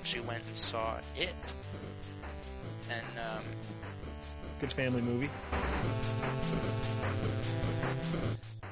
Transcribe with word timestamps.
actually 0.00 0.22
went 0.22 0.42
and 0.46 0.56
saw 0.56 0.96
it, 1.14 1.34
and 2.88 3.04
um, 3.18 3.44
Good 4.58 4.72
family 4.72 5.02
movie. 5.02 5.26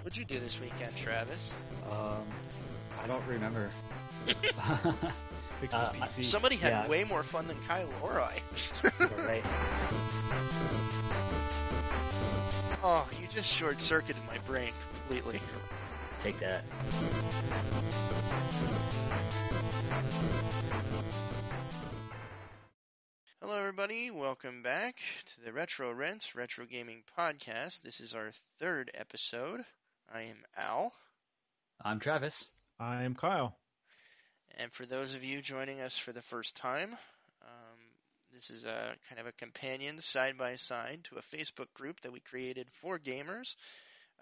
what'd 0.03 0.17
you 0.17 0.25
do 0.25 0.41
this 0.41 0.59
weekend, 0.59 0.97
Travis? 0.97 1.51
Um, 1.91 2.25
I 3.03 3.07
don't 3.07 3.25
remember. 3.27 3.69
Fixed 5.61 5.77
Uh, 5.77 5.93
his 5.93 6.03
PC. 6.03 6.25
Somebody 6.25 6.57
had 6.57 6.71
Yeah. 6.71 6.89
way 6.89 7.05
more 7.05 7.23
fun 7.23 7.47
than 7.47 7.59
Kyle 7.67 7.91
or 8.03 8.21
I. 8.23 8.41
right. 9.27 9.45
oh, 12.83 13.07
you 13.21 13.27
just 13.29 13.51
short 13.51 13.81
circuited 13.83 14.23
my 14.27 14.39
brain 14.47 14.73
completely. 14.95 15.41
Take 16.21 16.39
that. 16.41 16.65
Hello, 23.41 23.57
everybody. 23.57 24.11
Welcome 24.11 24.63
back 24.63 24.97
to 25.27 25.41
the 25.45 25.53
Retro 25.53 25.93
Rents 25.93 26.35
Retro 26.35 26.67
Gaming 26.67 27.05
Podcast. 27.17 27.83
This 27.83 28.01
is 28.01 28.15
our 28.15 28.31
third 28.59 28.91
episode. 28.95 29.65
I 30.13 30.23
am 30.23 30.39
Al. 30.57 30.93
I'm 31.81 32.01
Travis. 32.01 32.49
I 32.81 33.05
am 33.05 33.15
Kyle. 33.15 33.57
And 34.59 34.73
for 34.73 34.87
those 34.87 35.15
of 35.15 35.23
you 35.23 35.41
joining 35.41 35.81
us 35.81 35.97
for 35.97 36.13
the 36.13 36.23
first 36.23 36.57
time, 36.57 36.97
um, 37.43 37.79
this 38.35 38.51
is 38.51 38.65
a 38.65 38.97
kind 39.09 39.21
of 39.21 39.29
a 39.29 39.33
companion 39.33 40.01
side 40.01 40.37
by 40.37 40.57
side 40.57 41.05
to 41.05 41.17
a 41.17 41.37
Facebook 41.37 41.73
group 41.75 42.01
that 42.01 42.13
we 42.13 42.19
created 42.19 42.67
for 42.73 42.99
gamers. 42.99 43.55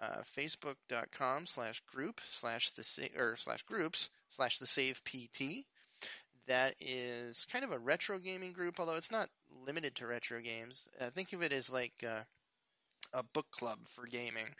Uh, 0.00 0.22
facebook.com 0.36 1.46
slash 1.46 1.82
group 1.92 2.20
slash 2.28 2.70
the 2.72 3.08
or 3.18 3.36
slash 3.36 3.62
groups 3.62 4.10
slash 4.28 4.58
the 4.58 4.66
save 4.66 5.02
PT. 5.04 5.64
That 6.46 6.74
is 6.80 7.46
kind 7.50 7.64
of 7.64 7.72
a 7.72 7.78
retro 7.78 8.18
gaming 8.18 8.52
group, 8.52 8.78
although 8.78 8.96
it's 8.96 9.10
not 9.10 9.30
limited 9.66 9.94
to 9.96 10.06
retro 10.06 10.40
games. 10.40 10.86
Uh, 11.00 11.10
think 11.10 11.32
of 11.32 11.42
it 11.42 11.52
as 11.52 11.70
like 11.70 11.94
uh, 12.06 12.20
a 13.12 13.22
book 13.22 13.46
club 13.50 13.78
for 13.94 14.06
gaming, 14.06 14.54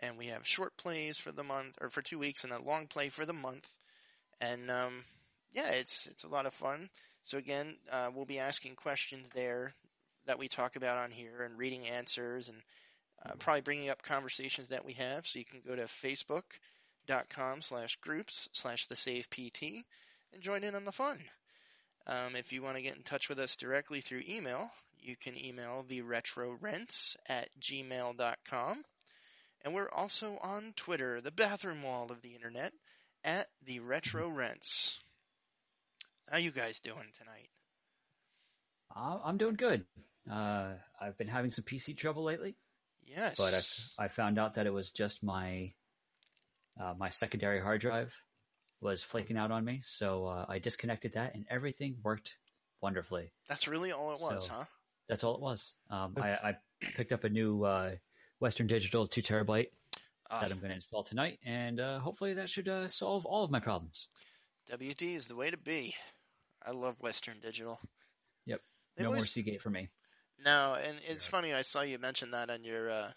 and 0.00 0.18
we 0.18 0.26
have 0.26 0.46
short 0.46 0.76
plays 0.76 1.16
for 1.16 1.32
the 1.32 1.44
month 1.44 1.78
or 1.80 1.88
for 1.88 2.02
two 2.02 2.18
weeks, 2.18 2.44
and 2.44 2.52
a 2.52 2.60
long 2.60 2.86
play 2.86 3.08
for 3.08 3.24
the 3.24 3.32
month 3.32 3.72
and 4.40 4.70
um, 4.70 5.04
yeah, 5.52 5.70
it's 5.70 6.06
it's 6.06 6.24
a 6.24 6.28
lot 6.28 6.46
of 6.46 6.54
fun. 6.54 6.88
So 7.24 7.38
again, 7.38 7.76
uh, 7.90 8.10
we'll 8.14 8.24
be 8.24 8.38
asking 8.38 8.76
questions 8.76 9.28
there 9.30 9.74
that 10.26 10.38
we 10.38 10.48
talk 10.48 10.76
about 10.76 10.98
on 10.98 11.10
here, 11.10 11.42
and 11.42 11.58
reading 11.58 11.86
answers, 11.86 12.48
and 12.48 12.58
uh, 13.24 13.32
probably 13.38 13.60
bringing 13.60 13.90
up 13.90 14.02
conversations 14.02 14.68
that 14.68 14.84
we 14.84 14.94
have. 14.94 15.26
So 15.26 15.38
you 15.38 15.44
can 15.44 15.60
go 15.66 15.76
to 15.76 15.84
facebook.com 15.84 17.62
slash 17.62 17.96
groups 17.96 18.48
slash 18.52 18.86
the 18.86 18.96
save 18.96 19.28
pt 19.30 19.84
and 20.32 20.42
join 20.42 20.64
in 20.64 20.74
on 20.74 20.84
the 20.84 20.92
fun. 20.92 21.18
Um, 22.06 22.34
if 22.34 22.52
you 22.52 22.62
want 22.62 22.76
to 22.76 22.82
get 22.82 22.96
in 22.96 23.02
touch 23.02 23.28
with 23.28 23.38
us 23.38 23.56
directly 23.56 24.00
through 24.00 24.22
email, 24.28 24.70
you 24.98 25.16
can 25.16 25.42
email 25.42 25.84
the 25.86 26.02
retro 26.02 26.56
rents 26.60 27.16
at 27.28 27.48
gmail.com. 27.60 28.84
And 29.62 29.74
we're 29.74 29.90
also 29.90 30.38
on 30.42 30.72
Twitter, 30.74 31.20
the 31.20 31.30
bathroom 31.30 31.82
wall 31.82 32.10
of 32.10 32.22
the 32.22 32.34
internet 32.34 32.72
at 33.24 33.48
the 33.66 33.80
Retro 33.80 34.28
Rents. 34.28 34.98
How 36.30 36.38
you 36.38 36.50
guys 36.50 36.80
doing 36.80 37.12
tonight? 37.18 37.50
Uh, 38.94 39.18
I'm 39.22 39.36
doing 39.36 39.54
good. 39.54 39.84
Uh, 40.30 40.74
I've 41.00 41.18
been 41.18 41.28
having 41.28 41.50
some 41.50 41.64
PC 41.64 41.96
trouble 41.96 42.24
lately, 42.24 42.56
Yes. 43.06 43.36
but 43.36 43.54
I, 43.98 44.04
I 44.04 44.08
found 44.08 44.38
out 44.38 44.54
that 44.54 44.66
it 44.66 44.72
was 44.72 44.90
just 44.90 45.22
my 45.22 45.72
uh, 46.80 46.94
my 46.98 47.08
secondary 47.10 47.60
hard 47.60 47.80
drive 47.80 48.12
was 48.80 49.02
flaking 49.02 49.36
out 49.36 49.50
on 49.50 49.64
me, 49.64 49.80
so 49.84 50.26
uh, 50.26 50.46
I 50.48 50.58
disconnected 50.58 51.12
that, 51.14 51.34
and 51.34 51.44
everything 51.50 51.96
worked 52.02 52.36
wonderfully. 52.80 53.32
That's 53.48 53.68
really 53.68 53.92
all 53.92 54.12
it 54.14 54.20
was, 54.20 54.46
So- 54.46 54.52
huh? 54.54 54.64
That's 55.08 55.24
all 55.24 55.34
it 55.34 55.40
was. 55.40 55.74
Um, 55.90 56.14
I, 56.18 56.28
I 56.30 56.56
picked 56.94 57.10
up 57.10 57.24
a 57.24 57.28
new 57.28 57.64
uh, 57.64 57.96
Western 58.38 58.68
Digital 58.68 59.08
two 59.08 59.22
terabyte 59.22 59.66
Uh, 60.30 60.40
that 60.40 60.52
I'm 60.52 60.58
going 60.58 60.68
to 60.70 60.76
install 60.76 61.02
tonight, 61.02 61.40
and 61.44 61.80
uh, 61.80 61.98
hopefully 61.98 62.34
that 62.34 62.48
should 62.48 62.68
uh, 62.68 62.86
solve 62.86 63.26
all 63.26 63.42
of 63.42 63.50
my 63.50 63.58
problems. 63.58 64.06
WD 64.70 65.16
is 65.16 65.26
the 65.26 65.34
way 65.34 65.50
to 65.50 65.56
be. 65.56 65.96
I 66.64 66.70
love 66.70 67.00
Western 67.02 67.40
Digital. 67.40 67.80
Yep. 68.46 68.60
They've 68.96 69.04
no 69.04 69.10
more 69.10 69.16
always- 69.16 69.32
Seagate 69.32 69.60
for 69.60 69.70
me. 69.70 69.88
No, 70.44 70.74
and 70.74 71.00
it's 71.08 71.26
Yeah. 71.26 71.30
funny. 71.30 71.54
I 71.54 71.62
saw 71.62 71.82
you 71.82 71.98
mention 71.98 72.32
that 72.32 72.50
on 72.50 72.64
your 72.64 72.90
uh, 72.90 73.12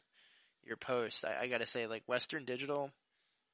your 0.64 0.78
post. 0.78 1.26
I, 1.26 1.42
I 1.44 1.48
got 1.48 1.62
to 1.62 1.68
say, 1.68 1.88
like 1.88 2.04
Western 2.08 2.46
Digital 2.46 2.92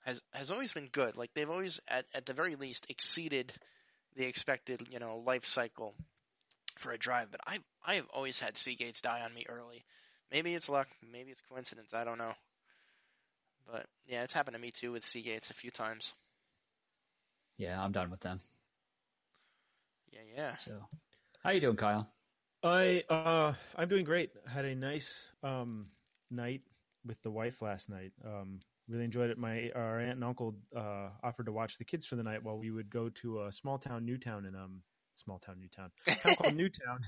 has 0.05 0.21
has 0.33 0.51
always 0.51 0.73
been 0.73 0.87
good. 0.87 1.17
Like 1.17 1.33
they've 1.33 1.49
always, 1.49 1.79
at 1.87 2.05
at 2.13 2.25
the 2.25 2.33
very 2.33 2.55
least, 2.55 2.87
exceeded 2.89 3.53
the 4.15 4.25
expected, 4.25 4.87
you 4.89 4.99
know, 4.99 5.17
life 5.19 5.45
cycle 5.45 5.95
for 6.77 6.91
a 6.91 6.97
drive. 6.97 7.31
But 7.31 7.41
I 7.47 7.59
I 7.85 7.95
have 7.95 8.07
always 8.13 8.39
had 8.39 8.55
Seagates 8.57 9.01
die 9.01 9.21
on 9.21 9.33
me 9.33 9.45
early. 9.49 9.85
Maybe 10.31 10.53
it's 10.55 10.69
luck. 10.69 10.87
Maybe 11.11 11.31
it's 11.31 11.41
coincidence. 11.41 11.93
I 11.93 12.03
don't 12.05 12.17
know. 12.19 12.33
But 13.65 13.87
yeah, 14.05 14.23
it's 14.23 14.33
happened 14.33 14.55
to 14.55 14.59
me 14.61 14.71
too 14.71 14.91
with 14.91 15.03
Seagates 15.05 15.49
a 15.49 15.53
few 15.53 15.71
times. 15.71 16.13
Yeah, 17.57 17.81
I'm 17.81 17.91
done 17.91 18.09
with 18.09 18.21
them. 18.21 18.41
Yeah, 20.11 20.21
yeah. 20.35 20.55
So, 20.57 20.87
how 21.43 21.51
you 21.51 21.59
doing, 21.61 21.75
Kyle? 21.77 22.11
I 22.63 23.03
uh 23.09 23.53
I'm 23.75 23.87
doing 23.87 24.03
great. 24.05 24.31
Had 24.47 24.65
a 24.65 24.75
nice 24.75 25.27
um 25.43 25.87
night 26.29 26.61
with 27.05 27.21
the 27.21 27.31
wife 27.31 27.61
last 27.61 27.89
night. 27.89 28.11
Um 28.25 28.59
really 28.87 29.05
enjoyed 29.05 29.29
it. 29.29 29.37
My 29.37 29.71
our 29.75 29.99
aunt 29.99 30.13
and 30.13 30.23
uncle 30.23 30.55
uh 30.75 31.09
offered 31.23 31.45
to 31.45 31.51
watch 31.51 31.77
the 31.77 31.85
kids 31.85 32.05
for 32.05 32.15
the 32.15 32.23
night 32.23 32.43
while 32.43 32.57
we 32.57 32.71
would 32.71 32.89
go 32.89 33.09
to 33.09 33.43
a 33.45 33.51
small 33.51 33.77
town 33.77 34.05
Newtown 34.05 34.45
in 34.45 34.55
um 34.55 34.81
small 35.15 35.39
town 35.39 35.59
Newtown. 35.59 35.91
Town 36.21 36.35
called 36.35 36.55
Newtown 36.55 36.99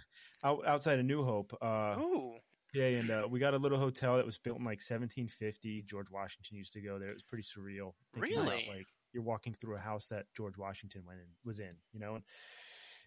out, 0.43 0.65
outside 0.65 0.99
of 0.99 1.05
New 1.05 1.23
Hope. 1.23 1.53
Uh 1.61 1.95
Ooh, 1.99 2.35
yeah, 2.73 2.85
and 2.85 3.11
uh, 3.11 3.27
we 3.29 3.39
got 3.39 3.53
a 3.53 3.57
little 3.57 3.77
hotel 3.77 4.15
that 4.15 4.25
was 4.25 4.37
built 4.37 4.57
in 4.57 4.63
like 4.63 4.79
1750. 4.79 5.81
George 5.81 6.09
Washington 6.09 6.55
used 6.55 6.71
to 6.71 6.79
go 6.81 6.97
there. 6.99 7.09
It 7.09 7.13
was 7.15 7.23
pretty 7.23 7.43
surreal. 7.43 7.91
thinking 8.13 8.37
about, 8.37 8.49
Really? 8.51 8.65
like 8.69 8.87
you're 9.11 9.23
walking 9.23 9.53
through 9.53 9.75
a 9.75 9.79
house 9.79 10.07
that 10.07 10.27
George 10.37 10.57
Washington 10.57 11.03
went 11.05 11.19
in, 11.19 11.25
was 11.43 11.59
in, 11.59 11.75
you 11.91 11.99
know. 11.99 12.15
And 12.15 12.23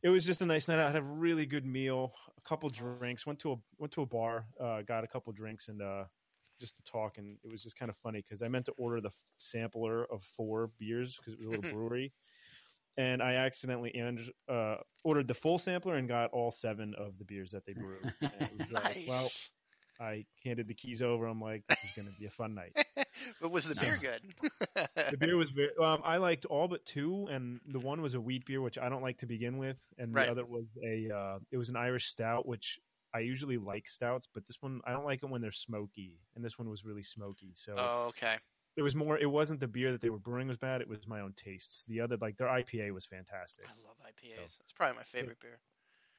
it 0.04 0.10
was 0.10 0.22
just 0.22 0.42
a 0.42 0.46
nice 0.46 0.68
night. 0.68 0.78
I 0.78 0.86
had 0.86 0.96
a 0.96 1.02
really 1.02 1.46
good 1.46 1.64
meal, 1.64 2.12
a 2.36 2.40
couple 2.46 2.68
drinks. 2.68 3.26
Went 3.26 3.38
to 3.40 3.52
a 3.52 3.56
went 3.78 3.90
to 3.94 4.02
a 4.02 4.06
bar, 4.06 4.44
uh, 4.60 4.82
got 4.82 5.02
a 5.02 5.06
couple 5.06 5.32
drinks, 5.32 5.68
and 5.68 5.80
uh, 5.80 6.04
just 6.60 6.76
to 6.76 6.82
talk. 6.82 7.16
And 7.16 7.38
it 7.42 7.50
was 7.50 7.62
just 7.62 7.78
kind 7.78 7.90
of 7.90 7.96
funny 7.96 8.22
because 8.22 8.42
I 8.42 8.48
meant 8.48 8.66
to 8.66 8.72
order 8.72 9.00
the 9.00 9.08
f- 9.08 9.14
sampler 9.38 10.04
of 10.12 10.22
four 10.22 10.70
beers 10.78 11.16
because 11.16 11.32
it 11.32 11.38
was 11.38 11.48
a 11.48 11.50
little 11.50 11.72
brewery. 11.72 12.12
And 12.96 13.22
I 13.22 13.32
accidentally 13.34 13.92
and, 13.94 14.20
uh, 14.48 14.76
ordered 15.02 15.26
the 15.26 15.34
full 15.34 15.58
sampler 15.58 15.96
and 15.96 16.06
got 16.06 16.30
all 16.30 16.52
seven 16.52 16.94
of 16.96 17.18
the 17.18 17.24
beers 17.24 17.50
that 17.50 17.64
they 17.66 17.72
brewed. 17.72 18.12
Was, 18.20 18.70
uh, 18.72 18.80
nice. 18.84 19.06
well, 19.08 19.28
I 20.00 20.24
handed 20.44 20.68
the 20.68 20.74
keys 20.74 21.02
over. 21.02 21.26
I'm 21.26 21.40
like, 21.40 21.66
this 21.66 21.82
is 21.84 21.90
going 21.96 22.06
to 22.06 22.14
be 22.18 22.26
a 22.26 22.30
fun 22.30 22.54
night. 22.54 22.76
but 23.40 23.50
was 23.50 23.66
the 23.66 23.74
beer 23.74 23.96
good? 24.00 24.20
The 25.10 25.16
beer 25.18 25.36
was 25.36 25.50
very. 25.50 25.70
Um, 25.82 26.00
I 26.04 26.16
liked 26.16 26.44
all 26.46 26.66
but 26.68 26.84
two, 26.84 27.28
and 27.30 27.60
the 27.66 27.78
one 27.78 28.00
was 28.02 28.14
a 28.14 28.20
wheat 28.20 28.46
beer, 28.46 28.60
which 28.60 28.78
I 28.78 28.88
don't 28.88 29.02
like 29.02 29.18
to 29.18 29.26
begin 29.26 29.58
with, 29.58 29.78
and 29.98 30.12
the 30.12 30.20
Right. 30.20 30.28
other 30.28 30.44
was 30.44 30.66
a. 30.84 31.10
Uh, 31.14 31.38
it 31.50 31.56
was 31.56 31.68
an 31.68 31.76
Irish 31.76 32.08
stout, 32.08 32.46
which 32.46 32.80
I 33.14 33.20
usually 33.20 33.58
like 33.58 33.88
stouts, 33.88 34.26
but 34.32 34.44
this 34.46 34.60
one 34.60 34.80
I 34.84 34.92
don't 34.92 35.04
like 35.04 35.20
them 35.20 35.30
when 35.30 35.40
they're 35.40 35.52
smoky, 35.52 36.18
and 36.34 36.44
this 36.44 36.58
one 36.58 36.68
was 36.68 36.84
really 36.84 37.04
smoky. 37.04 37.52
So 37.54 37.74
oh, 37.76 38.06
okay. 38.08 38.38
it 38.76 38.82
was 38.82 38.96
more. 38.96 39.16
It 39.18 39.30
wasn't 39.30 39.60
the 39.60 39.68
beer 39.68 39.92
that 39.92 40.00
they 40.00 40.10
were 40.10 40.18
brewing 40.18 40.48
was 40.48 40.56
bad; 40.56 40.80
it 40.80 40.88
was 40.88 41.06
my 41.06 41.20
own 41.20 41.32
tastes. 41.36 41.84
The 41.86 42.00
other, 42.00 42.16
like 42.20 42.36
their 42.36 42.48
IPA, 42.48 42.92
was 42.92 43.06
fantastic. 43.06 43.66
I 43.66 43.86
love 43.86 43.96
IPAs. 44.04 44.58
It's 44.60 44.72
probably 44.72 44.96
my 44.96 45.04
favorite 45.04 45.38
beer. 45.40 45.60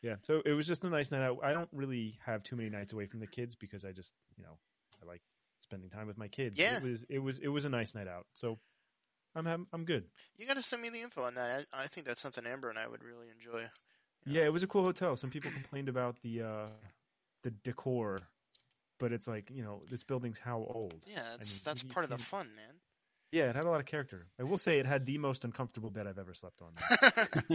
Yeah, 0.05 0.17
so 0.21 0.43
it 0.45 0.51
was 0.51 0.67
just 0.67 0.85
a 0.85 0.89
nice 0.89 1.11
night 1.11 1.23
out. 1.23 1.39
I 1.41 1.51
don't 1.51 1.67
really 1.73 2.19
have 2.23 2.43
too 2.43 2.55
many 2.55 2.69
nights 2.69 2.93
away 2.93 3.07
from 3.07 3.19
the 3.19 3.25
kids 3.25 3.55
because 3.55 3.83
I 3.83 3.91
just, 3.91 4.13
you 4.37 4.43
know, 4.43 4.59
I 5.01 5.07
like 5.07 5.23
spending 5.57 5.89
time 5.89 6.05
with 6.05 6.15
my 6.15 6.27
kids. 6.27 6.59
Yeah. 6.59 6.77
it 6.77 6.83
was 6.83 7.03
it 7.09 7.17
was 7.17 7.39
it 7.39 7.47
was 7.47 7.65
a 7.65 7.69
nice 7.69 7.95
night 7.95 8.07
out. 8.07 8.27
So 8.33 8.59
I'm 9.35 9.47
I'm, 9.47 9.65
I'm 9.73 9.83
good. 9.83 10.03
You 10.37 10.45
got 10.45 10.57
to 10.57 10.61
send 10.61 10.83
me 10.83 10.89
the 10.89 11.01
info 11.01 11.23
on 11.23 11.33
that. 11.33 11.65
I, 11.73 11.85
I 11.85 11.87
think 11.87 12.05
that's 12.05 12.21
something 12.21 12.45
Amber 12.45 12.69
and 12.69 12.77
I 12.77 12.87
would 12.87 13.03
really 13.03 13.29
enjoy. 13.35 13.67
Yeah, 14.27 14.43
it 14.43 14.53
was 14.53 14.61
a 14.61 14.67
cool 14.67 14.83
hotel. 14.83 15.15
Some 15.15 15.31
people 15.31 15.49
complained 15.49 15.89
about 15.89 16.21
the 16.21 16.43
uh 16.43 16.65
the 17.41 17.49
decor, 17.63 18.19
but 18.99 19.11
it's 19.11 19.27
like 19.27 19.49
you 19.49 19.63
know 19.63 19.81
this 19.89 20.03
building's 20.03 20.37
how 20.37 20.67
old? 20.71 20.93
Yeah, 21.07 21.23
that's 21.31 21.51
mean, 21.51 21.61
that's 21.65 21.81
you 21.81 21.89
part 21.89 22.03
of 22.03 22.11
the 22.11 22.19
fun, 22.19 22.49
man. 22.55 22.75
Yeah, 23.31 23.49
it 23.49 23.55
had 23.55 23.65
a 23.65 23.71
lot 23.71 23.79
of 23.79 23.87
character. 23.87 24.27
I 24.39 24.43
will 24.43 24.59
say 24.59 24.77
it 24.77 24.85
had 24.85 25.07
the 25.07 25.17
most 25.17 25.45
uncomfortable 25.45 25.89
bed 25.89 26.05
I've 26.05 26.19
ever 26.19 26.35
slept 26.35 26.61
on. 26.61 26.73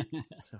So 0.50 0.58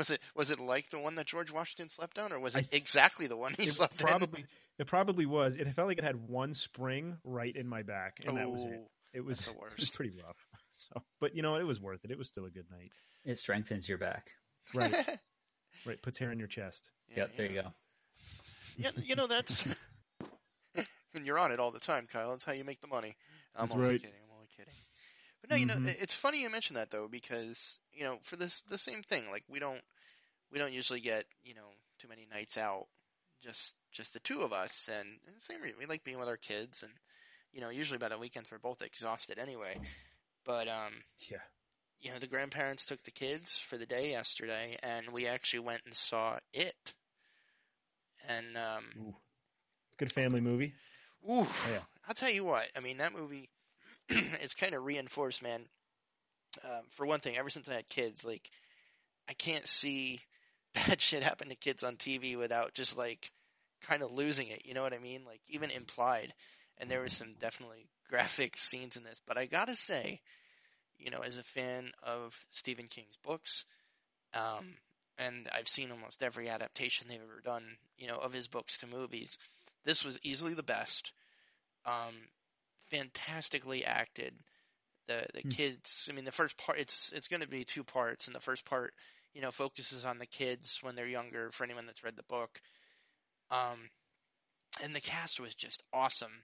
was 0.00 0.10
it 0.10 0.20
was 0.34 0.50
it 0.50 0.58
like 0.58 0.90
the 0.90 0.98
one 0.98 1.14
that 1.16 1.26
George 1.26 1.50
Washington 1.52 1.88
slept 1.88 2.18
on, 2.18 2.32
or 2.32 2.40
was 2.40 2.56
I- 2.56 2.60
it 2.60 2.68
exactly 2.72 3.26
the 3.26 3.36
one 3.36 3.54
he 3.54 3.64
it 3.64 3.72
slept 3.72 3.98
probably 3.98 4.44
it 4.78 4.86
probably 4.86 5.26
was. 5.26 5.54
It 5.56 5.66
felt 5.74 5.88
like 5.88 5.98
it 5.98 6.04
had 6.04 6.28
one 6.28 6.54
spring 6.54 7.18
right 7.24 7.54
in 7.54 7.68
my 7.68 7.82
back, 7.82 8.18
in? 8.22 8.30
and 8.30 8.38
that 8.38 8.50
was 8.50 8.64
it. 8.64 8.80
Oh, 8.82 8.88
It 9.12 9.24
was, 9.24 9.38
that's 9.44 9.50
the 9.58 9.64
it 9.66 9.78
was 9.80 9.90
pretty 9.90 10.12
rough. 10.26 10.46
So, 10.72 11.02
but 11.20 11.36
you 11.36 11.42
know? 11.42 11.56
It 11.56 11.64
was 11.66 11.78
worth 11.78 12.04
it. 12.06 12.10
It 12.10 12.16
was 12.16 12.28
still 12.30 12.46
a 12.46 12.50
good 12.50 12.64
night. 12.70 12.90
it 13.26 13.36
strengthens 13.36 13.86
your 13.86 13.98
back. 13.98 14.30
Right, 14.72 14.94
right. 15.86 16.00
Puts 16.00 16.18
hair 16.18 16.32
in 16.32 16.38
your 16.38 16.48
chest. 16.48 16.90
Yeah, 17.10 17.16
yep, 17.18 17.36
there 17.36 17.46
you 17.46 17.62
go. 17.62 17.72
Yeah, 18.78 18.90
you 19.04 19.14
know 19.14 19.26
that's 19.26 19.66
when 21.12 21.26
you're 21.26 21.38
on 21.38 21.52
it 21.52 21.58
all 21.60 21.70
the 21.70 21.80
time, 21.80 22.06
Kyle. 22.10 22.30
That's 22.30 22.44
how 22.44 22.52
you 22.52 22.64
make 22.64 22.80
the 22.80 22.86
money. 22.86 23.14
I'm 23.56 23.66
That's 23.66 23.74
only 23.74 23.86
right. 23.88 24.00
kidding. 24.00 24.14
I'm 24.24 24.34
only 24.36 24.48
kidding. 24.56 24.72
But 25.42 25.50
no, 25.50 25.56
you 25.56 25.66
know, 25.66 25.74
Mhm. 25.76 25.88
it- 25.88 25.98
it's 26.00 26.14
funny 26.14 26.40
you 26.42 26.48
mention 26.50 26.76
that 26.76 26.90
though 26.90 27.08
because 27.08 27.78
you 27.92 28.04
know, 28.04 28.18
for 28.22 28.36
this 28.36 28.62
the 28.62 28.78
same 28.78 29.02
thing. 29.02 29.30
Like 29.30 29.44
we 29.48 29.58
don't 29.58 29.82
we 30.52 30.58
don't 30.58 30.72
usually 30.72 31.00
get 31.00 31.24
you 31.44 31.54
know 31.54 31.68
too 31.98 32.08
many 32.08 32.26
nights 32.30 32.58
out, 32.58 32.86
just 33.42 33.74
just 33.92 34.12
the 34.14 34.20
two 34.20 34.42
of 34.42 34.52
us, 34.52 34.88
and, 34.90 35.08
and 35.26 35.40
same 35.40 35.60
reason 35.60 35.78
we 35.78 35.86
like 35.86 36.04
being 36.04 36.18
with 36.18 36.28
our 36.28 36.36
kids, 36.36 36.82
and 36.82 36.92
you 37.52 37.60
know 37.60 37.70
usually 37.70 37.98
by 37.98 38.08
the 38.08 38.18
weekends 38.18 38.50
we're 38.50 38.58
both 38.58 38.82
exhausted 38.82 39.38
anyway. 39.38 39.78
But 40.44 40.68
um, 40.68 40.92
Yeah. 41.28 41.38
you 42.00 42.10
know 42.12 42.18
the 42.18 42.26
grandparents 42.26 42.84
took 42.84 43.02
the 43.02 43.10
kids 43.10 43.58
for 43.58 43.76
the 43.76 43.86
day 43.86 44.10
yesterday, 44.10 44.78
and 44.82 45.12
we 45.12 45.26
actually 45.26 45.60
went 45.60 45.82
and 45.84 45.94
saw 45.94 46.38
it. 46.52 46.94
And 48.28 48.56
um, 48.56 48.84
Ooh. 48.98 49.14
Good 49.96 50.12
family 50.12 50.40
movie. 50.40 50.72
Ooh, 51.28 51.46
yeah. 51.70 51.80
I'll 52.08 52.14
tell 52.14 52.30
you 52.30 52.44
what. 52.44 52.64
I 52.74 52.80
mean, 52.80 52.98
that 52.98 53.12
movie 53.14 53.50
is 54.08 54.54
kind 54.54 54.74
of 54.74 54.84
reinforced, 54.84 55.42
man. 55.42 55.62
Um, 56.64 56.84
for 56.90 57.04
one 57.06 57.20
thing, 57.20 57.36
ever 57.36 57.50
since 57.50 57.68
I 57.68 57.74
had 57.74 57.88
kids, 57.88 58.24
like 58.24 58.48
I 59.28 59.34
can't 59.34 59.66
see 59.66 60.20
bad 60.88 61.00
shit 61.00 61.22
happen 61.22 61.48
to 61.48 61.54
kids 61.56 61.84
on 61.84 61.96
TV 61.96 62.36
without 62.36 62.74
just 62.74 62.96
like 62.96 63.30
kind 63.82 64.02
of 64.02 64.12
losing 64.12 64.48
it. 64.48 64.66
You 64.66 64.74
know 64.74 64.82
what 64.82 64.92
I 64.94 64.98
mean? 64.98 65.24
Like 65.26 65.40
even 65.48 65.70
implied. 65.70 66.34
And 66.78 66.90
there 66.90 67.00
was 67.02 67.12
some 67.12 67.34
definitely 67.38 67.88
graphic 68.08 68.56
scenes 68.56 68.96
in 68.96 69.04
this, 69.04 69.20
but 69.26 69.36
I 69.38 69.46
gotta 69.46 69.76
say, 69.76 70.20
you 70.98 71.10
know, 71.10 71.20
as 71.20 71.38
a 71.38 71.42
fan 71.44 71.92
of 72.02 72.34
Stephen 72.50 72.86
King's 72.88 73.16
books, 73.24 73.64
um, 74.34 74.76
and 75.18 75.48
I've 75.52 75.68
seen 75.68 75.90
almost 75.90 76.22
every 76.22 76.48
adaptation 76.48 77.08
they've 77.08 77.20
ever 77.22 77.40
done, 77.44 77.64
you 77.98 78.08
know, 78.08 78.16
of 78.16 78.32
his 78.32 78.48
books 78.48 78.78
to 78.78 78.86
movies. 78.86 79.36
This 79.84 80.04
was 80.04 80.18
easily 80.22 80.54
the 80.54 80.62
best. 80.62 81.12
Um, 81.86 82.14
fantastically 82.90 83.84
acted. 83.84 84.34
The 85.08 85.26
the 85.34 85.42
Hmm. 85.42 85.50
kids. 85.50 86.08
I 86.10 86.14
mean, 86.14 86.24
the 86.24 86.32
first 86.32 86.56
part. 86.56 86.78
It's 86.78 87.12
it's 87.12 87.28
going 87.28 87.42
to 87.42 87.48
be 87.48 87.64
two 87.64 87.84
parts, 87.84 88.26
and 88.26 88.34
the 88.34 88.40
first 88.40 88.64
part, 88.64 88.94
you 89.34 89.40
know, 89.42 89.50
focuses 89.50 90.04
on 90.04 90.18
the 90.18 90.26
kids 90.26 90.78
when 90.82 90.94
they're 90.96 91.06
younger. 91.06 91.50
For 91.52 91.64
anyone 91.64 91.86
that's 91.86 92.04
read 92.04 92.16
the 92.16 92.22
book, 92.24 92.60
um, 93.50 93.78
and 94.82 94.94
the 94.94 95.00
cast 95.00 95.40
was 95.40 95.54
just 95.54 95.82
awesome. 95.92 96.42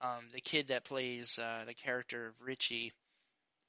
Um, 0.00 0.28
the 0.32 0.40
kid 0.40 0.68
that 0.68 0.84
plays 0.84 1.38
uh, 1.38 1.64
the 1.66 1.74
character 1.74 2.28
of 2.28 2.34
Richie 2.40 2.92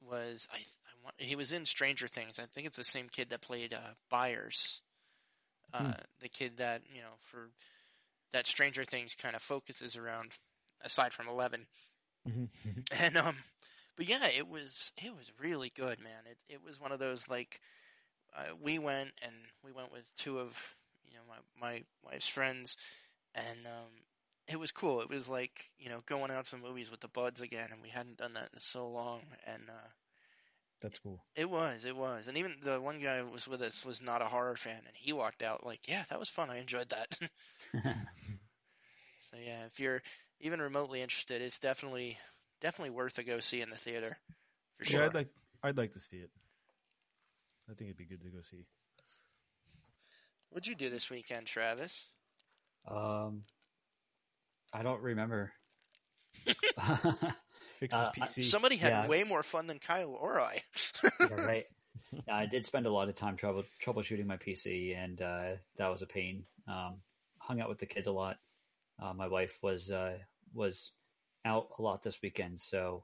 was 0.01 0.47
I, 0.51 0.57
I 0.57 0.93
want, 1.03 1.15
he 1.17 1.35
was 1.35 1.51
in 1.51 1.65
Stranger 1.65 2.07
Things. 2.07 2.39
I 2.39 2.45
think 2.53 2.67
it's 2.67 2.77
the 2.77 2.83
same 2.83 3.09
kid 3.09 3.29
that 3.29 3.41
played 3.41 3.73
uh, 3.73 3.93
Byers. 4.09 4.81
Uh, 5.73 5.79
Hmm. 5.79 5.91
The 6.21 6.29
kid 6.29 6.57
that 6.57 6.81
you 6.93 7.01
know 7.01 7.13
for 7.31 7.49
that 8.33 8.47
Stranger 8.47 8.83
Things 8.83 9.15
kind 9.15 9.35
of 9.35 9.41
focuses 9.41 9.95
around, 9.97 10.31
aside 10.83 11.13
from 11.13 11.27
Eleven. 11.27 11.65
Mhm. 12.25 12.49
And 12.91 13.17
um, 13.17 13.35
but 13.97 14.07
yeah, 14.07 14.27
it 14.27 14.47
was 14.47 14.91
it 15.03 15.15
was 15.15 15.31
really 15.39 15.71
good, 15.75 15.99
man. 15.99 16.23
It 16.29 16.55
it 16.55 16.63
was 16.63 16.79
one 16.79 16.91
of 16.91 16.99
those 16.99 17.27
like 17.27 17.59
uh, 18.35 18.53
we 18.61 18.79
went 18.79 19.11
and 19.21 19.33
we 19.63 19.71
went 19.71 19.91
with 19.91 20.09
two 20.15 20.39
of 20.39 20.57
you 21.09 21.15
know 21.15 21.23
my 21.27 21.67
my 21.69 21.83
wife's 22.03 22.27
friends, 22.27 22.77
and 23.35 23.65
um, 23.65 23.91
it 24.47 24.59
was 24.59 24.71
cool. 24.71 25.01
It 25.01 25.09
was 25.09 25.29
like 25.29 25.69
you 25.79 25.89
know 25.89 26.01
going 26.05 26.31
out 26.31 26.45
to 26.45 26.51
the 26.51 26.57
movies 26.61 26.91
with 26.91 27.01
the 27.01 27.07
buds 27.09 27.41
again, 27.41 27.69
and 27.71 27.81
we 27.81 27.89
hadn't 27.89 28.17
done 28.17 28.33
that 28.33 28.49
in 28.53 28.59
so 28.59 28.89
long, 28.89 29.21
and 29.45 29.63
uh, 29.69 29.89
That's 30.81 30.99
cool. 30.99 31.23
it 31.35 31.49
was 31.49 31.85
it 31.85 31.95
was, 31.95 32.27
and 32.27 32.37
even 32.37 32.57
the 32.63 32.79
one 32.81 32.99
guy 32.99 33.19
who 33.19 33.27
was 33.29 33.47
with 33.47 33.61
us 33.61 33.85
was 33.85 34.01
not 34.01 34.21
a 34.21 34.27
horror 34.27 34.55
fan, 34.55 34.81
and 34.85 34.95
he 34.95 35.11
walked 35.13 35.41
out 35.41 35.65
like, 35.65 35.87
yeah, 35.87 36.03
that 36.09 36.19
was 36.19 36.29
fun. 36.29 36.49
I 36.49 36.57
enjoyed 36.59 36.89
that. 36.89 37.17
so 39.31 39.37
yeah, 39.37 39.65
if 39.65 39.79
you're 39.79 40.01
even 40.39 40.61
remotely 40.61 41.01
interested, 41.01 41.41
it's 41.41 41.59
definitely 41.59 42.17
definitely 42.61 42.91
worth 42.91 43.17
a 43.17 43.23
go 43.23 43.39
see 43.39 43.61
in 43.61 43.69
the 43.69 43.77
theater 43.77 44.17
for 44.77 44.85
sure. 44.85 45.01
Yeah, 45.01 45.05
I'd 45.05 45.13
like 45.13 45.29
I'd 45.63 45.77
like 45.77 45.93
to 45.93 45.99
see 45.99 46.17
it. 46.17 46.31
I 47.69 47.73
think 47.73 47.89
it'd 47.89 47.97
be 47.97 48.05
good 48.05 48.21
to 48.23 48.29
go 48.29 48.41
see. 48.41 48.65
What'd 50.49 50.67
you 50.67 50.75
do 50.75 50.89
this 50.89 51.09
weekend, 51.09 51.47
Travis? 51.47 52.07
um, 52.87 53.43
I 54.73 54.83
don't 54.83 55.01
remember. 55.01 55.51
Fix 57.79 57.95
his 57.95 58.07
Uh, 58.07 58.11
PC. 58.11 58.43
Somebody 58.43 58.77
had 58.77 58.91
Yeah. 58.91 59.07
way 59.07 59.23
more 59.23 59.43
fun 59.43 59.67
than 59.67 59.79
Kyle 59.79 60.13
or 60.13 60.39
I. 60.39 60.63
Yeah, 61.19 61.35
right. 61.45 61.65
Yeah, 62.27 62.35
I 62.35 62.45
did 62.45 62.65
spend 62.65 62.85
a 62.85 62.91
lot 62.91 63.09
of 63.09 63.15
time 63.15 63.35
trouble 63.37 63.63
troubleshooting 63.83 64.25
my 64.25 64.37
PC, 64.37 64.95
and 64.95 65.21
uh, 65.21 65.51
that 65.77 65.87
was 65.87 66.01
a 66.01 66.07
pain. 66.07 66.45
Um, 66.67 66.95
hung 67.39 67.59
out 67.61 67.69
with 67.69 67.79
the 67.79 67.85
kids 67.85 68.07
a 68.07 68.11
lot. 68.11 68.37
Uh, 69.01 69.13
my 69.13 69.27
wife 69.27 69.57
was 69.61 69.91
uh, 69.91 70.17
was 70.53 70.91
out 71.45 71.69
a 71.77 71.81
lot 71.81 72.03
this 72.03 72.21
weekend, 72.21 72.59
so 72.59 73.03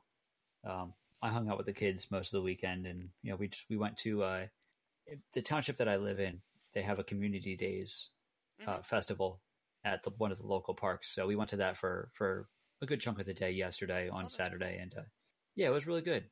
um, 0.63 0.93
I 1.21 1.29
hung 1.29 1.49
out 1.49 1.57
with 1.57 1.65
the 1.65 1.73
kids 1.73 2.07
most 2.11 2.27
of 2.27 2.37
the 2.37 2.43
weekend, 2.43 2.85
and 2.85 3.09
you 3.23 3.31
know 3.31 3.37
we 3.37 3.47
just 3.47 3.65
we 3.69 3.77
went 3.77 3.97
to 3.99 4.23
uh, 4.23 4.45
the 5.33 5.41
township 5.41 5.77
that 5.77 5.87
I 5.87 5.97
live 5.97 6.19
in. 6.19 6.41
They 6.73 6.81
have 6.83 6.99
a 6.99 7.03
community 7.03 7.55
days 7.55 8.09
uh, 8.65 8.81
festival 8.81 9.41
at 9.83 10.03
the, 10.03 10.11
one 10.11 10.31
of 10.31 10.37
the 10.37 10.47
local 10.47 10.73
parks, 10.73 11.13
so 11.13 11.25
we 11.25 11.35
went 11.35 11.49
to 11.51 11.57
that 11.57 11.77
for 11.77 12.09
for 12.13 12.47
a 12.81 12.85
good 12.85 13.01
chunk 13.01 13.19
of 13.19 13.25
the 13.25 13.33
day 13.33 13.51
yesterday 13.51 14.09
on 14.09 14.23
that's 14.23 14.35
Saturday, 14.35 14.77
and 14.79 14.93
uh, 14.95 15.01
yeah, 15.55 15.67
it 15.67 15.71
was 15.73 15.87
really 15.87 16.01
good. 16.01 16.25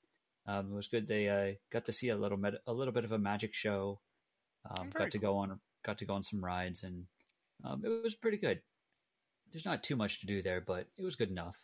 Um, 0.48 0.72
it 0.72 0.76
was 0.76 0.88
good. 0.88 1.08
They 1.08 1.28
uh, 1.28 1.56
got 1.72 1.86
to 1.86 1.92
see 1.92 2.10
a 2.10 2.16
little 2.16 2.38
bit, 2.38 2.56
a 2.68 2.74
little 2.74 2.94
bit 2.94 3.06
of 3.06 3.12
a 3.12 3.18
magic 3.18 3.54
show. 3.54 4.00
Um, 4.70 4.90
Oh, 4.96 5.00
got 5.00 5.12
to 5.12 5.18
go 5.20 5.38
on, 5.38 5.60
got 5.84 5.98
to 6.00 6.06
go 6.06 6.14
on 6.14 6.24
some 6.24 6.44
rides, 6.44 6.84
and 6.84 7.06
um, 7.64 7.84
it 7.84 8.04
was 8.04 8.14
pretty 8.16 8.38
good. 8.38 8.62
There's 9.52 9.66
not 9.66 9.84
too 9.84 9.96
much 9.96 10.20
to 10.20 10.28
do 10.28 10.42
there, 10.42 10.62
but 10.62 10.88
it 10.98 11.04
was 11.04 11.16
good 11.16 11.30
enough. 11.30 11.56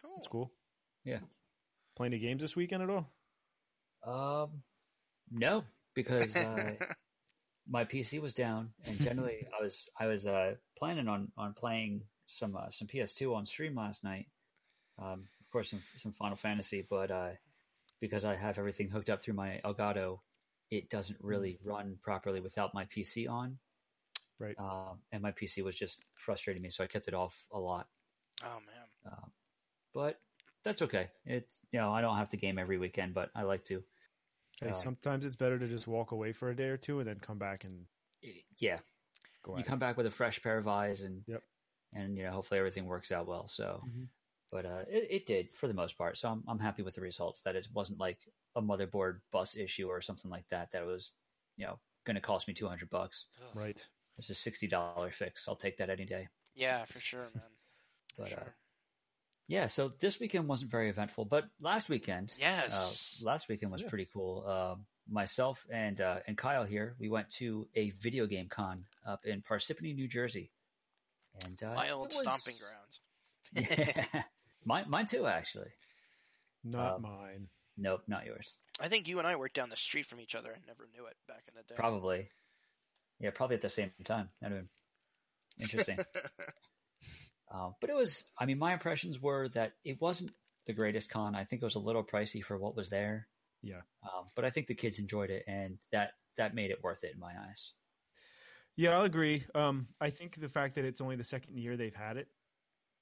Cool. 0.00 0.12
That's 0.16 0.28
cool. 0.28 0.52
Yeah. 1.04 1.20
Playing 1.96 2.12
any 2.12 2.22
games 2.22 2.42
this 2.42 2.54
weekend 2.54 2.82
at 2.82 2.90
all? 2.90 3.06
Um, 4.06 4.62
no, 5.30 5.64
because 5.94 6.36
uh, 6.36 6.74
my 7.68 7.84
PC 7.84 8.20
was 8.20 8.34
down, 8.34 8.70
and 8.84 9.00
generally 9.00 9.46
I 9.58 9.62
was 9.62 9.88
I 9.98 10.06
was 10.06 10.26
uh, 10.26 10.54
planning 10.78 11.08
on 11.08 11.32
on 11.36 11.54
playing 11.54 12.02
some 12.26 12.54
uh, 12.54 12.70
some 12.70 12.86
PS2 12.86 13.34
on 13.34 13.46
stream 13.46 13.74
last 13.74 14.04
night. 14.04 14.26
Um, 14.98 15.24
of 15.40 15.50
course, 15.50 15.70
some 15.70 15.82
some 15.96 16.12
Final 16.12 16.36
Fantasy, 16.36 16.86
but 16.88 17.10
uh, 17.10 17.30
because 18.00 18.24
I 18.24 18.36
have 18.36 18.58
everything 18.58 18.90
hooked 18.90 19.10
up 19.10 19.22
through 19.22 19.34
my 19.34 19.60
Elgato, 19.64 20.18
it 20.70 20.90
doesn't 20.90 21.18
really 21.20 21.58
run 21.64 21.98
properly 22.02 22.40
without 22.40 22.74
my 22.74 22.84
PC 22.84 23.28
on. 23.28 23.58
Right. 24.38 24.54
Um, 24.58 24.98
and 25.12 25.22
my 25.22 25.32
PC 25.32 25.64
was 25.64 25.76
just 25.76 26.04
frustrating 26.14 26.62
me, 26.62 26.68
so 26.68 26.84
I 26.84 26.88
kept 26.88 27.08
it 27.08 27.14
off 27.14 27.42
a 27.52 27.58
lot. 27.58 27.86
oh 28.44 28.58
man. 28.66 29.12
Um, 29.12 29.30
but 29.94 30.20
that's 30.66 30.82
okay. 30.82 31.10
It's 31.24 31.60
you 31.72 31.80
know 31.80 31.92
I 31.92 32.00
don't 32.00 32.16
have 32.18 32.30
to 32.30 32.36
game 32.36 32.58
every 32.58 32.78
weekend, 32.78 33.14
but 33.14 33.30
I 33.34 33.42
like 33.42 33.64
to. 33.66 33.84
Hey, 34.60 34.72
Uh, 34.72 34.74
sometimes 34.74 35.24
it's 35.24 35.36
better 35.36 35.58
to 35.58 35.66
just 35.66 35.86
walk 35.86 36.12
away 36.12 36.32
for 36.34 36.50
a 36.50 36.56
day 36.56 36.68
or 36.68 36.76
two 36.76 36.98
and 37.00 37.08
then 37.08 37.20
come 37.20 37.38
back 37.38 37.64
and 37.64 37.86
Yeah, 38.58 38.80
go 39.42 39.56
you 39.56 39.64
at 39.64 39.68
it. 39.68 39.72
come 39.72 39.78
back 39.78 39.96
with 39.96 40.06
a 40.06 40.10
fresh 40.10 40.42
pair 40.42 40.58
of 40.58 40.68
eyes 40.68 41.02
and 41.02 41.24
Yep. 41.26 41.44
and 41.94 42.18
you 42.18 42.24
know 42.24 42.32
hopefully 42.32 42.58
everything 42.58 42.86
works 42.86 43.12
out 43.12 43.26
well 43.28 43.48
so 43.48 43.86
Mhm. 43.86 44.10
but 44.52 44.66
uh 44.66 44.84
it, 44.88 45.08
it 45.10 45.26
did 45.26 45.56
for 45.56 45.68
the 45.68 45.74
most 45.74 45.98
part 45.98 46.18
so 46.18 46.30
I'm, 46.30 46.44
I'm 46.48 46.60
happy 46.60 46.82
with 46.82 46.96
the 46.96 47.02
results 47.02 47.42
that 47.42 47.56
it 47.56 47.68
wasn't 47.74 48.00
like 48.00 48.20
a 48.56 48.62
motherboard 48.62 49.22
bus 49.32 49.56
issue 49.56 49.88
or 49.88 50.00
something 50.02 50.30
like 50.30 50.48
that 50.50 50.72
that 50.72 50.86
was 50.86 51.16
you 51.56 51.66
know 51.66 51.80
going 52.04 52.16
to 52.16 52.20
cost 52.22 52.48
me 52.48 52.54
200 52.54 52.90
bucks 52.90 53.26
Ugh. 53.40 53.56
Right. 53.56 53.88
it's 54.18 54.30
a 54.30 54.34
$60 54.36 55.10
fix 55.16 55.48
i'll 55.48 55.56
take 55.56 55.78
that 55.78 55.90
any 55.90 56.06
day 56.06 56.28
Yeah, 56.54 56.84
for 56.86 56.98
sure, 57.00 57.30
man. 57.30 57.52
For 58.16 58.24
but 58.24 58.26
sure. 58.26 58.46
uh 58.46 58.50
yeah 59.48 59.66
so 59.66 59.92
this 60.00 60.18
weekend 60.20 60.48
wasn't 60.48 60.70
very 60.70 60.88
eventful 60.88 61.24
but 61.24 61.44
last 61.60 61.88
weekend 61.88 62.32
yes. 62.38 63.20
uh, 63.22 63.26
last 63.26 63.48
weekend 63.48 63.70
was 63.72 63.82
Yeah. 63.82 63.88
pretty 63.88 64.08
cool. 64.12 64.44
Uh, 64.46 64.74
myself 65.08 65.64
and 65.70 66.00
uh, 66.00 66.18
and 66.26 66.36
Kyle 66.36 66.64
here, 66.64 66.96
we 66.98 67.08
went 67.08 67.30
to 67.34 67.68
a 67.76 67.90
video 67.90 68.26
game 68.26 68.48
con 68.48 68.84
up 69.06 69.24
in 69.24 69.40
Parsippany, 69.42 69.94
New 69.94 70.08
Jersey, 70.08 70.50
and 71.44 71.62
uh, 71.62 71.74
My 71.74 71.90
old 71.90 72.08
was- 72.08 72.18
stomping 72.18 72.56
grounds. 72.58 73.00
Yeah, 74.14 74.22
mine, 74.64 74.86
mine 74.88 75.06
too, 75.06 75.26
actually. 75.26 75.70
Not 76.64 76.96
Um, 76.96 77.02
mine. 77.02 77.48
Nope, 77.78 78.02
not 78.08 78.26
yours. 78.26 78.52
I 78.80 78.88
think 78.88 79.06
you 79.06 79.18
and 79.18 79.26
I 79.28 79.36
worked 79.36 79.54
down 79.54 79.68
the 79.70 79.76
street 79.76 80.06
from 80.06 80.18
each 80.20 80.34
other 80.34 80.50
and 80.50 80.62
never 80.66 80.88
knew 80.92 81.06
it 81.06 81.16
back 81.28 81.44
in 81.46 81.54
the 81.54 81.62
day. 81.62 81.76
Probably. 81.76 82.28
Yeah, 83.20 83.30
probably 83.32 83.54
at 83.56 83.62
the 83.62 83.68
same 83.68 83.92
time. 84.04 84.28
That'd 84.40 84.56
have 84.56 84.64
been 84.66 85.62
interesting. 85.62 85.98
um, 87.52 87.74
but 87.80 87.90
it 87.90 87.96
was. 87.96 88.24
I 88.38 88.46
mean, 88.46 88.58
my 88.58 88.72
impressions 88.72 89.20
were 89.20 89.48
that 89.50 89.72
it 89.84 90.00
wasn't 90.00 90.32
the 90.66 90.72
greatest 90.72 91.10
con. 91.10 91.34
I 91.34 91.44
think 91.44 91.62
it 91.62 91.66
was 91.66 91.76
a 91.76 91.80
little 91.80 92.04
pricey 92.04 92.42
for 92.42 92.58
what 92.58 92.76
was 92.76 92.90
there. 92.90 93.28
Yeah. 93.62 93.82
Um, 94.02 94.26
but 94.34 94.44
I 94.44 94.50
think 94.50 94.66
the 94.66 94.74
kids 94.74 94.98
enjoyed 94.98 95.30
it, 95.30 95.44
and 95.46 95.78
that 95.92 96.12
that 96.36 96.54
made 96.54 96.70
it 96.70 96.82
worth 96.82 97.04
it 97.04 97.14
in 97.14 97.20
my 97.20 97.32
eyes. 97.48 97.72
Yeah, 98.76 98.96
I'll 98.96 99.04
agree. 99.04 99.44
Um, 99.54 99.88
I 100.00 100.10
think 100.10 100.38
the 100.38 100.48
fact 100.48 100.74
that 100.74 100.84
it's 100.84 101.00
only 101.00 101.16
the 101.16 101.24
second 101.24 101.58
year 101.58 101.76
they've 101.76 101.94
had 101.94 102.18
it, 102.18 102.28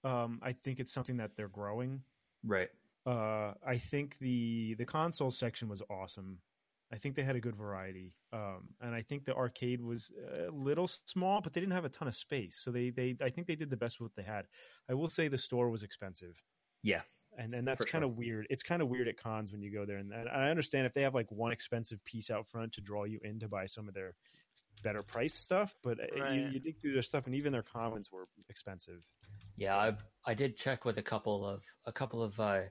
um, 0.04 0.38
I 0.42 0.52
think 0.52 0.78
it's 0.78 0.92
something 0.92 1.16
that 1.16 1.32
they're 1.36 1.48
growing. 1.48 2.02
Right. 2.44 2.68
Uh, 3.06 3.52
I 3.66 3.78
think 3.78 4.18
the 4.18 4.74
the 4.78 4.84
console 4.84 5.30
section 5.30 5.68
was 5.68 5.82
awesome. 5.90 6.38
I 6.94 6.98
think 6.98 7.16
they 7.16 7.24
had 7.24 7.36
a 7.36 7.40
good 7.40 7.56
variety, 7.56 8.14
um, 8.32 8.68
and 8.80 8.94
I 8.94 9.02
think 9.02 9.24
the 9.24 9.34
arcade 9.34 9.80
was 9.80 10.10
a 10.46 10.50
little 10.50 10.86
small, 10.86 11.40
but 11.40 11.52
they 11.52 11.60
didn't 11.60 11.72
have 11.72 11.84
a 11.84 11.88
ton 11.88 12.08
of 12.08 12.14
space. 12.14 12.60
So 12.62 12.70
they 12.70 12.90
they 12.90 13.16
I 13.20 13.30
think 13.30 13.46
they 13.48 13.56
did 13.56 13.70
the 13.70 13.76
best 13.76 13.98
with 14.00 14.10
what 14.10 14.14
they 14.14 14.22
had. 14.22 14.46
I 14.88 14.94
will 14.94 15.08
say 15.08 15.28
the 15.28 15.38
store 15.38 15.68
was 15.70 15.82
expensive. 15.82 16.36
Yeah. 16.82 17.02
and 17.36 17.54
and 17.54 17.66
that's 17.66 17.84
For 17.84 17.90
kind 17.90 18.02
sure. 18.02 18.10
of 18.10 18.16
weird. 18.16 18.46
It's 18.50 18.62
kind 18.62 18.80
of 18.82 18.88
weird 18.88 19.08
at 19.08 19.16
cons 19.16 19.50
when 19.52 19.60
you 19.60 19.72
go 19.72 19.84
there, 19.84 19.98
and, 19.98 20.12
and 20.12 20.28
I 20.28 20.50
understand 20.50 20.86
if 20.86 20.92
they 20.94 21.02
have 21.02 21.14
like 21.14 21.30
one 21.32 21.52
expensive 21.52 22.02
piece 22.04 22.30
out 22.30 22.46
front 22.46 22.72
to 22.74 22.80
draw 22.80 23.04
you 23.04 23.18
in 23.24 23.40
to 23.40 23.48
buy 23.48 23.66
some 23.66 23.88
of 23.88 23.94
their 23.94 24.14
better 24.82 25.02
price 25.02 25.34
stuff, 25.34 25.74
but 25.82 25.98
uh, 25.98 26.04
you, 26.14 26.22
Right. 26.22 26.52
you 26.52 26.60
dig 26.60 26.80
through 26.80 26.92
their 26.92 27.02
stuff, 27.02 27.26
and 27.26 27.34
even 27.34 27.52
their 27.52 27.62
commons 27.62 28.12
were 28.12 28.28
expensive. 28.48 29.00
Yeah, 29.56 29.76
I 29.76 29.96
I 30.30 30.34
did 30.34 30.56
check 30.56 30.84
with 30.84 30.98
a 30.98 31.02
couple 31.02 31.44
of 31.46 31.62
a 31.86 31.92
couple 31.92 32.22
of 32.22 32.38
uh, 32.38 32.62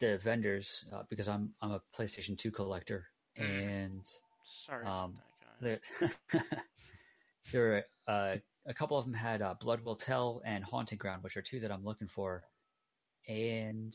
the 0.00 0.18
vendors 0.18 0.84
uh, 0.92 1.02
because 1.08 1.28
I'm 1.28 1.50
I'm 1.62 1.72
a 1.72 1.82
PlayStation 1.96 2.36
Two 2.38 2.50
collector, 2.50 3.06
Mm. 3.38 3.44
and 3.84 4.06
Sorry 4.44 4.84
Um, 4.86 5.14
about 5.14 5.60
that 5.60 5.80
guy. 6.00 6.10
there 6.30 6.50
there 7.52 7.62
were 7.62 7.84
uh, 8.12 8.36
a 8.66 8.74
couple 8.74 8.98
of 8.98 9.04
them 9.04 9.14
had 9.14 9.42
uh, 9.42 9.54
Blood 9.60 9.80
Will 9.84 9.96
Tell 9.96 10.42
and 10.44 10.64
Haunting 10.64 10.98
Ground, 10.98 11.22
which 11.22 11.36
are 11.36 11.42
two 11.42 11.60
that 11.60 11.70
I'm 11.72 11.84
looking 11.84 12.08
for, 12.08 12.44
and 13.28 13.94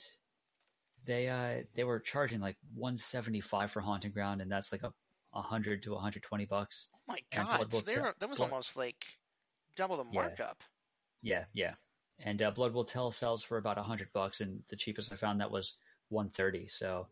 they 1.06 1.28
uh 1.30 1.64
they 1.76 1.84
were 1.84 2.00
charging 2.00 2.40
like 2.40 2.58
175 2.76 3.72
for 3.72 3.82
Haunting 3.82 4.12
Ground, 4.12 4.42
and 4.42 4.52
that's 4.52 4.72
like 4.72 4.84
a 4.84 4.94
100 5.32 5.84
to 5.84 5.92
120 5.94 6.46
bucks. 6.46 6.88
Oh 6.96 7.00
my 7.08 7.20
god, 7.36 7.58
Blood 7.58 7.74
Will 7.74 7.80
so 7.82 7.94
Tell- 7.94 8.14
that 8.20 8.30
was 8.30 8.38
Blood- 8.38 8.52
almost 8.52 8.78
like 8.78 9.04
double 9.76 9.98
the 9.98 10.04
markup. 10.06 10.64
Yeah, 11.22 11.46
yeah. 11.54 11.74
And 12.20 12.42
uh, 12.42 12.52
Blood 12.52 12.74
Will 12.74 12.84
Tell 12.84 13.12
sells 13.12 13.44
for 13.44 13.58
about 13.58 13.78
hundred 13.78 14.10
bucks, 14.14 14.40
and 14.42 14.62
the 14.70 14.76
cheapest 14.76 15.12
I 15.12 15.16
found 15.16 15.42
that 15.42 15.50
was 15.52 15.76
one 16.10 16.30
thirty. 16.30 16.68
So 16.68 17.08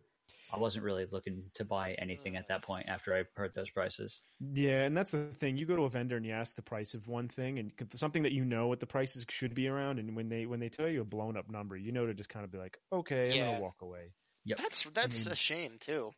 I 0.53 0.57
wasn't 0.59 0.83
really 0.83 1.05
looking 1.05 1.43
to 1.53 1.63
buy 1.65 1.93
anything 1.93 2.35
at 2.35 2.49
that 2.49 2.61
point 2.61 2.89
after 2.89 3.15
I 3.15 3.23
heard 3.39 3.53
those 3.55 3.69
prices. 3.69 4.21
Yeah, 4.53 4.81
and 4.83 4.95
that's 4.97 5.11
the 5.11 5.27
thing. 5.39 5.57
You 5.57 5.65
go 5.65 5.75
to 5.77 5.83
a 5.83 5.89
vendor 5.89 6.17
and 6.17 6.25
you 6.25 6.33
ask 6.33 6.55
the 6.55 6.61
price 6.61 6.93
of 6.93 7.07
one 7.07 7.29
thing, 7.29 7.57
and 7.59 7.71
something 7.95 8.23
that 8.23 8.33
you 8.33 8.43
know 8.43 8.67
what 8.67 8.79
the 8.81 8.85
prices 8.87 9.25
should 9.29 9.53
be 9.55 9.67
around, 9.69 9.99
and 9.99 10.15
when 10.15 10.27
they 10.29 10.45
when 10.45 10.59
they 10.59 10.69
tell 10.69 10.87
you 10.89 11.01
a 11.01 11.05
blown 11.05 11.37
up 11.37 11.49
number, 11.49 11.77
you 11.77 11.91
know 11.93 12.05
to 12.05 12.13
just 12.13 12.29
kind 12.29 12.43
of 12.43 12.51
be 12.51 12.57
like, 12.57 12.77
okay, 12.91 13.31
I'm 13.31 13.37
Yeah. 13.37 13.45
gonna 13.51 13.61
walk 13.61 13.81
away. 13.81 14.13
That's 14.45 14.83
that's 14.93 15.25
mean- 15.25 15.33
a 15.33 15.35
shame 15.35 15.77
too. 15.79 16.11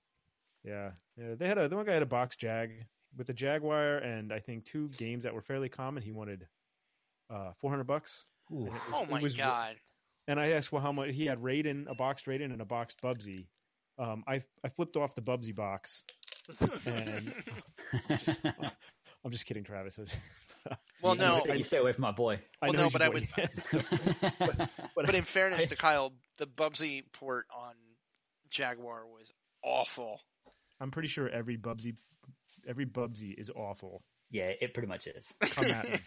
Yeah, 0.64 0.92
yeah. 1.18 1.36
They 1.36 1.48
had 1.48 1.58
a 1.58 1.68
the 1.68 1.76
one 1.76 1.86
guy 1.86 1.94
had 1.94 2.02
a 2.04 2.08
box 2.08 2.36
jag 2.38 2.72
with 3.16 3.28
the 3.28 3.34
Jaguar, 3.34 3.98
and 3.98 4.34
I 4.34 4.40
think 4.40 4.66
two 4.66 4.90
games 4.98 5.26
that 5.26 5.34
were 5.36 5.42
fairly 5.42 5.70
common. 5.70 6.02
He 6.02 6.12
wanted 6.12 6.48
uh, 7.30 7.52
four 7.62 7.70
hundred 7.70 7.86
bucks. 7.86 8.26
Ooh. 8.52 8.66
Was- 8.66 8.82
Oh 8.94 9.04
it 9.04 9.10
my 9.12 9.22
was- 9.22 9.36
god. 9.38 9.76
And 10.28 10.40
I 10.40 10.52
asked, 10.52 10.72
well, 10.72 10.82
how 10.82 10.92
much? 10.92 11.10
He 11.14 11.26
had 11.26 11.40
Raiden, 11.40 11.90
a 11.90 11.96
boxed 11.96 12.26
Raiden, 12.28 12.46
and 12.52 12.62
a 12.62 12.66
boxed 12.66 13.02
Bubsy. 13.02 13.48
Um, 14.00 14.24
I 14.28 14.42
I 14.64 14.70
flipped 14.70 14.96
off 14.98 15.16
the 15.16 15.22
Bubsy 15.22 15.54
box. 15.56 16.04
And 16.86 17.34
I'm 19.26 19.32
just 19.32 19.46
kidding, 19.46 19.64
Travis. 19.64 19.98
well, 21.02 21.16
no, 21.16 21.36
you 21.36 21.42
stay, 21.42 21.58
you 21.58 21.64
stay 21.64 21.78
away 21.78 21.94
from 21.94 22.02
my 22.04 22.12
boy. 22.12 22.40
I 22.62 22.68
Well, 22.68 22.74
know 22.74 22.84
no, 22.84 22.90
but 22.90 23.02
your 23.02 23.10
I 23.10 23.12
boy. 23.12 23.28
would- 23.72 24.30
but, 24.58 24.70
but 24.96 25.16
in 25.16 25.24
fairness 25.24 25.64
I- 25.64 25.66
to 25.66 25.76
Kyle, 25.76 26.14
the 26.38 26.48
Bubsy 26.48 27.04
port 27.14 27.46
on 27.56 27.74
Jaguar 28.50 29.06
was 29.06 29.32
awful. 29.64 30.20
I'm 30.82 30.92
pretty 30.92 31.08
sure 31.08 31.30
every 31.30 31.58
Bubsy, 31.58 31.96
every 32.68 32.86
Bubsy 32.86 33.34
is 33.38 33.50
awful. 33.50 34.02
yeah, 34.32 34.52
it 34.60 34.74
pretty 34.74 34.88
much 34.88 35.08
is. 35.08 35.34
Come 35.42 35.66
at 35.66 35.86
me. 35.90 35.98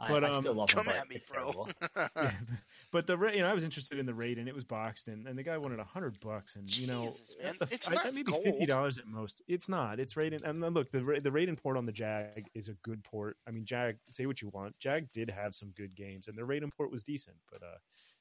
I, 0.00 0.08
But, 0.08 0.24
I 0.24 0.30
um, 0.30 0.42
still 0.42 0.54
love 0.54 0.68
Come 0.70 0.86
him, 0.86 0.92
but 0.92 0.96
at 0.96 1.08
me, 1.08 1.20
bro. 1.30 1.66
Yeah, 2.16 2.32
but 2.92 3.06
the 3.06 3.16
Ra- 3.16 3.30
you 3.30 3.40
know 3.40 3.46
I 3.48 3.54
was 3.54 3.62
interested 3.64 3.98
in 3.98 4.06
the 4.06 4.14
raid 4.14 4.38
and 4.38 4.48
it 4.48 4.54
was 4.54 4.64
boxed 4.64 5.06
and, 5.08 5.26
and 5.28 5.38
the 5.38 5.42
guy 5.44 5.56
wanted 5.58 5.78
a 5.78 5.84
hundred 5.84 6.18
bucks 6.20 6.56
and 6.56 6.68
you 6.76 6.86
know 6.88 7.04
Jesus, 7.04 7.36
man. 7.40 7.54
that's 7.58 7.70
a, 7.72 7.74
It's 7.74 7.90
I- 7.90 7.94
not 7.94 8.04
maybe 8.06 8.24
gold. 8.24 8.42
fifty 8.44 8.66
dollars 8.66 8.98
at 8.98 9.06
most. 9.06 9.42
It's 9.46 9.68
not. 9.68 10.00
It's 10.00 10.14
Raiden. 10.14 10.42
And 10.42 10.62
then 10.62 10.74
look, 10.74 10.90
the 10.90 11.02
Ra- 11.04 11.18
the 11.22 11.30
Raiden 11.30 11.56
port 11.56 11.76
on 11.76 11.86
the 11.86 11.92
Jag 11.92 12.48
is 12.54 12.68
a 12.68 12.74
good 12.82 13.04
port. 13.04 13.36
I 13.46 13.52
mean, 13.52 13.64
Jag. 13.64 13.96
Say 14.10 14.26
what 14.26 14.42
you 14.42 14.48
want. 14.48 14.78
Jag 14.80 15.10
did 15.12 15.30
have 15.30 15.54
some 15.54 15.70
good 15.76 15.94
games, 15.94 16.26
and 16.28 16.36
the 16.36 16.42
Raiden 16.42 16.72
port 16.76 16.90
was 16.90 17.04
decent, 17.04 17.36
but 17.52 17.62
uh, 17.62 17.76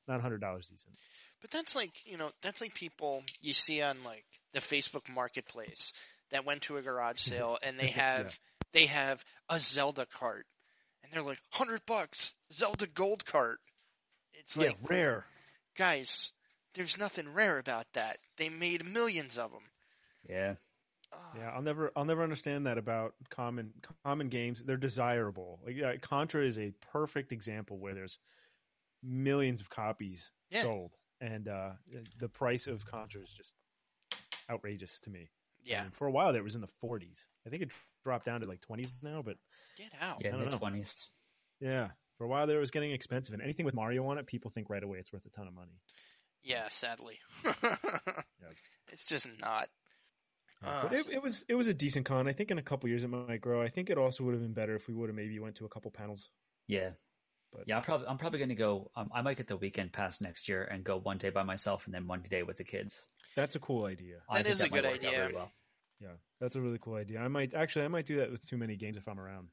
not 0.07 0.21
hundred 0.21 0.41
dollars 0.41 0.67
decent. 0.67 0.95
But 1.41 1.49
that's 1.51 1.75
like 1.75 1.91
you 2.05 2.17
know 2.17 2.29
that's 2.43 2.61
like 2.61 2.75
people 2.75 3.23
you 3.41 3.53
see 3.53 3.81
on 3.81 3.97
like 4.05 4.25
the 4.53 4.59
Facebook 4.59 5.09
Marketplace 5.13 5.91
that 6.31 6.45
went 6.45 6.61
to 6.63 6.77
a 6.77 6.81
garage 6.83 7.19
sale 7.21 7.57
and 7.63 7.79
they 7.79 7.87
Yeah. 7.87 8.17
have 8.17 8.39
they 8.73 8.85
have 8.85 9.23
a 9.49 9.59
Zelda 9.59 10.05
cart 10.05 10.45
and 11.13 11.21
they're 11.21 11.29
like 11.29 11.39
hundred 11.51 11.85
bucks 11.85 12.33
Zelda 12.51 12.87
gold 12.87 13.25
cart. 13.25 13.59
It's 14.33 14.57
like 14.57 14.75
rare. 14.89 15.25
guys, 15.77 16.31
there's 16.73 16.97
nothing 16.97 17.33
rare 17.33 17.59
about 17.59 17.85
that. 17.93 18.17
They 18.37 18.49
made 18.49 18.85
millions 18.85 19.37
of 19.37 19.51
them. 19.51 19.61
Yeah, 20.27 20.55
Yeah, 21.37 21.51
I'll 21.51 21.61
never 21.61 21.91
I'll 21.95 22.05
never 22.05 22.23
understand 22.23 22.65
that 22.65 22.77
about 22.77 23.13
common 23.29 23.73
common 24.03 24.29
games. 24.29 24.63
They're 24.63 24.77
desirable. 24.77 25.59
Like 25.65 25.75
yeah, 25.75 25.95
Contra 25.97 26.43
is 26.45 26.57
a 26.57 26.71
perfect 26.91 27.31
example 27.31 27.77
where 27.77 27.93
there's 27.93 28.17
millions 29.03 29.61
of 29.61 29.69
copies 29.69 30.31
Yeah. 30.49 30.63
sold, 30.63 30.91
and 31.21 31.47
uh, 31.47 31.71
the 32.19 32.29
price 32.29 32.67
of 32.67 32.85
Contra 32.85 33.21
is 33.21 33.31
just 33.31 33.53
outrageous 34.49 34.99
to 35.03 35.09
me. 35.09 35.29
I 35.65 35.69
yeah. 35.69 35.81
mean, 35.83 35.91
for 35.91 36.07
a 36.07 36.11
while 36.11 36.31
there 36.33 36.41
it 36.41 36.43
was 36.43 36.55
in 36.55 36.61
the 36.61 36.69
40s. 36.83 37.23
I 37.45 37.49
think 37.49 37.61
it 37.63 37.71
dropped 38.03 38.25
down 38.25 38.41
to 38.41 38.47
like 38.47 38.61
20s 38.61 38.91
now, 39.01 39.21
but 39.23 39.37
Get 39.77 39.91
out. 40.01 40.17
yeah, 40.21 40.29
I 40.29 40.31
don't 40.31 40.39
know. 40.45 40.51
mid 40.51 40.59
twenties. 40.59 40.93
yeah, 41.59 41.89
for 42.17 42.25
a 42.25 42.27
while 42.27 42.45
there 42.47 42.57
it 42.57 42.61
was 42.61 42.71
getting 42.71 42.91
expensive. 42.91 43.33
And 43.33 43.41
anything 43.43 43.65
with 43.65 43.73
Mario 43.75 44.05
on 44.07 44.17
it, 44.17 44.27
people 44.27 44.51
think 44.51 44.69
right 44.69 44.83
away 44.83 44.97
it's 44.99 45.11
worth 45.13 45.25
a 45.25 45.29
ton 45.29 45.47
of 45.47 45.53
money. 45.53 45.79
Yeah, 46.43 46.67
sadly. 46.69 47.19
It's 48.91 49.05
just 49.05 49.27
not. 49.39 49.69
Yeah, 50.61 50.69
Ah. 50.69 50.87
but 50.89 50.93
it, 50.99 51.07
it 51.09 51.21
was 51.21 51.43
it 51.49 51.55
was 51.55 51.67
a 51.67 51.73
decent 51.73 52.05
con. 52.05 52.27
I 52.27 52.33
think 52.33 52.51
in 52.51 52.57
a 52.57 52.61
couple 52.63 52.87
years 52.89 53.03
it 53.03 53.07
might 53.09 53.41
grow. 53.41 53.61
I 53.61 53.69
think 53.69 53.89
it 53.89 53.97
also 53.97 54.23
would 54.23 54.33
have 54.33 54.41
been 54.43 54.53
better 54.53 54.75
if 54.75 54.87
we 54.87 54.93
would 54.93 55.09
have 55.09 55.15
maybe 55.15 55.39
went 55.39 55.55
to 55.55 55.65
a 55.65 55.69
couple 55.69 55.89
panels. 55.91 56.29
Yeah, 56.67 56.91
But 57.51 57.63
yeah. 57.67 57.77
I'm 57.77 57.83
probably 57.83 58.07
I'm 58.07 58.17
probably 58.17 58.39
going 58.39 58.49
to 58.49 58.55
go. 58.55 58.91
Um, 58.95 59.09
I 59.13 59.21
might 59.21 59.37
get 59.37 59.47
the 59.47 59.57
weekend 59.57 59.91
pass 59.93 60.21
next 60.21 60.47
year 60.47 60.63
and 60.63 60.83
go 60.83 60.97
one 60.97 61.17
day 61.17 61.31
by 61.31 61.43
myself 61.43 61.85
and 61.85 61.93
then 61.93 62.07
one 62.07 62.21
day 62.29 62.43
with 62.43 62.57
the 62.57 62.63
kids. 62.63 63.01
That's 63.35 63.55
a 63.55 63.59
cool 63.59 63.85
idea. 63.85 64.17
I 64.29 64.37
That 64.39 64.45
think 64.45 64.53
is 64.55 64.61
a 64.61 64.63
might 64.65 64.71
good 64.73 64.85
idea. 64.85 65.11
very 65.11 65.33
well. 65.33 65.51
Yeah, 65.99 66.09
that's 66.39 66.55
a 66.55 66.61
really 66.61 66.79
cool 66.81 66.95
idea. 66.95 67.19
I 67.19 67.27
might 67.27 67.53
actually 67.53 67.85
I 67.85 67.87
might 67.87 68.05
do 68.05 68.17
that 68.17 68.31
with 68.31 68.45
too 68.47 68.57
many 68.57 68.75
games 68.75 68.97
if 68.97 69.07
I'm 69.07 69.19
around. 69.19 69.47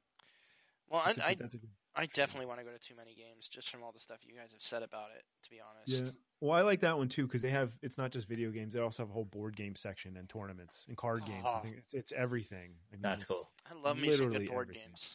Well, 0.89 1.03
I, 1.05 1.13
That's 1.13 1.19
a 1.19 1.27
I 1.27 1.35
good- 1.35 1.39
that's 1.45 1.55
a 1.55 1.59
good- 1.59 1.71
I 1.95 2.07
definitely 2.07 2.47
want 2.47 2.61
to 2.61 2.65
go 2.65 2.71
to 2.73 2.79
too 2.79 2.95
many 2.97 3.15
games 3.15 3.49
just 3.49 3.69
from 3.69 3.83
all 3.83 3.91
the 3.93 3.99
stuff 3.99 4.19
you 4.25 4.35
guys 4.37 4.53
have 4.53 4.63
said 4.63 4.83
about 4.83 5.11
it. 5.17 5.25
To 5.45 5.51
be 5.51 5.61
honest. 5.61 6.05
yeah. 6.07 6.11
Well, 6.41 6.53
I 6.59 6.63
like 6.63 6.81
that 6.81 6.97
one 6.99 7.09
too 7.09 7.27
because 7.27 7.43
they 7.43 7.51
have 7.51 7.73
it's 7.83 7.99
not 7.99 8.11
just 8.13 8.27
video 8.29 8.51
games; 8.51 8.75
they 8.75 8.81
also 8.81 9.03
have 9.03 9.11
a 9.11 9.13
whole 9.13 9.25
board 9.25 9.57
game 9.57 9.77
section 9.77 10.17
and 10.17 10.29
tournaments 10.29 10.85
and 10.89 10.97
card 10.97 11.25
games. 11.27 11.45
I 11.47 11.51
Oh. 11.51 11.55
Ah. 11.57 11.61
think 11.61 11.77
it's 11.79 11.95
it's 11.95 12.13
everything. 12.13 12.75
I 12.91 12.97
mean, 12.97 13.03
That's 13.03 13.23
it's- 13.25 13.27
cool. 13.37 13.51
I 13.71 13.75
love 13.75 13.99
me 13.99 14.11
some 14.13 14.31
good 14.33 14.49
board 14.49 14.69
everything. 14.69 14.89
games. 14.89 15.11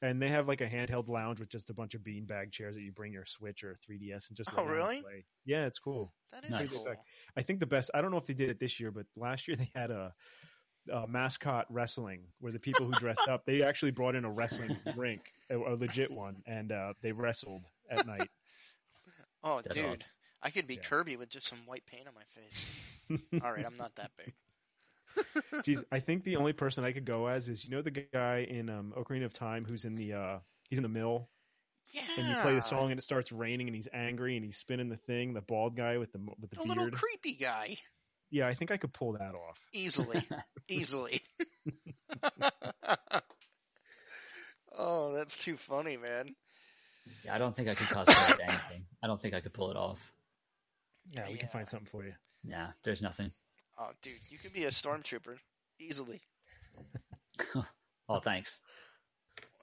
And 0.00 0.22
they 0.22 0.28
have 0.28 0.46
like 0.46 0.60
a 0.60 0.68
handheld 0.68 1.08
lounge 1.08 1.40
with 1.40 1.48
just 1.48 1.70
a 1.70 1.74
bunch 1.74 1.94
of 1.94 2.02
beanbag 2.02 2.52
chairs 2.52 2.76
that 2.76 2.82
you 2.82 2.92
bring 2.92 3.12
your 3.12 3.24
Switch 3.26 3.64
or 3.64 3.74
3DS 3.74 4.28
and 4.28 4.36
just 4.36 4.50
Oh, 4.52 4.62
lay 4.62 4.62
down 4.62 4.66
and 4.70 4.78
really? 4.78 5.02
play. 5.02 5.24
Yeah, 5.44 5.66
it's 5.66 5.80
cool. 5.80 6.12
That 6.32 6.44
is 6.44 6.50
Nice. 6.50 6.70
cool. 6.70 6.94
I 7.36 7.42
think 7.42 7.58
the 7.58 7.66
best. 7.66 7.90
I 7.94 8.00
don't 8.00 8.10
know 8.12 8.16
if 8.18 8.26
they 8.26 8.34
did 8.34 8.48
it 8.50 8.60
this 8.60 8.78
year, 8.78 8.92
but 8.92 9.06
last 9.16 9.48
year 9.48 9.56
they 9.58 9.70
had 9.74 9.90
a, 9.90 10.14
a 10.92 11.06
mascot 11.08 11.66
wrestling 11.70 12.20
where 12.40 12.52
the 12.52 12.60
people 12.60 12.86
who 12.86 12.92
dressed 12.92 13.26
up 13.28 13.44
they 13.44 13.62
actually 13.62 13.90
brought 13.90 14.14
in 14.14 14.24
a 14.24 14.30
wrestling 14.30 14.76
rink, 14.96 15.20
a, 15.50 15.56
a 15.56 15.74
legit 15.74 16.10
one, 16.12 16.36
and 16.46 16.70
uh, 16.70 16.92
they 17.02 17.10
wrestled 17.12 17.62
at 17.90 18.06
night. 18.06 18.30
Oh, 19.42 19.60
That's 19.62 19.76
dude, 19.76 19.84
awesome. 19.84 19.98
I 20.42 20.50
could 20.50 20.66
be 20.68 20.74
Yeah. 20.76 20.82
Kirby 20.82 21.16
with 21.16 21.28
just 21.28 21.48
some 21.48 21.58
white 21.66 21.84
paint 21.86 22.06
on 22.06 22.14
my 22.14 22.22
face. 22.40 22.64
All 23.44 23.52
right, 23.52 23.64
I'm 23.66 23.76
not 23.76 23.94
that 23.96 24.12
big. 24.16 24.32
Jeez, 25.66 25.82
I 25.90 26.00
think 26.00 26.24
the 26.24 26.36
only 26.36 26.52
person 26.52 26.84
I 26.84 26.92
could 26.92 27.04
go 27.04 27.26
as 27.26 27.48
is 27.48 27.64
you 27.64 27.70
know 27.70 27.82
the 27.82 27.90
guy 27.90 28.46
in 28.48 28.68
um, 28.70 28.92
Ocarina 28.96 29.24
of 29.24 29.32
Time 29.32 29.64
who's 29.64 29.84
in 29.84 29.94
the 29.94 30.12
uh, 30.12 30.38
he's 30.68 30.78
in 30.78 30.82
the 30.82 30.88
mill 30.88 31.28
Yeah. 31.92 32.02
and 32.16 32.28
you 32.28 32.34
play 32.36 32.54
the 32.54 32.62
song 32.62 32.90
and 32.90 32.98
it 32.98 33.02
starts 33.02 33.32
raining 33.32 33.66
and 33.68 33.74
he's 33.74 33.88
angry 33.92 34.36
and 34.36 34.44
he's 34.44 34.56
spinning 34.56 34.88
the 34.88 34.96
thing. 34.96 35.34
The 35.34 35.40
bald 35.40 35.76
guy 35.76 35.98
with 35.98 36.12
the 36.12 36.18
with 36.40 36.50
the 36.50 36.56
The 36.56 36.62
little 36.64 36.84
beard. 36.84 36.94
creepy 36.94 37.34
guy. 37.34 37.76
Yeah, 38.30 38.46
I 38.46 38.54
think 38.54 38.70
I 38.70 38.76
could 38.76 38.92
pull 38.92 39.12
that 39.12 39.34
off. 39.34 39.58
Easily. 39.72 40.22
Easily. 40.68 41.22
oh, 44.78 45.14
that's 45.14 45.36
too 45.36 45.56
funny, 45.56 45.96
man. 45.96 46.34
Yeah, 47.24 47.34
I 47.34 47.38
don't 47.38 47.54
think 47.56 47.68
I 47.68 47.74
could 47.74 47.86
cosplay 47.86 48.38
anything. 48.42 48.84
I 49.02 49.06
don't 49.06 49.20
think 49.20 49.34
I 49.34 49.40
could 49.40 49.54
pull 49.54 49.70
it 49.70 49.76
off. 49.76 49.98
Yeah, 51.10 51.26
we 51.30 51.36
can 51.38 51.48
find 51.48 51.66
something 51.66 51.88
for 51.90 52.04
you. 52.04 52.12
Yeah, 52.44 52.68
there's 52.84 53.00
nothing. 53.00 53.32
Oh, 53.80 53.90
dude, 54.02 54.14
you 54.28 54.38
could 54.38 54.52
be 54.52 54.64
a 54.64 54.70
stormtrooper 54.70 55.36
easily. 55.78 56.20
Oh, 58.10 58.20
thanks. 58.20 58.58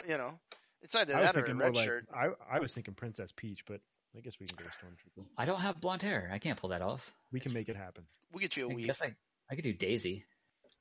You 0.07 0.19
know, 0.19 0.37
it's 0.83 0.93
either 0.93 1.15
I 1.15 1.21
that 1.21 1.35
or 1.35 1.39
a 1.39 1.41
thinking 1.41 1.57
more 1.57 1.65
red 1.65 1.75
like 1.75 1.87
shirt. 1.87 2.05
I 2.13 2.27
I 2.47 2.59
was 2.59 2.75
thinking 2.75 2.93
Princess 2.93 3.31
Peach, 3.35 3.65
but 3.65 3.81
I 4.15 4.19
guess 4.21 4.39
we 4.39 4.45
can 4.45 4.55
go 4.57 4.65
Stormtrooper. 4.65 5.25
I 5.35 5.45
don't 5.45 5.59
have 5.61 5.81
blonde 5.81 6.03
hair. 6.03 6.29
I 6.31 6.37
can't 6.37 6.59
pull 6.59 6.69
that 6.69 6.83
off. 6.83 7.11
We 7.31 7.39
can 7.39 7.53
make 7.55 7.69
it 7.69 7.75
happen. 7.75 8.03
We'll 8.31 8.41
get 8.41 8.55
you 8.55 8.67
a 8.67 8.71
I 8.71 8.75
weave. 8.75 8.85
guess 8.85 9.01
I, 9.01 9.15
I 9.49 9.55
could 9.55 9.63
do 9.63 9.73
Daisy. 9.73 10.23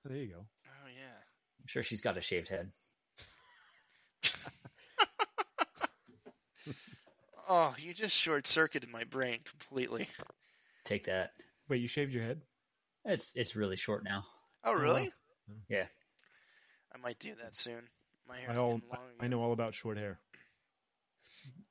Oh, 0.05 0.11
there 0.11 0.19
you 0.19 0.29
go. 0.29 0.41
Oh 0.67 0.89
yeah. 0.95 1.17
I'm 1.63 1.67
sure 1.67 1.83
she's 1.83 2.03
got 2.03 2.19
a 2.19 2.21
shaved 2.21 2.51
head. 2.51 2.71
Oh, 7.49 7.75
you 7.79 7.93
just 7.93 8.15
short 8.15 8.47
circuited 8.47 8.91
my 8.91 9.05
brain 9.05 9.39
completely. 9.45 10.09
Take 10.85 11.05
that. 11.05 11.33
Wait, 11.69 11.81
you 11.81 11.89
shaved 11.89 12.13
your 12.15 12.25
head? 12.25 12.41
It's 13.05 13.33
it's 13.35 13.55
really 13.57 13.77
short 13.77 14.05
now. 14.05 14.25
Oh, 14.65 14.73
oh 14.73 14.75
really? 14.75 15.03
wow. 15.49 15.55
Yeah. 15.69 15.87
I 16.95 16.99
might 16.99 17.19
do 17.19 17.35
that 17.43 17.55
soon. 17.55 17.89
My 18.29 18.37
I 18.37 18.41
hair's 18.41 18.59
all 18.59 18.75
getting 18.75 18.89
long. 18.89 19.01
I 19.21 19.29
know 19.29 19.43
all 19.43 19.53
about 19.53 19.75
short 19.75 19.99
hair. 19.99 20.19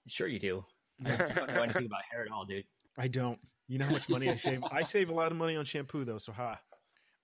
Sure 0.08 0.28
you 0.28 0.40
do. 0.40 0.66
I 1.06 1.16
don't 1.16 1.48
know 1.48 1.64
anything 1.64 1.86
about 1.86 2.02
hair 2.12 2.24
at 2.24 2.32
all, 2.32 2.46
dude. 2.46 2.66
I 2.98 3.08
don't. 3.08 3.40
You 3.68 3.80
know 3.80 3.86
how 3.86 3.94
much 3.94 4.10
money 4.10 4.30
I 4.30 4.36
save? 4.36 4.64
I 4.72 4.84
save 4.84 5.10
a 5.10 5.14
lot 5.14 5.32
of 5.32 5.38
money 5.38 5.56
on 5.56 5.66
shampoo 5.66 6.06
though, 6.06 6.18
so 6.18 6.32
ha. 6.32 6.60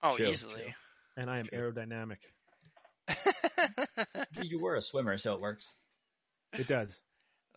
Oh, 0.02 0.16
True, 0.16 0.28
easily. 0.28 0.74
And 1.18 1.30
I 1.30 1.40
am 1.40 1.46
True. 1.46 1.72
aerodynamic. 1.72 2.18
You 4.42 4.60
were 4.60 4.76
a 4.76 4.82
swimmer, 4.82 5.18
so 5.18 5.34
it 5.34 5.42
works. 5.42 5.76
It 6.54 6.68
does. 6.68 7.00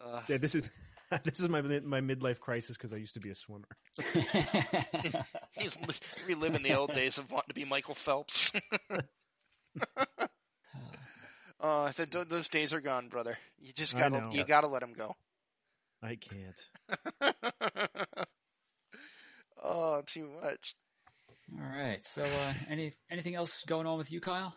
Ugh. 0.04 0.22
Yeah, 0.28 0.38
this 0.38 0.54
is 0.54 0.68
this 1.24 1.40
is 1.40 1.48
my 1.48 1.60
my 1.60 2.00
midlife 2.00 2.40
crisis 2.40 2.76
because 2.76 2.92
I 2.92 2.96
used 2.96 3.14
to 3.14 3.20
be 3.20 3.30
a 3.30 3.34
swimmer. 3.34 3.68
He's 5.52 5.78
reliving 6.26 6.62
the 6.62 6.74
old 6.74 6.92
days 6.92 7.18
of 7.18 7.30
wanting 7.30 7.48
to 7.48 7.54
be 7.54 7.64
Michael 7.64 7.94
Phelps. 7.94 8.52
Oh, 11.64 11.82
I 11.82 11.90
said 11.90 12.10
those 12.10 12.48
days 12.48 12.72
are 12.72 12.80
gone, 12.80 13.06
brother. 13.08 13.38
You 13.60 13.72
just 13.72 13.96
gotta 13.96 14.26
you 14.32 14.42
gotta 14.44 14.66
let 14.66 14.80
them 14.80 14.94
go. 14.94 15.14
I 16.02 16.16
can't. 16.16 16.60
oh, 19.62 20.02
too 20.04 20.28
much. 20.42 20.74
All 21.56 21.64
right. 21.64 22.04
So, 22.04 22.24
uh, 22.24 22.54
any 22.68 22.94
anything 23.12 23.36
else 23.36 23.62
going 23.68 23.86
on 23.86 23.96
with 23.96 24.10
you, 24.10 24.20
Kyle? 24.20 24.52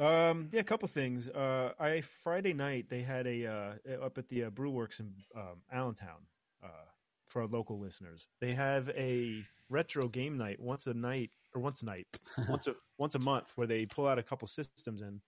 Um, 0.00 0.48
yeah, 0.50 0.60
a 0.60 0.64
couple 0.64 0.88
things. 0.88 1.28
Uh, 1.28 1.72
I 1.78 2.00
Friday 2.24 2.54
night 2.54 2.86
they 2.88 3.02
had 3.02 3.26
a 3.26 3.46
uh, 3.46 4.04
up 4.04 4.16
at 4.16 4.28
the 4.28 4.44
uh, 4.44 4.50
Brewworks 4.50 4.98
in 5.00 5.12
um, 5.36 5.62
Allentown. 5.70 6.26
Uh, 6.62 6.68
for 7.28 7.42
our 7.42 7.48
local 7.48 7.78
listeners, 7.78 8.26
they 8.40 8.52
have 8.54 8.88
a 8.90 9.44
retro 9.68 10.08
game 10.08 10.36
night 10.36 10.58
once 10.58 10.86
a 10.86 10.94
night 10.94 11.30
or 11.54 11.60
once 11.60 11.82
a 11.82 11.86
night, 11.86 12.06
once 12.48 12.66
a 12.66 12.74
once 12.98 13.14
a 13.14 13.18
month, 13.18 13.52
where 13.54 13.66
they 13.66 13.86
pull 13.86 14.08
out 14.08 14.18
a 14.18 14.22
couple 14.22 14.48
systems 14.48 15.02
and 15.02 15.20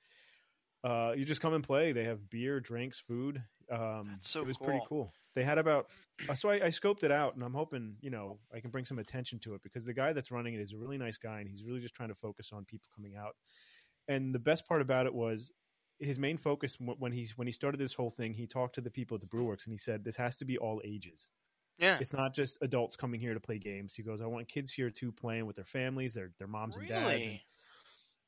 uh, 0.84 1.12
you 1.16 1.24
just 1.24 1.40
come 1.40 1.54
and 1.54 1.62
play. 1.62 1.92
They 1.92 2.04
have 2.04 2.28
beer, 2.28 2.58
drinks, 2.58 2.98
food. 2.98 3.42
Um, 3.70 4.08
That's 4.12 4.30
so 4.30 4.40
it 4.40 4.46
was 4.46 4.56
pretty 4.56 4.80
cool. 4.80 5.04
cool. 5.04 5.12
They 5.34 5.44
had 5.44 5.58
about 5.58 5.88
uh, 6.28 6.34
so 6.34 6.50
I, 6.50 6.54
I 6.54 6.68
scoped 6.68 7.04
it 7.04 7.12
out, 7.12 7.34
and 7.34 7.44
I'm 7.44 7.54
hoping 7.54 7.96
you 8.00 8.10
know 8.10 8.38
I 8.54 8.60
can 8.60 8.70
bring 8.70 8.84
some 8.84 8.98
attention 8.98 9.38
to 9.40 9.54
it 9.54 9.62
because 9.62 9.84
the 9.84 9.94
guy 9.94 10.12
that's 10.12 10.30
running 10.30 10.54
it 10.54 10.60
is 10.60 10.72
a 10.72 10.76
really 10.76 10.98
nice 10.98 11.18
guy, 11.18 11.40
and 11.40 11.48
he's 11.48 11.62
really 11.62 11.80
just 11.80 11.94
trying 11.94 12.08
to 12.08 12.14
focus 12.14 12.50
on 12.52 12.64
people 12.64 12.88
coming 12.94 13.16
out. 13.16 13.36
And 14.08 14.34
the 14.34 14.38
best 14.38 14.66
part 14.66 14.82
about 14.82 15.06
it 15.06 15.14
was 15.14 15.50
his 15.98 16.18
main 16.18 16.36
focus 16.36 16.76
when 16.80 17.12
he's 17.12 17.36
when 17.38 17.46
he 17.46 17.52
started 17.52 17.78
this 17.78 17.94
whole 17.94 18.10
thing. 18.10 18.34
He 18.34 18.46
talked 18.46 18.74
to 18.76 18.80
the 18.80 18.90
people 18.90 19.14
at 19.16 19.20
the 19.20 19.26
Brewworks, 19.26 19.64
and 19.66 19.72
he 19.72 19.78
said 19.78 20.04
this 20.04 20.16
has 20.16 20.36
to 20.38 20.44
be 20.44 20.58
all 20.58 20.80
ages. 20.84 21.30
Yeah. 21.78 21.98
It's 22.00 22.12
not 22.12 22.34
just 22.34 22.58
adults 22.62 22.96
coming 22.96 23.20
here 23.20 23.34
to 23.34 23.40
play 23.40 23.58
games. 23.58 23.94
He 23.94 24.02
goes, 24.02 24.20
I 24.20 24.26
want 24.26 24.48
kids 24.48 24.72
here 24.72 24.90
too, 24.90 25.12
playing 25.12 25.46
with 25.46 25.56
their 25.56 25.64
families, 25.64 26.14
their 26.14 26.32
their 26.38 26.48
moms 26.48 26.76
and 26.76 26.86
dads. 26.86 27.26
And 27.26 27.40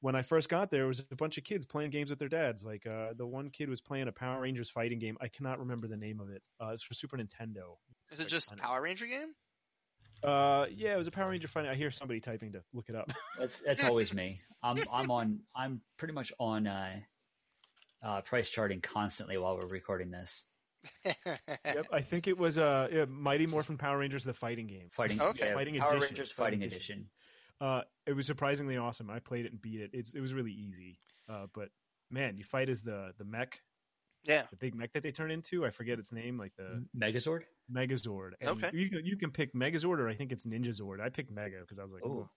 when 0.00 0.14
I 0.16 0.22
first 0.22 0.48
got 0.48 0.70
there, 0.70 0.80
there 0.80 0.86
was 0.88 1.00
a 1.10 1.16
bunch 1.16 1.38
of 1.38 1.44
kids 1.44 1.64
playing 1.64 1.90
games 1.90 2.10
with 2.10 2.18
their 2.18 2.28
dads. 2.28 2.64
Like 2.64 2.86
uh, 2.86 3.14
the 3.14 3.26
one 3.26 3.50
kid 3.50 3.68
was 3.68 3.80
playing 3.80 4.08
a 4.08 4.12
Power 4.12 4.40
Rangers 4.42 4.70
fighting 4.70 4.98
game. 4.98 5.16
I 5.20 5.28
cannot 5.28 5.60
remember 5.60 5.88
the 5.88 5.96
name 5.96 6.20
of 6.20 6.30
it. 6.30 6.42
Uh, 6.60 6.68
it's 6.68 6.82
for 6.82 6.94
Super 6.94 7.16
Nintendo. 7.16 7.76
Is 8.10 8.18
It's 8.18 8.20
it 8.20 8.24
like 8.24 8.28
just 8.28 8.52
a 8.52 8.56
Power 8.56 8.82
Ranger 8.82 9.06
game? 9.06 9.34
Of- 10.24 10.28
Uh, 10.28 10.66
yeah, 10.74 10.94
it 10.94 10.98
was 10.98 11.06
a 11.06 11.10
Power 11.10 11.30
Ranger 11.30 11.48
fighting. 11.48 11.70
I 11.70 11.74
hear 11.74 11.90
somebody 11.90 12.20
typing 12.20 12.52
to 12.52 12.62
look 12.72 12.88
it 12.88 12.94
up. 12.96 13.12
That's 13.38 13.58
that's 13.60 13.84
always 13.84 14.12
me. 14.14 14.40
I'm 14.62 14.78
I'm 14.92 15.10
on. 15.10 15.40
I'm 15.54 15.80
pretty 15.98 16.14
much 16.14 16.32
on 16.38 16.66
uh, 16.66 16.96
uh, 18.02 18.20
price 18.22 18.48
charting 18.50 18.80
constantly 18.80 19.36
while 19.38 19.58
we're 19.60 19.68
recording 19.68 20.10
this. 20.10 20.44
yep, 21.04 21.86
I 21.92 22.00
think 22.02 22.28
it 22.28 22.36
was 22.36 22.58
uh, 22.58 22.88
yeah, 22.92 23.04
Mighty 23.08 23.46
Morphin 23.46 23.76
Power 23.78 23.98
Rangers, 23.98 24.24
the 24.24 24.32
fighting 24.34 24.66
game. 24.66 24.88
Fighting, 24.90 25.20
Okay. 25.20 25.48
yeah, 25.48 25.54
Fighting 25.54 25.78
Power 25.78 25.90
Edition. 25.90 26.08
Rangers 26.08 26.30
Fighting 26.30 26.60
Fighting 26.60 26.62
Edition. 26.62 26.94
Edition. 26.98 27.10
Uh, 27.60 27.80
it 28.06 28.12
was 28.14 28.26
surprisingly 28.26 28.76
awesome. 28.76 29.08
I 29.10 29.18
played 29.20 29.46
it 29.46 29.52
and 29.52 29.62
beat 29.62 29.80
it. 29.80 29.90
It's, 29.94 30.12
it 30.14 30.20
was 30.20 30.34
really 30.34 30.52
easy. 30.52 30.98
Uh, 31.28 31.46
but 31.54 31.68
man, 32.10 32.36
you 32.36 32.44
fight 32.44 32.68
as 32.68 32.82
the 32.82 33.12
the 33.18 33.24
mech, 33.24 33.58
yeah. 34.24 34.44
the 34.50 34.56
big 34.56 34.74
mech 34.74 34.92
that 34.92 35.02
they 35.02 35.12
turn 35.12 35.30
into. 35.30 35.64
I 35.64 35.70
forget 35.70 35.98
its 35.98 36.12
name, 36.12 36.38
like 36.38 36.52
the 36.56 36.84
Megazord. 36.96 37.42
Megazord. 37.72 38.32
And 38.40 38.50
Okay. 38.50 38.70
You 38.72 38.90
can, 38.90 39.04
you 39.04 39.16
can 39.16 39.30
pick 39.30 39.54
Megazord 39.54 39.98
or 39.98 40.08
I 40.08 40.14
think 40.14 40.32
it's 40.32 40.46
Ninja 40.46 40.68
Zord. 40.68 41.00
I 41.00 41.08
picked 41.08 41.30
Mega 41.30 41.60
because 41.60 41.78
I 41.78 41.84
was 41.84 41.92
like, 41.92 42.04
Ooh. 42.04 42.20
"Ooh." 42.20 42.30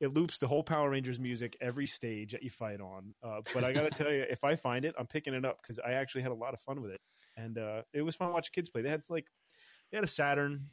it 0.00 0.14
loops 0.14 0.38
the 0.38 0.48
whole 0.48 0.62
Power 0.62 0.90
Rangers 0.90 1.18
music 1.20 1.56
every 1.60 1.86
stage 1.86 2.32
that 2.32 2.42
you 2.42 2.50
fight 2.50 2.80
on. 2.80 3.14
Uh, 3.22 3.40
but 3.52 3.64
I 3.64 3.72
got 3.72 3.82
to 3.82 3.90
tell 3.90 4.10
you, 4.10 4.24
if 4.30 4.44
I 4.44 4.56
find 4.56 4.84
it, 4.84 4.94
I'm 4.98 5.06
picking 5.06 5.34
it 5.34 5.44
up 5.44 5.58
because 5.62 5.78
I 5.78 5.92
actually 5.92 6.22
had 6.22 6.32
a 6.32 6.34
lot 6.34 6.54
of 6.54 6.60
fun 6.60 6.80
with 6.80 6.92
it, 6.92 7.00
and 7.36 7.58
uh, 7.58 7.82
it 7.92 8.00
was 8.02 8.16
fun 8.16 8.32
watching 8.32 8.52
kids 8.54 8.70
play. 8.70 8.80
They 8.82 8.88
had 8.88 9.02
like 9.10 9.26
they 9.90 9.98
had 9.98 10.04
a 10.04 10.08
Saturn, 10.08 10.68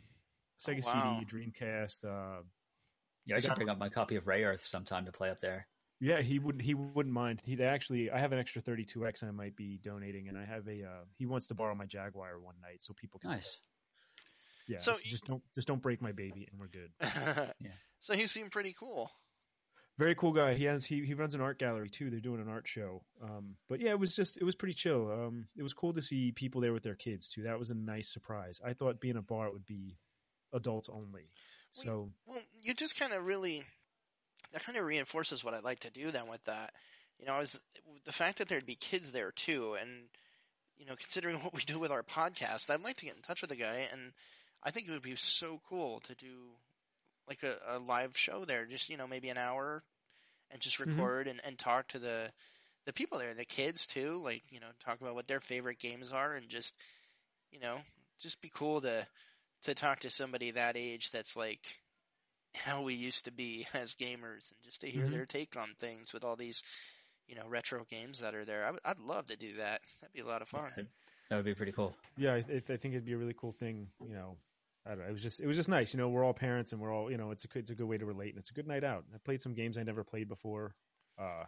Sega 0.65 0.81
Oh, 0.85 0.93
wow. 0.93 1.19
CD, 1.19 1.51
Dreamcast. 1.51 2.05
Uh, 2.05 2.43
Yeah, 3.25 3.35
I 3.35 3.39
should 3.39 3.49
Yeah. 3.49 3.55
bring 3.55 3.69
up 3.69 3.77
my 3.79 3.89
copy 3.89 4.15
of 4.15 4.23
Rayearth 4.25 4.61
sometime 4.61 5.05
to 5.05 5.11
play 5.11 5.29
up 5.29 5.39
there. 5.39 5.67
Yeah, 5.99 6.21
he 6.21 6.39
wouldn't. 6.39 6.63
he 6.63 6.73
wouldn't 6.73 7.13
mind. 7.13 7.41
He 7.45 7.61
actually 7.63 8.09
I 8.11 8.19
have 8.19 8.31
an 8.31 8.39
extra 8.39 8.61
32x 8.61 9.23
I 9.23 9.31
might 9.31 9.55
be 9.55 9.79
donating, 9.81 10.27
and 10.27 10.37
I 10.37 10.45
have 10.45 10.67
a 10.67 10.83
uh, 10.83 11.03
he 11.17 11.25
wants 11.25 11.47
to 11.47 11.55
borrow 11.55 11.75
my 11.75 11.85
Jaguar 11.85 12.39
one 12.39 12.55
night 12.61 12.81
so 12.83 12.93
people 12.93 13.19
can. 13.19 13.31
Nice. 13.31 13.57
Yeah, 14.67 14.77
So 14.79 14.93
so 14.93 14.99
you- 15.03 15.11
just 15.11 15.25
don't 15.25 15.41
just 15.55 15.67
don't 15.67 15.81
break 15.81 16.01
my 16.01 16.11
baby, 16.11 16.47
and 16.51 16.59
we're 16.59 16.67
good. 16.67 16.91
yeah. 17.61 17.71
So 17.99 18.13
he 18.13 18.27
seemed 18.27 18.51
pretty 18.51 18.73
cool. 18.77 19.09
very 19.97 20.13
cool 20.13 20.33
guy. 20.33 20.53
He 20.53 20.65
has 20.65 20.85
he 20.85 21.03
he 21.05 21.13
runs 21.13 21.33
an 21.35 21.41
art 21.41 21.57
gallery 21.57 21.89
too. 21.89 22.09
They're 22.09 22.19
doing 22.19 22.41
an 22.41 22.49
art 22.49 22.67
show. 22.67 23.01
Um, 23.23 23.55
but 23.69 23.79
yeah, 23.81 23.91
it 23.91 23.99
was 23.99 24.15
just 24.15 24.37
it 24.37 24.43
was 24.43 24.55
pretty 24.55 24.73
chill. 24.75 25.09
Um, 25.11 25.47
it 25.57 25.63
was 25.63 25.73
cool 25.73 25.93
to 25.93 26.01
see 26.01 26.31
people 26.31 26.61
there 26.61 26.73
with 26.73 26.83
their 26.83 26.95
kids 26.95 27.29
too. 27.29 27.43
That 27.43 27.57
was 27.57 27.71
a 27.71 27.75
nice 27.75 28.09
surprise. 28.09 28.59
I 28.63 28.73
thought 28.73 28.99
being 28.99 29.17
a 29.17 29.21
bar 29.21 29.51
would 29.51 29.65
be 29.65 29.97
adults 30.53 30.89
only. 30.89 31.31
So 31.71 32.11
Well, 32.25 32.39
you 32.61 32.73
just 32.73 32.99
kind 32.99 33.13
of 33.13 33.23
really 33.25 33.63
that 34.53 34.63
kind 34.63 34.77
of 34.77 34.85
reinforces 34.85 35.43
what 35.43 35.53
I'd 35.53 35.63
like 35.63 35.79
to 35.81 35.89
do 35.91 36.11
then 36.11 36.27
with 36.27 36.43
that. 36.45 36.73
You 37.19 37.25
know, 37.25 37.39
is 37.39 37.59
the 38.05 38.11
fact 38.11 38.37
that 38.39 38.47
there'd 38.47 38.65
be 38.65 38.75
kids 38.75 39.11
there 39.11 39.31
too, 39.31 39.75
and 39.79 40.09
you 40.77 40.85
know, 40.85 40.95
considering 40.95 41.37
what 41.43 41.53
we 41.53 41.61
do 41.61 41.79
with 41.79 41.91
our 41.91 42.03
podcast, 42.03 42.69
I'd 42.69 42.83
like 42.83 42.97
to 42.97 43.05
get 43.05 43.15
in 43.15 43.21
touch 43.21 43.41
with 43.41 43.49
the 43.49 43.55
guy, 43.55 43.87
and 43.91 44.13
I 44.63 44.71
think 44.71 44.87
it 44.87 44.91
would 44.91 45.01
be 45.01 45.15
so 45.15 45.59
cool 45.69 45.99
to 46.01 46.15
do 46.15 46.29
like 47.27 47.43
a, 47.43 47.57
a 47.75 47.79
live 47.79 48.17
show 48.17 48.45
there, 48.45 48.65
just 48.65 48.89
you 48.89 48.97
know, 48.97 49.07
maybe 49.07 49.29
an 49.29 49.37
hour, 49.37 49.83
and 50.51 50.61
just 50.61 50.79
Mhm. 50.85 50.87
record 50.99 51.27
and, 51.27 51.41
and 51.45 51.57
talk 51.57 51.87
to 51.89 51.99
the 51.99 52.31
the 52.85 52.93
people 52.93 53.19
there, 53.19 53.33
the 53.33 53.45
kids 53.45 53.85
too, 53.87 54.21
like 54.23 54.43
you 54.49 54.59
know, 54.59 54.67
talk 54.83 55.01
about 55.01 55.15
what 55.15 55.27
their 55.27 55.41
favorite 55.41 55.79
games 55.79 56.11
are, 56.11 56.35
and 56.35 56.49
just 56.49 56.75
you 57.51 57.59
know, 57.59 57.79
just 58.21 58.41
be 58.41 58.51
cool 58.53 58.81
to 58.81 59.07
to 59.63 59.73
talk 59.75 59.99
to 60.01 60.09
somebody 60.09 60.51
that 60.51 60.77
age 60.77 61.11
that's 61.11 61.35
like 61.35 61.65
how 62.55 62.81
we 62.81 62.93
used 62.93 63.25
to 63.25 63.31
be 63.31 63.67
as 63.73 63.95
gamers 63.95 64.49
and 64.51 64.63
just 64.63 64.81
to 64.81 64.87
hear 64.89 65.05
Mhm. 65.05 65.11
their 65.11 65.25
take 65.25 65.55
on 65.57 65.69
things 65.79 66.13
with 66.13 66.23
all 66.23 66.35
these 66.35 66.63
you 67.27 67.35
know 67.35 67.47
retro 67.47 67.85
games 67.89 68.19
that 68.19 68.35
are 68.35 68.45
there 68.45 68.65
I 68.65 68.71
would, 68.71 68.79
i'd 68.85 68.99
love 68.99 69.27
to 69.27 69.37
do 69.37 69.53
that 69.55 69.81
that'd 70.01 70.13
be 70.13 70.21
a 70.21 70.25
lot 70.25 70.41
of 70.41 70.49
fun 70.49 70.71
That 71.29 71.35
would 71.35 71.45
be 71.45 71.55
pretty 71.55 71.71
cool. 71.73 71.93
yeah, 72.17 72.33
I, 72.35 72.37
I 72.37 72.59
think 72.77 72.85
it'd 72.93 73.05
be 73.05 73.13
a 73.13 73.17
really 73.17 73.35
cool 73.37 73.51
thing. 73.51 73.87
You 74.07 74.13
know, 74.13 74.37
I 74.85 74.91
don't 74.91 74.99
know. 74.99 75.05
It 75.09 75.11
was 75.11 75.23
just 75.23 75.39
it 75.41 75.47
was 75.47 75.55
just 75.57 75.69
nice. 75.69 75.93
You 75.93 75.99
know, 75.99 76.07
we're 76.09 76.23
all 76.23 76.33
parents 76.33 76.71
and 76.71 76.81
we're 76.81 76.93
all 76.93 77.11
you 77.11 77.17
know 77.17 77.31
it's 77.31 77.43
a 77.43 77.47
good- 77.47 77.59
it's 77.59 77.69
a 77.71 77.75
good 77.75 77.87
way 77.87 77.97
to 77.97 78.05
relate 78.05 78.29
and 78.29 78.39
it's 78.39 78.49
a 78.49 78.53
good 78.53 78.67
night 78.67 78.83
out. 78.83 79.03
I 79.13 79.17
played 79.17 79.41
some 79.41 79.53
games 79.53 79.77
I 79.77 79.83
never 79.83 80.03
played 80.03 80.29
before. 80.29 80.73
Uh, 81.19 81.43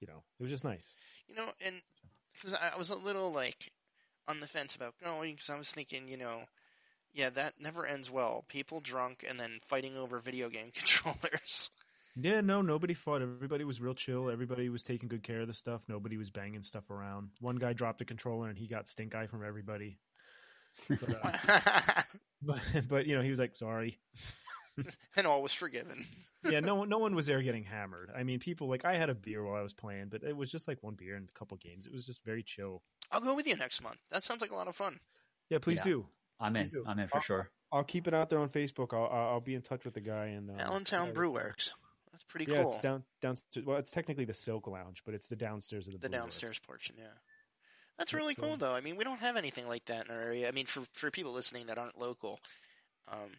you 0.00 0.06
know, 0.06 0.22
it 0.38 0.42
was 0.42 0.50
just 0.50 0.64
nice. 0.64 0.92
you 1.28 1.34
know 1.34 1.46
and 1.64 1.76
because 2.34 2.54
I, 2.54 2.72
I 2.74 2.78
was 2.78 2.90
a 2.90 2.96
little 2.96 3.32
like 3.32 3.72
on 4.28 4.40
the 4.40 4.46
fence 4.48 4.74
about 4.74 4.94
going 5.02 5.34
because 5.34 5.50
i 5.50 5.56
was 5.56 5.70
thinking 5.70 6.08
you 6.08 6.16
know 6.16 6.40
yeah 7.14 7.30
that 7.30 7.54
never 7.60 7.86
ends 7.86 8.10
well 8.10 8.44
people 8.48 8.80
drunk 8.80 9.24
and 9.28 9.38
then 9.40 9.58
fighting 9.62 9.96
over 9.96 10.18
video 10.18 10.48
game 10.48 10.70
controllers 10.74 11.70
Yeah, 12.18 12.40
no, 12.40 12.62
nobody 12.62 12.94
fought. 12.94 13.20
Everybody 13.20 13.64
was 13.64 13.78
real 13.78 13.92
chill. 13.92 14.30
Everybody 14.30 14.70
was 14.70 14.82
taking 14.82 15.06
good 15.10 15.22
care 15.22 15.42
of 15.42 15.48
the 15.48 15.52
stuff. 15.52 15.82
Nobody 15.86 16.16
was 16.16 16.30
banging 16.30 16.62
stuff 16.62 16.88
around. 16.90 17.28
One 17.40 17.56
guy 17.56 17.74
dropped 17.74 18.00
a 18.00 18.06
controller 18.06 18.48
and 18.48 18.56
he 18.56 18.66
got 18.68 18.88
stink 18.88 19.14
eye 19.14 19.26
from 19.26 19.44
everybody. 19.44 19.98
But, 20.88 21.14
uh, 21.22 22.02
but, 22.42 22.60
but 22.88 23.06
you 23.06 23.16
know, 23.16 23.22
he 23.22 23.28
was 23.28 23.38
like, 23.38 23.54
"Sorry." 23.56 23.98
and 25.16 25.26
all 25.26 25.42
was 25.42 25.52
forgiven 25.52 26.06
Yeah, 26.44 26.60
no, 26.60 26.74
one- 26.76 26.88
no 26.94 26.98
one 26.98 27.14
was 27.14 27.26
there 27.26 27.42
getting 27.42 27.64
hammered. 27.64 28.10
I 28.16 28.22
mean, 28.22 28.38
people 28.40 28.66
like 28.68 28.86
I 28.86 28.96
had 28.96 29.10
a 29.10 29.14
beer 29.14 29.44
while 29.44 29.56
I 29.56 29.62
was 29.62 29.72
playing, 29.74 30.08
but 30.08 30.22
it 30.22 30.34
was 30.36 30.50
just 30.50 30.68
like 30.68 30.82
one 30.82 30.94
beer 30.94 31.16
and 31.16 31.28
a 31.28 31.38
couple 31.38 31.58
games. 31.58 31.84
It 31.86 31.92
was 31.92 32.06
just 32.06 32.24
very 32.24 32.42
chill. 32.42 32.82
i'll 33.10 33.20
go 33.20 33.34
with 33.34 33.46
you 33.46 33.56
next 33.56 33.82
month 33.82 33.98
that 34.10 34.22
sounds 34.22 34.40
like 34.40 34.52
a 34.52 34.56
lot 34.56 34.68
of 34.68 34.76
fun 34.76 34.98
Yeah, 35.50 35.58
please 35.58 35.78
Yeah. 35.78 35.84
do. 35.92 36.06
I'm 36.40 36.56
in. 36.56 36.70
I'm 36.86 36.98
in 36.98 37.08
for 37.08 37.18
Uh, 37.18 37.20
sure. 37.20 37.50
I'll 37.72 37.84
keep 37.84 38.06
it 38.08 38.14
out 38.14 38.30
there 38.30 38.38
on 38.38 38.48
Facebook. 38.48 38.92
I'll 38.94 39.10
I'll, 39.10 39.28
I'll 39.34 39.40
be 39.40 39.54
in 39.54 39.62
touch 39.62 39.84
with 39.84 39.94
the 39.94 40.00
guy 40.00 40.26
and 40.26 40.50
uh, 40.50 40.54
allentown 40.62 41.08
yeah, 41.08 41.12
brew 41.12 41.30
works 41.32 41.72
that's 42.12 42.22
pretty 42.24 42.50
Yeah, 42.50 42.62
cool 42.62 42.72
it's 42.72 42.78
down 42.78 43.04
downstairs. 43.20 43.66
Well, 43.66 43.76
it's 43.78 43.90
technically 43.90 44.24
the 44.24 44.34
Silk 44.34 44.66
Lounge, 44.66 45.02
but 45.04 45.14
it's 45.14 45.26
the 45.26 45.36
downstairs 45.36 45.86
of 45.88 45.92
the 45.94 45.98
the 45.98 46.08
Brew 46.08 46.16
Works. 46.18 46.22
downstairs 46.24 46.58
portion, 46.60 46.94
yeah. 46.98 47.04
That's 47.98 48.12
really 48.14 48.34
so- 48.34 48.42
cool, 48.42 48.56
though. 48.56 48.72
I 48.74 48.80
mean, 48.80 48.96
we 48.96 49.04
don't 49.04 49.20
have 49.20 49.36
anything 49.36 49.66
like 49.68 49.84
that 49.86 50.06
in 50.06 50.14
our 50.14 50.20
area. 50.20 50.48
I 50.48 50.52
mean, 50.52 50.66
for 50.66 50.82
for 50.92 51.10
people 51.10 51.32
listening 51.32 51.66
that 51.66 51.78
aren't 51.78 51.98
local, 51.98 52.38
um, 53.08 53.30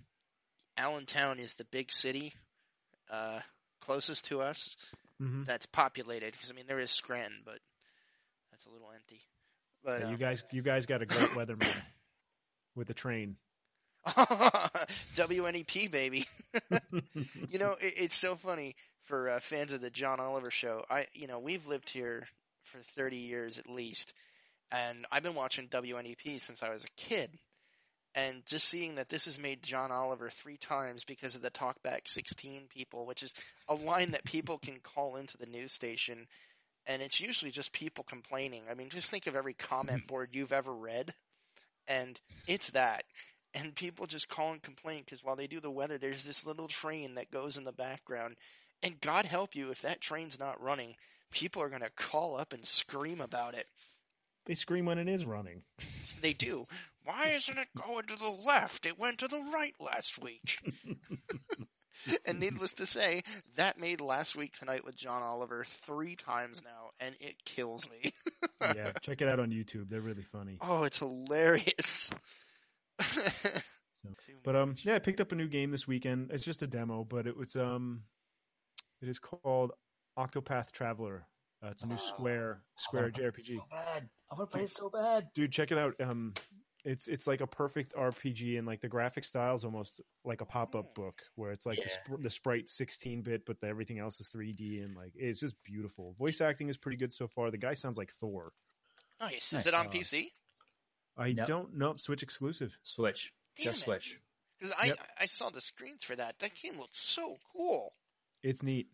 Allentown 0.78 1.40
is 1.40 1.54
the 1.56 1.66
big 1.66 1.92
city 1.92 2.34
uh, 3.10 3.40
closest 3.82 4.26
to 4.26 4.42
us 4.42 4.76
Mhm. 5.22 5.46
that's 5.46 5.66
populated. 5.66 6.34
Because 6.34 6.52
I 6.52 6.54
mean, 6.54 6.68
there 6.68 6.80
is 6.80 6.92
Scranton, 6.92 7.42
but 7.46 7.60
that's 8.52 8.66
a 8.66 8.70
little 8.70 8.92
empty. 8.94 9.22
But 9.84 10.02
Yeah, 10.02 10.08
uh, 10.08 10.12
you 10.12 10.18
guys, 10.18 10.44
you 10.52 10.62
guys 10.62 10.86
got 10.86 11.02
a 11.02 11.06
great 11.06 11.30
weatherman 11.30 11.74
with 12.78 12.88
the 12.88 12.94
train. 12.94 13.36
WNEP 14.08 15.92
baby. 15.92 16.26
you 17.50 17.60
know, 17.60 17.72
it, 17.82 17.94
it's 17.98 18.16
so 18.16 18.36
funny 18.36 18.76
for 19.04 19.30
uh, 19.30 19.40
fans 19.40 19.74
of 19.74 19.82
the 19.82 19.90
John 19.90 20.20
Oliver 20.20 20.52
show. 20.52 20.86
I, 20.90 21.08
you 21.14 21.28
know, 21.28 21.40
we've 21.40 21.68
lived 21.68 21.90
here 21.90 22.26
for 22.64 22.80
30 22.96 23.18
years 23.18 23.58
at 23.58 23.70
least, 23.70 24.14
and 24.72 25.06
I've 25.12 25.24
been 25.24 25.36
watching 25.36 25.68
WNEP 25.68 26.40
since 26.40 26.64
I 26.64 26.70
was 26.70 26.84
a 26.84 27.02
kid. 27.02 27.32
And 28.16 28.44
just 28.48 28.68
seeing 28.68 28.96
that 28.96 29.10
this 29.10 29.26
has 29.26 29.38
made 29.38 29.62
John 29.62 29.92
Oliver 29.92 30.30
three 30.32 30.58
times 30.58 31.04
because 31.04 31.36
of 31.36 31.44
the 31.44 31.52
Talkback 31.52 32.08
16 32.08 32.64
people, 32.68 33.06
which 33.06 33.22
is 33.22 33.32
a 33.68 33.76
line 33.76 34.12
that 34.12 34.26
people 34.26 34.58
can 34.58 34.80
call 34.80 35.18
into 35.18 35.38
the 35.38 35.46
news 35.46 35.72
station, 35.72 36.26
and 36.88 37.04
it's 37.04 37.20
usually 37.20 37.52
just 37.52 37.74
people 37.74 38.04
complaining. 38.04 38.64
I 38.72 38.74
mean, 38.74 38.90
just 38.90 39.12
think 39.12 39.28
of 39.28 39.36
every 39.36 39.54
comment 39.54 40.08
board 40.08 40.30
you've 40.32 40.54
ever 40.54 40.74
read, 40.74 41.14
and 41.88 42.20
it's 42.48 42.70
that. 42.72 43.04
And 43.54 43.76
people 43.76 44.06
just 44.06 44.30
call 44.30 44.52
and 44.52 44.62
complain 44.62 45.02
because 45.04 45.24
while 45.24 45.36
they 45.36 45.48
do 45.48 45.60
the 45.60 45.72
weather, 45.72 45.98
there's 45.98 46.24
this 46.24 46.46
little 46.46 46.68
train 46.68 47.16
that 47.16 47.32
goes 47.32 47.58
in 47.58 47.64
the 47.64 47.72
background. 47.72 48.36
And 48.84 49.02
God 49.02 49.26
help 49.26 49.56
you 49.56 49.72
if 49.72 49.82
that 49.82 50.02
train's 50.02 50.40
not 50.40 50.62
running, 50.62 50.96
people 51.32 51.62
are 51.62 51.70
going 51.70 51.82
to 51.82 51.90
call 51.90 52.38
up 52.38 52.54
and 52.54 52.66
scream 52.66 53.22
about 53.22 53.56
it. 53.56 53.66
They 54.46 54.54
scream 54.54 54.86
when 54.86 55.00
it 55.00 55.08
is 55.08 55.26
running. 55.26 55.64
They 56.20 56.34
do. 56.34 56.66
Why 57.04 57.28
isn't 57.36 57.60
it 57.60 57.68
going 57.76 58.08
to 58.08 58.16
the 58.16 58.28
left? 58.28 58.88
It 58.88 58.98
went 58.98 59.20
to 59.20 59.28
the 59.28 59.40
right 59.54 59.76
last 59.80 60.20
week. 60.20 60.58
and 62.26 62.40
needless 62.40 62.76
to 62.76 62.86
say, 62.86 63.24
that 63.56 63.80
made 63.80 64.02
last 64.02 64.36
week 64.36 64.54
tonight 64.58 64.86
with 64.86 64.96
John 64.96 65.22
Oliver 65.24 65.66
three 65.86 66.16
times 66.16 66.62
now, 66.64 66.90
and 67.00 67.16
it 67.20 67.36
kills 67.46 67.86
me. 67.90 68.12
yeah, 68.62 68.92
check 69.02 69.22
it 69.22 69.28
out 69.28 69.40
on 69.40 69.50
YouTube. 69.52 69.90
They're 69.90 70.02
really 70.02 70.24
funny. 70.24 70.58
oh, 70.62 70.84
it's 70.84 71.00
hilarious. 71.00 72.12
But 74.44 74.56
um, 74.56 74.76
yeah, 74.84 74.96
I 74.96 75.00
picked 75.00 75.20
up 75.20 75.34
a 75.34 75.36
new 75.36 75.48
game 75.48 75.70
this 75.72 75.86
weekend. 75.86 76.32
It's 76.32 76.44
just 76.46 76.62
a 76.64 76.68
demo, 76.68 77.04
but 77.04 77.28
it 77.28 77.36
was 77.36 77.56
um, 77.58 78.04
it 79.02 79.10
is 79.10 79.20
called 79.20 79.72
Octopath 80.18 80.72
Traveler. 80.72 81.28
Uh, 81.62 81.70
it's 81.72 81.84
a 81.84 81.88
new 81.88 81.96
Oh. 81.96 82.08
Square 82.14 82.62
Square 82.78 83.12
JRPG. 83.12 83.56
So 83.56 83.66
bad. 83.70 84.08
I 84.32 84.36
want 84.36 84.50
to 84.50 84.56
play 84.56 84.64
it 84.64 84.70
so 84.70 84.90
bad. 84.90 85.28
Dude, 85.34 85.52
check 85.52 85.72
it 85.72 85.78
out. 85.78 85.96
Um, 86.00 86.34
it's 86.88 87.08
it's 87.08 87.28
like 87.28 87.42
a 87.42 87.48
perfect 87.48 87.94
RPG, 87.94 88.58
and 88.58 88.66
like 88.66 88.82
the 88.82 88.88
graphic 88.88 89.26
style 89.26 89.54
is 89.56 89.64
almost 89.64 90.00
like 90.24 90.42
a 90.42 90.46
pop 90.46 90.74
up 90.76 90.94
Hmm. 90.96 91.02
book, 91.04 91.22
where 91.36 91.52
it's 91.52 91.66
like 91.66 91.80
the, 91.84 91.90
sp- 91.92 92.22
the 92.22 92.30
sprite 92.30 92.68
16 92.70 93.22
bit, 93.22 93.46
but 93.46 93.60
the, 93.60 93.68
everything 93.68 94.00
else 94.00 94.20
is 94.20 94.30
3D, 94.30 94.84
and 94.84 94.96
like 94.96 95.12
it's 95.16 95.40
just 95.40 95.56
beautiful. 95.64 96.16
Voice 96.18 96.42
acting 96.42 96.70
is 96.70 96.78
pretty 96.78 96.98
good 96.98 97.12
so 97.14 97.28
far. 97.28 97.52
The 97.52 97.58
guy 97.58 97.74
sounds 97.74 97.98
like 97.98 98.12
Thor. 98.20 98.54
nice. 99.20 99.48
Is 99.54 99.54
Nice. 99.54 99.66
it 99.68 99.74
on 99.74 99.88
Uh, 99.88 99.90
PC? 99.92 100.32
I 101.18 101.28
Yep. 101.28 101.48
don't 101.48 101.74
know 101.76 101.96
Switch 101.98 102.24
exclusive. 102.24 102.78
Switch. 102.84 103.34
Damn 103.56 103.64
Just 103.66 103.80
it. 103.80 103.84
Switch. 103.86 104.20
Because 104.60 104.74
I 104.78 104.86
Yep. 104.88 105.00
I 105.20 105.26
saw 105.26 105.50
the 105.50 105.62
screens 105.62 106.04
for 106.04 106.16
that. 106.16 106.40
That 106.40 106.54
game 106.56 106.80
looks 106.80 107.00
so 107.00 107.36
cool. 107.52 107.94
It's 108.44 108.62
neat. 108.64 108.88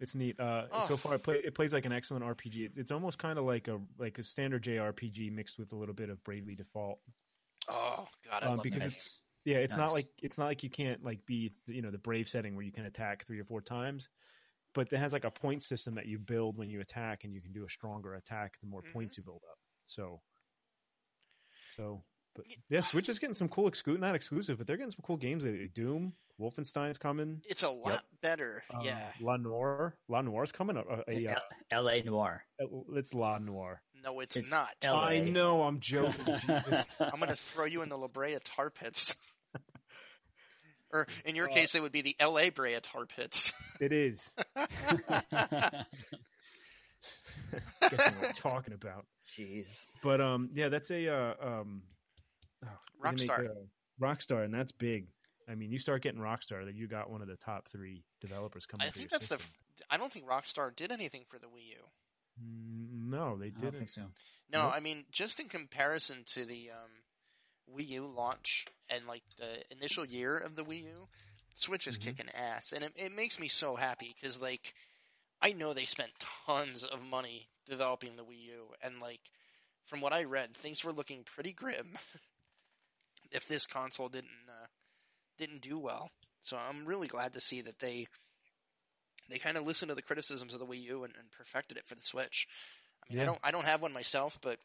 It's 0.00 0.14
neat. 0.14 0.40
Uh, 0.40 0.66
Oh. 0.72 0.86
So 0.88 0.96
far, 0.96 1.14
it, 1.14 1.22
play, 1.22 1.36
it 1.44 1.54
plays 1.54 1.72
like 1.72 1.84
an 1.84 1.92
excellent 1.92 2.24
RPG. 2.24 2.64
It, 2.64 2.72
it's 2.76 2.90
almost 2.90 3.18
kind 3.18 3.38
of 3.38 3.44
like 3.44 3.68
a 3.68 3.78
like 3.98 4.18
a 4.18 4.22
standard 4.22 4.62
JRPG 4.64 5.30
mixed 5.32 5.58
with 5.58 5.72
a 5.72 5.76
little 5.76 5.94
bit 5.94 6.08
of 6.10 6.22
Bravely 6.24 6.54
Default. 6.54 6.98
Oh 7.68 8.08
God, 8.28 8.42
I 8.42 8.46
Um, 8.46 8.56
love 8.56 8.62
because 8.62 8.80
that 8.82 8.88
it's- 8.88 9.18
Yeah, 9.44 9.58
it's 9.58 9.76
not 9.76 9.92
like 9.92 10.08
it's 10.22 10.38
not 10.38 10.46
like 10.46 10.62
you 10.62 10.70
can't 10.70 11.02
like 11.04 11.24
be 11.26 11.52
you 11.66 11.82
know 11.82 11.90
the 11.90 11.98
brave 11.98 12.28
setting 12.28 12.54
where 12.56 12.64
you 12.64 12.72
can 12.72 12.86
attack 12.86 13.24
three 13.26 13.38
or 13.40 13.44
four 13.44 13.60
times, 13.60 14.08
but 14.74 14.92
it 14.92 14.98
has 14.98 15.12
like 15.12 15.24
a 15.24 15.30
point 15.30 15.62
system 15.62 15.94
that 15.94 16.06
you 16.06 16.18
build 16.18 16.56
when 16.56 16.68
you 16.70 16.80
attack, 16.80 17.24
and 17.24 17.32
you 17.34 17.40
can 17.42 17.52
do 17.52 17.64
a 17.64 17.70
stronger 17.70 18.14
attack 18.14 18.58
the 18.60 18.66
more 18.66 18.82
Mhm. 18.82 18.92
points 18.92 19.16
you 19.18 19.22
build 19.22 19.42
up. 19.50 19.58
So, 19.84 20.20
so 21.74 22.02
but 22.42 22.50
Yeah. 22.50 22.56
yeah, 22.68 22.80
Switch 22.80 23.08
is 23.08 23.18
getting 23.18 23.34
some 23.34 23.48
cool 23.48 23.70
exclu 23.70 23.98
not 23.98 24.14
exclusive, 24.14 24.58
but 24.58 24.66
they're 24.66 24.76
getting 24.76 24.90
some 24.90 25.02
cool 25.04 25.16
games. 25.16 25.44
lately. 25.44 25.68
Doom, 25.74 26.12
Wolfenstein's 26.40 26.98
coming. 26.98 27.42
It's 27.46 27.62
a 27.62 27.70
lot 27.70 28.04
better. 28.22 28.62
Um, 28.72 28.80
yeah. 28.84 29.12
La 29.20 29.36
Noire, 29.36 29.94
La 30.08 30.22
Noire's 30.22 30.52
coming. 30.52 30.76
A, 30.76 30.80
a, 30.80 31.02
a, 31.08 31.26
uh, 31.28 31.34
L- 31.72 31.86
L.A. 31.88 32.02
Noire. 32.02 32.42
it's 32.94 33.12
La 33.14 33.38
Noire. 33.38 33.82
No, 34.02 34.20
it's, 34.20 34.36
it's 34.36 34.50
not. 34.50 34.68
LA. 34.84 34.98
I 35.02 35.18
know, 35.20 35.62
I'm 35.62 35.80
joking. 35.80 36.24
Jesus. 36.46 36.84
I'm 37.00 37.20
gonna 37.20 37.36
throw 37.36 37.66
you 37.66 37.82
in 37.82 37.90
the 37.90 37.98
La 37.98 38.08
Brea 38.08 38.38
tar 38.42 38.70
pits. 38.70 39.14
or 40.92 41.06
in 41.26 41.36
your 41.36 41.50
Uh, 41.50 41.52
case, 41.52 41.74
it 41.74 41.82
would 41.82 41.92
be 41.92 42.00
the 42.00 42.16
L.A. 42.18 42.48
Brea 42.48 42.78
tar 42.80 43.04
pits. 43.06 43.52
It 43.80 43.92
is. 43.92 44.30
What 47.80 48.34
talking 48.34 48.74
about. 48.74 49.06
Jeez. 49.36 49.86
But 50.02 50.20
um, 50.20 50.50
yeah, 50.54 50.68
that's 50.68 50.90
a 50.90 51.08
uh, 51.08 51.34
um, 51.42 51.82
oh, 52.64 52.68
they 53.04 53.10
make 53.10 53.28
Rockstar. 53.28 53.46
Rockstar, 54.00 54.44
and 54.44 54.54
that's 54.54 54.72
big. 54.72 55.06
I 55.48 55.54
mean, 55.54 55.70
you 55.72 55.78
start 55.78 56.02
getting 56.02 56.20
Rockstar, 56.20 56.64
that 56.64 56.74
you 56.74 56.86
got 56.86 57.10
one 57.10 57.22
of 57.22 57.28
the 57.28 57.36
top 57.36 57.68
three 57.68 58.02
developers 58.20 58.66
coming. 58.66 58.86
I 58.86 58.90
think 58.90 59.10
your 59.10 59.18
that's 59.18 59.28
the. 59.28 59.38
I 59.90 59.96
don't 59.96 60.12
think 60.12 60.26
Rockstar 60.26 60.74
did 60.74 60.92
anything 60.92 61.24
for 61.28 61.38
the 61.38 61.46
Wii 61.46 61.70
U. 61.70 61.76
Mm, 62.42 63.10
No, 63.10 63.36
they 63.36 63.46
I 63.46 63.48
don't 63.50 63.60
didn't. 63.62 63.72
think 63.78 63.90
so. 63.90 64.02
No, 64.52 64.62
Nope. 64.62 64.72
I 64.74 64.80
mean 64.80 65.04
just 65.10 65.40
in 65.40 65.48
comparison 65.48 66.24
to 66.34 66.44
the 66.44 66.70
um, 66.70 67.76
Wii 67.76 67.88
U 67.88 68.06
launch 68.06 68.66
and 68.88 69.06
like 69.06 69.22
the 69.38 69.62
initial 69.76 70.04
year 70.04 70.36
of 70.38 70.54
the 70.56 70.64
Wii 70.64 70.82
U, 70.84 71.08
Switch 71.56 71.86
is 71.86 71.96
Mhm. 71.96 72.02
kicking 72.04 72.30
ass, 72.34 72.72
and 72.72 72.84
it, 72.84 72.92
it 72.96 73.16
makes 73.16 73.38
me 73.38 73.48
so 73.48 73.74
happy 73.76 74.14
because 74.14 74.40
like 74.40 74.74
I 75.42 75.52
know 75.52 75.72
they 75.72 75.84
spent 75.84 76.10
tons 76.46 76.84
of 76.84 77.02
money 77.02 77.48
developing 77.66 78.16
the 78.16 78.24
Wii 78.24 78.42
U, 78.44 78.74
and 78.82 79.00
like 79.00 79.20
from 79.86 80.00
what 80.00 80.12
I 80.12 80.24
read, 80.24 80.54
things 80.54 80.84
were 80.84 80.92
looking 80.92 81.24
pretty 81.24 81.52
grim 81.52 81.98
if 83.30 83.46
this 83.46 83.66
console 83.66 84.08
didn't 84.08 84.30
uh, 84.48 84.66
didn't 85.38 85.62
do 85.62 85.78
well. 85.78 86.10
So 86.40 86.56
I'm 86.56 86.84
really 86.84 87.08
glad 87.08 87.34
to 87.34 87.40
see 87.40 87.60
that 87.62 87.78
they 87.78 88.06
they 89.28 89.38
kind 89.38 89.56
of 89.56 89.66
listened 89.66 89.90
to 89.90 89.94
the 89.94 90.02
criticisms 90.02 90.54
of 90.54 90.60
the 90.60 90.66
Wii 90.66 90.82
U 90.84 91.04
and, 91.04 91.14
and 91.18 91.30
perfected 91.30 91.76
it 91.76 91.86
for 91.86 91.94
the 91.94 92.02
Switch. 92.02 92.46
I 93.08 93.12
mean, 93.14 93.22
I 93.22 93.26
don't 93.26 93.38
I 93.44 93.50
don't 93.50 93.66
have 93.66 93.82
one 93.82 93.92
myself, 93.92 94.38
but 94.42 94.58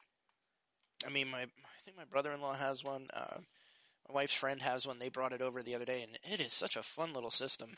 I 1.06 1.10
mean, 1.10 1.30
my 1.30 1.42
I 1.42 1.80
think 1.84 1.98
my 1.98 2.06
brother-in-law 2.06 2.56
has 2.56 2.84
one. 2.84 3.08
Uh, 3.14 3.38
my 4.08 4.14
wife's 4.16 4.34
friend 4.34 4.62
has 4.62 4.86
one. 4.88 5.00
They 5.00 5.10
brought 5.10 5.34
it 5.34 5.42
over 5.42 5.62
the 5.64 5.76
other 5.76 5.86
day, 5.86 6.04
and 6.04 6.18
it 6.32 6.40
is 6.40 6.54
such 6.54 6.76
a 6.76 6.84
fun 6.84 7.14
little 7.14 7.32
system. 7.32 7.72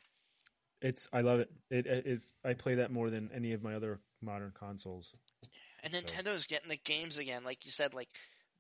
It's 0.81 1.07
I 1.11 1.21
love 1.21 1.39
it. 1.39 1.49
It, 1.71 1.87
it, 1.87 2.05
it. 2.05 2.21
I 2.45 2.53
play 2.53 2.75
that 2.75 2.91
more 2.91 3.09
than 3.09 3.29
any 3.33 3.53
of 3.53 3.63
my 3.63 3.75
other 3.75 3.99
modern 4.21 4.51
consoles. 4.57 5.11
And 5.83 5.93
So- 5.93 6.01
Nintendo's 6.01 6.45
getting 6.45 6.69
the 6.69 6.77
games 6.77 7.17
again, 7.17 7.43
like 7.43 7.65
you 7.65 7.71
said. 7.71 7.93
Like 7.93 8.09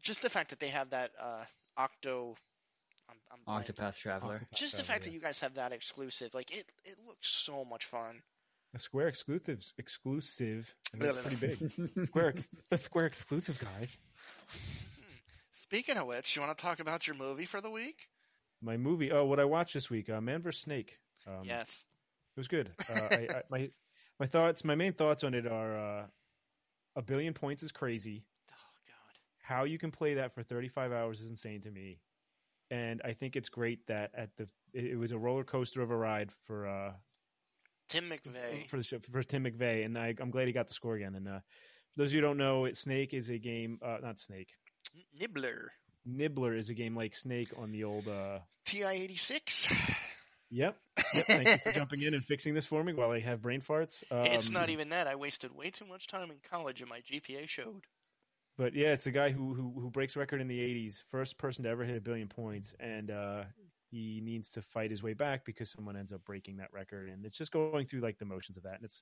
just 0.01 0.21
the 0.21 0.29
fact 0.29 0.49
that 0.49 0.59
they 0.59 0.69
have 0.69 0.89
that 0.91 1.11
uh, 1.21 1.43
Octo. 1.77 2.35
I'm, 3.09 3.17
I'm. 3.47 3.63
Octopath 3.63 3.97
Traveler. 3.97 4.35
Octopath 4.35 4.57
Just 4.57 4.77
the 4.77 4.83
Traveler, 4.83 4.93
fact 4.93 5.03
that 5.05 5.13
you 5.13 5.19
guys 5.19 5.39
have 5.39 5.53
that 5.55 5.71
exclusive, 5.71 6.33
like 6.33 6.51
it, 6.51 6.65
it 6.83 6.97
looks 7.07 7.27
so 7.27 7.63
much 7.63 7.85
fun. 7.85 8.21
A 8.75 8.79
Square 8.79 9.07
exclusive, 9.07 9.63
exclusive. 9.77 10.73
And 10.93 11.01
that's 11.01 11.17
pretty 11.17 11.35
big. 11.37 12.07
Square, 12.07 12.35
the 12.69 12.77
Square 12.77 13.05
exclusive 13.05 13.59
guys. 13.59 13.97
Speaking 15.51 15.97
of 15.97 16.07
which, 16.07 16.35
you 16.35 16.41
want 16.41 16.57
to 16.57 16.61
talk 16.61 16.79
about 16.79 17.07
your 17.07 17.15
movie 17.15 17.45
for 17.45 17.61
the 17.61 17.69
week? 17.69 18.07
My 18.61 18.77
movie. 18.77 19.11
Oh, 19.11 19.25
what 19.25 19.39
I 19.39 19.45
watched 19.45 19.73
this 19.73 19.89
week, 19.89 20.09
uh, 20.09 20.19
Man 20.19 20.41
vs. 20.41 20.61
Snake. 20.61 20.97
Um, 21.25 21.43
yes. 21.43 21.83
It 22.35 22.39
was 22.39 22.47
good. 22.47 22.71
Uh, 22.89 23.01
I, 23.11 23.15
I, 23.15 23.41
my 23.49 23.69
my 24.19 24.25
thoughts, 24.25 24.63
my 24.63 24.75
main 24.75 24.93
thoughts 24.93 25.23
on 25.23 25.33
it 25.33 25.47
are: 25.47 25.77
uh, 25.77 26.05
a 26.95 27.01
billion 27.01 27.33
points 27.33 27.63
is 27.63 27.71
crazy. 27.71 28.25
How 29.47 29.63
you 29.63 29.77
can 29.77 29.91
play 29.91 30.15
that 30.15 30.33
for 30.33 30.43
35 30.43 30.91
hours 30.91 31.21
is 31.21 31.29
insane 31.29 31.61
to 31.61 31.71
me. 31.71 31.99
And 32.69 33.01
I 33.05 33.13
think 33.13 33.37
it's 33.37 33.47
great 33.47 33.87
that 33.87 34.11
at 34.13 34.29
the 34.35 34.49
it, 34.73 34.99
was 34.99 35.13
a 35.13 35.17
roller 35.17 35.45
coaster 35.45 35.81
of 35.81 35.89
a 35.89 35.95
ride 35.95 36.31
for 36.45 36.67
uh 36.67 36.91
Tim 37.87 38.09
McVey. 38.09 38.67
for 38.67 38.75
the 38.75 38.83
show, 38.83 38.99
for 39.09 39.23
Tim 39.23 39.45
McVey, 39.45 39.85
and 39.85 39.97
I, 39.97 40.13
I'm 40.19 40.31
glad 40.31 40.47
he 40.47 40.53
got 40.53 40.67
the 40.67 40.73
score 40.73 40.95
again. 40.95 41.15
And 41.15 41.29
uh, 41.29 41.39
for 41.39 41.97
those 41.97 42.09
of 42.09 42.15
you 42.15 42.21
who 42.21 42.27
don't 42.27 42.37
know, 42.37 42.65
it, 42.65 42.75
Snake 42.75 43.13
is 43.13 43.29
a 43.29 43.37
game, 43.37 43.79
uh, 43.81 43.99
not 44.03 44.19
Snake. 44.19 44.49
Nibbler. 45.17 45.71
Nibbler 46.05 46.53
is 46.55 46.69
a 46.69 46.73
game 46.73 46.97
like 46.97 47.15
Snake 47.15 47.49
on 47.57 47.71
the 47.71 47.85
old. 47.85 48.05
Uh, 48.09 48.39
TI 48.65 48.83
eighty 48.83 49.15
six. 49.15 49.71
yep. 50.51 50.77
Yep. 51.13 51.25
Thank 51.25 51.47
you 51.47 51.57
for 51.71 51.71
jumping 51.71 52.01
in 52.01 52.13
and 52.13 52.25
fixing 52.25 52.53
this 52.53 52.65
for 52.65 52.83
me 52.83 52.91
while 52.91 53.11
I 53.11 53.21
have 53.21 53.41
brain 53.41 53.61
farts. 53.61 54.03
Um, 54.11 54.25
It's 54.25 54.49
not 54.49 54.69
even 54.69 54.89
that. 54.89 55.07
I 55.07 55.15
wasted 55.15 55.55
way 55.55 55.69
too 55.69 55.85
much 55.85 56.07
time 56.07 56.31
in 56.31 56.37
college, 56.49 56.81
and 56.81 56.89
my 56.89 56.99
GPA 56.99 57.47
showed. 57.47 57.85
But 58.57 58.73
yeah, 58.73 58.93
it's 58.93 59.07
a 59.07 59.11
guy 59.11 59.31
who 59.31 59.53
who 59.53 59.79
who 59.79 59.91
breaks 59.91 60.15
record 60.15 60.41
in 60.41 60.47
the 60.47 60.59
'80s, 60.59 61.03
first 61.09 61.37
person 61.37 61.63
to 61.65 61.69
ever 61.69 61.85
hit 61.85 61.97
a 61.97 62.01
billion 62.01 62.27
points, 62.27 62.73
and 62.79 63.11
uh, 63.11 63.45
he 63.91 64.19
needs 64.21 64.49
to 64.51 64.61
fight 64.61 64.91
his 64.91 65.03
way 65.03 65.13
back 65.13 65.45
because 65.45 65.71
someone 65.71 65.95
ends 65.95 66.11
up 66.11 66.23
breaking 66.25 66.57
that 66.57 66.73
record, 66.73 67.09
and 67.09 67.25
it's 67.25 67.37
just 67.37 67.51
going 67.51 67.85
through 67.85 68.01
like 68.01 68.17
the 68.17 68.25
motions 68.25 68.57
of 68.57 68.63
that, 68.63 68.75
and 68.75 68.85
it's 68.85 69.01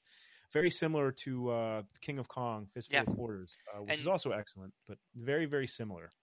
very 0.53 0.69
similar 0.69 1.11
to 1.23 1.49
uh, 1.51 1.83
King 2.01 2.19
of 2.19 2.27
Kong, 2.27 2.67
Fistful 2.67 3.01
Yeah. 3.01 3.03
of 3.03 3.09
Quarters, 3.09 3.59
uh, 3.73 3.81
which 3.83 3.99
is 3.99 4.07
also 4.07 4.31
excellent, 4.31 4.73
but 4.87 4.97
very 5.15 5.45
very 5.45 5.67
similar. 5.67 6.13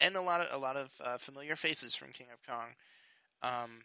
and 0.00 0.16
a 0.16 0.20
lot 0.20 0.40
of 0.40 0.48
a 0.52 0.58
lot 0.58 0.76
of 0.76 0.92
uh, 1.00 1.18
familiar 1.18 1.56
faces 1.56 1.94
from 1.94 2.12
King 2.12 2.30
of 2.32 2.42
Kong. 2.42 2.74
Um, 3.42 3.82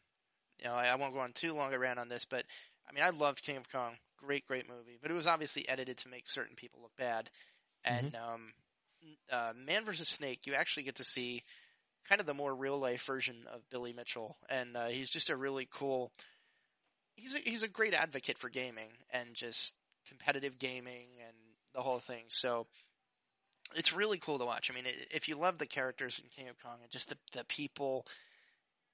you 0.59 0.65
know, 0.65 0.75
I, 0.75 0.87
I 0.87 0.95
won't 0.95 1.13
go 1.13 1.21
on 1.21 1.33
too 1.33 1.53
long 1.53 1.73
a 1.73 1.79
rant 1.79 1.99
on 1.99 2.09
this, 2.09 2.25
but 2.25 2.45
I 2.89 2.93
mean, 2.93 3.03
I 3.03 3.09
loved 3.11 3.43
King 3.43 3.57
of 3.57 3.69
Kong. 3.69 3.97
Great, 4.17 4.45
great 4.45 4.67
movie, 4.69 4.99
but 5.01 5.11
it 5.11 5.15
was 5.15 5.27
obviously 5.27 5.67
edited 5.69 5.97
to 5.99 6.09
make 6.09 6.27
certain 6.29 6.55
people 6.55 6.81
look 6.81 6.95
bad. 6.97 7.31
And 7.85 8.15
um, 8.15 8.53
uh, 9.31 9.53
Man 9.55 9.85
vs. 9.85 10.07
Snake, 10.07 10.41
you 10.45 10.53
actually 10.53 10.83
get 10.83 10.95
to 10.95 11.03
see 11.03 11.43
kind 12.07 12.21
of 12.21 12.27
the 12.27 12.33
more 12.33 12.53
real 12.53 12.77
life 12.77 13.03
version 13.05 13.35
of 13.53 13.69
Billy 13.69 13.93
Mitchell, 13.93 14.37
and 14.49 14.75
uh, 14.75 14.87
he's 14.87 15.09
just 15.09 15.29
a 15.29 15.35
really 15.35 15.67
cool. 15.71 16.11
He's 17.15 17.35
a, 17.35 17.39
he's 17.39 17.63
a 17.63 17.67
great 17.67 17.93
advocate 17.93 18.37
for 18.37 18.49
gaming 18.49 18.89
and 19.11 19.33
just 19.33 19.73
competitive 20.07 20.57
gaming 20.57 21.07
and 21.25 21.35
the 21.73 21.81
whole 21.81 21.99
thing. 21.99 22.23
So 22.29 22.67
it's 23.75 23.93
really 23.93 24.17
cool 24.17 24.39
to 24.39 24.45
watch. 24.45 24.69
I 24.69 24.73
mean, 24.73 24.85
if 25.11 25.27
you 25.27 25.35
love 25.35 25.57
the 25.57 25.65
characters 25.65 26.19
in 26.19 26.29
King 26.29 26.49
of 26.49 26.61
Kong 26.61 26.77
and 26.81 26.91
just 26.91 27.09
the 27.09 27.17
the 27.33 27.43
people, 27.45 28.05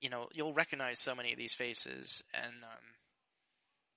you 0.01 0.09
know, 0.09 0.27
you'll 0.33 0.53
recognize 0.53 0.99
so 0.99 1.15
many 1.15 1.31
of 1.31 1.37
these 1.37 1.53
faces, 1.53 2.23
and 2.33 2.63
um, 2.63 2.85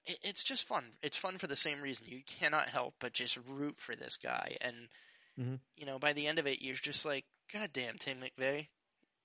it, 0.07 0.19
it's 0.23 0.45
just 0.45 0.67
fun. 0.67 0.85
It's 1.03 1.17
fun 1.17 1.39
for 1.39 1.47
the 1.47 1.57
same 1.57 1.81
reason. 1.81 2.07
You 2.09 2.21
cannot 2.39 2.69
help 2.69 2.95
but 3.01 3.13
just 3.13 3.39
root 3.49 3.77
for 3.79 3.97
this 3.97 4.17
guy, 4.23 4.57
and 4.61 4.77
Mhm. 5.39 5.59
you 5.77 5.87
know, 5.87 5.99
by 5.99 6.13
the 6.13 6.27
end 6.27 6.39
of 6.39 6.47
it, 6.47 6.63
you're 6.63 6.75
just 6.77 7.05
like, 7.05 7.25
God 7.53 7.71
damn, 7.73 7.99
Tim 7.99 8.21
McVey, 8.21 8.69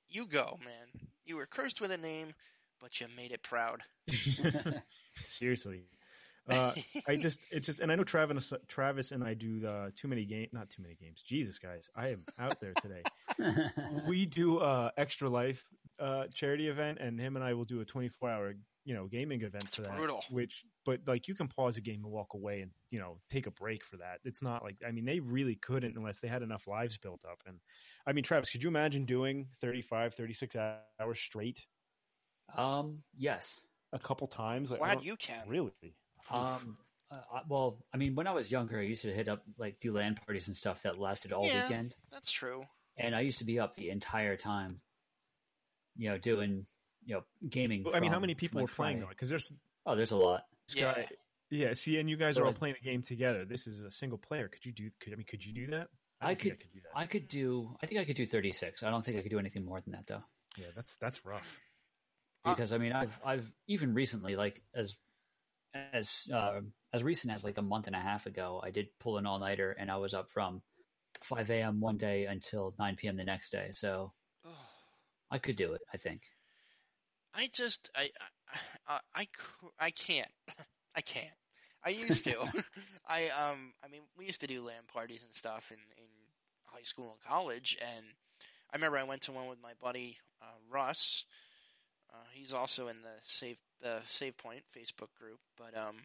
you 0.08 0.28
go, 0.28 0.58
man. 0.64 1.10
You 1.26 1.36
were 1.38 1.46
cursed 1.46 1.82
with 1.82 1.92
a 1.92 1.98
name, 1.98 2.34
but 2.80 3.00
you 3.00 3.08
made 3.16 3.32
it 3.32 3.44
proud. 3.44 3.82
Seriously. 5.24 5.84
Uh, 6.48 6.74
I 7.08 7.16
just 7.16 7.46
it's 7.52 7.66
just 7.66 7.80
and 7.80 7.92
I 7.92 7.96
know 7.96 8.04
Travis 8.04 8.54
Travis 8.68 9.12
and 9.12 9.24
I 9.24 9.34
do 9.34 9.60
the 9.60 9.92
too 9.96 10.08
many 10.08 10.26
game 10.26 10.48
not 10.52 10.70
too 10.70 10.82
many 10.84 10.96
games. 10.96 11.22
Jesus 11.22 11.58
guys, 11.58 11.90
I 11.96 12.10
am 12.10 12.26
out 12.40 12.60
there 12.60 12.76
today. 12.76 13.04
we 14.08 14.26
do 14.26 14.60
uh 14.60 14.92
extra 14.98 15.30
life 15.30 15.64
uh 16.00 16.26
charity 16.34 16.68
event 16.68 17.00
and 17.00 17.20
him 17.20 17.36
and 17.36 17.44
I 17.44 17.54
will 17.54 17.66
do 17.66 17.82
a 17.82 17.86
24 17.86 18.30
hour 18.30 18.54
you 18.86 18.94
know 18.94 19.08
gaming 19.08 19.42
event 19.42 19.66
It's 19.66 19.76
for 19.76 19.82
that 19.82 19.98
brutal. 19.98 20.24
which 20.30 20.64
but 20.86 21.00
like 21.08 21.28
you 21.28 21.36
can 21.36 21.48
pause 21.48 21.78
a 21.78 21.82
game 21.82 22.04
and 22.04 22.12
walk 22.12 22.34
away 22.36 22.62
and 22.62 22.72
you 22.92 23.00
know 23.00 23.18
take 23.30 23.48
a 23.48 23.52
break 23.52 23.84
for 23.84 23.98
that 23.98 24.20
it's 24.24 24.42
not 24.42 24.64
like 24.64 24.78
i 24.88 24.92
mean 24.92 25.06
they 25.06 25.20
really 25.20 25.56
couldn't 25.56 25.98
unless 25.98 26.20
they 26.22 26.28
had 26.28 26.44
enough 26.44 26.68
lives 26.68 26.98
built 26.98 27.26
up 27.26 27.40
and 27.48 27.58
i 28.08 28.14
mean 28.14 28.24
travis 28.24 28.50
could 28.50 28.64
you 28.64 28.70
imagine 28.70 29.06
doing 29.06 29.48
35 29.60 30.14
36 30.14 30.56
hours 30.56 31.20
straight 31.20 31.66
um, 32.56 33.04
yes. 33.18 33.60
a 33.92 34.00
couple 34.00 34.28
times 34.28 34.72
like, 34.72 34.80
Glad 34.80 35.04
you 35.04 35.18
can. 35.18 35.44
really 35.48 35.96
Um, 36.32 36.78
uh, 37.12 37.42
well, 37.48 37.78
I 37.94 37.98
mean, 37.98 38.16
when 38.16 38.28
I 38.28 38.32
was 38.34 38.52
younger, 38.52 38.80
I 38.80 38.84
used 38.84 39.04
to 39.04 39.12
hit 39.14 39.28
up 39.28 39.44
like 39.58 39.80
do 39.80 39.94
LAN 39.94 40.16
parties 40.16 40.48
and 40.48 40.56
stuff 40.56 40.84
that 40.84 41.00
lasted 41.00 41.32
all 41.32 41.46
Yeah. 41.46 41.64
weekend, 41.64 41.96
That's 42.12 42.32
true. 42.32 42.66
and 42.98 43.16
I 43.16 43.22
used 43.22 43.40
to 43.40 43.46
be 43.46 43.60
up 43.60 43.76
the 43.76 43.90
entire 43.90 44.36
time. 44.36 44.82
You 45.98 46.10
know, 46.10 46.18
doing 46.18 46.66
you 47.06 47.16
know 47.16 47.24
gaming. 47.50 47.86
i 47.94 48.00
mean 48.00 48.12
how 48.12 48.20
many 48.20 48.36
people 48.36 48.62
like, 48.62 48.70
were 48.70 48.76
playing 48.76 48.98
Friday. 48.98 49.06
though 49.06 49.10
because 49.10 49.30
there's 49.30 49.52
Oh, 49.88 49.96
there's 49.96 50.12
a 50.12 50.18
lot. 50.18 50.44
Yeah. 50.74 50.94
guy 50.94 51.08
yeah 51.52 51.74
see 51.74 52.00
and 52.00 52.10
you 52.10 52.18
guys 52.18 52.38
are 52.40 52.46
all 52.46 52.52
But- 52.52 52.60
playing 52.60 52.76
a 52.82 52.84
game 52.84 53.04
together 53.04 53.46
this 53.46 53.68
is 53.68 53.82
a 53.82 53.92
single 53.92 54.18
player 54.18 54.48
could 54.48 54.66
you 54.66 54.72
do 54.72 54.90
could 55.00 55.14
i 55.14 55.16
mean 55.16 55.26
could 55.26 55.46
you 55.46 55.54
do 55.54 55.68
that 55.72 55.88
I 56.22 56.28
don't 56.30 56.42
think 56.42 56.60
could- 56.62 56.74
do 56.74 56.80
that 56.82 57.00
I 57.00 57.06
could 57.06 57.28
do. 57.28 57.76
I 57.84 57.86
think 57.86 58.00
I 58.02 58.06
could 58.06 58.16
do 58.16 58.26
36. 58.26 58.82
I 58.84 58.90
don't 58.90 59.04
think 59.06 59.18
I 59.18 59.22
could 59.22 59.30
do 59.30 59.38
anything 59.38 59.66
more 59.66 59.80
than 59.82 59.92
that 59.94 60.08
though. 60.08 60.24
yeah 60.58 60.68
that's 60.76 60.96
that's 60.98 61.24
rough 61.26 61.60
Uh, 62.46 62.56
because 62.56 62.72
I 62.74 62.78
mean 62.80 62.94
I've 62.94 63.20
I've 63.24 63.52
even 63.68 63.94
recently 63.94 64.36
like 64.36 64.64
as 64.74 64.96
as 65.74 66.24
uh, 66.34 66.62
as 66.94 67.04
recent 67.04 67.34
as 67.34 67.44
like 67.44 67.58
a 67.58 67.62
month 67.62 67.88
and 67.88 67.96
a 67.96 68.00
half 68.00 68.26
ago 68.28 68.62
I 68.64 68.72
did 68.72 68.88
pull 69.00 69.18
an 69.18 69.26
all 69.28 69.40
nighter 69.40 69.72
and 69.78 69.92
I 69.92 69.98
was 69.98 70.14
up 70.14 70.32
from 70.32 70.62
5 71.22 71.50
a.m. 71.52 71.80
one 71.82 71.98
day 71.98 72.26
until 72.26 72.74
9 72.80 72.96
p.m. 72.96 73.18
the 73.18 73.24
next 73.26 73.52
day 73.52 73.70
so 73.74 74.14
I 75.30 75.38
could 75.38 75.58
do 75.58 75.74
it 75.74 75.82
I 75.94 75.98
think 75.98 76.22
I 77.36 77.50
just 77.54 77.90
I 77.96 78.10
I 78.88 79.00
I, 79.16 79.28
I, 79.80 79.92
can't 79.92 80.28
I 80.96 81.02
can't. 81.02 81.26
I 81.84 81.90
used 81.90 82.24
to. 82.26 82.40
I 83.08 83.28
um 83.30 83.74
I 83.84 83.90
mean 83.90 84.02
we 84.18 84.26
used 84.26 84.42
to 84.42 84.48
do 84.48 84.64
LAN 84.64 84.76
parties 84.94 85.24
and 85.24 85.34
stuff 85.34 85.72
in 85.72 85.78
in 85.98 86.10
high 86.66 86.84
school 86.84 87.12
and 87.12 87.32
college 87.32 87.78
and 87.82 88.06
I 88.72 88.78
remember 88.78 88.98
I 88.98 89.04
went 89.04 89.24
to 89.24 89.32
one 89.32 89.48
with 89.48 89.62
my 89.62 89.74
buddy 89.82 90.18
uh, 90.42 90.58
Russ. 90.72 91.26
Uh, 92.14 92.18
he's 92.34 92.54
also 92.54 92.88
in 92.88 93.02
the 93.02 93.14
Save 93.22 93.58
the 93.82 94.00
Save 94.06 94.38
Point 94.38 94.64
Facebook 94.76 95.14
group, 95.20 95.40
but 95.58 95.78
um 95.78 95.98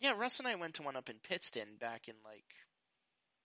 yeah, 0.00 0.14
Russ 0.18 0.40
and 0.40 0.48
I 0.48 0.56
went 0.56 0.74
to 0.74 0.82
one 0.82 0.96
up 0.96 1.08
in 1.08 1.16
Pittston 1.28 1.68
back 1.80 2.08
in 2.08 2.14
like 2.24 2.44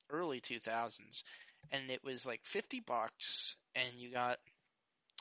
early 0.10 0.42
2000s 0.42 1.24
and 1.72 1.92
it 1.92 2.04
was 2.04 2.26
like 2.26 2.40
50 2.46 2.80
bucks 2.80 3.56
and 3.76 4.00
you 4.00 4.12
got 4.12 4.38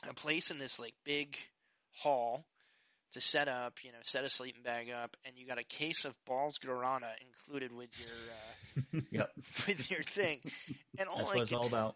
a 0.09 0.13
place 0.13 0.49
in 0.49 0.57
this 0.57 0.79
like 0.79 0.93
big 1.05 1.37
hall 1.97 2.45
to 3.13 3.21
set 3.21 3.47
up, 3.47 3.83
you 3.83 3.91
know, 3.91 3.97
set 4.03 4.23
a 4.25 4.29
sleeping 4.29 4.63
bag 4.63 4.89
up, 4.91 5.15
and 5.25 5.37
you 5.37 5.45
got 5.47 5.57
a 5.59 5.63
case 5.63 6.05
of 6.05 6.15
Bawls 6.25 6.59
guarana 6.59 7.07
included 7.21 7.71
with 7.71 7.89
your 7.99 8.97
uh, 8.97 9.01
Yep. 9.11 9.29
with 9.67 9.89
your 9.91 10.03
thing. 10.03 10.39
And 10.99 11.07
all 11.07 11.17
that's 11.17 11.29
I 11.31 11.33
what 11.35 11.41
it's 11.43 11.51
can, 11.51 11.59
all 11.59 11.67
about 11.67 11.95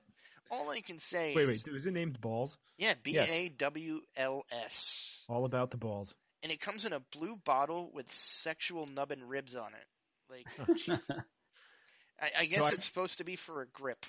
all 0.49 0.69
I 0.69 0.81
can 0.81 0.99
say 0.99 1.33
wait 1.35 1.47
is, 1.49 1.63
wait 1.65 1.71
was 1.73 1.85
it 1.85 1.91
named 1.93 2.19
balls 2.19 2.57
yeah, 2.77 2.93
B 3.03 3.11
Yes. 3.11 3.29
A 3.29 3.49
W 3.49 4.01
L 4.17 4.43
S, 4.65 5.25
all 5.29 5.45
about 5.45 5.71
the 5.71 5.77
balls 5.77 6.13
and 6.43 6.51
it 6.51 6.59
comes 6.59 6.85
in 6.85 6.93
a 6.93 6.99
blue 7.15 7.35
bottle 7.45 7.91
with 7.93 8.11
sexual 8.11 8.87
nub 8.87 9.11
and 9.11 9.29
ribs 9.29 9.55
on 9.55 9.71
it. 9.73 9.85
Like, 10.29 10.47
I, 12.19 12.29
I 12.39 12.45
guess 12.45 12.63
I- 12.63 12.73
it's 12.73 12.85
supposed 12.85 13.17
to 13.19 13.23
be 13.23 13.35
for 13.35 13.61
a 13.61 13.67
grip. 13.67 14.05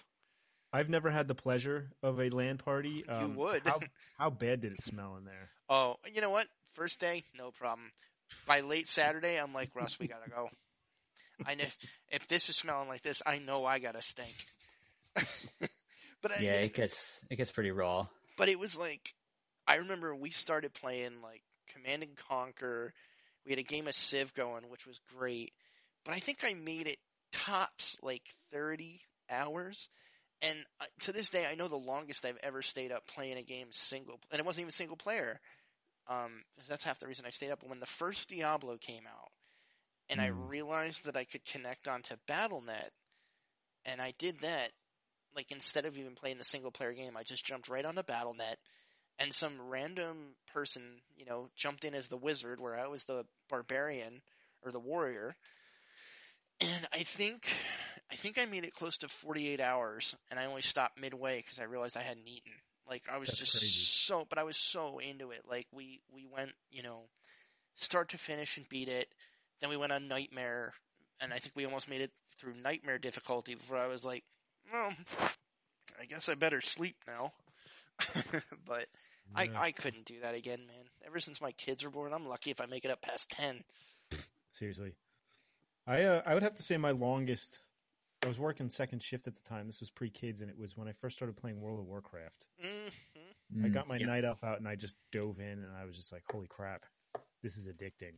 I've 0.73 0.89
never 0.89 1.11
had 1.11 1.29
the 1.29 1.35
pleasure 1.35 1.91
of 2.03 2.19
a 2.21 2.31
LAN 2.31 2.59
party. 2.59 3.05
Um, 3.09 3.37
would. 3.37 3.63
How, 3.65 3.81
how 4.19 4.31
bad 4.31 4.61
did 4.63 4.73
it 4.73 4.83
smell 4.83 5.17
in 5.17 5.25
there? 5.25 5.51
Oh, 5.69 5.97
you 6.13 6.21
know 6.21 6.31
what? 6.31 6.47
First 6.73 7.01
day, 7.01 7.25
no 7.37 7.51
problem. 7.51 7.91
By 8.47 8.61
late 8.61 8.89
Saturday, 8.89 9.39
I'm 9.39 9.53
like, 9.53 9.75
Russ, 9.75 9.99
we 9.99 10.07
gotta 10.07 10.31
go. 10.31 10.49
I 11.47 11.55
know 11.55 11.65
if, 11.65 11.77
if 12.11 12.29
this 12.29 12.49
is 12.49 12.57
smelling 12.57 12.89
like 12.89 13.03
this, 13.03 13.23
I 13.27 13.39
know 13.39 13.65
I 13.65 13.79
gotta 13.79 14.01
stink. 14.01 14.35
but 16.23 16.31
I, 16.31 16.37
yeah 16.41 16.55
it 16.55 16.73
gets 16.73 17.23
it 17.29 17.37
gets 17.37 17.53
pretty 17.53 17.71
raw 17.71 18.07
but 18.37 18.49
it 18.49 18.59
was 18.59 18.77
like, 18.77 19.15
I 19.67 19.77
remember 19.77 20.15
we 20.15 20.31
started 20.31 20.75
playing 20.75 21.23
like 21.23 21.43
Command 21.73 22.03
and 22.03 22.17
Conquer. 22.29 22.93
We 23.45 23.53
had 23.53 23.59
a 23.59 23.65
game 23.65 23.87
of 23.87 23.95
Civ 23.95 24.35
going, 24.35 24.69
which 24.69 24.87
was 24.87 24.99
great. 25.17 25.53
But 26.05 26.15
I 26.15 26.19
think 26.19 26.39
I 26.45 26.55
made 26.55 26.89
it 26.89 26.99
tops 27.33 27.97
like 28.03 28.23
30 28.53 29.01
hours. 29.31 29.89
And 30.43 30.67
to 31.01 31.13
this 31.13 31.31
day, 31.31 31.47
I 31.47 31.55
know 31.55 31.69
the 31.69 31.77
longest 31.77 32.25
I've 32.27 32.39
ever 32.43 32.63
stayed 32.63 32.93
up 32.93 33.07
playing 33.07 33.39
a 33.39 33.45
game 33.45 33.69
single, 33.73 34.21
and 34.31 34.41
it 34.41 34.47
wasn't 34.47 34.63
even 34.63 34.73
single 34.73 34.97
player. 34.97 35.41
Um, 36.09 36.43
that's 36.69 36.85
half 36.85 36.99
the 37.01 37.07
reason 37.09 37.27
I 37.27 37.31
stayed 37.31 37.51
up. 37.51 37.63
When 37.65 37.81
the 37.81 37.87
first 37.87 38.29
Diablo 38.29 38.79
came 38.79 39.07
out, 39.07 39.31
and 40.11 40.21
I 40.21 40.29
Mm. 40.29 40.49
realized 40.49 41.05
that 41.05 41.17
I 41.17 41.25
could 41.25 41.45
connect 41.45 41.89
onto 41.89 42.17
BattleNet, 42.29 42.91
and 43.85 44.01
I 44.01 44.13
did 44.19 44.41
that. 44.41 44.73
Like 45.35 45.51
instead 45.53 45.87
of 45.87 45.97
even 45.99 46.15
playing 46.15 46.39
the 46.39 46.45
single 46.45 46.73
player 46.73 46.93
game, 46.95 47.17
I 47.17 47.23
just 47.25 47.45
jumped 47.45 47.69
right 47.69 47.85
onto 47.85 48.03
BattleNet, 48.03 48.57
and 49.19 49.33
some 49.35 49.61
random 49.61 50.37
person, 50.53 51.01
you 51.17 51.25
know, 51.27 51.49
jumped 51.57 51.85
in 51.85 51.95
as 51.95 52.09
the 52.09 52.17
wizard, 52.19 52.61
where 52.61 52.77
I 52.79 52.89
was 52.89 53.05
the 53.05 53.27
barbarian 53.49 54.23
or 54.63 54.73
the 54.73 54.81
warrior. 54.81 55.37
And 56.61 56.89
I 56.93 57.03
think, 57.03 57.49
I 58.13 58.15
think 58.15 58.39
I 58.39 58.45
made 58.45 58.67
it 58.67 58.75
close 58.75 58.99
to 58.99 59.09
48 59.09 59.59
hours, 59.61 60.15
and 60.31 60.39
I 60.39 60.45
only 60.45 60.61
stopped 60.61 61.01
midway 61.01 61.39
because 61.39 61.59
I 61.59 61.65
realized 61.65 61.97
I 61.97 62.03
hadn't 62.03 62.29
eaten. 62.29 62.53
Like 62.89 63.05
I 63.11 63.17
was 63.17 63.29
That's 63.29 63.39
just 63.39 63.53
crazy. 63.53 63.69
so, 63.69 64.27
but 64.29 64.39
I 64.39 64.43
was 64.43 64.59
so 64.59 64.99
into 64.99 65.31
it. 65.31 65.43
Like 65.49 65.67
we 65.73 66.01
we 66.15 66.27
went, 66.27 66.51
you 66.71 66.83
know, 66.83 67.05
start 67.75 68.11
to 68.11 68.19
finish 68.19 68.59
and 68.59 68.69
beat 68.69 68.89
it. 68.89 69.09
Then 69.61 69.71
we 69.71 69.79
went 69.79 69.93
on 69.93 70.09
Nightmare, 70.09 70.75
and 71.21 71.33
I 71.33 71.39
think 71.39 71.57
we 71.57 71.65
almost 71.65 71.89
made 71.89 72.03
it 72.03 72.11
through 72.39 72.55
Nightmare 72.63 72.99
difficulty 72.99 73.55
before 73.55 73.79
I 73.79 73.87
was 73.87 74.05
like, 74.05 74.25
well, 74.71 74.93
I 76.01 76.05
guess 76.07 76.29
I 76.29 76.35
better 76.35 76.61
sleep 76.61 76.97
now. 77.07 77.33
but 78.67 78.87
I, 79.35 79.49
I 79.57 79.73
couldn't 79.73 80.05
do 80.05 80.21
that 80.23 80.35
again, 80.35 80.61
man. 80.67 80.85
Ever 81.07 81.21
since 81.21 81.41
my 81.41 81.53
kids 81.53 81.85
were 81.85 81.91
born, 81.91 82.13
I'm 82.13 82.27
lucky 82.27 82.51
if 82.51 82.61
I 82.61 82.67
make 82.67 82.85
it 82.85 82.91
up 82.91 83.01
past 83.01 83.31
10. 83.31 83.63
seriously. 84.53 84.95
I 85.87 86.03
uh, 86.03 86.23
I 86.27 86.35
would 86.35 86.43
have 86.43 86.55
to 86.57 86.63
say 86.63 86.77
my 86.77 86.91
longest. 86.91 87.61
I 88.25 88.29
was 88.29 88.39
working 88.39 88.69
second 88.69 89.03
shift 89.03 89.27
at 89.27 89.35
the 89.35 89.43
time. 89.43 89.67
This 89.67 89.81
was 89.81 89.91
pre 89.91 90.09
kids, 90.11 90.41
and 90.41 90.51
it 90.51 90.59
was 90.59 90.77
when 90.77 90.89
I 90.89 90.93
first 90.93 91.17
started 91.17 91.37
playing 91.37 91.61
World 91.61 91.81
of 91.81 91.87
Warcraft. 91.87 92.47
hmm 92.61 92.89
I 93.65 93.69
Mm, 93.69 93.75
got 93.75 93.89
my 93.89 93.99
yeah. 93.99 94.07
night 94.07 94.25
off 94.25 94.45
out, 94.45 94.59
and 94.59 94.69
I 94.69 94.77
just 94.77 94.97
dove 95.11 95.39
in, 95.41 95.65
and 95.65 95.77
I 95.77 95.85
was 95.85 95.97
just 95.97 96.13
like, 96.13 96.23
"Holy 96.31 96.47
crap, 96.47 96.87
this 97.43 97.57
is 97.57 97.69
addicting." 97.69 98.15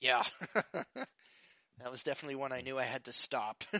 Yeah. 0.00 0.22
that 0.54 1.90
was 1.90 2.02
definitely 2.02 2.36
one 2.36 2.52
I 2.52 2.60
knew 2.60 2.78
I 2.78 2.84
had 2.84 3.04
to 3.04 3.12
stop. 3.12 3.64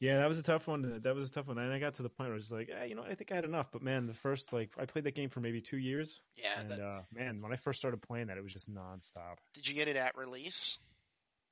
Yeah, 0.00 0.18
that 0.18 0.26
was 0.28 0.38
a 0.38 0.42
tough 0.42 0.66
one. 0.66 0.82
To, 0.82 0.98
that 1.00 1.14
was 1.14 1.30
a 1.30 1.32
tough 1.32 1.46
one, 1.46 1.58
and 1.58 1.72
I 1.72 1.78
got 1.78 1.94
to 1.94 2.02
the 2.02 2.08
point 2.08 2.28
where 2.30 2.34
I 2.34 2.36
was 2.36 2.50
like, 2.50 2.68
eh, 2.70 2.86
you 2.86 2.94
know, 2.96 3.04
I 3.04 3.14
think 3.14 3.30
I 3.30 3.36
had 3.36 3.44
enough. 3.44 3.70
But 3.70 3.82
man, 3.82 4.06
the 4.06 4.14
first 4.14 4.52
like 4.52 4.70
I 4.76 4.84
played 4.84 5.04
that 5.04 5.14
game 5.14 5.30
for 5.30 5.40
maybe 5.40 5.60
two 5.60 5.78
years, 5.78 6.20
yeah. 6.36 6.58
and 6.58 6.68
That, 6.68 6.80
uh, 6.80 7.00
man, 7.12 7.40
when 7.40 7.52
I 7.52 7.56
first 7.56 7.78
started 7.78 8.02
playing 8.02 8.26
that, 8.26 8.36
it 8.36 8.42
was 8.42 8.52
just 8.52 8.68
nonstop. 8.68 9.36
did 9.54 9.68
you 9.68 9.74
get 9.74 9.88
it 9.88 9.96
at 9.96 10.16
release? 10.16 10.78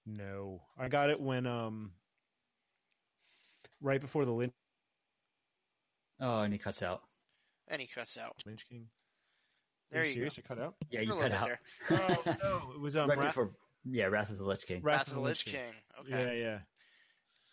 No, 0.06 0.62
I 0.76 0.88
got 0.88 1.10
it 1.10 1.20
when 1.20 1.46
um 1.46 1.92
right 3.80 4.00
before 4.00 4.24
the 4.24 4.32
Lich, 4.32 4.52
oh 6.20 6.40
and 6.40 6.52
he 6.52 6.58
cuts 6.58 6.82
out 6.82 7.02
And 7.68 7.80
he 7.80 7.86
cuts 7.86 8.16
out. 8.18 8.36
Lich 8.46 8.66
King. 8.68 8.86
There 9.90 10.02
Are 10.02 10.04
you 10.04 10.10
go. 10.14 10.28
serious? 10.28 10.38
I 10.38 10.42
cut 10.42 10.58
out. 10.60 10.74
yeah 10.90 11.00
You're 11.00 11.02
you 11.02 11.12
a 11.12 11.14
little 11.14 11.30
cut 11.30 11.40
out 11.40 11.46
there. 11.46 11.60
Oh 12.26 12.36
no, 12.42 12.72
it 12.74 12.80
was 12.80 12.96
um 12.96 13.08
right 13.08 13.18
Ra- 13.18 13.24
before 13.26 13.50
yeah 13.84 14.06
Wrath 14.06 14.30
of 14.30 14.38
the 14.38 14.44
Lich 14.44 14.66
King 14.66 14.82
Wrath 14.82 14.98
Wrath 14.98 15.08
of 15.08 15.14
the 15.14 15.20
Lich 15.20 15.44
King. 15.44 15.74
Okay. 16.00 16.10
Yeah, 16.10 16.32
yeah. 16.32 16.58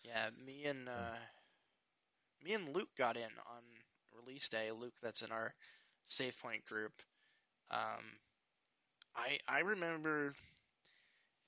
Yeah, 0.04 0.30
me 0.46 0.64
and 0.64 0.88
uh, 0.88 1.16
me 2.42 2.54
and 2.54 2.68
Luke 2.74 2.88
got 2.96 3.16
in 3.16 3.22
on 3.22 3.62
release 4.16 4.48
day. 4.48 4.70
Luke, 4.70 4.94
that's 5.02 5.22
in 5.22 5.30
our 5.32 5.52
Save 6.06 6.38
Point 6.40 6.64
group. 6.64 6.92
Um, 7.70 8.04
I 9.14 9.38
I 9.46 9.60
remember 9.60 10.32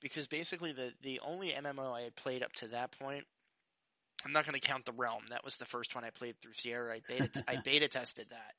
because 0.01 0.27
basically 0.27 0.73
the 0.73 0.93
the 1.03 1.21
only 1.21 1.51
MMO 1.51 1.93
I 1.95 2.03
had 2.03 2.17
played 2.17 2.43
up 2.43 2.53
to 2.55 2.69
that 2.69 2.91
point 2.99 3.25
I'm 4.25 4.33
not 4.33 4.47
going 4.47 4.59
to 4.61 4.67
count 4.67 4.85
the 4.85 4.93
Realm. 4.93 5.25
That 5.31 5.45
was 5.45 5.57
the 5.57 5.67
first 5.67 5.95
one 5.95 6.05
I 6.05 6.11
played 6.11 6.37
through 6.41 6.55
Sierra. 6.55 6.95
I 6.95 7.01
beta 7.07 7.31
I 7.49 7.57
beta 7.57 7.89
tested 7.89 8.27
that. 8.31 8.55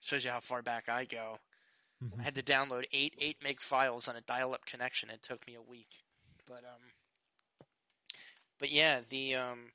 Shows 0.00 0.24
you 0.24 0.30
how 0.30 0.40
far 0.40 0.62
back 0.62 0.88
I 0.88 1.04
go. 1.04 1.38
Mhm. 2.02 2.20
I 2.20 2.22
had 2.24 2.34
to 2.36 2.42
download 2.42 2.84
eight 2.92 3.14
eight 3.20 3.42
meg 3.42 3.60
files 3.60 4.08
on 4.08 4.16
a 4.16 4.20
dial-up 4.22 4.64
connection. 4.66 5.10
It 5.10 5.22
took 5.22 5.46
me 5.46 5.54
a 5.54 5.62
week, 5.62 6.02
but 6.46 6.64
um, 6.64 7.66
but 8.58 8.70
yeah, 8.70 9.00
the 9.10 9.36
um, 9.36 9.70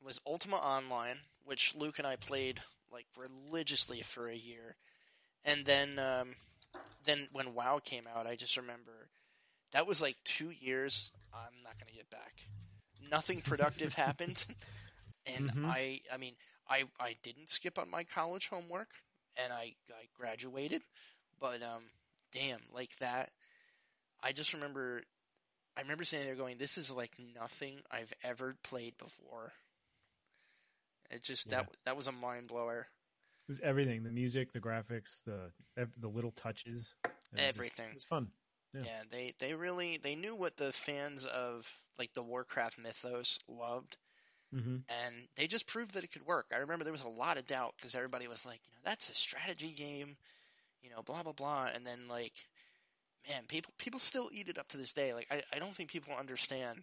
it 0.00 0.04
was 0.04 0.20
Ultima 0.26 0.56
Online, 0.56 1.18
which 1.44 1.74
Luke 1.74 1.98
and 1.98 2.06
I 2.06 2.16
played 2.16 2.60
like 2.92 3.06
religiously 3.16 4.02
for 4.02 4.28
a 4.28 4.34
year, 4.34 4.76
and 5.44 5.64
then 5.64 5.98
um, 5.98 6.34
then 7.04 7.28
when 7.32 7.54
WoW 7.54 7.80
came 7.82 8.04
out, 8.12 8.26
I 8.26 8.36
just 8.36 8.56
remember 8.56 9.08
that 9.72 9.86
was 9.86 10.00
like 10.00 10.16
two 10.24 10.50
years. 10.50 11.10
I'm 11.32 11.62
not 11.62 11.78
gonna 11.78 11.92
get 11.96 12.10
back. 12.10 12.34
Nothing 13.08 13.40
productive 13.42 13.94
happened, 13.94 14.44
and 15.26 15.50
Mhm. 15.50 15.64
I 15.64 16.00
I 16.12 16.16
mean 16.18 16.36
I 16.68 16.84
I 16.98 17.16
didn't 17.22 17.50
skip 17.50 17.78
on 17.78 17.90
my 17.90 18.04
college 18.04 18.48
homework, 18.48 18.90
and 19.36 19.52
I 19.52 19.74
I 19.90 20.06
graduated, 20.14 20.82
but 21.40 21.62
um, 21.62 21.82
damn, 22.32 22.60
like 22.72 22.94
that. 22.98 23.30
I 24.22 24.32
just 24.32 24.52
remember, 24.54 25.02
I 25.76 25.80
remember 25.82 26.04
sitting 26.04 26.26
there 26.26 26.36
going, 26.36 26.58
"This 26.58 26.78
is 26.78 26.90
like 26.90 27.12
nothing 27.18 27.82
I've 27.90 28.12
ever 28.22 28.54
played 28.62 28.96
before." 28.98 29.52
It 31.10 31.22
just 31.22 31.48
Yeah. 31.50 31.58
that 31.58 31.76
that 31.84 31.96
was 31.96 32.06
a 32.06 32.12
mind 32.12 32.48
blower. 32.48 32.88
It 33.48 33.52
was 33.52 33.60
everything: 33.60 34.02
the 34.02 34.10
music, 34.10 34.52
the 34.52 34.60
graphics, 34.60 35.22
the 35.24 35.50
the 35.98 36.08
little 36.08 36.32
touches. 36.32 36.94
It 37.04 37.10
was 37.32 37.40
just- 37.40 37.48
Everything. 37.56 37.88
it 37.90 37.94
was 37.94 38.04
fun. 38.04 38.30
Yeah. 38.72 38.86
Yeah, 38.86 39.02
they 39.10 39.34
they 39.38 39.54
really 39.54 39.98
they 39.98 40.14
knew 40.16 40.34
what 40.36 40.56
the 40.56 40.72
fans 40.72 41.24
of 41.26 41.70
like 41.98 42.12
the 42.14 42.22
Warcraft 42.22 42.78
mythos 42.78 43.38
loved, 43.48 43.96
hmm 44.52 44.78
and 44.88 45.28
they 45.36 45.46
just 45.46 45.66
proved 45.66 45.94
that 45.94 46.04
it 46.04 46.12
could 46.12 46.26
work. 46.26 46.46
I 46.52 46.58
remember 46.58 46.84
there 46.84 46.92
was 46.92 47.02
a 47.02 47.08
lot 47.08 47.38
of 47.38 47.46
doubt 47.46 47.74
because 47.76 47.94
everybody 47.94 48.28
was 48.28 48.44
like, 48.46 48.60
you 48.66 48.72
know, 48.72 48.80
that's 48.84 49.10
a 49.10 49.14
strategy 49.14 49.72
game, 49.72 50.16
you 50.82 50.90
know, 50.90 51.02
blah 51.02 51.22
blah 51.22 51.32
blah, 51.32 51.66
and 51.74 51.86
then 51.86 52.08
like, 52.08 52.34
man, 53.28 53.44
people 53.48 53.72
people 53.78 54.00
still 54.00 54.30
eat 54.32 54.48
it 54.48 54.58
up 54.58 54.68
to 54.68 54.76
this 54.78 54.92
day. 54.92 55.14
Like, 55.14 55.26
I 55.30 55.42
I 55.52 55.58
don't 55.58 55.74
think 55.74 55.90
people 55.90 56.14
understand 56.14 56.82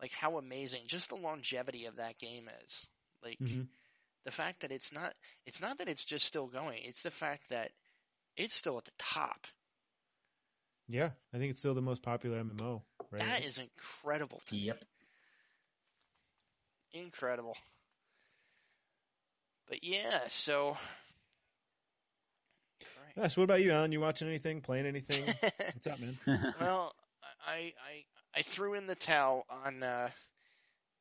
like 0.00 0.12
how 0.12 0.38
amazing 0.38 0.82
just 0.86 1.08
the 1.10 1.16
longevity 1.16 1.86
of 1.86 1.96
that 1.96 2.18
game 2.18 2.48
is. 2.64 2.88
Like 3.22 3.40
hmm 3.40 3.68
the 4.24 4.32
fact 4.32 4.60
that 4.60 4.72
it's 4.72 4.92
not 4.92 5.14
it's 5.46 5.60
not 5.60 5.78
that 5.78 5.88
it's 5.88 6.04
just 6.04 6.26
still 6.26 6.46
going. 6.46 6.80
It's 6.84 7.02
the 7.02 7.10
fact 7.10 7.48
that 7.50 7.72
it's 8.36 8.54
still 8.54 8.78
at 8.78 8.84
the 8.84 8.92
top. 8.98 9.46
Yeah, 10.88 11.10
I 11.34 11.38
think 11.38 11.50
it's 11.50 11.58
still 11.58 11.74
the 11.74 11.82
most 11.82 12.02
popular 12.02 12.42
MMO. 12.42 12.82
Right? 13.10 13.20
That 13.20 13.44
is 13.44 13.58
incredible 13.58 14.40
to 14.46 14.54
me. 14.54 14.60
Yep. 14.60 14.84
incredible. 16.92 17.56
But 19.68 19.84
yeah, 19.84 20.20
so. 20.28 20.76
Yeah, 23.16 23.28
so 23.28 23.40
what 23.40 23.44
about 23.44 23.62
you, 23.62 23.72
Alan? 23.72 23.92
You 23.92 24.00
watching 24.00 24.28
anything? 24.28 24.60
Playing 24.60 24.86
anything? 24.86 25.24
What's 25.72 25.86
up, 25.86 25.98
man? 26.00 26.18
well, 26.60 26.94
I, 27.46 27.72
I 27.88 28.04
I 28.36 28.42
threw 28.42 28.74
in 28.74 28.86
the 28.86 28.94
towel 28.94 29.46
on 29.48 29.82
uh, 29.82 30.10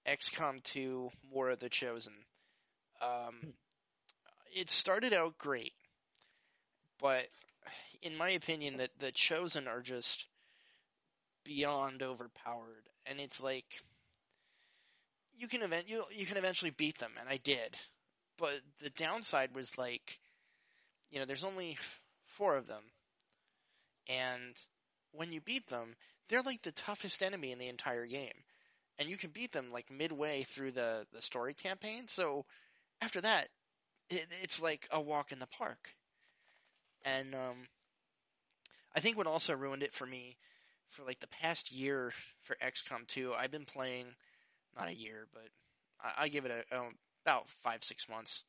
XCOM 0.08 0.64
2 0.64 1.10
War 1.30 1.50
of 1.50 1.60
the 1.60 1.70
Chosen. 1.70 2.14
Um, 3.02 3.54
it 4.56 4.70
started 4.70 5.14
out 5.14 5.38
great, 5.38 5.74
but 7.02 7.28
in 8.06 8.18
my 8.18 8.30
opinion, 8.32 8.78
that 8.78 8.92
the 9.00 9.12
Chosen 9.12 9.68
are 9.68 9.82
just 9.82 10.28
beyond 11.44 12.04
overpowered, 12.04 12.90
and 13.06 13.20
it's 13.20 13.42
like 13.42 13.82
you 15.38 15.48
can 15.48 15.62
event 15.64 15.90
you 15.90 16.04
you 16.12 16.26
can 16.26 16.38
eventually 16.38 16.72
beat 16.72 17.00
them, 17.00 17.12
and 17.20 17.28
I 17.28 17.38
did, 17.38 17.76
but 18.38 18.62
the 18.82 18.92
downside 18.92 19.56
was 19.56 19.78
like, 19.78 20.20
you 21.12 21.20
know, 21.20 21.26
there's 21.26 21.44
only 21.44 21.78
four 22.28 22.56
of 22.56 22.68
them, 22.68 22.84
and 24.10 24.56
when 25.14 25.32
you 25.32 25.42
beat 25.42 25.68
them, 25.68 25.96
they're 26.30 26.42
like 26.42 26.62
the 26.62 26.72
toughest 26.72 27.24
enemy 27.24 27.52
in 27.52 27.60
the 27.60 27.70
entire 27.70 28.06
game. 28.06 28.44
And 29.00 29.10
you 29.10 29.18
can 29.18 29.32
beat 29.32 29.52
them 29.52 29.72
like 29.72 29.92
midway 29.92 30.44
through 30.44 30.72
the, 30.72 31.06
the 31.14 31.22
story 31.22 31.54
campaign. 31.54 32.08
So 32.08 32.46
after 33.02 33.22
that, 33.22 33.48
it, 34.10 34.28
it's 34.42 34.62
like 34.62 34.88
a 34.92 35.02
walk 35.02 35.32
in 35.32 35.40
the 35.40 35.48
park. 35.48 35.90
And 37.04 37.36
um, 37.36 37.68
I 38.96 39.02
think 39.02 39.18
what 39.18 39.28
also 39.28 39.54
ruined 39.56 39.84
it 39.84 39.94
for 39.94 40.06
me 40.06 40.38
for 40.90 41.04
like 41.04 41.20
the 41.20 41.28
past 41.28 41.72
year 41.72 42.14
for 42.44 42.56
XCOM 42.64 43.08
2, 43.08 43.34
I've 43.34 43.52
been 43.52 43.66
playing, 43.66 44.06
not 44.78 44.88
a 44.88 44.96
year, 44.96 45.28
but 45.34 45.48
I, 46.02 46.24
I 46.24 46.28
give 46.30 46.46
it 46.46 46.52
a, 46.52 46.76
a, 46.76 46.84
about 47.26 47.50
five, 47.64 47.84
six 47.84 48.08
months. 48.08 48.44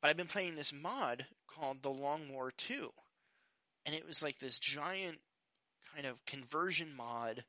But 0.00 0.08
I've 0.08 0.16
been 0.16 0.26
playing 0.26 0.56
this 0.56 0.72
mod 0.72 1.24
called 1.46 1.82
The 1.82 1.90
Long 1.90 2.32
War 2.32 2.50
2. 2.50 2.90
And 3.86 3.94
it 3.94 4.06
was 4.06 4.22
like 4.22 4.38
this 4.38 4.58
giant 4.58 5.18
kind 5.94 6.06
of 6.06 6.24
conversion 6.26 6.94
mod 6.96 7.44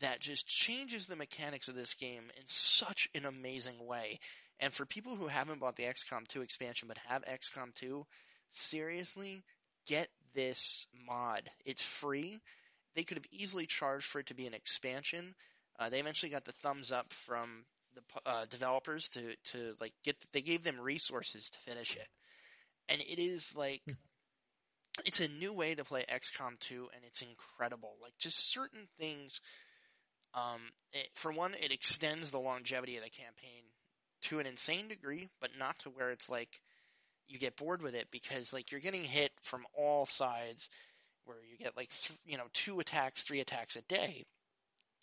that 0.00 0.20
just 0.20 0.48
changes 0.48 1.06
the 1.06 1.16
mechanics 1.16 1.68
of 1.68 1.76
this 1.76 1.94
game 1.94 2.24
in 2.36 2.42
such 2.46 3.08
an 3.14 3.24
amazing 3.24 3.86
way. 3.86 4.18
And 4.58 4.72
for 4.72 4.84
people 4.84 5.14
who 5.14 5.28
haven't 5.28 5.60
bought 5.60 5.76
the 5.76 5.84
XCOM 5.84 6.26
2 6.26 6.42
expansion 6.42 6.88
but 6.88 6.98
have 7.06 7.24
XCOM 7.24 7.72
2, 7.74 8.04
seriously, 8.50 9.42
get 9.86 10.08
this 10.34 10.86
mod. 11.06 11.48
It's 11.64 11.82
free. 11.82 12.40
They 12.94 13.04
could 13.04 13.18
have 13.18 13.26
easily 13.30 13.66
charged 13.66 14.04
for 14.04 14.20
it 14.20 14.26
to 14.26 14.34
be 14.34 14.46
an 14.46 14.54
expansion. 14.54 15.34
Uh, 15.78 15.88
they 15.88 16.00
eventually 16.00 16.30
got 16.30 16.44
the 16.44 16.52
thumbs 16.62 16.92
up 16.92 17.12
from 17.12 17.64
the 17.94 18.02
uh, 18.30 18.44
developers 18.46 19.08
to 19.10 19.34
to 19.52 19.74
like 19.80 19.92
get. 20.04 20.16
They 20.32 20.42
gave 20.42 20.62
them 20.62 20.80
resources 20.80 21.50
to 21.50 21.58
finish 21.60 21.96
it, 21.96 22.08
and 22.88 23.00
it 23.00 23.18
is 23.18 23.54
like 23.56 23.82
it's 25.04 25.20
a 25.20 25.28
new 25.28 25.52
way 25.52 25.74
to 25.74 25.84
play 25.84 26.04
XCOM 26.08 26.58
2 26.60 26.88
and 26.94 27.04
it's 27.06 27.22
incredible. 27.22 27.94
Like 28.02 28.12
just 28.18 28.52
certain 28.52 28.86
things 28.98 29.40
um 30.34 30.60
it, 30.92 31.08
for 31.14 31.32
one 31.32 31.54
it 31.62 31.72
extends 31.72 32.30
the 32.30 32.38
longevity 32.38 32.96
of 32.96 33.04
the 33.04 33.10
campaign 33.10 33.62
to 34.22 34.38
an 34.38 34.46
insane 34.46 34.88
degree, 34.88 35.28
but 35.40 35.50
not 35.58 35.78
to 35.80 35.90
where 35.90 36.10
it's 36.10 36.28
like 36.28 36.60
you 37.28 37.38
get 37.38 37.56
bored 37.56 37.82
with 37.82 37.94
it 37.94 38.08
because 38.10 38.52
like 38.52 38.70
you're 38.70 38.80
getting 38.80 39.02
hit 39.02 39.30
from 39.42 39.64
all 39.76 40.06
sides 40.06 40.68
where 41.24 41.38
you 41.50 41.56
get 41.56 41.76
like 41.76 41.90
th- 42.02 42.18
you 42.26 42.36
know 42.36 42.46
two 42.52 42.80
attacks, 42.80 43.22
three 43.22 43.40
attacks 43.40 43.76
a 43.76 43.82
day. 43.82 44.24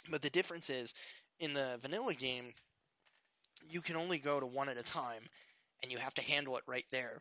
But 0.09 0.21
the 0.21 0.29
difference 0.29 0.69
is 0.69 0.93
in 1.39 1.53
the 1.53 1.79
vanilla 1.81 2.13
game 2.13 2.53
you 3.69 3.81
can 3.81 3.95
only 3.95 4.19
go 4.19 4.39
to 4.39 4.45
one 4.45 4.69
at 4.69 4.77
a 4.77 4.83
time 4.83 5.23
and 5.81 5.91
you 5.91 5.97
have 5.97 6.13
to 6.15 6.21
handle 6.21 6.57
it 6.57 6.63
right 6.67 6.85
there. 6.91 7.19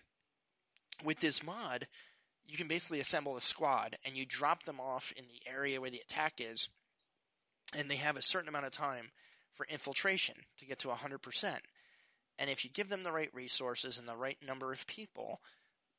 With 1.05 1.21
this 1.21 1.43
mod, 1.43 1.87
you 2.47 2.57
can 2.57 2.69
basically 2.69 3.01
assemble 3.01 3.37
a 3.37 3.41
squad 3.41 3.97
and 4.05 4.17
you 4.17 4.25
drop 4.27 4.65
them 4.65 4.81
off 4.81 5.13
in 5.17 5.25
the 5.27 5.51
area 5.51 5.81
where 5.81 5.91
the 5.91 6.01
attack 6.01 6.35
is 6.39 6.69
and 7.77 7.91
they 7.91 7.97
have 7.97 8.17
a 8.17 8.23
certain 8.23 8.49
amount 8.49 8.67
of 8.67 8.73
time 8.73 9.11
for 9.55 9.67
infiltration 9.69 10.35
to 10.59 10.67
get 10.67 10.79
to 10.81 10.89
100%. 10.89 11.57
And 12.39 12.49
if 12.49 12.65
you 12.65 12.71
give 12.71 12.89
them 12.89 13.03
the 13.03 13.13
right 13.13 13.31
resources 13.35 13.99
and 13.99 14.09
the 14.09 14.17
right 14.17 14.39
number 14.47 14.73
of 14.73 14.87
people, 14.87 15.41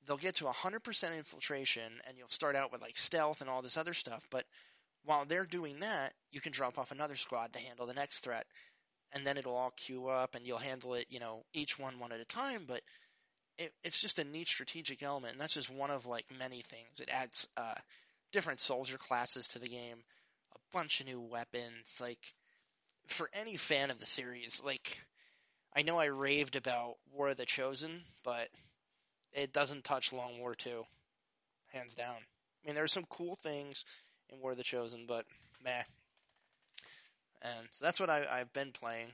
they'll 0.07 0.17
get 0.17 0.35
to 0.35 0.45
100% 0.45 1.17
infiltration 1.17 1.91
and 2.07 2.17
you'll 2.17 2.29
start 2.29 2.55
out 2.55 2.71
with 2.71 2.81
like 2.81 2.97
stealth 2.97 3.41
and 3.41 3.49
all 3.49 3.61
this 3.61 3.77
other 3.77 3.93
stuff. 3.93 4.25
But 4.29 4.45
while 5.03 5.25
they're 5.25 5.45
doing 5.45 5.79
that, 5.81 6.13
you 6.31 6.41
can 6.41 6.51
drop 6.51 6.77
off 6.77 6.91
another 6.91 7.15
squad 7.15 7.53
to 7.53 7.59
handle 7.59 7.85
the 7.85 7.93
next 7.93 8.19
threat. 8.19 8.45
And 9.11 9.25
then 9.25 9.37
it'll 9.37 9.55
all 9.55 9.73
queue 9.75 10.07
up 10.07 10.35
and 10.35 10.45
you'll 10.45 10.59
handle 10.59 10.93
it, 10.93 11.07
you 11.09 11.19
know, 11.19 11.43
each 11.53 11.79
one 11.79 11.99
one 11.99 12.11
at 12.11 12.19
a 12.19 12.25
time. 12.25 12.65
But 12.67 12.81
it, 13.59 13.73
it's 13.83 14.01
just 14.01 14.19
a 14.19 14.23
neat 14.23 14.47
strategic 14.47 15.03
element, 15.03 15.33
and 15.33 15.41
that's 15.41 15.53
just 15.53 15.69
one 15.69 15.91
of 15.91 16.05
like 16.05 16.25
many 16.39 16.61
things. 16.61 17.01
It 17.01 17.09
adds 17.11 17.47
uh, 17.57 17.75
different 18.31 18.61
soldier 18.61 18.97
classes 18.97 19.49
to 19.49 19.59
the 19.59 19.67
game, 19.67 19.97
a 20.55 20.57
bunch 20.71 21.01
of 21.01 21.07
new 21.07 21.19
weapons. 21.19 21.99
Like 21.99 22.33
for 23.07 23.29
any 23.33 23.57
fan 23.57 23.91
of 23.91 23.99
the 23.99 24.05
series, 24.05 24.61
like 24.65 24.97
I 25.75 25.83
know 25.83 25.99
I 25.99 26.05
raved 26.05 26.55
about 26.55 26.95
War 27.13 27.29
of 27.29 27.37
the 27.37 27.45
Chosen, 27.45 28.01
but 28.23 28.49
it 29.33 29.53
doesn't 29.53 29.83
touch 29.83 30.11
Long 30.11 30.39
War 30.39 30.55
Two, 30.55 30.83
hands 31.67 31.93
down. 31.93 32.15
I 32.17 32.67
mean, 32.67 32.75
there 32.75 32.83
are 32.83 32.87
some 32.87 33.05
cool 33.09 33.35
things 33.35 33.85
in 34.29 34.39
War 34.39 34.51
of 34.51 34.57
the 34.57 34.63
Chosen, 34.63 35.05
but 35.07 35.25
meh. 35.63 35.83
And 37.41 37.67
so 37.71 37.85
that's 37.85 37.99
what 37.99 38.09
I, 38.09 38.25
I've 38.29 38.51
been 38.51 38.71
playing. 38.71 39.07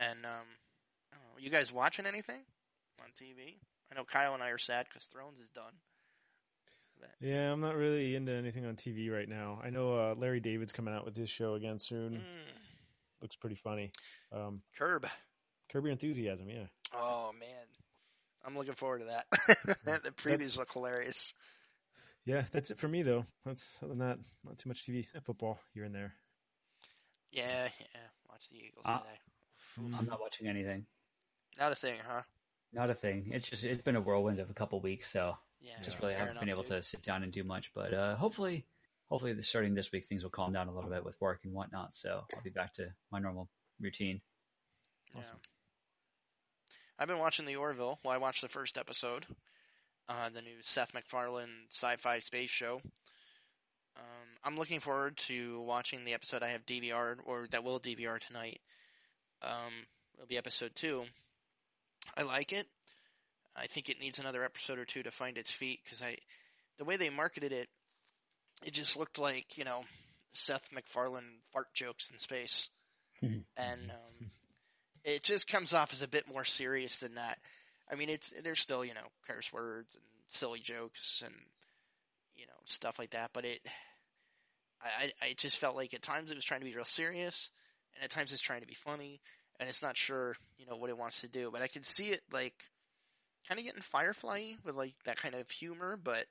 And 0.00 0.24
um, 0.24 0.46
I 1.12 1.16
don't 1.16 1.24
know, 1.24 1.38
you 1.38 1.50
guys 1.50 1.72
watching 1.72 2.06
anything? 2.06 2.40
on 3.00 3.10
TV. 3.10 3.54
I 3.90 3.94
know 3.94 4.04
Kyle 4.04 4.34
and 4.34 4.42
I 4.42 4.50
are 4.50 4.58
sad 4.58 4.86
because 4.88 5.04
Thrones 5.06 5.38
is 5.38 5.50
done. 5.50 5.72
Yeah, 7.20 7.52
I'm 7.52 7.60
not 7.60 7.76
really 7.76 8.14
into 8.14 8.32
anything 8.32 8.64
on 8.64 8.76
TV 8.76 9.12
right 9.12 9.28
now. 9.28 9.58
I 9.62 9.68
know 9.68 9.94
uh, 9.94 10.14
Larry 10.16 10.40
David's 10.40 10.72
coming 10.72 10.94
out 10.94 11.04
with 11.04 11.16
his 11.16 11.28
show 11.28 11.54
again 11.54 11.78
soon. 11.78 12.14
Mm, 12.14 13.20
Looks 13.20 13.36
pretty 13.36 13.56
funny. 13.56 13.90
Um, 14.32 14.62
Curb. 14.78 15.06
Curb 15.70 15.84
Your 15.84 15.92
Enthusiasm, 15.92 16.48
yeah. 16.48 16.66
Oh 16.94 17.30
man, 17.38 17.48
I'm 18.44 18.56
looking 18.56 18.74
forward 18.74 19.00
to 19.00 19.06
that. 19.06 19.26
the 20.04 20.10
previews 20.12 20.56
look 20.58 20.72
hilarious. 20.72 21.34
Yeah, 22.24 22.44
that's 22.52 22.70
it 22.70 22.78
for 22.78 22.88
me 22.88 23.02
though. 23.02 23.26
That's 23.44 23.74
other 23.82 23.90
than 23.90 23.98
that, 23.98 24.18
not 24.44 24.58
too 24.58 24.68
much 24.68 24.84
TV. 24.84 25.06
And 25.14 25.24
football 25.24 25.58
here 25.74 25.84
and 25.84 25.94
there. 25.94 26.14
Yeah, 27.32 27.68
yeah. 27.80 28.00
Watch 28.30 28.48
the 28.50 28.56
Eagles 28.58 28.84
Uh, 28.86 28.98
today. 28.98 29.96
I'm 29.98 30.06
not 30.06 30.20
watching 30.20 30.46
anything. 30.46 30.86
Not 31.58 31.72
a 31.72 31.74
thing, 31.74 31.96
huh? 32.06 32.22
Not 32.72 32.90
a 32.90 32.94
thing. 32.94 33.30
It's 33.32 33.48
just 33.48 33.64
it's 33.64 33.82
been 33.82 33.96
a 33.96 34.00
whirlwind 34.00 34.38
of 34.40 34.50
a 34.50 34.54
couple 34.54 34.80
weeks, 34.80 35.10
so 35.10 35.36
Yeah. 35.60 35.72
just 35.82 35.98
fair 35.98 36.08
really 36.08 36.14
haven't 36.14 36.30
enough, 36.32 36.40
been 36.40 36.48
able 36.50 36.62
dude. 36.62 36.72
to 36.72 36.82
sit 36.82 37.02
down 37.02 37.22
and 37.24 37.32
do 37.32 37.42
much. 37.44 37.72
But 37.74 37.92
uh, 37.92 38.16
hopefully, 38.16 38.66
hopefully, 39.08 39.32
the- 39.32 39.42
starting 39.42 39.74
this 39.74 39.90
week, 39.92 40.04
things 40.06 40.22
will 40.22 40.30
calm 40.30 40.52
down 40.52 40.68
a 40.68 40.74
little 40.74 40.90
bit 40.90 41.04
with 41.04 41.20
work 41.20 41.40
and 41.44 41.52
whatnot. 41.52 41.94
So 41.94 42.24
I'll 42.34 42.42
be 42.42 42.50
back 42.50 42.72
to 42.74 42.92
my 43.10 43.18
normal 43.18 43.48
routine. 43.80 44.20
Yeah. 45.14 45.22
I've 46.98 47.08
been 47.08 47.18
watching 47.18 47.44
the 47.44 47.56
Orville. 47.56 47.98
Well, 48.04 48.14
I 48.14 48.18
watched 48.18 48.42
the 48.42 48.48
first 48.48 48.78
episode, 48.78 49.26
uh, 50.08 50.28
the 50.32 50.42
new 50.42 50.56
Seth 50.60 50.94
MacFarlane 50.94 51.66
sci-fi 51.70 52.20
space 52.20 52.50
show. 52.50 52.80
Um, 53.96 54.28
I'm 54.44 54.56
looking 54.56 54.80
forward 54.80 55.16
to 55.28 55.60
watching 55.60 56.04
the 56.04 56.14
episode 56.14 56.42
I 56.42 56.48
have 56.48 56.66
DVR 56.66 57.16
or 57.24 57.46
that 57.50 57.64
will 57.64 57.80
DVR 57.80 58.18
tonight. 58.18 58.60
Um, 59.42 59.72
it'll 60.14 60.28
be 60.28 60.38
episode 60.38 60.74
two. 60.74 61.04
I 62.16 62.22
like 62.22 62.52
it. 62.52 62.66
I 63.56 63.66
think 63.66 63.88
it 63.88 64.00
needs 64.00 64.18
another 64.18 64.44
episode 64.44 64.78
or 64.78 64.84
two 64.84 65.02
to 65.02 65.10
find 65.10 65.38
its 65.38 65.50
feet 65.50 65.80
because 65.84 66.02
I, 66.02 66.16
the 66.78 66.84
way 66.84 66.96
they 66.96 67.10
marketed 67.10 67.52
it, 67.52 67.68
it 68.64 68.72
just 68.72 68.96
looked 68.96 69.18
like 69.18 69.56
you 69.56 69.64
know 69.64 69.82
Seth 70.32 70.70
MacFarlane 70.72 71.38
fart 71.52 71.72
jokes 71.72 72.10
in 72.10 72.18
space, 72.18 72.68
and 73.22 73.44
um, 73.90 74.30
it 75.04 75.22
just 75.22 75.46
comes 75.48 75.74
off 75.74 75.92
as 75.92 76.02
a 76.02 76.08
bit 76.08 76.28
more 76.28 76.44
serious 76.44 76.98
than 76.98 77.14
that. 77.16 77.38
I 77.90 77.94
mean, 77.96 78.08
it's 78.08 78.30
there's 78.42 78.60
still 78.60 78.84
you 78.84 78.94
know 78.94 79.06
curse 79.26 79.52
words 79.52 79.94
and 79.94 80.04
silly 80.28 80.60
jokes 80.60 81.22
and 81.24 81.34
you 82.34 82.46
know 82.46 82.52
stuff 82.64 82.98
like 82.98 83.10
that, 83.10 83.30
but 83.32 83.44
it, 83.44 83.60
I 84.82 84.86
I 85.22 85.26
I 85.26 85.34
just 85.36 85.58
felt 85.58 85.76
like 85.76 85.94
at 85.94 86.02
times 86.02 86.30
it 86.30 86.36
was 86.36 86.44
trying 86.44 86.60
to 86.60 86.66
be 86.66 86.74
real 86.74 86.84
serious, 86.84 87.50
and 87.94 88.04
at 88.04 88.10
times 88.10 88.32
it's 88.32 88.40
trying 88.42 88.62
to 88.62 88.66
be 88.66 88.74
funny, 88.74 89.20
and 89.60 89.68
it's 89.68 89.82
not 89.82 89.96
sure 89.96 90.34
you 90.58 90.66
know 90.66 90.76
what 90.76 90.90
it 90.90 90.98
wants 90.98 91.20
to 91.20 91.28
do. 91.28 91.50
But 91.52 91.62
I 91.62 91.68
could 91.68 91.84
see 91.84 92.06
it 92.10 92.22
like 92.32 92.54
kind 93.48 93.58
of 93.58 93.66
getting 93.66 93.82
Firefly 93.82 94.52
with 94.64 94.76
like 94.76 94.94
that 95.04 95.18
kind 95.18 95.34
of 95.34 95.50
humor, 95.50 95.98
but 96.02 96.24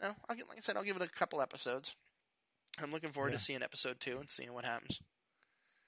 you 0.00 0.08
know, 0.08 0.14
I'll 0.28 0.36
get 0.36 0.48
like 0.48 0.58
I 0.58 0.62
said, 0.62 0.76
I'll 0.76 0.82
give 0.84 0.96
it 0.96 1.02
a 1.02 1.08
couple 1.08 1.42
episodes. 1.42 1.94
I'm 2.82 2.92
looking 2.92 3.12
forward 3.12 3.32
Yeah. 3.32 3.38
to 3.38 3.42
seeing 3.42 3.62
episode 3.62 4.00
two 4.00 4.16
and 4.18 4.28
seeing 4.28 4.52
what 4.52 4.64
happens. 4.64 5.00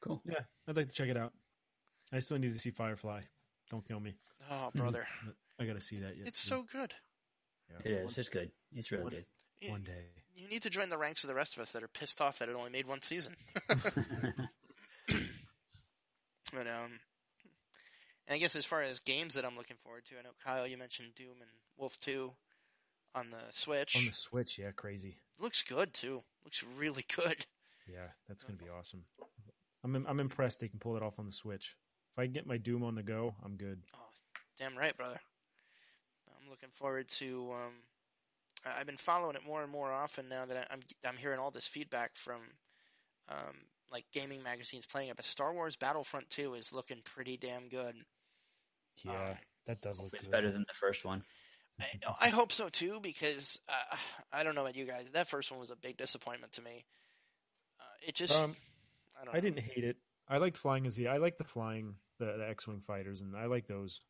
Cool. 0.00 0.22
Yeah, 0.24 0.40
I'd 0.66 0.76
like 0.76 0.88
to 0.88 0.94
check 0.94 1.08
it 1.08 1.16
out. 1.16 1.32
I 2.12 2.20
still 2.20 2.38
need 2.38 2.52
to 2.52 2.58
see 2.58 2.70
Firefly. 2.70 3.20
Don't 3.70 3.86
kill 3.86 4.00
me. 4.00 4.14
Oh, 4.50 4.70
brother, 4.74 5.06
I 5.60 5.64
got 5.66 5.74
to 5.74 5.80
see 5.80 5.98
that 6.00 6.16
yet. 6.16 6.26
it's 6.28 6.40
so 6.40 6.64
good. 6.72 6.94
It 7.84 7.90
Yeah. 7.90 7.96
is. 7.98 8.16
It's 8.18 8.28
good. 8.28 8.50
It's 8.74 8.90
really 8.90 9.04
What- 9.04 9.12
good. 9.12 9.26
You- 9.60 9.70
One 9.72 9.82
day. 9.82 10.04
You 10.36 10.46
need 10.48 10.62
to 10.62 10.70
join 10.70 10.88
the 10.88 10.96
ranks 10.96 11.24
of 11.24 11.28
the 11.28 11.34
rest 11.34 11.56
of 11.56 11.62
us 11.62 11.72
that 11.72 11.82
are 11.82 11.88
pissed 11.88 12.20
off 12.20 12.38
that 12.38 12.48
it 12.48 12.54
only 12.54 12.70
made 12.70 12.86
one 12.86 13.02
season. 13.02 13.34
But 16.52 16.66
um, 16.66 16.98
and 18.26 18.34
I 18.34 18.38
guess 18.38 18.56
as 18.56 18.64
far 18.64 18.82
as 18.82 19.00
games 19.00 19.34
that 19.34 19.44
I'm 19.44 19.56
looking 19.56 19.76
forward 19.84 20.04
to, 20.06 20.14
I 20.18 20.22
know 20.22 20.30
Kyle, 20.42 20.66
you 20.66 20.78
mentioned 20.78 21.14
Doom 21.14 21.36
and 21.40 21.50
Wolf 21.76 21.98
Two 22.00 22.32
on 23.14 23.30
the 23.30 23.40
Switch. 23.52 23.96
On 23.96 24.04
the 24.06 24.12
Switch, 24.12 24.58
yeah, 24.58 24.70
crazy. 24.70 25.18
Looks 25.38 25.62
good 25.62 25.92
too. 25.92 26.22
Looks 26.44 26.64
really 26.78 27.04
good. 27.16 27.44
Yeah, 27.86 28.06
that's 28.28 28.42
gonna 28.44 28.56
be 28.58 28.70
awesome. 28.70 29.04
I'm 29.84 29.94
im- 29.94 30.06
I'm 30.08 30.20
impressed 30.20 30.60
they 30.60 30.68
can 30.68 30.78
pull 30.78 30.96
it 30.96 31.02
off 31.02 31.18
on 31.18 31.26
the 31.26 31.32
Switch. 31.32 31.76
If 32.18 32.22
I 32.22 32.24
can 32.26 32.32
get 32.32 32.48
my 32.48 32.56
Doom 32.56 32.82
on 32.82 32.96
the 32.96 33.02
go, 33.04 33.36
I'm 33.44 33.54
good. 33.54 33.78
Oh, 33.94 33.98
damn 34.58 34.76
right, 34.76 34.96
brother. 34.96 35.20
I'm 36.42 36.50
looking 36.50 36.70
forward 36.70 37.06
to. 37.18 37.52
Um, 37.52 37.72
I- 38.66 38.80
I've 38.80 38.86
been 38.86 38.96
following 38.96 39.36
it 39.36 39.44
more 39.46 39.62
and 39.62 39.70
more 39.70 39.92
often 39.92 40.28
now 40.28 40.44
that 40.44 40.56
I- 40.56 40.74
I'm 40.74 40.80
I'm 41.04 41.16
hearing 41.16 41.38
all 41.38 41.52
this 41.52 41.68
feedback 41.68 42.16
from, 42.16 42.42
um, 43.28 43.64
like 43.92 44.04
gaming 44.10 44.42
magazines 44.42 44.84
playing 44.84 45.10
it. 45.10 45.16
But 45.16 45.26
Star 45.26 45.54
Wars 45.54 45.76
Battlefront 45.76 46.28
Two 46.28 46.54
is 46.54 46.72
looking 46.72 47.02
pretty 47.02 47.36
damn 47.36 47.68
good. 47.68 47.94
Yeah, 49.04 49.12
Uh, 49.12 49.36
that 49.66 49.80
does 49.80 50.00
look 50.00 50.12
it's 50.12 50.24
good. 50.24 50.32
better 50.32 50.50
than 50.50 50.64
the 50.66 50.74
first 50.74 51.04
one. 51.04 51.24
I, 51.78 51.86
I 52.18 52.28
hope 52.30 52.50
so 52.50 52.68
too 52.68 52.98
because 53.00 53.60
uh, 53.68 53.96
I 54.32 54.42
don't 54.42 54.56
know 54.56 54.62
about 54.62 54.74
you 54.74 54.86
guys. 54.86 55.08
That 55.12 55.28
first 55.28 55.52
one 55.52 55.60
was 55.60 55.70
a 55.70 55.76
big 55.76 55.96
disappointment 55.96 56.54
to 56.54 56.62
me. 56.62 56.84
Uh, 57.78 57.84
it 58.08 58.16
just 58.16 58.34
Um, 58.34 58.56
I 59.14 59.24
don't. 59.24 59.34
Know. 59.34 59.38
I 59.38 59.40
didn't 59.40 59.60
hate 59.62 59.84
it. 59.84 59.98
I 60.26 60.38
liked 60.38 60.58
flying 60.58 60.84
as 60.84 60.96
the 60.96 61.06
I 61.06 61.18
like 61.18 61.38
the 61.38 61.44
flying 61.44 61.94
the, 62.18 62.36
the 62.38 62.48
X-wing 62.50 62.82
fighters, 62.86 63.20
and 63.20 63.36
I 63.36 63.46
like 63.46 63.66
those 63.66 64.00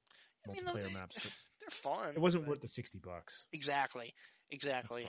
I 0.49 0.53
mean, 0.53 0.65
multiplayer 0.65 0.89
they- 0.89 0.95
maps. 0.99 1.17
They're 1.61 1.71
fun. 1.71 2.15
it 2.15 2.21
wasn't 2.21 2.47
worth 2.49 2.61
the 2.63 2.69
sixty 2.69 2.99
bucks. 2.99 3.47
exactly, 3.53 4.15
exactly. 4.51 5.09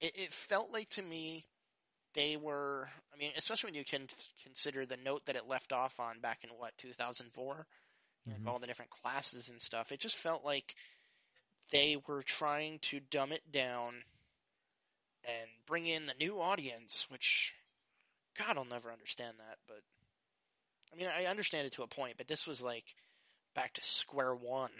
It, 0.00 0.12
it 0.16 0.32
felt 0.32 0.70
like 0.72 0.88
to 0.90 1.02
me 1.02 1.46
they 2.14 2.36
were. 2.36 2.88
I 3.14 3.16
mean, 3.16 3.30
especially 3.36 3.68
when 3.68 3.74
you 3.76 3.84
can 3.84 4.06
consider 4.44 4.84
the 4.84 4.98
note 5.02 5.24
that 5.26 5.36
it 5.36 5.46
left 5.48 5.72
off 5.72 5.98
on 5.98 6.20
back 6.20 6.40
in 6.44 6.50
what 6.50 6.76
2004, 6.78 7.66
Mhm. 8.28 8.32
like 8.44 8.52
all 8.52 8.58
the 8.58 8.66
different 8.66 8.90
classes 8.90 9.48
and 9.48 9.62
stuff. 9.62 9.92
It 9.92 10.00
just 10.00 10.16
felt 10.16 10.44
like 10.44 10.74
they 11.70 11.96
were 12.06 12.22
trying 12.22 12.78
to 12.90 13.00
dumb 13.10 13.32
it 13.32 13.50
down 13.50 13.94
and 15.24 15.48
bring 15.66 15.86
in 15.86 16.04
the 16.06 16.14
new 16.20 16.40
audience, 16.40 17.06
which 17.08 17.54
God, 18.38 18.58
I'll 18.58 18.64
never 18.64 18.90
understand 18.92 19.36
that. 19.38 19.58
But 19.68 19.80
I 20.92 20.96
mean, 20.96 21.08
I 21.08 21.26
understand 21.26 21.66
it 21.66 21.72
to 21.74 21.82
a 21.82 21.86
point, 21.86 22.16
but 22.18 22.28
this 22.28 22.46
was 22.46 22.60
like 22.60 22.84
back 23.54 23.72
to 23.74 23.84
square 23.84 24.34
one, 24.34 24.70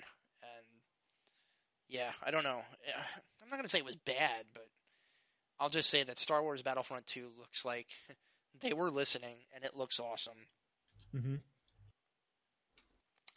and 0.42 0.66
yeah, 1.88 2.12
I 2.24 2.30
don't 2.30 2.44
know. 2.44 2.60
I'm 3.42 3.50
not 3.50 3.56
gonna 3.56 3.68
say 3.68 3.78
it 3.78 3.84
was 3.84 3.96
bad, 3.96 4.44
but 4.52 4.66
I'll 5.58 5.70
just 5.70 5.90
say 5.90 6.02
that 6.02 6.18
Star 6.18 6.42
Wars 6.42 6.62
Battlefront 6.62 7.06
2 7.06 7.30
looks 7.38 7.64
like 7.64 7.86
they 8.60 8.72
were 8.72 8.90
listening, 8.90 9.36
and 9.54 9.64
it 9.64 9.76
looks 9.76 10.00
awesome. 10.00 10.34
Mm-hmm. 11.14 11.36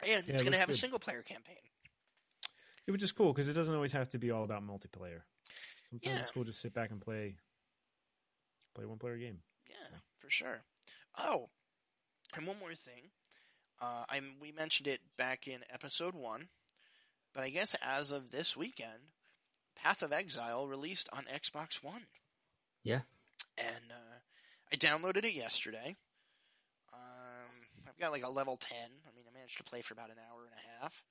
And 0.02 0.26
Yeah, 0.26 0.34
it's 0.34 0.42
going 0.42 0.52
to 0.52 0.58
have 0.58 0.68
a 0.68 0.76
single 0.76 0.98
player 0.98 1.22
campaign. 1.22 1.56
It 2.86 2.90
was 2.90 3.00
just 3.00 3.16
cool 3.16 3.32
because 3.32 3.48
it 3.48 3.54
doesn't 3.54 3.74
always 3.74 3.92
have 3.92 4.08
to 4.10 4.18
be 4.18 4.30
all 4.30 4.44
about 4.44 4.66
multiplayer. 4.66 5.20
Sometimes 5.88 6.16
Yeah. 6.16 6.20
it's 6.20 6.30
cool 6.30 6.44
to 6.44 6.52
sit 6.52 6.74
back 6.74 6.90
and 6.90 7.00
play 7.00 7.36
play 8.74 8.84
one 8.84 8.98
player 8.98 9.16
game. 9.16 9.38
Yeah, 9.70 9.98
for 10.18 10.28
sure. 10.28 10.62
Oh, 11.16 11.48
and 12.34 12.46
one 12.46 12.58
more 12.58 12.74
thing. 12.74 13.10
Uh, 13.80 14.04
I'm, 14.08 14.36
we 14.40 14.52
mentioned 14.52 14.88
it 14.88 15.00
back 15.18 15.48
in 15.48 15.60
episode 15.72 16.14
one, 16.14 16.48
but 17.34 17.44
I 17.44 17.50
guess 17.50 17.76
as 17.82 18.10
of 18.10 18.30
this 18.30 18.56
weekend, 18.56 19.12
Path 19.76 20.02
of 20.02 20.12
Exile 20.12 20.66
released 20.66 21.08
on 21.12 21.24
Xbox 21.24 21.82
One. 21.82 22.02
Yeah. 22.82 23.00
And 23.58 23.90
uh, 23.90 24.16
I 24.72 24.76
downloaded 24.76 25.24
it 25.24 25.34
yesterday. 25.34 25.94
Um, 26.92 27.50
I've 27.86 27.98
got 27.98 28.12
like 28.12 28.24
a 28.24 28.30
level 28.30 28.56
10. 28.56 28.76
I 28.78 29.14
mean, 29.14 29.26
I 29.28 29.34
managed 29.34 29.58
to 29.58 29.64
play 29.64 29.82
for 29.82 29.94
about 29.94 30.10
an 30.10 30.16
hour 30.30 30.40
and 30.44 30.54
a 30.54 30.82
half. 30.82 31.02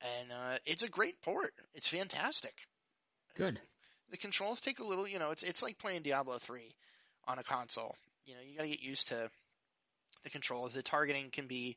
And 0.00 0.32
uh, 0.32 0.58
it's 0.64 0.82
a 0.82 0.88
great 0.88 1.20
port. 1.22 1.52
It's 1.74 1.88
fantastic. 1.88 2.54
Good. 3.36 3.60
The 4.10 4.16
controls 4.16 4.60
take 4.60 4.80
a 4.80 4.84
little, 4.84 5.06
you 5.06 5.18
know, 5.18 5.30
it's 5.30 5.42
it's 5.42 5.62
like 5.62 5.78
playing 5.78 6.02
Diablo 6.02 6.38
3 6.38 6.74
on 7.28 7.38
a 7.38 7.42
console. 7.42 7.94
You 8.26 8.34
know, 8.34 8.40
you 8.44 8.56
got 8.56 8.64
to 8.64 8.68
get 8.68 8.82
used 8.82 9.08
to 9.08 9.30
the 10.24 10.30
controls. 10.30 10.74
The 10.74 10.82
targeting 10.82 11.30
can 11.30 11.46
be 11.46 11.76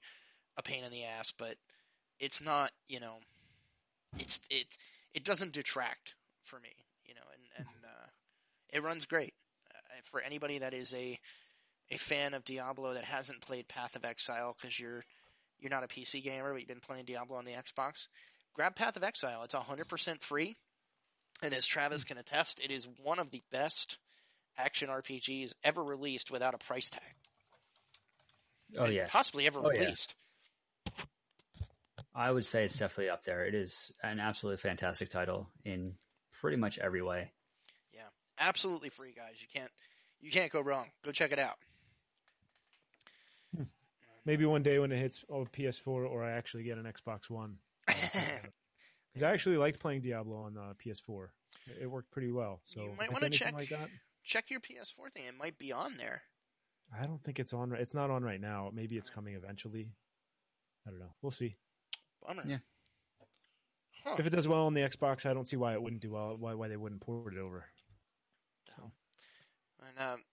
a 0.58 0.64
pain 0.64 0.84
in 0.84 0.92
the 0.92 1.06
ass, 1.06 1.34
but 1.38 1.56
it's 2.20 2.44
not, 2.44 2.72
you 2.88 3.00
know, 3.00 3.16
it's 4.20 4.40
it 4.50 4.66
it 5.14 5.24
doesn't 5.24 5.54
detract 5.54 6.16
for 6.44 6.60
me, 6.60 6.74
you 7.06 7.14
know, 7.14 7.22
and 7.34 7.68
and 7.68 7.86
uh, 7.86 8.08
it 8.74 8.84
runs 8.84 9.06
great 9.06 9.34
uh, 9.72 10.02
for 10.04 10.22
anybody 10.22 10.60
that 10.60 10.74
is 10.74 10.94
a 10.94 11.20
a 11.92 11.98
fan 11.98 12.34
of 12.34 12.44
Diablo 12.44 12.94
that 12.94 13.04
hasn't 13.04 13.42
played 13.42 13.68
Path 13.68 13.96
of 13.96 14.06
Exile 14.06 14.56
because 14.58 14.80
you're 14.80 15.04
you're 15.60 15.72
not 15.72 15.84
a 15.84 15.88
PC 15.88 16.24
gamer 16.24 16.52
but 16.52 16.60
you've 16.60 16.68
been 16.68 16.80
playing 16.80 17.06
Diablo 17.06 17.38
on 17.38 17.46
the 17.46 17.52
Xbox. 17.52 18.08
Grab 18.54 18.76
Path 18.76 18.96
of 18.96 19.04
Exile. 19.04 19.44
It's 19.44 19.54
100% 19.54 20.22
free. 20.22 20.56
And 21.44 21.54
as 21.54 21.68
Travis 21.68 22.06
can 22.06 22.18
attest, 22.18 22.62
it 22.64 22.72
is 22.72 22.88
one 23.04 23.20
of 23.20 23.30
the 23.30 23.44
best 23.52 23.98
action 24.58 24.88
RPGs 24.88 25.54
ever 25.64 25.84
released 25.84 26.32
without 26.32 26.54
a 26.54 26.58
price 26.58 26.90
tag. 26.90 27.02
Oh 28.78 28.86
yeah. 28.86 29.08
Possibly 29.10 29.46
ever 29.48 29.60
Oh, 29.64 29.72
yeah. 29.72 29.82
released. 29.82 30.16
I 32.14 32.32
would 32.32 32.46
say 32.46 32.64
it's 32.64 32.78
definitely 32.80 33.10
up 33.10 33.24
there. 33.24 33.46
It 33.46 33.54
is 33.54 33.92
an 34.02 34.20
absolutely 34.20 34.58
fantastic 34.58 35.10
title 35.10 35.50
in 35.66 35.96
pretty 36.40 36.56
much 36.58 36.78
every 36.80 37.02
way. 37.02 37.32
Yeah, 37.94 38.02
absolutely 38.40 38.90
free, 38.90 39.14
guys. 39.16 39.42
You 39.42 39.48
can't 39.54 39.72
you 40.22 40.32
can't 40.32 40.52
go 40.52 40.62
wrong. 40.62 40.88
Go 41.04 41.12
check 41.12 41.32
it 41.34 41.40
out. 41.40 41.56
Hmm. 43.56 43.64
Maybe 44.26 44.46
one 44.46 44.64
day 44.64 44.80
when 44.80 44.92
it 44.92 44.98
hits 45.00 45.24
oh, 45.30 45.46
PS4 45.46 45.88
or 45.88 46.24
I 46.24 46.32
actually 46.32 46.64
get 46.64 46.78
an 46.78 46.86
Xbox 46.86 47.30
One. 47.30 47.58
Because 49.14 49.30
I 49.30 49.32
actually 49.32 49.56
liked 49.56 49.80
playing 49.80 50.02
Diablo 50.02 50.40
on 50.42 50.58
uh, 50.58 50.74
PS4. 50.86 51.28
It, 51.68 51.84
it 51.84 51.88
worked 51.90 52.12
pretty 52.12 52.34
well. 52.34 52.60
So 52.66 52.82
You 52.82 52.92
might 52.98 53.14
wanna 53.14 53.30
check- 53.30 53.54
like 53.54 53.70
that. 53.70 53.88
check 54.26 54.50
your 54.52 54.60
PS4 54.60 55.10
thing. 55.14 55.24
It 55.26 55.38
might 55.40 55.58
be 55.58 55.72
on 55.72 55.96
there. 55.96 56.22
I 57.00 57.06
don't 57.06 57.22
think 57.24 57.40
it's 57.40 57.54
on. 57.54 57.74
It's 57.74 57.94
not 57.94 58.10
on 58.10 58.24
right 58.24 58.40
now. 58.40 58.72
Maybe 58.74 58.98
it's 58.98 59.10
coming 59.10 59.36
eventually. 59.36 59.90
I 60.86 60.92
don't 60.92 61.00
know. 61.00 61.14
We'll 61.22 61.32
see. 61.32 61.56
Bummer. 62.26 62.44
Yeah. 62.48 62.58
Huh. 64.04 64.16
If 64.20 64.28
it 64.28 64.32
does 64.32 64.48
well 64.48 64.66
on 64.66 64.74
the 64.74 64.82
Xbox, 64.82 65.26
I 65.26 65.34
don't 65.34 65.48
see 65.48 65.58
why 65.58 65.74
it 65.74 65.82
wouldn't 65.82 66.02
do 66.02 66.12
well. 66.12 66.36
Why 66.38 66.54
why 66.54 66.68
they 66.68 66.78
wouldn't 66.78 67.02
port 67.02 67.34
it 67.34 67.40
over? 67.40 67.66
So. 68.76 68.92
And 69.88 70.10
um, 70.12 70.24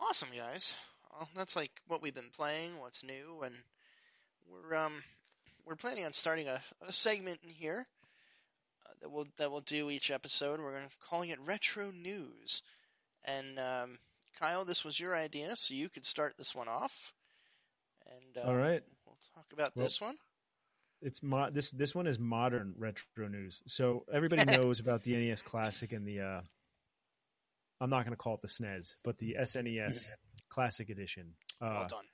awesome, 0.00 0.28
guys. 0.36 0.74
Well, 1.10 1.28
that's 1.34 1.56
like 1.56 1.70
what 1.86 2.02
we've 2.02 2.14
been 2.14 2.30
playing, 2.34 2.78
what's 2.80 3.04
new, 3.04 3.42
and 3.44 3.54
we're 4.50 4.76
um 4.76 5.02
we're 5.64 5.76
planning 5.76 6.04
on 6.04 6.12
starting 6.12 6.48
a, 6.48 6.60
a 6.86 6.92
segment 6.92 7.40
in 7.44 7.50
here 7.50 7.86
uh, 8.86 8.92
that 9.00 9.10
we'll 9.10 9.26
that 9.38 9.50
we'll 9.50 9.60
do 9.60 9.90
each 9.90 10.10
episode. 10.10 10.60
We're 10.60 10.72
going 10.72 10.88
to 10.88 11.08
calling 11.08 11.30
it 11.30 11.38
retro 11.44 11.90
news. 11.90 12.62
And 13.24 13.58
um, 13.58 13.98
Kyle, 14.38 14.64
this 14.64 14.84
was 14.84 14.98
your 14.98 15.14
idea, 15.14 15.54
so 15.56 15.74
you 15.74 15.88
could 15.88 16.04
start 16.04 16.34
this 16.36 16.54
one 16.54 16.68
off. 16.68 17.12
And 18.06 18.44
uh, 18.44 18.48
All 18.48 18.56
right. 18.56 18.82
we'll 19.06 19.16
talk 19.34 19.46
about 19.52 19.72
Well- 19.76 19.84
this 19.84 20.00
one. 20.00 20.16
It's 21.04 21.20
mo- 21.20 21.50
this 21.50 21.72
this 21.72 21.96
one 21.96 22.06
is 22.06 22.20
modern 22.20 22.74
retro 22.78 23.26
news. 23.28 23.60
So 23.66 24.04
everybody 24.12 24.44
knows 24.62 24.78
about 24.78 25.02
the 25.02 25.16
NES 25.16 25.42
Classic 25.42 25.90
and 25.92 26.06
the 26.06 26.20
uh 26.20 26.40
I'm 27.80 27.90
not 27.90 28.04
going 28.04 28.12
to 28.12 28.16
call 28.16 28.34
it 28.34 28.40
the 28.42 28.46
SNES, 28.46 28.94
but 29.02 29.18
the 29.18 29.36
SNES 29.40 30.06
Classic 30.48 30.88
Edition. 30.88 31.34
Uh, 31.60 31.78
well 31.80 31.86
done. 31.88 32.04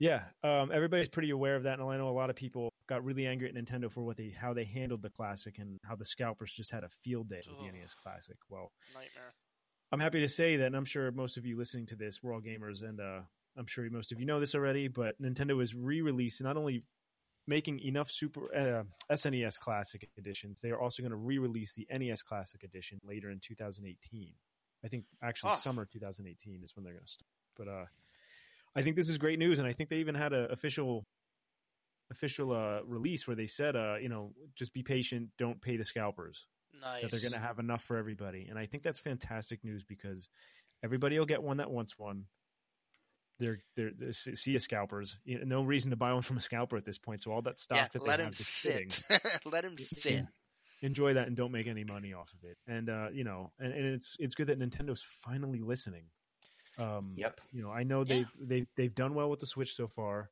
Yeah, 0.00 0.22
um, 0.42 0.72
everybody's 0.72 1.08
pretty 1.08 1.30
aware 1.30 1.54
of 1.54 1.62
that, 1.62 1.78
and 1.78 1.88
I 1.88 1.96
know 1.96 2.08
a 2.08 2.10
lot 2.10 2.28
of 2.30 2.34
people 2.34 2.72
got 2.88 3.04
really 3.04 3.28
angry 3.28 3.48
at 3.48 3.54
Nintendo 3.54 3.88
for 3.88 4.02
what 4.02 4.16
they 4.16 4.30
how 4.36 4.52
they 4.52 4.64
handled 4.64 5.02
the 5.02 5.10
Classic 5.10 5.56
and 5.60 5.78
how 5.84 5.94
the 5.94 6.04
scalpers 6.04 6.52
just 6.52 6.72
had 6.72 6.82
a 6.82 6.88
field 6.88 7.28
day 7.28 7.42
with 7.46 7.58
the 7.60 7.78
NES 7.78 7.94
Classic. 7.94 8.36
Well, 8.48 8.72
Nightmare. 8.92 9.32
I'm 9.94 10.00
happy 10.00 10.18
to 10.18 10.28
say 10.28 10.56
that, 10.56 10.66
and 10.66 10.74
I'm 10.74 10.84
sure 10.84 11.12
most 11.12 11.36
of 11.36 11.46
you 11.46 11.56
listening 11.56 11.86
to 11.86 11.94
this, 11.94 12.20
we're 12.20 12.34
all 12.34 12.40
gamers, 12.40 12.82
and 12.82 13.00
uh, 13.00 13.20
I'm 13.56 13.66
sure 13.68 13.88
most 13.90 14.10
of 14.10 14.18
you 14.18 14.26
know 14.26 14.40
this 14.40 14.56
already, 14.56 14.88
but 14.88 15.14
Nintendo 15.22 15.62
is 15.62 15.72
re-releasing 15.72 16.42
not 16.42 16.56
only 16.56 16.82
making 17.46 17.78
enough 17.78 18.10
Super 18.10 18.52
uh, 18.52 18.82
SNES 19.14 19.56
Classic 19.60 20.10
editions, 20.18 20.60
they 20.60 20.72
are 20.72 20.80
also 20.80 21.00
going 21.00 21.12
to 21.12 21.16
re-release 21.16 21.74
the 21.74 21.86
NES 21.96 22.22
Classic 22.22 22.64
edition 22.64 22.98
later 23.04 23.30
in 23.30 23.38
2018. 23.38 24.32
I 24.84 24.88
think 24.88 25.04
actually 25.22 25.52
Ah. 25.52 25.54
summer 25.54 25.84
2018 25.84 26.64
is 26.64 26.74
when 26.74 26.82
they're 26.82 26.94
going 26.94 27.04
to 27.04 27.12
start. 27.12 27.30
But 27.56 27.68
uh, 27.68 27.84
I 28.74 28.82
think 28.82 28.96
this 28.96 29.08
is 29.08 29.16
great 29.16 29.38
news, 29.38 29.60
and 29.60 29.68
I 29.68 29.74
think 29.74 29.90
they 29.90 29.98
even 29.98 30.16
had 30.16 30.32
an 30.32 30.50
official 30.50 31.04
official 32.10 32.50
uh, 32.50 32.80
release 32.84 33.28
where 33.28 33.36
they 33.36 33.46
said, 33.46 33.76
uh, 33.76 33.94
you 34.02 34.08
know, 34.08 34.32
just 34.56 34.72
be 34.72 34.82
patient, 34.82 35.30
don't 35.38 35.62
pay 35.62 35.76
the 35.76 35.84
scalpers 35.84 36.48
Nice. 36.80 37.02
that 37.02 37.10
they're 37.10 37.20
going 37.20 37.32
to 37.40 37.46
have 37.46 37.58
enough 37.58 37.82
for 37.84 37.96
everybody. 37.96 38.46
And 38.48 38.58
I 38.58 38.66
think 38.66 38.82
that's 38.82 38.98
fantastic 38.98 39.64
news 39.64 39.84
because 39.84 40.28
everybody 40.82 41.18
will 41.18 41.26
get 41.26 41.42
one 41.42 41.58
that 41.58 41.70
wants 41.70 41.98
one. 41.98 42.24
They're 43.38 43.58
they're, 43.74 43.90
they're 43.98 44.12
see 44.12 44.54
a 44.54 44.60
scalpers. 44.60 45.16
You 45.24 45.38
know, 45.40 45.44
no 45.44 45.62
reason 45.64 45.90
to 45.90 45.96
buy 45.96 46.12
one 46.12 46.22
from 46.22 46.36
a 46.36 46.40
scalper 46.40 46.76
at 46.76 46.84
this 46.84 46.98
point. 46.98 47.22
So 47.22 47.32
all 47.32 47.42
that 47.42 47.58
stock 47.58 47.78
yeah, 47.78 47.88
that 47.92 48.04
they 48.04 48.10
let 48.10 48.20
have 48.20 48.28
him 48.28 48.32
just 48.32 48.48
sitting, 48.48 48.90
sit. 48.90 49.22
let 49.44 49.64
him 49.64 49.76
sit. 49.76 50.24
enjoy 50.82 51.14
that 51.14 51.26
and 51.26 51.36
don't 51.36 51.50
make 51.50 51.66
any 51.66 51.82
money 51.82 52.12
off 52.12 52.30
of 52.32 52.48
it. 52.48 52.56
And 52.68 52.88
uh, 52.88 53.08
you 53.12 53.24
know, 53.24 53.50
and, 53.58 53.72
and 53.72 53.86
it's 53.86 54.16
it's 54.20 54.34
good 54.34 54.46
that 54.48 54.60
Nintendo's 54.60 55.04
finally 55.22 55.60
listening. 55.60 56.04
Um, 56.78 57.14
Yep. 57.16 57.40
You 57.52 57.62
know, 57.62 57.70
I 57.70 57.82
know 57.82 58.04
they've 58.04 58.30
they've 58.40 58.66
they've 58.76 58.94
done 58.94 59.14
well 59.14 59.30
with 59.30 59.40
the 59.40 59.46
Switch 59.46 59.74
so 59.74 59.88
far, 59.88 60.30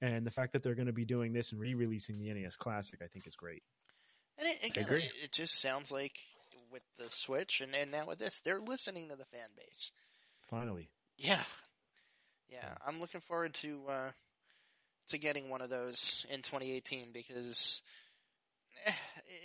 and 0.00 0.26
the 0.26 0.30
fact 0.30 0.52
that 0.52 0.62
they're 0.62 0.74
going 0.74 0.86
to 0.86 0.92
be 0.92 1.04
doing 1.04 1.32
this 1.32 1.52
and 1.52 1.60
re-releasing 1.60 2.18
the 2.18 2.32
NES 2.32 2.56
Classic, 2.56 2.98
I 3.02 3.06
think, 3.06 3.26
is 3.26 3.36
great. 3.36 3.62
And 4.38 4.48
it, 4.48 4.70
again, 4.70 4.84
agree. 4.84 5.02
it, 5.02 5.12
it 5.24 5.32
just 5.32 5.60
sounds 5.60 5.92
like 5.92 6.12
with 6.70 6.82
the 6.98 7.08
Switch 7.08 7.60
and, 7.60 7.74
and 7.74 7.90
now 7.90 8.06
with 8.06 8.18
this, 8.18 8.40
they're 8.40 8.60
listening 8.60 9.08
to 9.08 9.16
the 9.16 9.26
fan 9.26 9.48
base. 9.56 9.92
Finally. 10.48 10.90
Yeah, 11.18 11.42
yeah. 12.50 12.74
I'm 12.86 13.00
looking 13.00 13.20
forward 13.20 13.54
to 13.54 13.82
uh, 13.88 14.10
to 15.08 15.18
getting 15.18 15.48
one 15.50 15.60
of 15.60 15.70
those 15.70 16.26
in 16.30 16.42
2018 16.42 17.10
because 17.12 17.82
eh, 18.86 18.92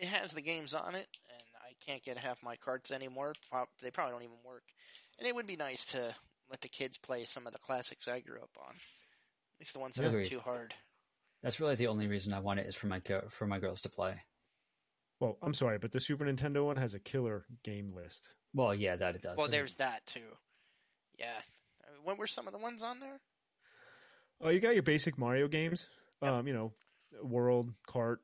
it 0.01 0.07
has 0.07 0.31
the 0.33 0.41
games 0.41 0.73
on 0.73 0.95
it, 0.95 1.07
and 1.29 1.43
I 1.61 1.73
can't 1.85 2.03
get 2.03 2.17
half 2.17 2.41
my 2.43 2.55
carts 2.55 2.91
anymore. 2.91 3.33
Prob- 3.49 3.67
They 3.81 3.91
probably 3.91 4.13
don't 4.13 4.23
even 4.23 4.37
work, 4.45 4.63
and 5.19 5.27
it 5.27 5.35
would 5.35 5.47
be 5.47 5.57
nice 5.57 5.85
to 5.87 6.15
let 6.49 6.61
the 6.61 6.69
kids 6.69 6.97
play 6.97 7.25
some 7.25 7.45
of 7.45 7.53
the 7.53 7.59
classics 7.59 8.07
I 8.07 8.21
grew 8.21 8.41
up 8.41 8.49
on, 8.57 8.71
at 8.73 9.59
least 9.59 9.73
the 9.73 9.79
ones 9.79 9.95
that 9.95 10.05
aren't 10.05 10.25
too 10.25 10.39
hard. 10.39 10.73
That's 11.43 11.59
really 11.59 11.75
the 11.75 11.87
only 11.87 12.07
reason 12.07 12.33
I 12.33 12.39
want 12.39 12.59
it 12.59 12.67
is 12.67 12.75
for 12.75 12.87
my 12.87 12.99
girl- 12.99 13.29
for 13.29 13.45
my 13.45 13.59
girls 13.59 13.81
to 13.81 13.89
play. 13.89 14.21
Well, 15.19 15.37
I'm 15.41 15.53
sorry, 15.53 15.79
but 15.79 15.91
the 15.91 15.99
Super 15.99 16.25
Nintendo 16.25 16.65
one 16.65 16.77
has 16.77 16.93
a 16.93 16.99
killer 16.99 17.45
game 17.63 17.93
list. 17.95 18.35
Well, 18.53 18.73
yeah, 18.75 18.95
that 18.95 19.15
it 19.15 19.21
does. 19.21 19.37
Well, 19.37 19.47
there's 19.47 19.75
that 19.77 20.05
too. 20.05 20.19
Yeah. 21.19 21.39
What 22.03 22.17
were 22.17 22.27
some 22.27 22.47
of 22.47 22.53
the 22.53 22.59
ones 22.59 22.83
on 22.83 22.99
there? 22.99 23.19
Oh, 24.41 24.49
you 24.49 24.59
got 24.59 24.75
your 24.75 24.83
basic 24.83 25.17
Mario 25.17 25.47
games. 25.47 25.87
Yep. 26.21 26.31
Um, 26.31 26.47
you 26.47 26.53
know, 26.53 26.71
World, 27.23 27.73
Kart, 27.87 28.17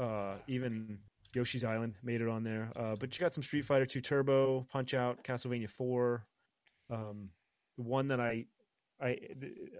uh, 0.00 0.36
even 0.48 0.98
Yoshi's 1.34 1.64
Island 1.64 1.94
made 2.02 2.20
it 2.20 2.28
on 2.28 2.44
there. 2.44 2.70
Uh, 2.76 2.96
but 2.98 3.14
you 3.14 3.20
got 3.20 3.34
some 3.34 3.42
Street 3.42 3.64
Fighter 3.64 3.86
2 3.86 4.00
Turbo, 4.00 4.66
Punch 4.72 4.94
Out, 4.94 5.22
Castlevania 5.22 5.68
4. 5.68 6.26
Um, 6.90 7.30
the 7.76 7.82
one 7.82 8.08
that 8.08 8.20
I, 8.20 8.46
I, 9.00 9.18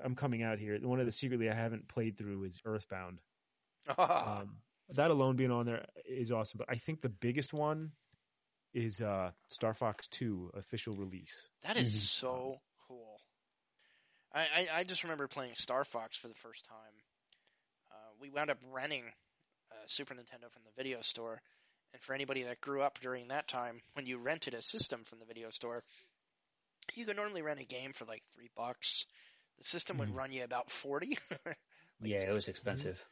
I'm 0.03 0.15
coming 0.15 0.43
out 0.43 0.59
here. 0.59 0.79
The 0.79 0.89
one 0.89 1.01
of 1.01 1.07
the 1.07 1.13
secretly 1.13 1.49
I 1.49 1.55
haven't 1.55 1.89
played 1.89 2.19
through 2.19 2.45
is 2.45 2.61
Earthbound. 2.65 3.21
Um, 3.99 4.57
that 4.91 5.11
alone 5.11 5.37
being 5.37 5.51
on 5.51 5.67
there 5.67 5.85
is 6.07 6.31
awesome. 6.31 6.59
But 6.59 6.69
I 6.71 6.77
think 6.77 7.01
the 7.01 7.09
biggest 7.09 7.53
one 7.53 7.93
is 8.73 9.01
uh, 9.01 9.31
Star 9.49 9.75
Fox 9.75 10.07
2 10.09 10.51
official 10.55 10.95
release. 10.95 11.49
That 11.63 11.77
is 11.77 11.89
Mhm. 11.89 11.97
so 11.97 12.61
cool. 12.89 13.21
I, 14.33 14.41
I, 14.41 14.69
I 14.81 14.85
just 14.85 15.05
remember 15.05 15.29
playing 15.29 15.55
Star 15.55 15.85
Fox 15.85 16.17
for 16.17 16.29
the 16.29 16.35
first 16.35 16.65
time. 16.65 16.95
Uh, 17.91 18.11
we 18.21 18.31
wound 18.31 18.51
up 18.51 18.59
renting 18.73 19.05
a 19.71 19.89
Super 19.89 20.15
Nintendo 20.15 20.51
from 20.51 20.63
the 20.65 20.73
video 20.77 21.01
store, 21.03 21.41
and 21.93 22.03
for 22.03 22.15
anybody 22.15 22.43
that 22.45 22.61
grew 22.61 22.83
up 22.83 22.99
during 23.01 23.29
that 23.29 23.47
time, 23.49 23.81
when 23.95 24.07
you 24.07 24.19
rented 24.19 24.55
a 24.55 24.63
system 24.63 25.05
from 25.05 25.21
the 25.21 25.25
video 25.25 25.51
store, 25.51 25.85
you 26.95 27.07
could 27.07 27.17
normally 27.17 27.43
rent 27.43 27.61
a 27.61 27.65
game 27.65 27.93
for 27.93 28.05
like 28.05 28.23
three 28.35 28.51
bucks. 28.57 29.07
The 29.59 29.65
system 29.65 29.99
would 29.99 30.09
Mhm. 30.09 30.17
run 30.17 30.33
you 30.33 30.45
about 30.45 30.71
forty. 30.71 31.17
Like, 32.01 32.11
yeah, 32.11 32.29
it 32.29 32.33
was 32.33 32.49
expensive. 32.49 33.03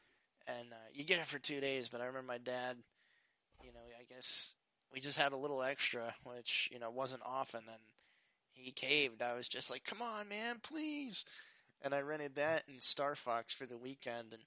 And 0.46 0.72
uh, 0.72 0.76
you 0.92 1.04
get 1.04 1.18
it 1.20 1.26
for 1.26 1.38
two 1.38 1.60
days. 1.60 1.88
But 1.88 2.00
I 2.00 2.06
remember 2.06 2.26
my 2.28 2.38
dad, 2.38 2.76
you 3.62 3.72
know, 3.72 3.80
I 3.98 4.04
guess 4.12 4.54
we 4.92 5.00
just 5.00 5.18
had 5.18 5.32
a 5.32 5.36
little 5.36 5.62
extra, 5.62 6.14
which 6.24 6.68
you 6.72 6.78
know 6.78 6.90
wasn't 6.90 7.22
often, 7.24 7.62
and 7.66 7.80
he 8.52 8.72
caved. 8.72 9.22
I 9.22 9.34
was 9.34 9.48
just 9.48 9.70
like, 9.70 9.84
"Come 9.84 10.02
on, 10.02 10.28
man, 10.28 10.56
please!" 10.62 11.24
And 11.82 11.94
I 11.94 12.00
rented 12.00 12.36
that 12.36 12.64
and 12.68 12.80
Star 12.82 13.14
Fox 13.14 13.52
for 13.54 13.66
the 13.66 13.78
weekend, 13.78 14.32
and 14.32 14.42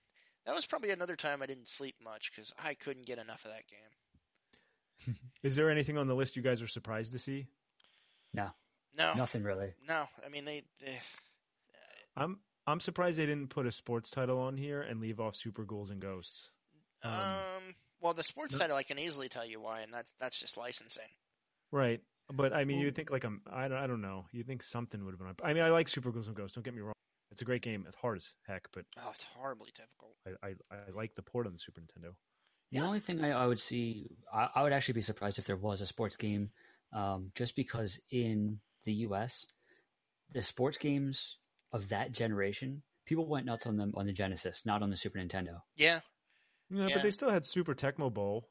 that 0.45 0.55
was 0.55 0.65
probably 0.65 0.91
another 0.91 1.15
time 1.15 1.41
I 1.41 1.47
didn't 1.47 1.67
sleep 1.67 1.95
much 2.03 2.31
because 2.33 2.53
I 2.57 2.73
couldn't 2.75 3.05
get 3.05 3.19
enough 3.19 3.43
of 3.45 3.51
that 3.51 3.67
game. 3.67 5.15
Is 5.43 5.55
there 5.55 5.69
anything 5.69 5.97
on 5.97 6.07
the 6.07 6.15
list 6.15 6.35
you 6.35 6.41
guys 6.41 6.61
are 6.61 6.67
surprised 6.67 7.11
to 7.11 7.19
see? 7.19 7.47
No, 8.33 8.49
no, 8.97 9.13
Nothing 9.15 9.43
really. 9.43 9.73
no. 9.87 10.05
I 10.25 10.29
mean, 10.29 10.45
they, 10.45 10.63
they 10.79 10.99
I'm 12.15 12.39
I'm 12.67 12.79
surprised 12.79 13.17
they 13.19 13.25
didn't 13.25 13.49
put 13.49 13.65
a 13.67 13.71
sports 13.71 14.09
title 14.09 14.39
on 14.39 14.57
here 14.57 14.81
and 14.81 14.99
leave 14.99 15.19
off 15.19 15.35
Super 15.35 15.65
Ghouls 15.65 15.91
and 15.91 16.01
Ghosts. 16.01 16.49
um, 17.03 17.11
Um, 17.13 17.75
well, 18.01 18.13
the 18.13 18.23
sports 18.23 18.53
no- 18.53 18.59
title 18.59 18.77
I 18.77 18.83
can 18.83 18.97
easily 18.99 19.29
tell 19.29 19.45
you 19.45 19.59
why, 19.61 19.81
and 19.81 19.93
that's 19.93 20.13
that's 20.19 20.39
just 20.39 20.57
licensing. 20.57 21.09
Right. 21.71 22.01
But 22.33 22.53
I 22.53 22.65
mean, 22.65 22.77
Well- 22.77 22.85
you'd 22.85 22.95
think 22.95 23.11
like 23.11 23.23
I'm, 23.23 23.41
I 23.51 23.67
don't, 23.67 23.77
I 23.77 23.85
don't 23.87 24.01
know. 24.01 24.25
You'd 24.31 24.47
think 24.47 24.63
something 24.63 25.03
would 25.05 25.11
have 25.11 25.19
been. 25.19 25.35
I 25.47 25.53
mean, 25.53 25.63
I 25.63 25.69
like 25.69 25.87
Super 25.89 26.11
Ghouls 26.11 26.27
and 26.27 26.35
Ghosts. 26.35 26.55
Don't 26.55 26.63
get 26.63 26.73
me 26.73 26.81
wrong. 26.81 26.93
It's 27.31 27.41
a 27.41 27.45
great 27.45 27.61
game. 27.61 27.85
It's 27.87 27.95
hard 27.95 28.17
as 28.17 28.33
heck, 28.47 28.67
but 28.71 28.85
Oh, 28.97 29.09
it's 29.11 29.23
horribly 29.23 29.71
difficult. 29.75 30.15
I, 30.25 30.47
I, 30.47 30.75
I 30.75 30.89
like 30.95 31.15
the 31.15 31.21
port 31.21 31.45
on 31.47 31.53
the 31.53 31.59
Super 31.59 31.81
Nintendo. 31.81 32.15
The 32.71 32.77
Yeah. 32.79 32.87
only 32.87 32.99
thing 32.99 33.23
I, 33.23 33.31
I 33.31 33.45
would 33.45 33.59
see, 33.59 34.09
I, 34.33 34.49
I 34.55 34.63
would 34.63 34.73
actually 34.73 34.93
be 34.93 35.01
surprised 35.01 35.37
if 35.37 35.45
there 35.45 35.57
was 35.57 35.81
a 35.81 35.85
sports 35.85 36.15
game, 36.15 36.49
um, 36.93 37.31
just 37.35 37.55
because 37.55 37.99
in 38.09 38.59
the 38.85 38.93
U.S., 39.07 39.45
the 40.31 40.41
sports 40.43 40.77
games 40.77 41.37
of 41.75 41.89
that 41.89 42.11
generation, 42.13 42.81
people 43.05 43.27
went 43.27 43.45
nuts 43.45 43.65
on 43.67 43.75
them 43.77 43.93
on 43.95 44.05
the 44.05 44.13
Genesis, 44.13 44.65
not 44.65 44.81
on 44.81 44.89
the 44.89 44.97
Super 44.97 45.19
Nintendo. 45.19 45.61
Yeah, 45.75 45.99
Yeah, 46.69 46.87
Yeah. 46.87 46.93
but 46.95 47.03
they 47.03 47.11
still 47.11 47.29
had 47.29 47.43
Super 47.45 47.75
Tecmo 47.75 48.11
Bowl. 48.11 48.49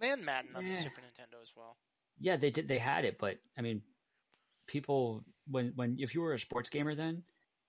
they 0.00 0.08
had 0.08 0.20
Madden 0.20 0.54
on 0.56 0.64
the 0.66 0.76
Super 0.76 1.00
Nintendo 1.02 1.42
as 1.42 1.52
well. 1.56 1.76
Yeah, 2.18 2.36
they 2.36 2.50
did. 2.50 2.68
They 2.68 2.78
had 2.78 3.04
it, 3.04 3.18
but 3.18 3.38
I 3.56 3.62
mean, 3.62 3.82
people 4.66 5.24
when 5.46 5.72
when 5.74 5.96
if 5.98 6.14
you 6.14 6.20
were 6.20 6.34
a 6.34 6.38
sports 6.38 6.70
gamer 6.70 6.94
then, 6.94 7.22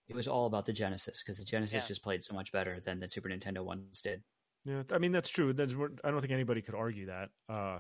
it 0.07 0.15
was 0.15 0.27
all 0.27 0.45
about 0.45 0.65
the 0.65 0.73
Genesis 0.73 1.21
because 1.23 1.37
the 1.37 1.45
Genesis 1.45 1.83
Yeah. 1.83 1.87
just 1.87 2.03
played 2.03 2.23
so 2.23 2.33
much 2.33 2.51
better 2.51 2.79
than 2.79 2.99
the 2.99 3.09
Super 3.09 3.29
Nintendo 3.29 3.63
ones 3.63 4.01
did. 4.01 4.23
Yeah, 4.65 4.83
I 4.91 4.97
mean 4.99 5.11
that's 5.11 5.29
true. 5.29 5.53
That's 5.53 5.73
I 6.03 6.11
don't 6.11 6.21
think 6.21 6.31
anybody 6.33 6.61
could 6.61 6.75
argue 6.75 7.07
that. 7.07 7.29
Uh, 7.49 7.79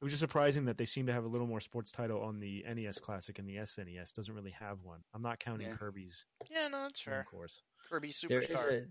it 0.00 0.04
was 0.04 0.12
just 0.12 0.20
surprising 0.20 0.66
that 0.66 0.78
they 0.78 0.84
seem 0.84 1.06
to 1.06 1.12
have 1.12 1.24
a 1.24 1.28
little 1.28 1.46
more 1.46 1.60
sports 1.60 1.90
title 1.90 2.22
on 2.22 2.38
the 2.40 2.64
NES 2.72 2.98
Classic 2.98 3.38
and 3.38 3.48
the 3.48 3.56
SNES 3.56 4.14
doesn't 4.14 4.34
really 4.34 4.52
have 4.52 4.78
one. 4.82 5.00
I'm 5.14 5.22
not 5.22 5.38
counting 5.40 5.68
Yeah. 5.68 5.74
Kirby's 5.76 6.24
Yeah, 6.50 6.68
no, 6.68 6.82
that's 6.82 7.00
Swim 7.02 7.14
fair. 7.14 7.24
course. 7.24 7.60
Kirby 7.90 8.12
There 8.28 8.38
is 8.40 8.48
Superstar. 8.48 8.86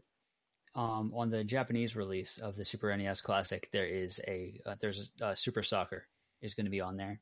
a 0.76 0.80
um, 0.80 1.14
on 1.16 1.30
the 1.30 1.44
Japanese 1.44 1.96
release 1.96 2.38
of 2.38 2.56
the 2.56 2.66
Super 2.66 2.96
NES 2.96 3.22
Classic. 3.22 3.68
There 3.72 3.86
is 3.88 4.20
a 4.28 4.60
uh, 4.66 4.76
there's 4.80 5.12
a 5.22 5.26
uh, 5.28 5.36
Super 5.36 5.64
Soccer 5.64 6.06
is 6.42 6.54
going 6.54 6.66
to 6.66 6.72
be 6.72 6.82
on 6.82 6.98
there. 6.98 7.20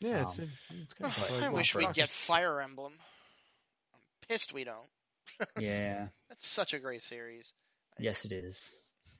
Yeah, 0.00 0.22
it's, 0.22 0.38
Um, 0.38 0.48
it's 0.82 0.92
kind 0.94 1.12
Oh, 1.30 1.36
of. 1.36 1.42
I 1.44 1.48
wish 1.50 1.74
we'd 1.74 1.92
get 1.92 2.08
Fire 2.08 2.60
Emblem. 2.60 2.92
I'm 3.94 4.00
pissed 4.28 4.52
we 4.52 4.64
don't. 4.64 4.88
Yeah, 5.58 6.08
That's 6.28 6.46
such 6.46 6.74
a 6.74 6.78
great 6.78 7.02
series. 7.02 7.52
yes, 7.98 8.24
it 8.24 8.32
is. 8.32 8.68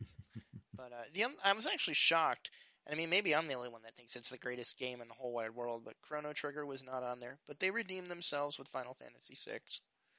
But 0.76 0.92
uh, 0.92 1.02
the 1.12 1.24
I 1.44 1.52
was 1.52 1.66
actually 1.66 1.94
shocked. 1.94 2.50
And 2.86 2.94
I 2.94 2.96
mean, 2.96 3.10
maybe 3.10 3.34
I'm 3.34 3.46
the 3.46 3.54
only 3.54 3.68
one 3.68 3.82
that 3.82 3.94
thinks 3.94 4.16
it's 4.16 4.30
the 4.30 4.38
greatest 4.38 4.78
game 4.78 5.00
in 5.00 5.08
the 5.08 5.14
whole 5.14 5.32
wide 5.32 5.54
world. 5.54 5.82
But 5.84 5.94
Chrono 6.02 6.32
Trigger 6.32 6.66
was 6.66 6.82
not 6.82 7.02
on 7.02 7.20
there. 7.20 7.38
But 7.46 7.58
they 7.58 7.70
redeemed 7.70 8.08
themselves 8.08 8.58
with 8.58 8.68
Final 8.68 8.94
Fantasy 8.94 9.34
VI. 9.50 9.58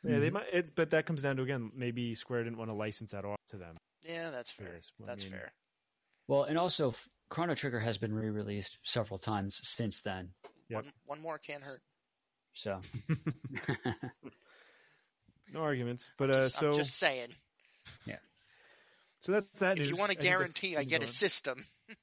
Yeah, 0.03 0.19
they 0.19 0.29
Mhm. 0.29 0.33
might. 0.33 0.47
It's 0.53 0.69
but 0.69 0.89
that 0.91 1.05
comes 1.05 1.21
down 1.21 1.35
to 1.37 1.43
again, 1.43 1.71
maybe 1.75 2.15
Square 2.15 2.45
didn't 2.45 2.57
want 2.57 2.69
to 2.69 2.73
license 2.75 3.11
that 3.11 3.25
off 3.25 3.37
to 3.49 3.57
them. 3.57 3.77
Yeah, 4.03 4.31
that's 4.31 4.51
fair. 4.51 4.73
Yes, 4.75 4.91
well, 4.97 5.09
I 5.09 5.11
That's 5.11 5.23
mean- 5.25 5.33
fair. 5.33 5.53
Well, 6.27 6.43
and 6.45 6.57
also 6.57 6.95
Chrono 7.29 7.55
Trigger 7.55 7.79
has 7.79 7.97
been 7.97 8.13
re-released 8.13 8.77
several 8.83 9.17
times 9.17 9.59
since 9.67 10.01
then. 10.01 10.33
Yep. 10.69 10.83
One, 10.85 10.93
one 11.05 11.21
more 11.21 11.37
can't 11.37 11.63
hurt. 11.63 11.81
So 12.53 12.79
no 15.51 15.61
arguments. 15.61 16.09
But 16.17 16.29
uh, 16.35 16.41
Just- 16.43 16.59
so 16.59 16.67
I'm 16.69 16.73
just 16.73 16.97
saying. 16.97 17.29
Yeah. 18.05 18.17
So 19.19 19.33
that's 19.33 19.59
that. 19.59 19.77
If 19.79 19.87
you 19.87 19.95
want 19.97 20.11
to 20.11 20.17
guarantee 20.17 20.75
I 20.75 20.79
things 20.79 20.89
get 20.91 21.01
a 21.01 21.05
on- 21.05 21.09
system, 21.09 21.65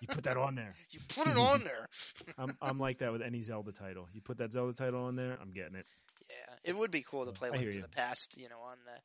you 0.00 0.08
put 0.08 0.24
that 0.24 0.36
on 0.36 0.54
there. 0.54 0.74
you 0.90 1.00
put 1.08 1.26
it 1.26 1.36
on 1.36 1.64
there. 1.64 1.86
I'm 2.38 2.56
I'm 2.60 2.78
like 2.78 2.98
that 2.98 3.12
with 3.12 3.22
any 3.22 3.42
Zelda 3.42 3.72
title. 3.72 4.08
You 4.12 4.20
put 4.20 4.38
that 4.38 4.52
Zelda 4.52 4.72
title 4.72 5.04
on 5.04 5.16
there, 5.16 5.38
I'm 5.40 5.52
getting 5.52 5.76
it. 5.76 5.86
Yeah, 6.28 6.54
it 6.64 6.76
would 6.76 6.90
be 6.90 7.02
cool 7.02 7.24
to 7.26 7.32
play 7.32 7.50
Link 7.50 7.72
to 7.72 7.80
the 7.80 7.88
Past, 7.88 8.36
you 8.38 8.48
know, 8.48 8.60
on 8.60 8.78
the 8.84 9.00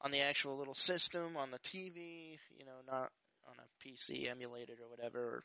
on 0.00 0.10
the 0.10 0.20
actual 0.20 0.56
little 0.58 0.74
system, 0.74 1.36
on 1.36 1.50
the 1.50 1.58
TV, 1.58 2.38
you 2.58 2.64
know, 2.64 2.78
not 2.86 3.10
on 3.48 3.54
a 3.58 3.68
PC 3.88 4.28
emulated 4.28 4.80
or 4.80 4.88
whatever, 4.88 5.18
or 5.18 5.44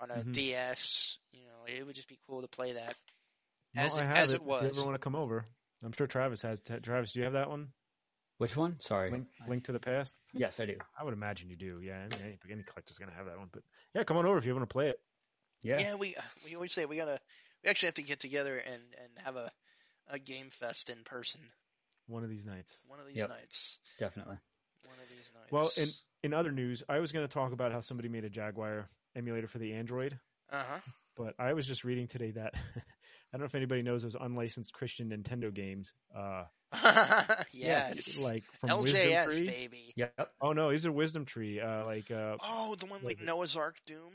on 0.00 0.10
a 0.10 0.24
Mhm. 0.24 0.32
DS. 0.32 1.18
You 1.32 1.46
know, 1.46 1.64
it 1.66 1.86
would 1.86 1.94
just 1.94 2.08
be 2.08 2.18
cool 2.28 2.42
to 2.42 2.48
play 2.48 2.72
that 2.72 2.96
as 3.76 3.96
I 3.96 4.02
it, 4.02 4.04
have 4.04 4.16
as 4.16 4.32
it. 4.32 4.36
it 4.36 4.42
If 4.48 4.60
you 4.60 4.68
ever 4.68 4.82
want 4.82 4.94
to 4.94 4.98
come 4.98 5.14
over, 5.16 5.46
I'm 5.82 5.92
sure 5.92 6.06
Travis 6.06 6.42
has. 6.42 6.60
T- 6.60 6.78
Travis, 6.80 7.12
do 7.12 7.18
you 7.20 7.24
have 7.24 7.34
that 7.34 7.50
one? 7.50 7.68
Which 8.38 8.56
one? 8.56 8.76
Sorry. 8.80 9.10
Link, 9.10 9.26
Link 9.48 9.64
to 9.64 9.72
the 9.72 9.78
Past. 9.80 10.16
Yes, 10.32 10.58
I 10.60 10.66
do. 10.66 10.76
I 10.98 11.04
would 11.04 11.14
imagine 11.14 11.50
you 11.50 11.56
do. 11.56 11.80
Yeah, 11.82 11.98
I 11.98 12.02
mean, 12.16 12.18
any, 12.24 12.38
any 12.52 12.62
collector's 12.62 12.98
gonna 12.98 13.12
have 13.16 13.26
that 13.26 13.38
one. 13.38 13.48
But 13.52 13.62
yeah, 13.94 14.04
come 14.04 14.16
on 14.16 14.26
over 14.26 14.38
if 14.38 14.44
you 14.46 14.54
want 14.54 14.68
to 14.68 14.72
play 14.72 14.88
it. 14.88 15.00
Yeah. 15.62 15.78
yeah, 15.80 15.94
we 15.94 16.14
we 16.44 16.54
always 16.54 16.72
say 16.72 16.84
we 16.84 16.96
gotta 16.96 17.18
we 17.62 17.70
actually 17.70 17.86
have 17.86 17.94
to 17.94 18.02
get 18.02 18.20
together 18.20 18.56
and 18.56 18.82
and 19.00 19.08
have 19.24 19.36
a 19.36 19.50
a 20.08 20.18
game 20.18 20.50
fest 20.50 20.90
in 20.90 20.98
person 21.04 21.40
One 22.06 22.22
of 22.24 22.28
these 22.28 22.44
nights. 22.44 22.76
one 22.86 23.00
of 23.00 23.06
these 23.06 23.16
Yep. 23.16 23.28
nights. 23.30 23.78
Definitely. 23.98 24.36
One 24.86 24.98
of 24.98 25.08
these 25.08 25.30
nights. 25.34 25.50
Well, 25.50 25.70
in 25.78 25.88
in 26.22 26.34
other 26.34 26.52
news, 26.52 26.82
I 26.88 26.98
was 26.98 27.12
going 27.12 27.26
to 27.26 27.32
talk 27.32 27.52
about 27.52 27.72
how 27.72 27.80
somebody 27.80 28.08
made 28.10 28.24
a 28.24 28.30
Jaguar 28.30 28.88
emulator 29.16 29.46
for 29.48 29.58
the 29.58 29.72
Android, 29.74 30.18
uh 30.50 30.62
huh. 30.70 30.80
but 31.16 31.34
I 31.38 31.52
was 31.54 31.66
just 31.66 31.84
reading 31.84 32.06
today 32.08 32.32
that 32.32 32.52
I 32.76 32.80
don't 33.32 33.40
know 33.40 33.46
if 33.46 33.54
anybody 33.54 33.80
knows 33.82 34.02
those 34.02 34.16
unlicensed 34.20 34.72
Christian 34.74 35.10
Nintendo 35.10 35.52
games. 35.52 35.94
Uh, 36.14 36.44
huh. 36.82 37.44
yes, 37.52 38.22
like 38.22 38.42
from 38.60 38.82
Wisdom 38.82 39.00
LJS 39.00 39.36
Tree. 39.36 39.46
baby. 39.46 39.92
Yep. 39.96 40.30
Oh 40.40 40.52
no, 40.52 40.70
he's 40.70 40.84
a 40.84 40.92
Wisdom 40.92 41.24
Tree. 41.24 41.60
Uh, 41.60 41.84
like 41.86 42.10
uh, 42.10 42.36
Oh, 42.42 42.74
the 42.78 42.86
one 42.86 43.00
like? 43.02 43.20
Noah's 43.22 43.56
Ark 43.56 43.76
Doom. 43.86 44.12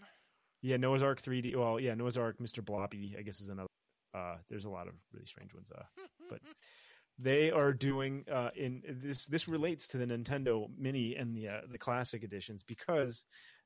yeah, 0.61 0.77
Noah's 0.77 1.03
Ark 1.03 1.21
3D. 1.21 1.55
Well, 1.55 1.79
yeah, 1.79 1.93
Noah's 1.95 2.17
Ark, 2.17 2.37
Mr. 2.41 2.63
Bloppy, 2.63 3.17
I 3.17 3.21
guess 3.21 3.39
is 3.41 3.49
another. 3.49 3.67
Uh, 4.15 4.35
there's 4.49 4.65
a 4.65 4.69
lot 4.69 4.87
of 4.87 4.93
really 5.13 5.25
strange 5.25 5.53
ones. 5.53 5.69
Uh, 5.75 5.83
But- 6.29 6.41
they 7.19 7.51
are 7.51 7.73
doing 7.73 8.25
uh, 8.31 8.49
in 8.55 8.81
this. 9.03 9.25
This 9.25 9.47
relates 9.47 9.87
to 9.89 9.97
the 9.97 10.05
Nintendo 10.05 10.67
Mini 10.77 11.15
and 11.15 11.35
the 11.35 11.47
uh, 11.49 11.61
the 11.71 11.77
Classic 11.77 12.23
editions 12.23 12.63
because 12.63 13.23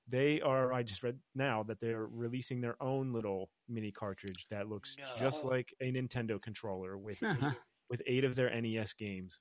they 0.10 0.42
are. 0.42 0.74
I 0.74 0.84
just 0.84 1.04
read 1.04 1.18
now 1.36 1.64
that 1.64 1.80
they're 1.80 2.06
releasing 2.08 2.60
their 2.62 2.76
own 2.82 3.14
little 3.14 3.50
mini 3.70 3.92
cartridge 3.92 4.48
that 4.50 4.68
looks 4.68 4.98
just 5.20 5.46
like 5.46 5.74
a 5.82 5.92
Nintendo 5.92 6.42
controller 6.42 6.98
with 6.98 7.20
with 7.94 8.02
eight 8.08 8.24
of 8.24 8.34
their 8.34 8.50
NES 8.60 8.94
games. 8.94 9.40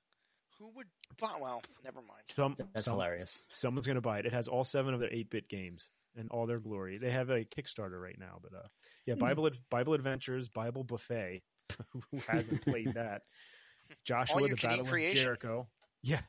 Who 0.59 0.69
would? 0.75 0.85
buy- 1.19 1.37
Well, 1.41 1.63
never 1.83 2.01
mind. 2.01 2.21
Some 2.25 2.55
That's 2.75 2.85
some, 2.85 2.93
hilarious. 2.93 3.43
someone's 3.49 3.87
going 3.87 3.95
to 3.95 4.01
buy 4.01 4.19
it. 4.19 4.27
It 4.27 4.33
has 4.33 4.47
all 4.47 4.63
seven 4.63 4.93
of 4.93 4.99
their 4.99 5.09
8-bit 5.09 5.49
games 5.49 5.89
and 6.15 6.29
all 6.29 6.45
their 6.45 6.59
glory. 6.59 6.99
They 6.99 7.09
have 7.09 7.31
a 7.31 7.43
Kickstarter 7.45 7.99
right 7.99 8.19
now, 8.19 8.37
but 8.43 8.53
uh, 8.53 8.67
yeah, 9.07 9.15
Hmm. 9.15 9.21
Bible 9.21 9.49
Bible 9.71 9.95
Adventures, 9.95 10.49
Bible 10.49 10.83
Buffet. 10.83 11.41
Who 12.11 12.19
hasn't 12.27 12.61
played 12.61 12.93
that? 12.93 13.23
Joshua 14.05 14.47
the 14.47 14.55
Battle 14.55 14.81
of. 14.87 15.13
Jericho. 15.15 15.67
Yeah, 16.03 16.21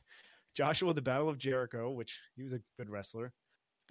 Joshua 0.55 0.93
the 0.95 1.03
Battle 1.03 1.29
of 1.29 1.37
Jericho, 1.37 1.91
which 1.91 2.19
he 2.35 2.41
was 2.41 2.53
a 2.53 2.59
good 2.79 2.89
wrestler. 2.89 3.31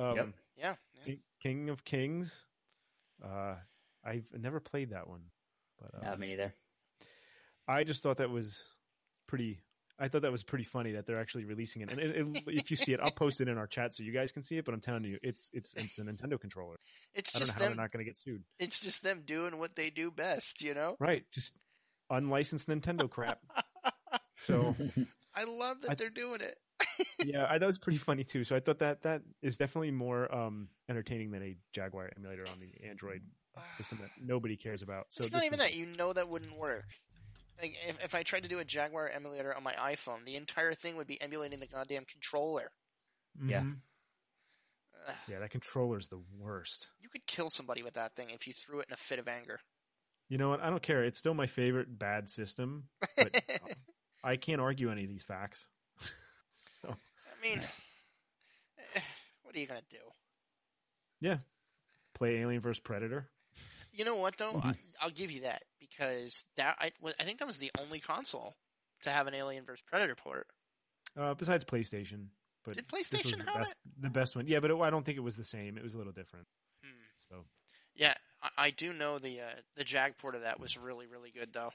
Um, 0.00 0.16
Yep. 0.16 0.28
Yeah, 0.56 0.74
yeah. 0.96 1.04
King- 1.04 1.20
King 1.40 1.68
of 1.70 1.84
Kings. 1.84 2.44
Uh, 3.24 3.54
I've 4.04 4.26
never 4.36 4.58
played 4.58 4.90
that 4.90 5.08
one, 5.08 5.22
but 5.80 5.94
uh, 5.94 6.04
Not 6.10 6.18
me 6.18 6.32
either. 6.32 6.52
I 7.68 7.84
just 7.84 8.02
thought 8.02 8.18
that 8.18 8.30
was 8.30 8.64
pretty. 9.26 9.60
I 9.98 10.08
thought 10.08 10.22
that 10.22 10.32
was 10.32 10.42
pretty 10.42 10.64
funny 10.64 10.92
that 10.92 11.06
they're 11.06 11.20
actually 11.20 11.44
releasing 11.44 11.82
it. 11.82 11.90
And 11.90 12.00
it, 12.00 12.16
it, 12.16 12.42
if 12.48 12.70
you 12.70 12.76
see 12.76 12.92
it, 12.94 13.00
I'll 13.00 13.12
post 13.12 13.40
it 13.40 13.46
in 13.48 13.56
our 13.56 13.66
chat 13.68 13.94
so 13.94 14.02
you 14.02 14.10
guys 14.10 14.32
can 14.32 14.42
see 14.42 14.58
it. 14.58 14.64
But 14.64 14.74
I'm 14.74 14.80
telling 14.80 15.04
you, 15.04 15.18
it's 15.22 15.50
it's 15.52 15.72
it's 15.74 15.98
a 15.98 16.02
Nintendo 16.02 16.40
controller. 16.40 16.76
It's 17.14 17.34
I 17.34 17.38
don't 17.38 17.42
know 17.42 17.46
just 17.46 17.52
how 17.52 17.58
them. 17.60 17.68
they're 17.76 17.84
not 17.84 17.92
going 17.92 18.04
to 18.04 18.10
get 18.10 18.16
sued. 18.16 18.42
It's 18.58 18.80
just 18.80 19.04
them 19.04 19.22
doing 19.24 19.58
what 19.58 19.76
they 19.76 19.90
do 19.90 20.10
best. 20.10 20.62
You 20.62 20.74
know. 20.74 20.96
Right, 20.98 21.24
just 21.32 21.54
unlicensed 22.10 22.68
Nintendo 22.68 23.08
crap. 23.08 23.38
So 24.36 24.74
I 25.34 25.44
love 25.44 25.80
that 25.82 25.92
I- 25.92 25.94
they're 25.94 26.10
doing 26.10 26.40
it. 26.40 26.56
yeah, 27.24 27.46
I, 27.48 27.58
that 27.58 27.66
was 27.66 27.78
pretty 27.78 27.98
funny 27.98 28.24
too. 28.24 28.42
So 28.44 28.56
I 28.56 28.60
thought 28.60 28.80
that 28.80 29.02
that 29.02 29.22
is 29.42 29.56
definitely 29.56 29.92
more 29.92 30.32
um, 30.34 30.68
entertaining 30.88 31.30
than 31.30 31.42
a 31.42 31.56
Jaguar 31.72 32.10
emulator 32.16 32.44
on 32.52 32.58
the 32.60 32.86
Android 32.88 33.22
system 33.76 33.98
that 34.02 34.10
nobody 34.20 34.56
cares 34.56 34.82
about. 34.82 35.06
So 35.08 35.20
it's 35.24 35.32
not 35.32 35.44
even 35.44 35.60
that. 35.60 35.76
You 35.76 35.86
know 35.86 36.12
that 36.12 36.28
wouldn't 36.28 36.56
work. 36.58 36.84
Like 37.60 37.76
if, 37.88 38.04
if 38.04 38.14
I 38.14 38.22
tried 38.22 38.42
to 38.42 38.48
do 38.48 38.58
a 38.58 38.64
Jaguar 38.64 39.08
emulator 39.08 39.54
on 39.54 39.62
my 39.62 39.72
iPhone, 39.72 40.24
the 40.24 40.36
entire 40.36 40.72
thing 40.72 40.96
would 40.96 41.06
be 41.06 41.20
emulating 41.20 41.60
the 41.60 41.66
goddamn 41.66 42.04
controller. 42.04 42.70
Yeah. 43.46 43.62
Ugh. 45.06 45.14
yeah, 45.28 45.38
that 45.40 45.50
controller's 45.50 46.08
the 46.08 46.20
worst. 46.38 46.88
You 47.00 47.08
could 47.08 47.26
kill 47.26 47.50
somebody 47.50 47.82
with 47.82 47.94
that 47.94 48.14
thing 48.16 48.30
if 48.30 48.46
you 48.46 48.52
threw 48.52 48.80
it 48.80 48.86
in 48.88 48.94
a 48.94 48.96
fit 48.96 49.18
of 49.18 49.28
anger. 49.28 49.60
You 50.28 50.38
know 50.38 50.48
what? 50.48 50.60
I 50.60 50.70
don't 50.70 50.82
care. 50.82 51.04
It's 51.04 51.18
still 51.18 51.34
my 51.34 51.46
favorite 51.46 51.98
bad 51.98 52.28
system. 52.28 52.84
But 53.16 53.42
I 54.24 54.36
can't 54.36 54.60
argue 54.60 54.90
any 54.90 55.02
of 55.02 55.08
these 55.08 55.22
facts. 55.22 55.66
so 56.82 56.88
I 56.88 57.46
mean, 57.46 57.60
what 59.42 59.54
are 59.54 59.58
you 59.58 59.66
gonna 59.66 59.80
do? 59.90 59.98
Yeah, 61.20 61.38
play 62.14 62.36
Alien 62.36 62.62
vs 62.62 62.80
Predator. 62.80 63.28
You 63.94 64.04
know 64.04 64.16
what 64.16 64.36
though? 64.36 64.52
Mm-hmm. 64.52 64.68
Mhm. 64.68 64.72
I, 65.00 65.04
I'll 65.04 65.10
give 65.10 65.30
you 65.30 65.42
that 65.42 65.62
because 65.80 66.44
that 66.56 66.76
I, 66.80 66.90
I 67.18 67.24
think 67.24 67.38
that 67.38 67.46
was 67.46 67.58
the 67.58 67.70
only 67.80 68.00
console 68.00 68.54
to 69.02 69.10
have 69.10 69.26
an 69.26 69.34
Alien 69.34 69.64
vs 69.64 69.82
Predator 69.86 70.14
port. 70.14 70.46
Uh, 71.16 71.34
besides 71.34 71.64
PlayStation, 71.64 72.26
but 72.64 72.74
Did 72.74 72.86
this 72.88 73.08
PlayStation 73.08 73.38
the 73.38 73.50
have 73.50 73.60
best, 73.60 73.80
the 74.00 74.10
best 74.10 74.34
one. 74.36 74.46
Yeah, 74.48 74.60
but 74.60 74.70
it, 74.70 74.76
I 74.80 74.90
don't 74.90 75.04
think 75.04 75.16
it 75.16 75.22
was 75.22 75.36
the 75.36 75.44
same. 75.44 75.78
It 75.78 75.84
was 75.84 75.94
a 75.94 75.98
little 75.98 76.12
different. 76.12 76.46
Hmm. 76.82 76.90
So 77.30 77.44
Yeah, 77.94 78.14
I, 78.42 78.48
I 78.58 78.70
do 78.70 78.92
know 78.92 79.18
the 79.18 79.42
uh, 79.42 79.54
the 79.76 79.84
Jag 79.84 80.16
port 80.18 80.34
of 80.34 80.40
that 80.42 80.58
was 80.58 80.76
really 80.76 81.06
really 81.06 81.30
good 81.30 81.52
though. 81.52 81.70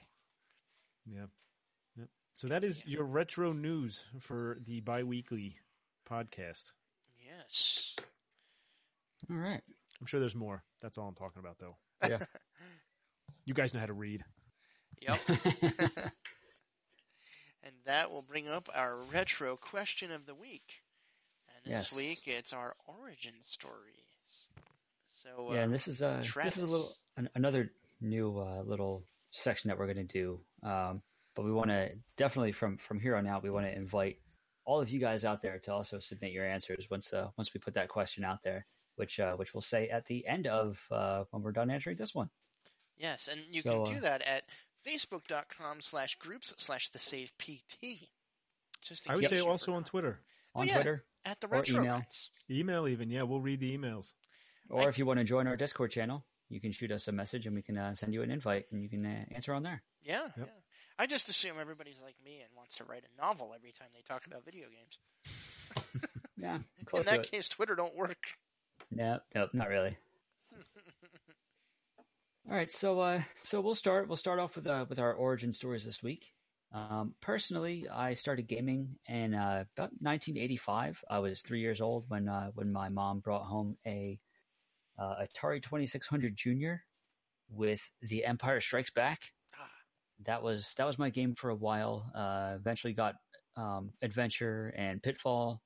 yeah, 1.06 1.26
Yep. 1.96 2.08
So 2.34 2.48
that 2.48 2.64
is 2.64 2.84
your 2.84 3.04
retro 3.04 3.52
news 3.52 4.04
for 4.20 4.58
the 4.66 4.80
biweekly 4.80 5.56
podcast. 6.08 6.64
Yes. 7.24 7.96
All 9.30 9.36
right. 9.36 9.62
I'm 10.00 10.06
sure 10.06 10.20
there's 10.20 10.34
more. 10.34 10.62
That's 10.80 10.98
all 10.98 11.06
I'm 11.08 11.14
talking 11.14 11.40
about, 11.40 11.58
though. 11.58 11.76
Yeah. 12.06 12.18
You 13.46 13.54
guys 13.54 13.74
know 13.74 13.80
how 13.80 13.86
to 13.86 13.94
read. 13.94 14.22
Yep. 15.00 15.18
and 17.64 17.74
that 17.84 18.12
will 18.12 18.22
bring 18.22 18.48
up 18.48 18.68
our 18.72 18.96
retro 19.12 19.56
question 19.56 20.12
of 20.12 20.26
the 20.26 20.34
week. 20.34 20.82
And 21.48 21.64
this 21.74 21.90
Yes. 21.90 21.96
week 21.96 22.28
it's 22.28 22.52
our 22.52 22.76
origin 22.86 23.32
stories. 23.40 24.48
So 25.22 25.52
yeah, 25.52 25.60
uh, 25.60 25.64
and 25.64 25.72
this 25.72 25.88
is 25.88 26.00
uh 26.02 26.22
this 26.44 26.56
is 26.56 26.62
a 26.62 26.66
little 26.66 26.94
an, 27.16 27.28
another 27.34 27.72
new 28.00 28.38
uh, 28.38 28.62
little 28.62 29.04
section 29.30 29.68
that 29.68 29.78
we're 29.78 29.92
going 29.92 30.06
to 30.06 30.12
do. 30.12 30.40
Um, 30.62 31.02
but 31.34 31.44
we 31.44 31.52
want 31.52 31.70
to 31.70 31.90
definitely 32.16 32.52
from 32.52 32.76
from 32.76 33.00
here 33.00 33.16
on 33.16 33.26
out, 33.26 33.42
we 33.42 33.50
want 33.50 33.66
to 33.66 33.74
invite 33.74 34.18
all 34.64 34.80
of 34.80 34.90
you 34.90 35.00
guys 35.00 35.24
out 35.24 35.42
there 35.42 35.58
to 35.60 35.72
also 35.72 35.98
submit 35.98 36.32
your 36.32 36.46
answers 36.46 36.88
once 36.90 37.12
uh, 37.12 37.28
once 37.36 37.52
we 37.52 37.60
put 37.60 37.74
that 37.74 37.88
question 37.88 38.24
out 38.24 38.42
there, 38.42 38.66
which 39.00 39.18
uh, 39.18 39.34
which 39.34 39.52
we'll 39.54 39.60
say 39.62 39.88
at 39.88 40.06
the 40.06 40.26
end 40.26 40.46
of 40.46 40.80
uh, 40.90 41.24
when 41.30 41.42
we're 41.42 41.52
done 41.52 41.70
answering 41.70 41.96
this 41.96 42.14
one. 42.14 42.30
yes, 42.96 43.28
and 43.32 43.40
you 43.50 43.62
So, 43.62 43.84
can 43.84 43.94
do 43.94 43.98
uh, 43.98 44.02
that 44.02 44.22
at 44.28 44.42
facebook.com 44.86 45.80
slash 45.80 46.16
groups 46.18 46.54
slash 46.58 46.90
the 46.90 46.98
save 46.98 47.32
PT. 47.38 48.08
Just 48.82 49.08
I 49.10 49.14
would 49.16 49.26
say 49.26 49.36
you 49.36 49.46
also 49.48 49.72
on. 49.74 49.84
Twitter, 49.84 50.20
On 50.54 50.62
Oh, 50.62 50.64
yeah. 50.64 50.74
Twitter, 50.74 51.04
at 51.24 51.40
the 51.40 51.46
or 51.48 51.50
retro 51.50 51.80
email. 51.80 51.94
Rats. 51.96 52.30
email, 52.50 52.86
even. 52.88 53.10
Yeah, 53.10 53.22
we'll 53.24 53.40
read 53.40 53.60
the 53.60 53.76
emails. 53.76 54.14
or 54.70 54.82
I- 54.82 54.88
if 54.88 54.98
you 54.98 55.06
want 55.06 55.18
to 55.18 55.24
join 55.24 55.46
our 55.46 55.56
Discord 55.56 55.90
channel, 55.90 56.24
you 56.48 56.60
can 56.60 56.72
shoot 56.72 56.90
us 56.92 57.08
a 57.08 57.12
message 57.12 57.46
and 57.46 57.54
we 57.54 57.62
can 57.62 57.76
uh, 57.78 57.94
send 57.94 58.14
you 58.14 58.22
an 58.22 58.30
invite 58.30 58.66
and 58.72 58.82
you 58.82 58.88
can 58.88 59.04
uh, 59.06 59.24
answer 59.34 59.52
on 59.54 59.62
there. 59.62 59.82
Yeah, 60.02 60.22
Yep. 60.24 60.32
yeah. 60.38 60.44
I 60.98 61.06
just 61.06 61.28
assume 61.28 61.56
everybody's 61.60 62.02
like 62.02 62.16
me 62.24 62.40
and 62.40 62.50
wants 62.56 62.76
to 62.76 62.84
write 62.84 63.04
a 63.04 63.20
novel 63.20 63.52
every 63.54 63.72
time 63.72 63.88
they 63.94 64.02
talk 64.02 64.26
about 64.26 64.44
video 64.44 64.66
games. 64.68 64.98
Yeah, 66.36 66.58
close 66.86 67.06
in 67.06 67.12
to 67.12 67.18
that 67.18 67.26
it. 67.26 67.30
case, 67.32 67.48
Twitter 67.50 67.74
don't 67.74 67.94
work. 67.94 68.16
No, 68.90 69.20
nope, 69.34 69.50
not 69.52 69.68
really. 69.68 69.96
All 72.48 72.56
right, 72.56 72.70
so 72.72 72.98
uh, 73.00 73.22
so 73.42 73.60
we'll 73.60 73.74
start. 73.74 74.08
We'll 74.08 74.16
start 74.16 74.40
off 74.40 74.56
with 74.56 74.66
uh, 74.66 74.84
with 74.88 74.98
our 74.98 75.12
origin 75.14 75.52
stories 75.52 75.84
this 75.84 76.02
week. 76.02 76.26
Um, 76.72 77.14
personally, 77.20 77.86
I 77.88 78.14
started 78.14 78.48
gaming 78.48 78.96
in 79.06 79.34
uh, 79.34 79.64
about 79.76 79.90
1985. 80.00 81.04
I 81.08 81.18
was 81.20 81.42
three 81.42 81.60
years 81.60 81.80
old 81.80 82.04
when 82.08 82.28
uh, 82.28 82.50
when 82.54 82.72
my 82.72 82.88
mom 82.88 83.20
brought 83.20 83.44
home 83.44 83.76
a 83.86 84.18
uh, 84.98 85.14
Atari 85.22 85.62
2600 85.62 86.34
Junior 86.36 86.82
with 87.48 87.88
The 88.02 88.24
Empire 88.24 88.60
Strikes 88.60 88.90
Back. 88.90 89.20
Ah, 89.58 89.68
that 90.26 90.42
was 90.42 90.74
that 90.76 90.86
was 90.86 90.98
my 90.98 91.10
game 91.10 91.34
for 91.36 91.50
a 91.50 91.54
while. 91.56 92.10
Uh, 92.14 92.54
eventually 92.56 92.94
got 92.94 93.14
um, 93.56 93.92
Adventure 94.02 94.72
and 94.76 95.02
Pitfall, 95.02 95.62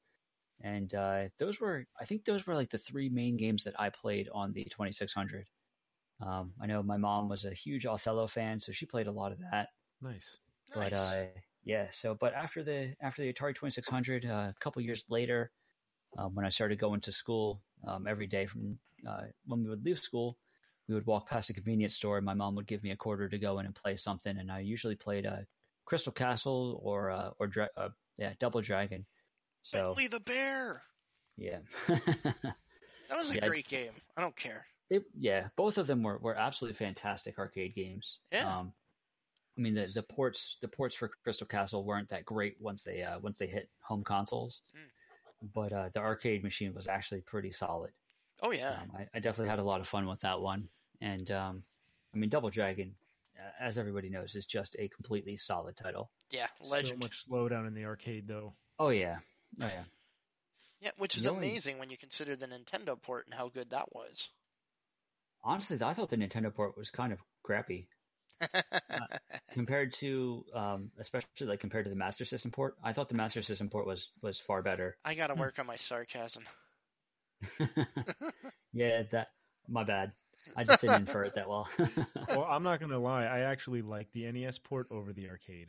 and 0.61 0.95
uh, 0.95 1.29
those 1.39 1.61
were 1.61 1.87
I 2.01 2.05
think 2.05 2.25
those 2.25 2.47
were 2.47 2.55
like 2.55 2.71
the 2.71 2.79
three 2.79 3.09
main 3.11 3.37
games 3.37 3.65
that 3.65 3.79
I 3.81 3.91
played 3.91 4.29
on 4.31 4.53
the 4.53 4.65
2600. 4.65 5.51
Um, 6.21 6.55
I 6.61 6.67
know 6.67 6.83
my 6.83 6.97
mom 6.97 7.29
was 7.29 7.45
a 7.45 7.55
huge 7.55 7.87
Othello 7.87 8.27
fan, 8.29 8.61
so 8.61 8.73
she 8.73 8.87
played 8.87 9.07
a 9.09 9.13
lot 9.13 9.33
of 9.33 9.39
that. 9.41 9.71
Nice. 10.01 10.41
But 10.73 10.93
Nice. 10.93 10.93
uh, 10.93 11.35
yeah, 11.63 11.91
so 11.91 12.15
but 12.15 12.35
after 12.35 12.63
the 12.63 12.97
after 13.01 13.23
the 13.23 13.33
Atari 13.33 13.55
Twenty 13.55 13.71
Six 13.73 13.89
Hundred, 13.89 14.27
uh, 14.27 14.53
a 14.55 14.59
couple 14.61 14.83
years 14.83 15.09
later, 15.09 15.53
um, 16.19 16.35
when 16.35 16.47
I 16.47 16.51
started 16.51 16.79
going 16.79 17.01
to 17.03 17.13
school 17.13 17.65
um, 17.87 18.07
every 18.07 18.27
day 18.27 18.47
from 18.47 18.81
uh, 19.07 19.29
when 19.47 19.63
we 19.65 19.71
would 19.71 19.85
leave 19.85 19.99
school, 20.01 20.41
we 20.89 20.95
would 20.95 21.07
walk 21.07 21.29
past 21.29 21.51
a 21.51 21.55
convenience 21.55 21.95
store, 21.97 22.19
and 22.19 22.27
my 22.27 22.35
mom 22.35 22.55
would 22.57 22.67
give 22.67 22.83
me 22.83 22.91
a 22.91 22.97
quarter 22.97 23.29
to 23.29 23.39
go 23.39 23.59
in 23.59 23.67
and 23.67 23.75
play 23.75 23.97
something, 23.97 24.39
and 24.39 24.53
I 24.53 24.61
usually 24.61 24.97
played 24.97 25.27
uh, 25.27 25.45
Crystal 25.87 26.13
Castle 26.13 26.81
or 26.83 27.11
uh, 27.11 27.31
or 27.39 27.47
Dra- 27.49 27.71
uh, 27.77 27.91
yeah 28.19 28.35
Double 28.39 28.61
Dragon. 28.63 29.07
So 29.65 29.79
Bentley 29.89 30.07
the 30.07 30.21
Bear. 30.21 30.83
yeah, 31.37 31.59
That 33.09 33.17
was 33.19 33.31
a 33.31 33.35
Yeah. 33.35 33.49
great 33.49 33.67
game. 33.69 33.93
I 34.17 34.21
don't 34.21 34.37
care. 34.37 34.67
They, 34.91 35.01
yeah, 35.19 35.49
both 35.57 35.79
of 35.79 35.87
them 35.87 36.03
were, 36.03 36.19
were 36.19 36.37
absolutely 36.37 36.77
fantastic 36.77 37.39
arcade 37.39 37.75
games. 37.75 38.19
Yeah. 38.31 38.59
Um, 38.59 38.73
I 39.57 39.61
mean 39.61 39.75
the, 39.75 39.87
the 39.87 40.03
ports 40.03 40.57
the 40.61 40.69
ports 40.69 40.95
for 40.97 41.09
Crystal 41.23 41.47
Castle 41.47 41.85
weren't 41.85 42.09
that 42.11 42.25
great 42.25 42.57
once 42.61 42.83
they 42.83 43.03
uh, 43.03 43.19
once 43.21 43.39
they 43.39 43.47
hit 43.47 43.69
home 43.81 44.03
consoles, 44.05 44.63
Mm. 44.77 45.51
but 45.55 45.73
uh, 45.73 45.89
the 45.93 46.01
arcade 46.01 46.43
machine 46.43 46.75
was 46.75 46.89
actually 46.89 47.21
pretty 47.23 47.51
solid. 47.51 47.91
Oh 48.43 48.51
yeah. 48.51 48.81
Um, 48.83 48.91
I, 48.99 49.07
I 49.15 49.21
definitely 49.21 49.51
had 49.51 49.61
a 49.61 49.65
lot 49.65 49.81
of 49.81 49.87
fun 49.89 50.07
with 50.07 50.21
that 50.21 50.41
one, 50.41 50.69
and 51.01 51.31
um, 51.31 51.63
I 52.15 52.19
mean 52.19 52.31
Double 52.31 52.51
Dragon, 52.51 52.95
uh, 53.39 53.51
as 53.61 53.79
everybody 53.79 54.11
knows, 54.11 54.35
is 54.35 54.45
just 54.45 54.75
a 54.79 54.89
completely 54.89 55.37
solid 55.37 55.77
title. 55.77 56.11
yeah. 56.31 56.49
Legend. 56.61 57.01
So 57.01 57.07
much 57.07 57.27
slowdown 57.29 57.67
in 57.69 57.75
the 57.75 57.85
arcade, 57.85 58.27
though. 58.27 58.55
Oh 58.81 58.89
yeah, 58.89 59.19
oh 59.61 59.67
yeah. 59.67 59.85
Yeah, 60.81 60.91
which 60.99 61.17
is 61.17 61.23
The 61.23 61.31
only- 61.31 61.49
amazing 61.49 61.79
when 61.79 61.91
you 61.91 61.97
consider 61.97 62.37
the 62.37 62.47
Nintendo 62.47 63.01
port 63.01 63.27
and 63.27 63.35
how 63.35 63.49
good 63.49 63.71
that 63.71 63.95
was. 63.95 64.29
Honestly, 65.43 65.79
I 65.83 65.93
thought 65.95 66.09
the 66.11 66.17
Nintendo 66.17 66.55
port 66.55 66.77
was 66.77 66.91
kind 66.91 67.13
of 67.13 67.21
crappy 67.43 67.89
compared 69.53 69.93
to, 69.95 70.45
um, 70.55 70.91
especially 70.99 71.47
like 71.47 71.61
compared 71.61 71.85
to 71.85 71.91
the 71.91 71.97
Master 71.97 72.25
System 72.25 72.51
port. 72.51 72.77
I 72.83 72.93
thought 72.93 73.09
the 73.09 73.15
Master 73.15 73.43
System 73.43 73.69
port 73.69 73.87
was 73.87 74.11
was 74.23 74.39
far 74.39 74.63
better. 74.63 74.97
I 75.05 75.15
got 75.15 75.29
to 75.29 75.35
Hmm. 75.35 75.41
work 75.41 75.59
on 75.59 75.67
my 75.67 75.77
sarcasm. 75.77 76.45
yeah, 78.73 79.03
that 79.13 79.29
my 79.69 79.85
bad. 79.85 80.13
I 80.57 80.65
just 80.65 80.81
didn't 80.81 80.97
infer 80.99 81.25
it 81.25 81.35
that 81.37 81.49
well. 81.49 81.69
Well, 82.29 82.45
I'm 82.45 82.63
not 82.63 82.81
gonna 82.81 82.99
lie. 82.99 83.25
I 83.25 83.41
actually 83.41 83.83
like 83.83 84.11
the 84.13 84.31
NES 84.31 84.59
port 84.59 84.89
over 84.91 85.13
the 85.13 85.29
arcade. 85.31 85.69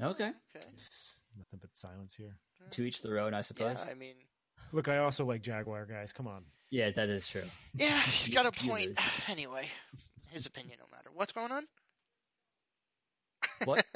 okay, 0.00 0.32
Okay. 0.56 0.66
Nothing 1.36 1.58
but 1.60 1.70
silence 1.76 2.14
here. 2.14 2.36
to 2.70 2.82
each 2.82 3.02
their 3.02 3.18
own, 3.18 3.34
I 3.34 3.38
Yeah, 3.38 3.42
suppose. 3.42 3.84
I 3.90 3.94
mean, 3.94 4.14
Look, 4.72 4.88
I 4.88 4.98
also 4.98 5.24
like 5.24 5.42
Jaguar, 5.42 5.86
guys. 5.86 6.12
Come 6.12 6.26
on. 6.26 6.44
Yeah, 6.70 6.90
that 6.90 7.08
is 7.08 7.26
true. 7.26 7.42
yeah, 7.74 8.00
he's 8.00 8.34
got 8.34 8.46
a 8.46 8.52
point. 8.52 8.98
Anyway, 9.28 9.66
his 10.30 10.46
opinion 10.46 10.78
no 10.80 10.86
matter. 10.96 11.10
What's 11.14 11.32
going 11.32 11.52
on? 11.52 11.66
What? 13.64 13.84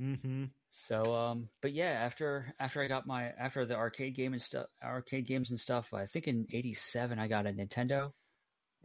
Mm-hmm. 0.00 0.46
So, 0.70 1.14
um, 1.14 1.48
but 1.62 1.72
yeah, 1.72 1.90
after 1.90 2.52
after 2.58 2.82
I 2.82 2.88
got 2.88 3.06
my 3.06 3.26
after 3.38 3.64
the 3.64 3.76
arcade 3.76 4.16
game 4.16 4.32
and 4.32 4.42
stuff, 4.42 4.66
arcade 4.82 5.24
games 5.24 5.50
and 5.50 5.60
stuff, 5.60 5.94
I 5.94 6.06
think 6.06 6.26
in 6.26 6.46
'87 6.52 7.18
I 7.18 7.28
got 7.28 7.46
a 7.46 7.50
Nintendo, 7.50 8.12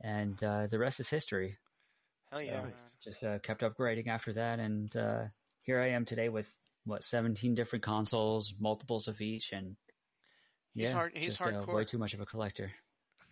and 0.04 0.42
uh, 0.44 0.68
the 0.68 0.78
rest 0.78 1.00
is 1.00 1.10
history. 1.10 1.58
Hell 2.32 2.44
yeah, 2.44 2.62
So. 2.62 2.72
Just 3.04 3.24
uh, 3.24 3.40
kept 3.40 3.62
upgrading 3.62 4.08
after 4.08 4.34
that, 4.34 4.60
and 4.60 4.96
uh, 4.96 5.24
here 5.64 5.82
I 5.82 5.90
am 5.90 6.06
today 6.06 6.30
with 6.30 6.54
what 6.90 7.04
17 7.04 7.56
different 7.56 7.84
consoles, 7.84 8.54
multiples 8.60 9.08
of 9.08 9.22
each, 9.22 9.52
and 9.54 9.76
He's 10.76 10.86
yeah, 10.90 10.94
hard- 10.94 11.18
he's 11.18 11.38
just, 11.38 11.42
uh, 11.42 11.62
hardcore. 11.62 11.76
way 11.76 11.86
too 11.86 11.98
much 11.98 12.14
of 12.14 12.20
a 12.22 12.26
collector. 12.26 12.72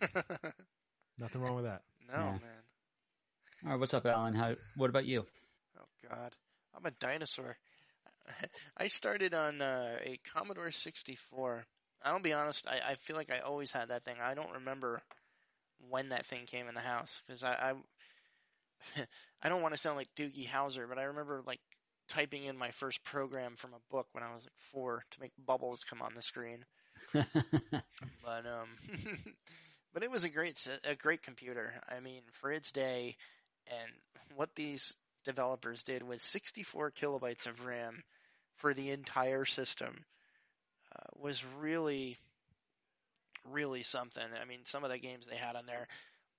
Nothing 1.18 1.42
wrong 1.42 1.56
with 1.56 1.64
that. 1.64 1.82
no, 2.08 2.14
Yeah. 2.14 2.22
man. 2.32 2.40
All 3.64 3.70
right, 3.72 3.80
what's 3.80 3.94
up, 3.94 4.06
Alan? 4.06 4.34
How? 4.34 4.54
What 4.76 4.90
about 4.90 5.04
you? 5.06 5.26
Oh 5.78 6.08
God, 6.08 6.32
I'm 6.74 6.86
a 6.86 6.90
dinosaur. 6.92 7.56
I 8.76 8.86
started 8.86 9.34
on 9.34 9.60
uh, 9.60 9.98
a 10.04 10.18
Commodore 10.32 10.70
64. 10.70 11.64
I'll 12.04 12.20
be 12.20 12.32
honest. 12.32 12.68
I, 12.68 12.92
I 12.92 12.94
feel 12.94 13.16
like 13.16 13.32
I 13.32 13.40
always 13.40 13.72
had 13.72 13.88
that 13.88 14.04
thing. 14.04 14.16
I 14.22 14.34
don't 14.34 14.52
remember 14.52 15.02
when 15.90 16.10
that 16.10 16.26
thing 16.26 16.46
came 16.46 16.68
in 16.68 16.74
the 16.74 16.80
house 16.80 17.22
because 17.26 17.42
I, 17.42 17.72
I 18.96 19.02
I 19.42 19.48
don't 19.48 19.62
want 19.62 19.74
to 19.74 19.80
sound 19.80 19.96
like 19.96 20.08
Doogie 20.16 20.46
Howser, 20.46 20.88
but 20.88 20.98
I 20.98 21.04
remember 21.04 21.40
like 21.44 21.60
typing 22.08 22.44
in 22.44 22.56
my 22.58 22.70
first 22.70 23.02
program 23.04 23.54
from 23.56 23.72
a 23.74 23.94
book 23.94 24.08
when 24.12 24.24
I 24.24 24.34
was 24.34 24.44
like 24.44 24.52
four 24.72 25.04
to 25.10 25.20
make 25.20 25.32
bubbles 25.44 25.84
come 25.84 26.02
on 26.02 26.14
the 26.14 26.22
screen. 26.22 26.64
But 28.24 28.44
um, 28.44 28.68
but 29.94 30.02
it 30.02 30.10
was 30.10 30.24
a 30.24 30.28
great 30.28 30.66
a 30.84 30.94
great 30.94 31.22
computer. 31.22 31.72
I 31.88 32.00
mean, 32.00 32.20
for 32.32 32.52
its 32.52 32.72
day, 32.72 33.16
and 33.70 33.90
what 34.36 34.54
these 34.54 34.94
developers 35.24 35.82
did 35.82 36.02
with 36.02 36.20
64 36.20 36.90
kilobytes 36.90 37.46
of 37.46 37.64
RAM 37.64 38.02
for 38.56 38.74
the 38.74 38.90
entire 38.90 39.44
system 39.44 40.04
uh, 40.94 41.06
was 41.16 41.44
really, 41.58 42.18
really 43.50 43.82
something. 43.82 44.22
I 44.40 44.44
mean, 44.44 44.60
some 44.64 44.84
of 44.84 44.90
the 44.90 44.98
games 44.98 45.26
they 45.26 45.36
had 45.36 45.56
on 45.56 45.66
there 45.66 45.86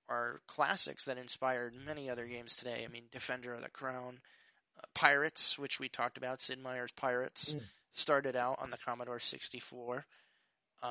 are 0.08 0.40
classics 0.46 1.04
that 1.04 1.18
inspired 1.18 1.74
many 1.74 2.10
other 2.10 2.26
games 2.26 2.56
today. 2.56 2.84
I 2.84 2.88
mean, 2.88 3.04
Defender 3.12 3.54
of 3.54 3.62
the 3.62 3.68
Crown, 3.68 4.20
Pirates, 4.94 5.58
which 5.58 5.78
we 5.78 5.88
talked 5.88 6.16
about, 6.16 6.40
Sid 6.40 6.58
Meier's 6.62 6.92
Pirates, 6.92 7.54
Mm. 7.54 7.62
started 7.92 8.36
out 8.36 8.58
on 8.60 8.70
the 8.70 8.78
Commodore 8.78 9.18
64. 9.20 10.06
Um, 10.82 10.90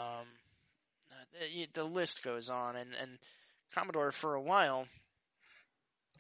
uh, 1.11 1.15
the, 1.39 1.67
the 1.73 1.83
list 1.83 2.23
goes 2.23 2.49
on, 2.49 2.75
and, 2.75 2.93
and 3.01 3.17
Commodore 3.73 4.11
for 4.11 4.35
a 4.35 4.41
while. 4.41 4.87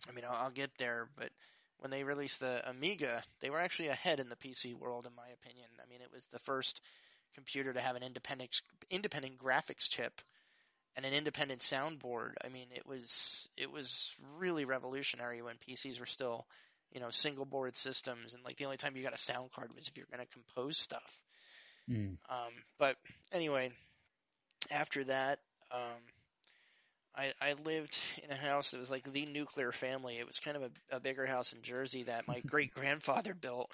I 0.07 0.11
mean, 0.13 0.25
I'll, 0.25 0.35
I'll 0.45 0.49
get 0.51 0.71
there, 0.77 1.07
but 1.17 1.29
when 1.77 1.91
they 1.91 2.03
released 2.03 2.39
the 2.39 2.61
Amiga, 2.69 3.23
they 3.41 3.49
were 3.49 3.59
actually 3.59 3.89
ahead 3.89 4.19
in 4.19 4.29
the 4.29 4.35
PC 4.35 4.73
world, 4.73 5.05
in 5.05 5.15
my 5.15 5.27
opinion. 5.29 5.67
I 5.83 5.89
mean, 5.89 6.01
it 6.01 6.11
was 6.11 6.25
the 6.25 6.39
first 6.39 6.81
computer 7.35 7.73
to 7.73 7.81
have 7.81 7.95
an 7.95 8.03
independent 8.03 8.61
independent 8.89 9.37
graphics 9.37 9.89
chip 9.89 10.21
and 10.95 11.05
an 11.05 11.13
independent 11.13 11.61
soundboard. 11.61 12.33
I 12.43 12.49
mean, 12.49 12.67
it 12.73 12.85
was 12.85 13.47
it 13.55 13.71
was 13.71 14.13
really 14.37 14.65
revolutionary 14.65 15.41
when 15.41 15.55
PCs 15.57 15.99
were 15.99 16.05
still, 16.05 16.47
you 16.91 16.99
know, 16.99 17.09
single 17.09 17.45
board 17.45 17.75
systems, 17.75 18.33
and 18.33 18.43
like 18.43 18.57
the 18.57 18.65
only 18.65 18.77
time 18.77 18.95
you 18.95 19.03
got 19.03 19.13
a 19.13 19.17
sound 19.17 19.51
card 19.51 19.73
was 19.75 19.87
if 19.87 19.97
you're 19.97 20.07
going 20.11 20.25
to 20.25 20.33
compose 20.33 20.77
stuff. 20.77 21.21
Mm. 21.89 22.17
Um, 22.29 22.53
but 22.77 22.95
anyway, 23.31 23.71
after 24.71 25.03
that, 25.05 25.39
um, 25.71 26.01
I, 27.15 27.33
I 27.41 27.53
lived 27.65 27.97
in 28.23 28.31
a 28.31 28.35
house 28.35 28.71
that 28.71 28.77
was 28.77 28.91
like 28.91 29.11
the 29.11 29.25
nuclear 29.25 29.71
family. 29.71 30.17
It 30.17 30.27
was 30.27 30.39
kind 30.39 30.57
of 30.57 30.63
a, 30.63 30.97
a 30.97 30.99
bigger 30.99 31.25
house 31.25 31.53
in 31.53 31.61
Jersey 31.61 32.03
that 32.03 32.27
my 32.27 32.39
great 32.47 32.73
grandfather 32.73 33.33
built, 33.33 33.71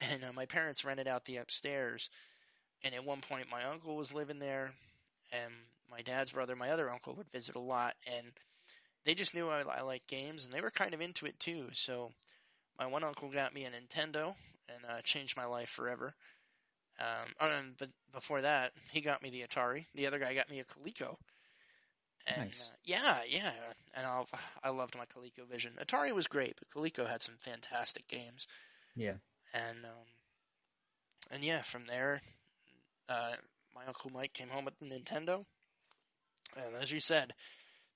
and 0.00 0.24
uh, 0.24 0.32
my 0.32 0.46
parents 0.46 0.84
rented 0.84 1.08
out 1.08 1.24
the 1.24 1.36
upstairs. 1.36 2.08
And 2.84 2.94
at 2.94 3.04
one 3.04 3.20
point, 3.20 3.50
my 3.50 3.64
uncle 3.64 3.96
was 3.96 4.14
living 4.14 4.38
there, 4.38 4.70
and 5.32 5.52
my 5.90 6.02
dad's 6.02 6.30
brother, 6.30 6.54
my 6.54 6.70
other 6.70 6.90
uncle, 6.90 7.14
would 7.16 7.30
visit 7.30 7.56
a 7.56 7.60
lot, 7.60 7.94
and 8.06 8.26
they 9.04 9.14
just 9.14 9.34
knew 9.34 9.48
I, 9.48 9.62
I 9.62 9.82
liked 9.82 10.06
games, 10.06 10.44
and 10.44 10.52
they 10.52 10.60
were 10.60 10.70
kind 10.70 10.94
of 10.94 11.00
into 11.00 11.26
it 11.26 11.38
too. 11.40 11.66
So 11.72 12.12
my 12.78 12.86
one 12.86 13.04
uncle 13.04 13.30
got 13.30 13.54
me 13.54 13.64
a 13.64 13.70
Nintendo, 13.70 14.34
and 14.68 14.84
uh, 14.88 15.00
changed 15.02 15.36
my 15.36 15.46
life 15.46 15.68
forever. 15.70 16.14
Um, 17.00 17.32
and, 17.40 17.76
but 17.78 17.88
before 18.12 18.42
that, 18.42 18.72
he 18.90 19.00
got 19.00 19.22
me 19.22 19.30
the 19.30 19.42
Atari. 19.42 19.86
The 19.94 20.06
other 20.06 20.18
guy 20.18 20.34
got 20.34 20.50
me 20.50 20.60
a 20.60 20.64
Coleco. 20.64 21.16
And 22.26 22.44
Nice. 22.44 22.60
uh, 22.60 22.74
yeah, 22.84 23.18
yeah, 23.28 23.52
and 23.94 24.06
I 24.06 24.22
I 24.62 24.70
loved 24.70 24.96
my 24.96 25.06
ColecoVision. 25.06 25.82
Atari 25.82 26.12
was 26.12 26.26
great, 26.26 26.56
but 26.58 26.68
Coleco 26.70 27.08
had 27.08 27.22
some 27.22 27.36
fantastic 27.38 28.06
games. 28.06 28.46
Yeah. 28.96 29.14
And 29.54 29.84
um, 29.84 30.06
and 31.30 31.42
yeah, 31.42 31.62
from 31.62 31.86
there, 31.86 32.20
uh, 33.08 33.32
my 33.74 33.86
uncle 33.86 34.10
Mike 34.12 34.34
came 34.34 34.48
home 34.48 34.66
with 34.66 34.78
the 34.78 34.86
Nintendo, 34.86 35.44
and 36.56 36.76
as 36.82 36.92
you 36.92 37.00
said, 37.00 37.32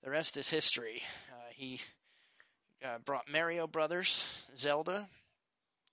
the 0.03 0.11
rest 0.11 0.37
is 0.39 0.49
history. 0.49 1.03
Uh, 1.31 1.51
he 1.55 1.81
uh, 2.85 2.99
brought 3.05 3.31
Mario 3.31 3.67
Brothers, 3.67 4.25
Zelda. 4.57 5.09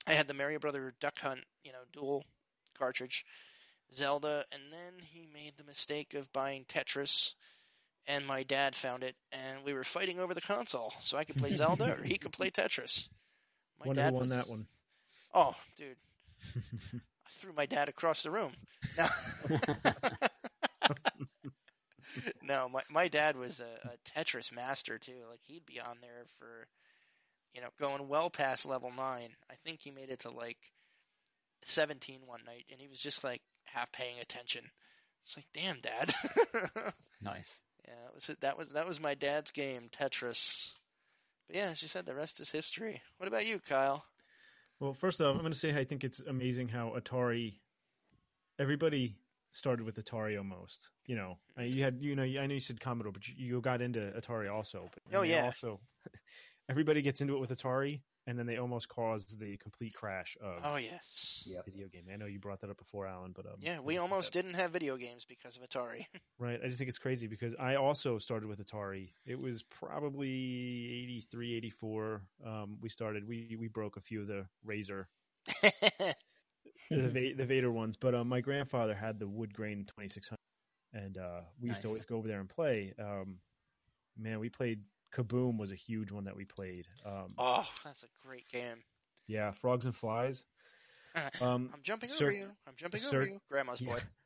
I 0.08 0.14
had 0.14 0.28
the 0.28 0.34
Mario 0.34 0.60
Brother 0.60 0.94
Duck 1.00 1.20
Hunt, 1.20 1.42
you 1.64 1.72
know, 1.72 1.80
dual 1.94 2.24
cartridge, 2.78 3.26
Zelda, 3.94 4.46
and 4.52 4.62
then 4.72 4.94
he 5.12 5.28
made 5.34 5.54
the 5.58 5.64
mistake 5.64 6.14
of 6.14 6.32
buying 6.34 6.66
Tetris. 6.66 7.36
And 8.08 8.26
my 8.26 8.44
dad 8.44 8.76
found 8.76 9.04
it, 9.04 9.16
and 9.32 9.64
we 9.64 9.74
were 9.74 9.84
fighting 9.84 10.20
over 10.20 10.34
the 10.34 10.42
console, 10.42 10.94
so 11.00 11.18
I 11.18 11.26
could 11.26 11.36
play 11.36 11.54
Zelda 11.54 11.96
or 12.00 12.04
he 12.04 12.18
could 12.18 12.32
play 12.32 12.50
Tetris. 12.50 13.08
My 13.80 13.88
Wonder 13.88 14.02
dad 14.02 14.14
won 14.14 14.22
was- 14.22 14.32
that 14.32 14.50
one. 14.50 14.66
Oh, 15.32 15.54
dude, 15.76 15.96
I 16.56 17.30
threw 17.30 17.54
my 17.54 17.68
dad 17.68 17.88
across 17.88 18.24
the 18.24 18.32
room. 18.32 18.52
No, 18.98 19.08
no, 22.44 22.70
my 22.70 22.82
my 22.90 23.08
dad 23.08 23.38
was 23.38 23.60
a, 23.60 23.88
a 23.90 24.20
Tetris 24.20 24.52
master 24.52 24.98
too. 24.98 25.22
Like 25.30 25.42
he'd 25.44 25.66
be 25.66 25.80
on 25.80 25.98
there 26.02 26.26
for 26.38 26.68
you 27.54 27.62
know, 27.62 27.70
going 27.80 28.08
well 28.08 28.30
past 28.30 28.66
level 28.66 28.92
nine. 28.96 29.30
I 29.50 29.56
think 29.66 29.80
he 29.82 29.92
made 29.92 30.10
it 30.10 30.20
to 30.20 30.30
like 30.30 30.58
17 31.66 32.22
one 32.26 32.42
night, 32.46 32.66
and 32.72 32.80
he 32.80 32.88
was 32.88 33.00
just 33.00 33.24
like 33.24 33.42
half 33.66 33.92
paying 33.92 34.20
attention. 34.20 34.64
It's 35.24 35.38
like, 35.38 35.48
damn, 35.54 35.80
Dad. 35.82 36.14
Nice. 37.22 37.60
Yeah, 37.86 37.96
that 38.06 38.16
was 38.16 38.30
it. 38.30 38.40
That 38.40 38.58
was 38.58 38.72
that 38.72 38.88
was 38.88 39.02
my 39.02 39.14
dad's 39.14 39.52
game, 39.52 39.90
Tetris. 39.92 40.74
But 41.48 41.58
yeah, 41.58 41.66
as 41.72 41.82
you 41.82 41.90
said, 41.90 42.06
the 42.06 42.16
rest 42.16 42.40
is 42.40 42.50
history. 42.50 43.02
What 43.18 43.28
about 43.28 43.46
you, 43.46 43.60
Kyle? 43.60 44.06
Well, 44.80 44.94
first 44.94 45.22
off, 45.22 45.36
I'm 45.36 45.42
going 45.42 45.52
to 45.52 45.60
say 45.60 45.76
I 45.76 45.84
think 45.84 46.06
it's 46.06 46.22
amazing 46.22 46.70
how 46.70 46.94
Atari. 46.98 47.56
Everybody 48.58 49.18
started 49.60 49.86
with 49.86 50.03
Atari 50.03 50.38
almost. 50.38 50.89
You 51.05 51.16
know, 51.16 51.38
Uh, 51.57 51.64
you 51.64 51.84
had 51.84 52.01
you 52.01 52.16
know 52.16 52.24
I 52.24 52.47
know 52.47 52.53
you 52.55 52.60
said 52.60 52.80
Commodore, 52.80 53.12
but 53.12 53.28
you, 53.28 53.62
got 53.62 53.82
into 53.82 53.99
Atari 54.18 54.51
also. 54.51 54.89
But 54.93 55.18
Oh, 55.18 55.22
yeah. 55.22 55.45
Also, 55.45 55.80
everybody 56.70 57.01
gets 57.01 57.22
into 57.22 57.36
it 57.36 57.39
with 57.39 57.51
Atari, 57.51 58.01
and 58.26 58.38
then 58.39 58.45
they 58.45 58.57
almost 58.57 58.88
caused 58.89 59.39
the 59.39 59.57
complete 59.57 59.93
crash 59.93 60.38
of 60.41 60.62
Oh 60.64 60.78
yes. 60.78 61.43
Yep. 61.45 61.66
video 61.66 61.88
game. 61.88 62.05
I 62.12 62.16
know 62.16 62.26
you 62.26 62.39
brought 62.39 62.60
that 62.62 62.70
up 62.70 62.78
before, 62.78 63.05
Alan, 63.07 63.34
but 63.34 63.45
um, 63.45 63.53
Yeah, 63.60 63.80
we 63.80 63.97
almost 63.97 64.34
didn't 64.34 64.53
have 64.55 64.72
video 64.72 64.97
games 64.97 65.26
because 65.26 65.57
of 65.57 65.64
Atari. 65.64 66.05
Right. 66.39 66.57
I 66.64 66.68
just 66.68 66.78
think 66.78 66.88
it's 66.88 66.97
crazy 66.97 67.28
because 67.28 67.53
I 67.60 67.76
also 67.76 68.18
started 68.18 68.47
with 68.47 68.66
Atari. 68.66 69.12
It 69.26 69.38
was 69.38 69.62
probably 69.64 70.30
83, 71.03 71.55
84. 71.57 72.22
Um, 72.45 72.78
we 72.82 72.88
started, 72.88 73.28
we, 73.28 73.57
we 73.60 73.68
broke 73.68 73.97
a 73.97 74.01
few 74.01 74.22
of 74.22 74.28
the 74.28 74.45
Razor, 74.64 75.10
the, 76.90 77.34
the 77.34 77.46
Vader 77.46 77.72
ones, 77.72 77.98
but 77.98 78.16
um, 78.16 78.28
my 78.28 78.42
grandfather 78.42 78.94
had 78.96 79.20
the 79.20 79.28
wood 79.28 79.54
grain 79.54 79.86
2600 79.86 80.36
and 80.94 81.18
uh, 81.18 81.42
we 81.62 81.70
used 81.70 81.82
to 81.84 81.88
always 81.88 82.06
go 82.06 82.18
over 82.18 82.28
there 82.28 82.40
and 82.40 82.50
play. 82.50 82.94
Um, 83.00 83.38
man, 84.18 84.40
we 84.40 84.50
played 84.50 84.82
Kaboom 85.14 85.58
was 85.58 85.72
a 85.72 85.76
huge 85.76 86.12
one 86.12 86.24
that 86.26 86.36
we 86.36 86.46
played. 86.46 86.88
Um, 87.06 87.34
oh, 87.38 87.68
that's 87.84 88.04
a 88.04 88.28
great 88.28 88.50
game. 88.52 88.78
yeah. 89.28 89.52
Frogs 89.52 89.86
and 89.86 89.96
Flies. 89.96 90.46
Um, 91.42 91.72
I'm 91.74 91.82
jumping 91.82 92.08
Cir- 92.08 92.26
over 92.26 92.32
you. 92.32 92.50
I'm 92.68 92.76
jumping 92.78 93.00
Cir- 93.00 93.18
over 93.18 93.28
you. 93.28 93.40
Grandma's 93.50 93.82
boy. 93.82 93.96
Yeah, 93.98 94.04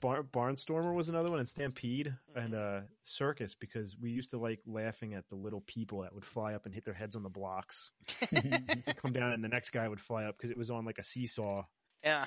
Bar- 0.00 0.22
Barnstormer 0.24 0.94
was 0.94 1.08
another 1.08 1.30
one, 1.30 1.38
and 1.38 1.48
Stampede 1.48 2.14
and 2.34 2.52
Mm-hmm. 2.52 2.84
uh, 2.84 2.86
Circus 3.02 3.54
because 3.54 3.96
we 3.98 4.10
used 4.10 4.30
to 4.30 4.38
like 4.38 4.60
laughing 4.66 5.14
at 5.14 5.28
the 5.28 5.34
little 5.34 5.62
people 5.66 6.02
that 6.02 6.14
would 6.14 6.24
fly 6.24 6.54
up 6.54 6.66
and 6.66 6.74
hit 6.74 6.84
their 6.84 6.94
heads 6.94 7.16
on 7.16 7.22
the 7.22 7.30
blocks, 7.30 7.90
They'd 8.30 8.84
come 8.96 9.12
down, 9.12 9.32
and 9.32 9.42
the 9.42 9.48
next 9.48 9.70
guy 9.70 9.88
would 9.88 10.00
fly 10.00 10.24
up 10.24 10.36
because 10.36 10.50
it 10.50 10.58
was 10.58 10.70
on 10.70 10.84
like 10.84 10.98
a 10.98 11.02
seesaw. 11.04 11.64
Yeah. 12.04 12.26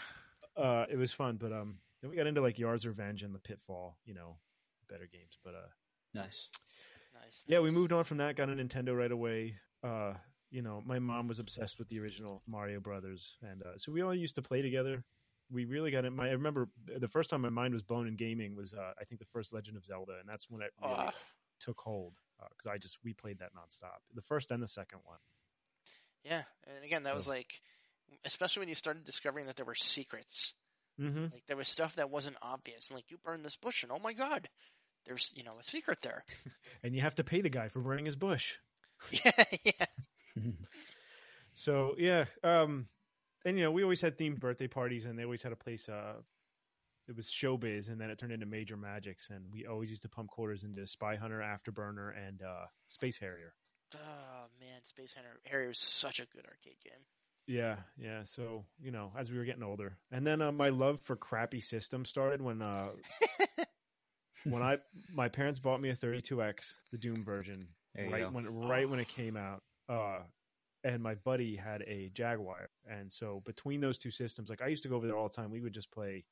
Uh, 0.58 0.86
it 0.90 0.98
was 0.98 1.12
fun, 1.14 1.38
but 1.38 1.52
um, 1.54 1.78
then 2.02 2.10
we 2.10 2.18
got 2.18 2.28
into 2.28 2.42
like 2.42 2.58
Yars 2.58 2.86
Revenge 2.86 3.24
and 3.24 3.34
the 3.34 3.40
Pitfall, 3.40 3.98
you 4.06 4.14
know, 4.14 4.38
better 4.90 5.08
games. 5.12 5.38
But 5.44 5.54
uh, 5.54 5.68
nice. 6.14 6.50
Nice. 7.14 7.44
yeah, 7.48 7.60
we 7.60 7.70
moved 7.70 7.92
on 7.94 8.04
from 8.06 8.18
that, 8.18 8.36
got 8.36 8.50
a 8.50 8.54
Nintendo 8.54 8.98
right 8.98 9.12
away. 9.12 9.56
Uh, 9.84 10.14
you 10.52 10.62
know, 10.64 10.82
my 10.86 10.98
mom 11.00 11.28
was 11.28 11.38
obsessed 11.40 11.78
with 11.78 11.88
the 11.90 12.00
original 12.00 12.42
Mario 12.48 12.80
Brothers, 12.80 13.38
and 13.44 13.62
uh, 13.62 13.78
so 13.78 13.92
we 13.92 14.02
all 14.02 14.16
used 14.16 14.36
to 14.36 14.42
play 14.42 14.62
together. 14.62 15.04
We 15.52 15.66
really 15.66 15.92
got 15.92 16.06
it. 16.06 16.12
My 16.12 16.28
I 16.28 16.32
remember 16.32 16.68
the 16.86 17.08
first 17.08 17.30
time 17.30 17.42
my 17.42 17.50
mind 17.50 17.74
was 17.74 17.82
blown 17.84 18.08
in 18.08 18.16
gaming 18.16 18.56
was 18.56 18.74
uh, 18.74 18.94
I 19.00 19.04
think 19.06 19.20
the 19.20 19.28
first 19.34 19.54
Legend 19.54 19.78
of 19.78 19.86
Zelda, 19.86 20.14
and 20.20 20.28
that's 20.30 20.50
when 20.50 20.62
it 20.62 20.72
really 20.82 20.94
Ah, 20.96 21.14
took 21.60 21.80
hold 21.80 22.16
because 22.52 22.68
I 22.72 22.78
just 22.78 22.98
we 23.04 23.14
played 23.14 23.40
that 23.40 23.54
nonstop. 23.56 24.00
The 24.14 24.22
first 24.22 24.52
and 24.52 24.62
the 24.62 24.68
second 24.68 25.00
one. 25.06 25.18
yeah, 26.24 26.44
and 26.68 26.84
again, 26.86 27.04
that 27.04 27.16
was 27.16 27.28
like, 27.28 27.52
especially 28.26 28.62
when 28.62 28.70
you 28.70 28.76
started 28.76 29.04
discovering 29.06 29.48
that 29.48 29.56
there 29.56 29.66
were 29.66 29.76
secrets. 29.76 30.54
Mm-hmm. 31.00 31.26
Like 31.34 31.44
there 31.48 31.58
was 31.58 31.68
stuff 31.68 31.96
that 31.96 32.10
wasn't 32.12 32.36
obvious, 32.42 32.90
and 32.90 32.98
like 32.98 33.10
you 33.10 33.18
burned 33.24 33.44
this 33.46 33.56
bush, 33.58 33.84
and 33.84 33.92
oh 33.92 34.00
my 34.04 34.14
god, 34.14 34.48
there's 35.06 35.32
you 35.36 35.44
know 35.44 35.58
a 35.60 35.64
secret 35.64 36.00
there. 36.02 36.24
And 36.84 36.94
you 36.96 37.02
have 37.02 37.16
to 37.16 37.24
pay 37.24 37.42
the 37.42 37.50
guy 37.50 37.70
for 37.70 37.80
burning 37.82 38.06
his 38.06 38.16
bush. 38.16 38.56
yeah, 39.12 39.44
yeah. 39.64 39.86
So 41.54 41.96
yeah, 41.98 42.26
um, 42.44 42.88
and 43.46 43.58
you 43.58 43.64
know 43.64 43.72
we 43.72 43.84
always 43.84 44.02
had 44.02 44.18
themed 44.18 44.40
birthday 44.40 44.68
parties, 44.68 45.06
and 45.06 45.18
they 45.18 45.24
always 45.24 45.44
had 45.44 45.52
a 45.52 45.58
place. 45.58 45.88
Uh, 45.90 46.16
it 47.08 47.18
was 47.18 47.28
Showbiz, 47.28 47.90
and 47.90 48.00
then 48.00 48.12
it 48.12 48.20
turned 48.20 48.32
into 48.32 48.46
Major 48.46 48.78
Magics, 48.78 49.30
and 49.32 49.46
we 49.52 49.66
always 49.66 49.90
used 49.90 50.04
to 50.04 50.10
pump 50.10 50.30
quarters 50.30 50.64
into 50.64 50.86
Spy 50.86 51.16
Hunter, 51.16 51.40
Afterburner, 51.40 52.12
and 52.16 52.42
uh, 52.44 52.66
Space 52.88 53.18
Harrier. 53.18 53.54
Oh 53.96 54.46
man, 54.60 54.84
Space 54.84 55.14
Hunter 55.14 55.40
Harrier 55.46 55.70
was 55.70 55.80
such 55.80 56.20
a 56.20 56.26
good 56.28 56.46
arcade 56.46 56.78
game. 56.84 57.02
Yeah, 57.48 57.78
yeah. 57.98 58.24
So 58.26 58.66
you 58.80 58.92
know, 58.92 59.12
as 59.18 59.32
we 59.32 59.38
were 59.38 59.46
getting 59.46 59.64
older, 59.64 59.98
and 60.12 60.26
then 60.26 60.42
uh, 60.42 60.52
my 60.52 60.70
love 60.70 61.02
for 61.02 61.16
crappy 61.16 61.62
systems 61.62 62.10
started 62.10 62.42
when 62.42 62.62
uh, 62.62 62.90
when 64.44 64.62
I 64.62 64.78
my 65.12 65.30
parents 65.30 65.60
bought 65.60 65.82
me 65.82 65.90
a 65.90 65.96
32X, 65.96 66.74
the 66.92 66.98
Doom 67.00 67.24
version, 67.24 67.68
right 67.98 68.22
go. 68.22 68.30
when 68.30 68.68
right 68.68 68.88
when 68.88 69.00
it 69.00 69.08
came 69.08 69.36
out. 69.36 69.64
Uh, 69.88 70.20
and 70.84 71.02
my 71.02 71.16
buddy 71.16 71.56
had 71.56 71.82
a 71.84 72.10
Jaguar, 72.14 72.70
and 72.90 73.12
so 73.12 73.42
between 73.46 73.82
those 73.82 73.98
two 73.98 74.12
systems, 74.12 74.50
like 74.50 74.62
I 74.62 74.68
used 74.68 74.84
to 74.84 74.90
go 74.90 74.96
over 74.96 75.08
there 75.08 75.18
all 75.18 75.28
the 75.28 75.36
time. 75.36 75.52
We 75.52 75.62
would 75.62 75.74
just 75.74 75.92
play 75.92 76.24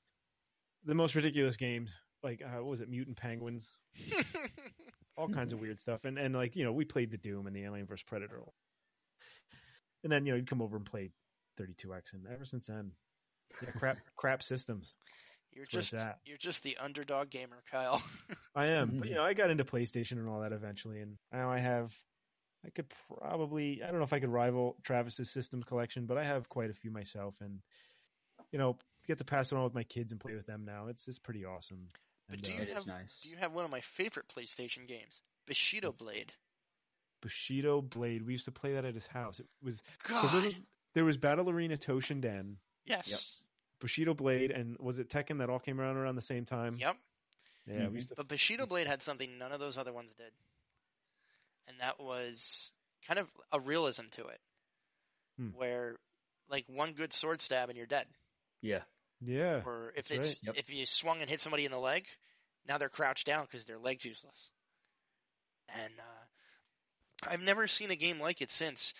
the 0.86 0.94
most 0.96 1.16
ridiculous 1.16 1.58
games, 1.58 1.94
like 2.24 2.42
uh, 2.44 2.58
what 2.58 2.66
was 2.66 2.82
it, 2.82 2.90
Mutant 2.90 3.18
Penguins, 3.18 3.72
all 5.18 5.28
kinds 5.28 5.54
of 5.54 5.60
weird 5.60 5.80
stuff, 5.80 6.06
and 6.06 6.18
and 6.18 6.34
like 6.36 6.56
you 6.56 6.64
know 6.64 6.72
we 6.72 6.86
played 6.86 7.12
the 7.12 7.18
Doom 7.18 7.48
and 7.48 7.56
the 7.56 7.64
Alien 7.64 7.88
vs 7.88 8.04
Predator, 8.04 8.42
and 10.04 10.12
then 10.12 10.26
you 10.26 10.32
know 10.32 10.38
you'd 10.38 10.50
come 10.50 10.62
over 10.62 10.78
and 10.78 10.86
play 10.86 11.12
32X, 11.60 12.14
and 12.14 12.26
ever 12.32 12.46
since 12.46 12.68
then, 12.68 12.92
yeah, 13.62 13.72
crap 13.72 13.98
crap 14.16 14.44
systems. 14.44 14.96
You're 15.52 15.66
That's 15.72 15.90
just 15.90 15.94
at. 15.96 16.20
you're 16.26 16.38
just 16.38 16.62
the 16.64 16.78
underdog 16.78 17.30
gamer, 17.30 17.64
Kyle. 17.72 18.02
I 18.56 18.68
am, 18.68 18.98
but 19.00 19.10
you 19.10 19.16
know, 19.16 19.24
I 19.24 19.34
got 19.34 19.50
into 19.50 19.66
PlayStation 19.66 20.14
and 20.14 20.30
all 20.30 20.42
that 20.42 20.52
eventually, 20.52 21.02
and 21.02 21.18
now 21.34 21.50
I 21.52 21.60
have. 21.60 21.94
I 22.68 22.70
could 22.72 22.88
probably, 23.08 23.82
I 23.82 23.88
don't 23.88 23.98
know 23.98 24.04
if 24.04 24.12
I 24.14 24.20
could 24.20 24.30
rival 24.30 24.76
Travis's 24.84 25.30
systems 25.30 25.64
collection, 25.66 26.06
but 26.06 26.18
I 26.18 26.26
have 26.26 26.50
quite 26.50 26.70
a 26.70 26.74
few 26.74 26.92
myself, 26.92 27.40
and 27.40 27.62
you 28.52 28.60
know, 28.60 28.78
get 29.08 29.18
to 29.20 29.24
pass 29.26 29.52
it 29.52 29.56
on 29.56 29.64
with 29.64 29.74
my 29.74 29.84
kids 29.84 30.12
and 30.12 30.20
play 30.20 30.36
with 30.36 30.46
them 30.46 30.66
now. 30.66 30.88
It's 30.88 31.08
it's 31.08 31.20
pretty 31.20 31.46
awesome. 31.46 31.88
But 32.30 32.40
And, 32.40 32.44
do 32.44 32.52
uh, 32.52 32.56
you 32.56 32.62
It 32.64 32.70
is 32.70 32.76
have 32.76 32.88
nice. 32.88 33.20
do 33.24 33.30
you 33.30 33.38
have 33.38 33.54
one 33.54 33.64
of 33.64 33.72
my 33.72 33.80
favorite 33.82 34.28
PlayStation 34.28 34.86
games, 34.88 35.22
Bushido 35.46 35.94
Blade? 35.94 36.34
Bushido 37.22 37.82
Blade? 37.82 38.26
We 38.26 38.34
used 38.34 38.46
to 38.46 38.52
play 38.52 38.74
that 38.74 38.86
at 38.86 38.94
his 38.96 39.08
house. 39.08 39.40
It 39.40 39.48
was 39.62 39.82
there, 40.10 40.22
wasn't- 40.24 40.68
there 40.94 41.06
was 41.06 41.18
Battle 41.18 41.50
Arena 41.50 41.78
Toshinden, 41.78 42.56
yes, 42.86 43.08
Yep. 43.08 43.20
Bushido 43.80 44.14
Blade, 44.14 44.52
and 44.52 44.78
was 44.80 45.00
it 45.00 45.10
Tekken 45.10 45.40
that 45.40 45.50
all 45.50 45.60
came 45.60 45.80
around 45.80 45.98
around 45.98 46.16
the 46.16 46.22
same 46.22 46.46
time? 46.46 46.78
yep. 46.78 46.98
Yeah, 47.66 47.88
Mhm. 47.88 47.92
we 47.92 47.96
used 47.98 48.10
to. 48.10 48.16
But 48.16 48.28
Bushido 48.28 48.66
Blade 48.66 48.88
had 48.88 49.02
something 49.02 49.38
none 49.38 49.52
of 49.52 49.60
those 49.60 49.78
other 49.78 49.94
ones 49.94 50.14
did, 50.16 50.34
and 51.68 51.80
that 51.80 52.00
was 52.00 52.72
kind 53.08 53.20
of 53.20 53.28
a 53.52 53.60
realism 53.60 54.04
to 54.12 54.28
it, 54.28 54.40
Hmm. 55.38 55.50
where 55.56 55.96
like 56.50 56.66
one 56.68 56.94
good 56.94 57.14
sword 57.14 57.42
stab 57.42 57.70
and 57.70 57.78
you're 57.78 57.88
dead. 57.88 58.08
Yeah. 58.62 58.82
Yeah, 59.20 59.62
Or 59.66 59.94
if 59.96 60.08
That's 60.08 60.12
it's 60.12 60.44
right. 60.44 60.56
Yep. 60.56 60.56
if 60.58 60.74
you 60.74 60.86
swung 60.86 61.22
and 61.22 61.30
hit 61.30 61.42
somebody 61.42 61.66
in 61.66 61.72
the 61.72 61.80
leg, 61.80 62.06
now 62.68 62.78
they're 62.78 62.88
crouched 62.90 63.26
down 63.26 63.46
because 63.46 63.66
their 63.66 63.80
leg's 63.80 64.06
useless. 64.06 64.52
And 65.70 65.94
uh, 66.00 67.28
I've 67.32 67.42
never 67.42 67.68
seen 67.68 67.90
a 67.92 67.96
game 67.96 68.20
like 68.20 68.42
it 68.42 68.52
since. 68.52 68.94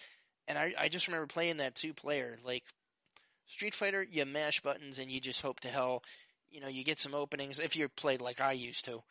And 0.48 0.58
I, 0.58 0.74
I 0.78 0.90
just 0.90 1.08
remember 1.08 1.28
playing 1.28 1.58
that 1.58 1.76
two 1.76 1.94
player 1.94 2.36
like 2.44 2.64
Street 3.46 3.74
Fighter. 3.76 4.06
You 4.10 4.26
mash 4.26 4.62
buttons 4.62 4.98
and 5.00 5.12
you 5.12 5.22
just 5.22 5.42
hope 5.42 5.60
to 5.62 5.68
hell, 5.70 6.04
you 6.50 6.62
know, 6.62 6.68
you 6.68 6.84
get 6.84 7.00
some 7.00 7.14
openings 7.14 7.60
if 7.60 7.76
you 7.76 7.88
played 7.90 8.22
like 8.22 8.42
I 8.42 8.54
used 8.54 8.86
to, 8.86 9.04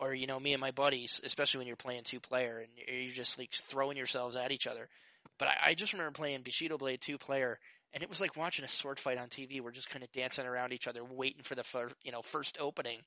or 0.00 0.14
you 0.14 0.26
know, 0.26 0.38
me 0.38 0.52
and 0.52 0.60
my 0.60 0.70
buddies, 0.70 1.20
especially 1.24 1.58
when 1.58 1.66
you're 1.66 1.76
playing 1.76 2.02
two 2.04 2.20
player 2.20 2.58
and 2.58 3.04
you're 3.04 3.14
just 3.14 3.38
like 3.38 3.52
throwing 3.52 3.96
yourselves 3.96 4.36
at 4.36 4.52
each 4.52 4.66
other. 4.66 4.88
But 5.38 5.48
I, 5.48 5.56
I 5.66 5.74
just 5.74 5.92
remember 5.92 6.12
playing 6.12 6.42
Bushido 6.42 6.78
Blade 6.78 7.00
two 7.00 7.18
player 7.18 7.58
and 7.92 8.02
it 8.02 8.10
was 8.10 8.20
like 8.20 8.36
watching 8.36 8.64
a 8.64 8.68
sword 8.68 9.00
fight 9.00 9.18
on 9.18 9.28
TV. 9.28 9.60
We're 9.60 9.70
just 9.70 9.88
kind 9.88 10.04
of 10.04 10.12
dancing 10.12 10.46
around 10.46 10.72
each 10.72 10.86
other, 10.86 11.02
waiting 11.02 11.42
for 11.42 11.54
the 11.54 11.64
fir- 11.64 11.92
you 12.02 12.12
know 12.12 12.22
first 12.22 12.58
opening. 12.60 12.98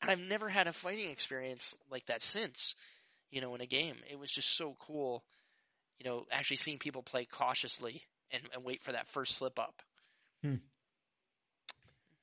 And 0.00 0.10
I've 0.10 0.20
never 0.20 0.48
had 0.48 0.66
a 0.66 0.72
fighting 0.72 1.10
experience 1.10 1.76
like 1.90 2.06
that 2.06 2.22
since, 2.22 2.74
you 3.30 3.42
know, 3.42 3.54
in 3.54 3.60
a 3.60 3.66
game. 3.66 3.96
It 4.10 4.18
was 4.18 4.32
just 4.32 4.56
so 4.56 4.74
cool, 4.80 5.22
you 5.98 6.08
know, 6.08 6.24
actually 6.30 6.56
seeing 6.56 6.78
people 6.78 7.02
play 7.02 7.26
cautiously 7.26 8.02
and, 8.30 8.42
and 8.54 8.64
wait 8.64 8.82
for 8.82 8.92
that 8.92 9.08
first 9.08 9.36
slip 9.36 9.58
up. 9.58 9.82
Hmm. 10.42 10.54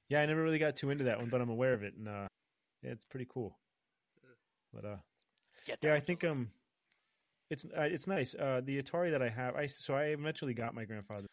yeah. 0.10 0.22
I 0.22 0.26
never 0.26 0.42
really 0.42 0.58
got 0.58 0.76
too 0.76 0.90
into 0.90 1.04
that 1.04 1.20
one, 1.20 1.30
but 1.30 1.40
I'm 1.40 1.52
aware 1.52 1.74
of 1.74 1.84
it, 1.84 1.94
and 1.96 2.08
uh, 2.08 2.28
yeah, 2.82 2.92
it's 2.92 3.06
pretty 3.06 3.28
cool. 3.32 3.56
But 4.74 4.86
uh, 4.86 4.96
Get 5.66 5.84
Yeah, 5.84 5.94
I 5.94 6.00
think 6.00 6.24
um, 6.24 6.50
it's 7.50 7.66
uh, 7.66 7.82
it's 7.82 8.08
nice. 8.08 8.36
Uh, 8.36 8.62
the 8.64 8.82
Atari 8.82 9.12
that 9.12 9.22
I 9.22 9.30
have, 9.30 9.56
I 9.56 9.68
so 9.68 9.96
I 9.96 10.06
eventually 10.06 10.54
got 10.54 10.74
my 10.74 10.86
grandfather 10.86 11.28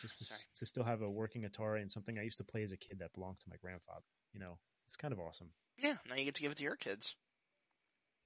just 0.00 0.14
to 0.56 0.66
still 0.66 0.84
have 0.84 1.02
a 1.02 1.10
working 1.10 1.42
Atari 1.42 1.80
and 1.80 1.90
something 1.90 2.18
I 2.18 2.22
used 2.22 2.38
to 2.38 2.44
play 2.44 2.62
as 2.62 2.72
a 2.72 2.76
kid 2.76 2.98
that 3.00 3.12
belonged 3.14 3.38
to 3.40 3.46
my 3.48 3.56
grandfather. 3.56 4.04
You 4.32 4.40
know, 4.40 4.58
it's 4.86 4.96
kind 4.96 5.12
of 5.12 5.20
awesome. 5.20 5.48
yeah. 5.78 5.94
Now 6.08 6.16
you 6.16 6.24
get 6.24 6.34
to 6.34 6.42
give 6.42 6.52
it 6.52 6.58
to 6.58 6.64
your 6.64 6.76
kids. 6.76 7.14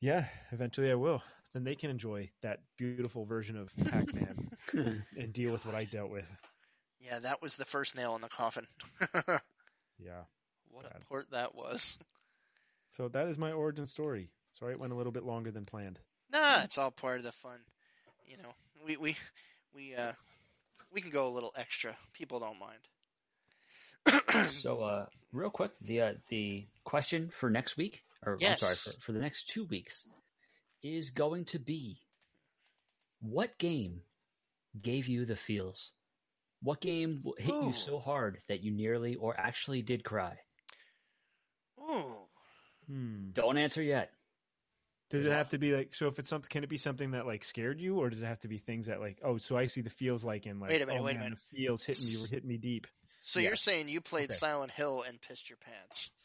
Yeah, 0.01 0.25
eventually 0.51 0.91
I 0.91 0.95
will. 0.95 1.23
Then 1.53 1.65
they 1.65 1.75
can 1.75 1.91
enjoy 1.91 2.31
that 2.43 2.61
beautiful 2.79 3.25
version 3.25 3.57
of 3.57 3.71
Pac-Man 3.91 4.51
and 5.19 5.33
deal 5.33 5.53
with 5.53 5.67
what 5.67 5.75
I 5.75 5.85
dealt 5.85 6.11
with. 6.11 6.31
Yeah, 7.01 7.19
that 7.19 7.43
was 7.43 7.57
the 7.57 7.65
first 7.65 7.97
nail 7.97 8.15
in 8.15 8.23
the 8.23 8.29
coffin. 8.29 8.67
Yeah. 10.03 10.23
what 10.71 10.85
Bad. 10.85 11.03
a 11.03 11.05
port 11.07 11.31
that 11.33 11.55
was. 11.55 11.99
So 12.91 13.09
that 13.09 13.29
is 13.29 13.39
my 13.39 13.53
origin 13.53 13.87
story. 13.87 14.31
Sorry, 14.59 14.73
it 14.73 14.81
went 14.81 14.93
a 14.93 14.97
little 14.97 15.13
bit 15.13 15.25
longer 15.25 15.51
than 15.51 15.65
planned. 15.65 15.99
Nah, 16.33 16.63
it's 16.63 16.77
all 16.77 16.91
part 16.91 17.19
of 17.19 17.25
the 17.25 17.33
fun. 17.33 17.59
You 18.27 18.37
know, 18.37 18.53
we 18.87 18.97
we 18.97 19.17
we 19.75 19.95
uh 19.95 20.13
we 20.93 21.01
can 21.01 21.11
go 21.11 21.29
a 21.29 21.35
little 21.35 21.53
extra. 21.57 21.97
People 22.13 22.41
don't 22.41 22.59
mind. 22.59 22.81
So, 24.51 24.81
uh, 24.83 25.07
real 25.33 25.51
quick, 25.51 25.73
the 25.81 26.01
uh, 26.01 26.13
the 26.29 26.67
question 26.85 27.31
for 27.31 27.51
next 27.51 27.77
week, 27.77 28.03
or 28.25 28.35
I'm 28.35 28.57
sorry, 28.57 28.75
for, 28.75 28.91
for 29.01 29.13
the 29.13 29.19
next 29.19 29.51
two 29.51 29.65
weeks, 29.65 30.07
is 30.83 31.11
going 31.11 31.45
to 31.47 31.59
be: 31.59 31.99
What 33.21 33.59
game 33.59 34.01
gave 34.81 35.09
you 35.09 35.27
the 35.27 35.37
feels? 35.37 35.93
What 36.63 36.81
game 36.81 37.23
hit 37.39 37.55
Ooh. 37.55 37.67
you 37.67 37.73
so 37.73 37.99
hard 37.99 38.39
that 38.49 38.63
you 38.63 38.71
nearly 38.71 39.15
or 39.17 39.39
actually 39.39 39.83
did 39.83 40.05
cry? 40.05 40.37
Ooh. 41.81 42.30
Hmm. 42.87 43.31
Don't 43.33 43.59
answer 43.59 43.83
yet. 43.83 44.13
Does 45.11 45.25
it 45.25 45.31
Yeah. 45.31 45.33
have 45.33 45.51
to 45.51 45.59
be 45.59 45.73
like 45.73 45.95
so? 45.95 46.07
If 46.07 46.19
it's 46.21 46.29
something, 46.29 46.49
can 46.49 46.63
it 46.63 46.69
be 46.71 46.77
something 46.77 47.13
that 47.13 47.27
like 47.27 47.45
scared 47.45 47.81
you, 47.81 47.99
or 47.99 48.11
does 48.11 48.23
it 48.23 48.27
have 48.27 48.41
to 48.41 48.49
be 48.49 48.59
things 48.59 48.87
that 48.87 49.01
like 49.01 49.19
oh, 49.25 49.39
so 49.39 49.57
I 49.57 49.67
see 49.67 49.81
the 49.83 49.91
feels 49.91 50.25
like 50.25 50.47
in 50.47 50.61
like 50.61 50.71
Wait 50.71 50.83
a 50.83 50.87
minute, 50.87 51.03
oh, 51.03 51.05
wait 51.05 51.17
a 51.17 51.19
man, 51.19 51.21
minute. 51.21 51.35
the 51.35 51.57
feels 51.57 51.85
hitting 51.85 52.05
me, 52.07 52.17
were 52.17 52.29
hitting 52.29 52.49
me 52.49 52.59
deep. 52.59 52.87
So 53.23 53.41
you're 53.41 53.57
Yes. 53.57 53.57
saying 53.57 53.89
you 53.89 54.01
played 54.01 54.31
Okay. 54.31 54.33
Silent 54.33 54.73
Hill 54.73 55.03
and 55.03 55.21
pissed 55.21 55.49
your 55.49 55.57
pants? 55.59 56.11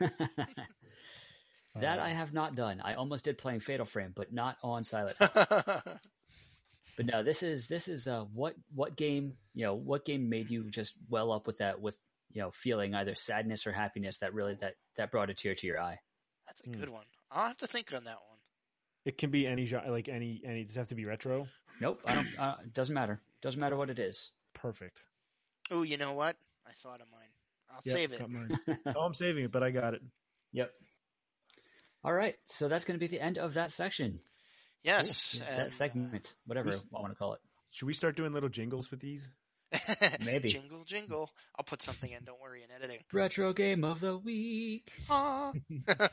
that 1.74 1.98
Uh, 1.98 1.98
I 1.98 2.10
have 2.10 2.32
not 2.32 2.54
done. 2.54 2.80
I 2.80 2.94
almost 2.94 3.24
did 3.24 3.38
playing 3.38 3.60
Fatal 3.60 3.86
Frame, 3.86 4.12
but 4.14 4.32
not 4.32 4.58
on 4.62 4.84
Silent. 4.84 5.16
Hill. 5.18 5.30
but 6.96 7.06
no, 7.06 7.22
this 7.22 7.42
is 7.42 7.68
this 7.68 7.88
is 7.88 8.06
uh, 8.06 8.24
what 8.24 8.56
what 8.74 8.96
game 8.96 9.38
you 9.54 9.64
know 9.64 9.74
what 9.74 10.04
game 10.04 10.28
made 10.28 10.50
you 10.50 10.70
just 10.70 10.94
well 11.08 11.32
up 11.32 11.46
with 11.46 11.58
that 11.58 11.80
with 11.80 11.98
you 12.32 12.40
know 12.42 12.50
feeling 12.50 12.94
either 12.94 13.14
sadness 13.14 13.66
or 13.66 13.72
happiness 13.72 14.18
that 14.18 14.34
really 14.34 14.54
that 14.56 14.74
that 14.96 15.10
brought 15.10 15.30
a 15.30 15.34
tear 15.34 15.54
to 15.54 15.66
your 15.66 15.80
eye. 15.80 15.98
That's 16.46 16.60
a 16.62 16.64
Hmm. 16.70 16.80
good 16.80 16.88
one. 16.88 17.04
I'll 17.30 17.48
have 17.48 17.56
to 17.58 17.66
think 17.66 17.92
on 17.94 18.04
that 18.04 18.16
one. 18.28 18.38
It 19.04 19.18
can 19.18 19.30
be 19.30 19.46
any 19.46 19.64
genre, 19.64 19.90
like 19.90 20.08
any 20.08 20.42
any. 20.44 20.64
Does 20.64 20.76
it 20.76 20.80
have 20.80 20.88
to 20.88 20.94
be 20.94 21.04
retro? 21.04 21.46
Nope, 21.80 22.00
I 22.04 22.14
don't. 22.14 22.38
Uh, 22.38 22.56
it 22.64 22.72
doesn't 22.72 22.94
matter. 22.94 23.20
Doesn't 23.40 23.60
matter 23.60 23.76
what 23.76 23.90
it 23.90 23.98
is. 23.98 24.30
Perfect. 24.54 25.02
Oh, 25.70 25.82
you 25.82 25.96
know 25.96 26.12
what? 26.12 26.36
I 26.66 26.72
thought 26.72 27.00
of 27.00 27.10
mine. 27.10 27.30
I'll 27.70 27.80
Yep, 27.84 27.96
save 27.96 28.12
it. 28.12 28.18
got 28.20 28.30
mine. 28.30 28.58
oh, 28.96 29.00
I'm 29.00 29.14
saving 29.14 29.44
it, 29.44 29.52
but 29.52 29.62
I 29.62 29.70
got 29.70 29.94
it. 29.94 30.02
Yep. 30.52 30.70
All 32.04 32.12
right, 32.12 32.36
so 32.46 32.68
that's 32.68 32.84
going 32.84 32.98
to 32.98 33.00
be 33.00 33.06
the 33.06 33.20
end 33.22 33.38
of 33.38 33.54
that 33.54 33.72
section. 33.72 34.20
Yes, 34.82 35.36
Yeah, 35.40 35.56
that 35.56 35.72
segment, 35.72 36.34
whatever 36.46 36.70
we- 36.70 36.74
I 36.76 37.00
want 37.00 37.12
to 37.12 37.16
call 37.16 37.34
it. 37.34 37.40
Should 37.70 37.86
we 37.86 37.94
start 37.94 38.16
doing 38.16 38.32
little 38.32 38.48
jingles 38.48 38.90
with 38.90 39.00
these? 39.00 39.28
Maybe. 40.24 40.48
jingle 40.50 40.84
jingle. 40.84 41.30
I'll 41.58 41.64
put 41.64 41.82
something 41.82 42.10
in. 42.10 42.24
Don't 42.24 42.40
worry 42.40 42.62
in 42.62 42.70
editing. 42.74 42.98
Retro 43.12 43.52
game 43.52 43.84
of 43.84 44.00
the 44.00 44.16
week. 44.18 44.92
Ah. 45.10 45.52
All 45.88 46.08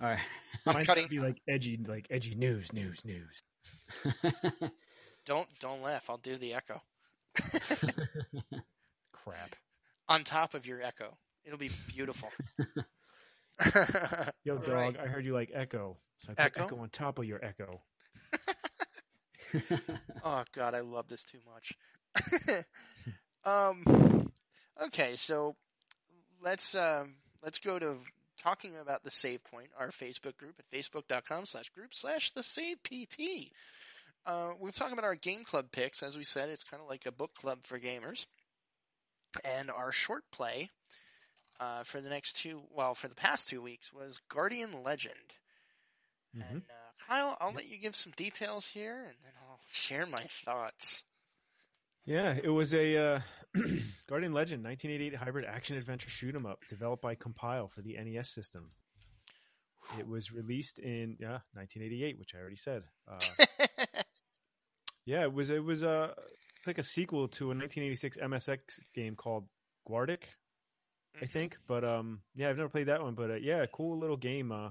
right. 0.00 0.18
I'm 0.66 0.74
Mine's 0.74 0.86
cutting. 0.86 1.04
gonna 1.04 1.08
be 1.10 1.20
like 1.20 1.38
edgy, 1.48 1.78
like 1.86 2.06
edgy 2.10 2.34
news, 2.34 2.72
news, 2.72 3.04
news. 3.04 3.42
Don't 5.24 5.48
don't 5.60 5.82
laugh. 5.82 6.08
I'll 6.10 6.18
do 6.18 6.36
the 6.36 6.54
echo 6.54 6.80
Crap. 9.12 9.54
on 10.08 10.24
top 10.24 10.54
of 10.54 10.66
your 10.66 10.82
echo. 10.82 11.16
It'll 11.44 11.58
be 11.58 11.70
beautiful. 11.88 12.28
Yo, 14.44 14.56
dog, 14.58 14.68
right. 14.68 14.96
I 15.00 15.06
heard 15.06 15.24
you 15.24 15.34
like 15.34 15.50
Echo, 15.54 15.96
so 16.18 16.32
I 16.32 16.34
put 16.34 16.44
Echo? 16.44 16.64
Echo, 16.64 16.78
on 16.78 16.88
top 16.90 17.18
of 17.18 17.24
your 17.24 17.44
Echo. 17.44 17.80
Oh 20.24 20.44
God, 20.54 20.74
I 20.74 20.80
love 20.80 21.08
this 21.08 21.24
too 21.24 21.38
much. 21.52 21.72
um, 23.44 24.30
okay, 24.86 25.16
so 25.16 25.54
let's 26.42 26.74
um, 26.74 27.14
let's 27.42 27.58
go 27.58 27.78
to 27.78 27.96
talking 28.42 28.76
about 28.76 29.04
the 29.04 29.10
Save 29.10 29.44
Point, 29.44 29.68
our 29.78 29.90
Facebook 29.90 30.36
group 30.36 30.54
at 30.58 30.70
facebook.com 30.78 31.46
slash 31.46 31.68
group 31.70 31.94
slash 31.94 32.32
the 32.32 32.42
Save 32.42 32.78
PT. 32.82 33.50
Uh, 34.24 34.52
we're 34.60 34.70
talking 34.70 34.92
about 34.92 35.04
our 35.04 35.14
game 35.16 35.44
club 35.44 35.66
picks. 35.72 36.02
As 36.02 36.16
we 36.16 36.24
said, 36.24 36.48
it's 36.48 36.64
kind 36.64 36.82
of 36.82 36.88
like 36.88 37.06
a 37.06 37.12
book 37.12 37.32
club 37.34 37.58
for 37.62 37.78
gamers. 37.78 38.26
And 39.44 39.70
our 39.70 39.92
short 39.92 40.22
play 40.30 40.68
uh, 41.58 41.84
for 41.84 42.00
the 42.00 42.10
next 42.10 42.36
two, 42.36 42.62
well, 42.74 42.94
for 42.94 43.08
the 43.08 43.14
past 43.14 43.48
two 43.48 43.62
weeks 43.62 43.92
was 43.92 44.20
Guardian 44.28 44.82
Legend. 44.84 45.14
Mhm. 46.36 46.50
And 46.50 46.62
uh, 46.62 47.04
Kyle, 47.08 47.36
I'll 47.40 47.52
let 47.52 47.68
you 47.68 47.78
give 47.78 47.96
some 47.96 48.12
details 48.16 48.66
here, 48.66 48.96
and 48.96 49.16
then 49.24 49.32
I'll 49.48 49.60
share 49.70 50.06
my 50.06 50.24
thoughts. 50.44 51.02
Yeah, 52.04 52.36
it 52.42 52.48
was 52.48 52.74
a 52.74 52.96
uh, 52.96 53.20
Guardian 54.08 54.32
Legend 54.32 54.64
1988 54.64 55.14
hybrid 55.14 55.44
action 55.44 55.76
adventure 55.76 56.10
shoot 56.10 56.34
'em 56.34 56.46
up 56.46 56.60
developed 56.68 57.02
by 57.02 57.14
Compile 57.14 57.68
for 57.68 57.82
the 57.82 57.96
NES 58.02 58.30
system. 58.30 58.70
It 59.98 60.06
was 60.06 60.32
released 60.32 60.78
in 60.78 61.16
yeah 61.20 61.38
1988, 61.54 62.18
which 62.18 62.34
I 62.34 62.38
already 62.38 62.56
said. 62.56 62.82
Uh, 63.06 63.18
yeah, 65.04 65.22
it 65.22 65.32
was 65.32 65.50
it 65.50 65.62
was 65.62 65.84
uh, 65.84 66.12
it's 66.58 66.66
like 66.66 66.78
a 66.78 66.82
sequel 66.82 67.28
to 67.28 67.46
a 67.46 67.54
1986 67.54 68.18
MSX 68.18 68.58
game 68.94 69.14
called 69.14 69.46
Guardic, 69.88 70.24
I 71.20 71.26
think. 71.26 71.56
But 71.66 71.84
um, 71.84 72.20
yeah, 72.34 72.48
I've 72.48 72.56
never 72.56 72.68
played 72.68 72.88
that 72.88 73.02
one. 73.02 73.14
But 73.14 73.30
uh, 73.30 73.34
yeah, 73.34 73.64
cool 73.72 73.98
little 73.98 74.16
game. 74.16 74.50
Uh, 74.50 74.70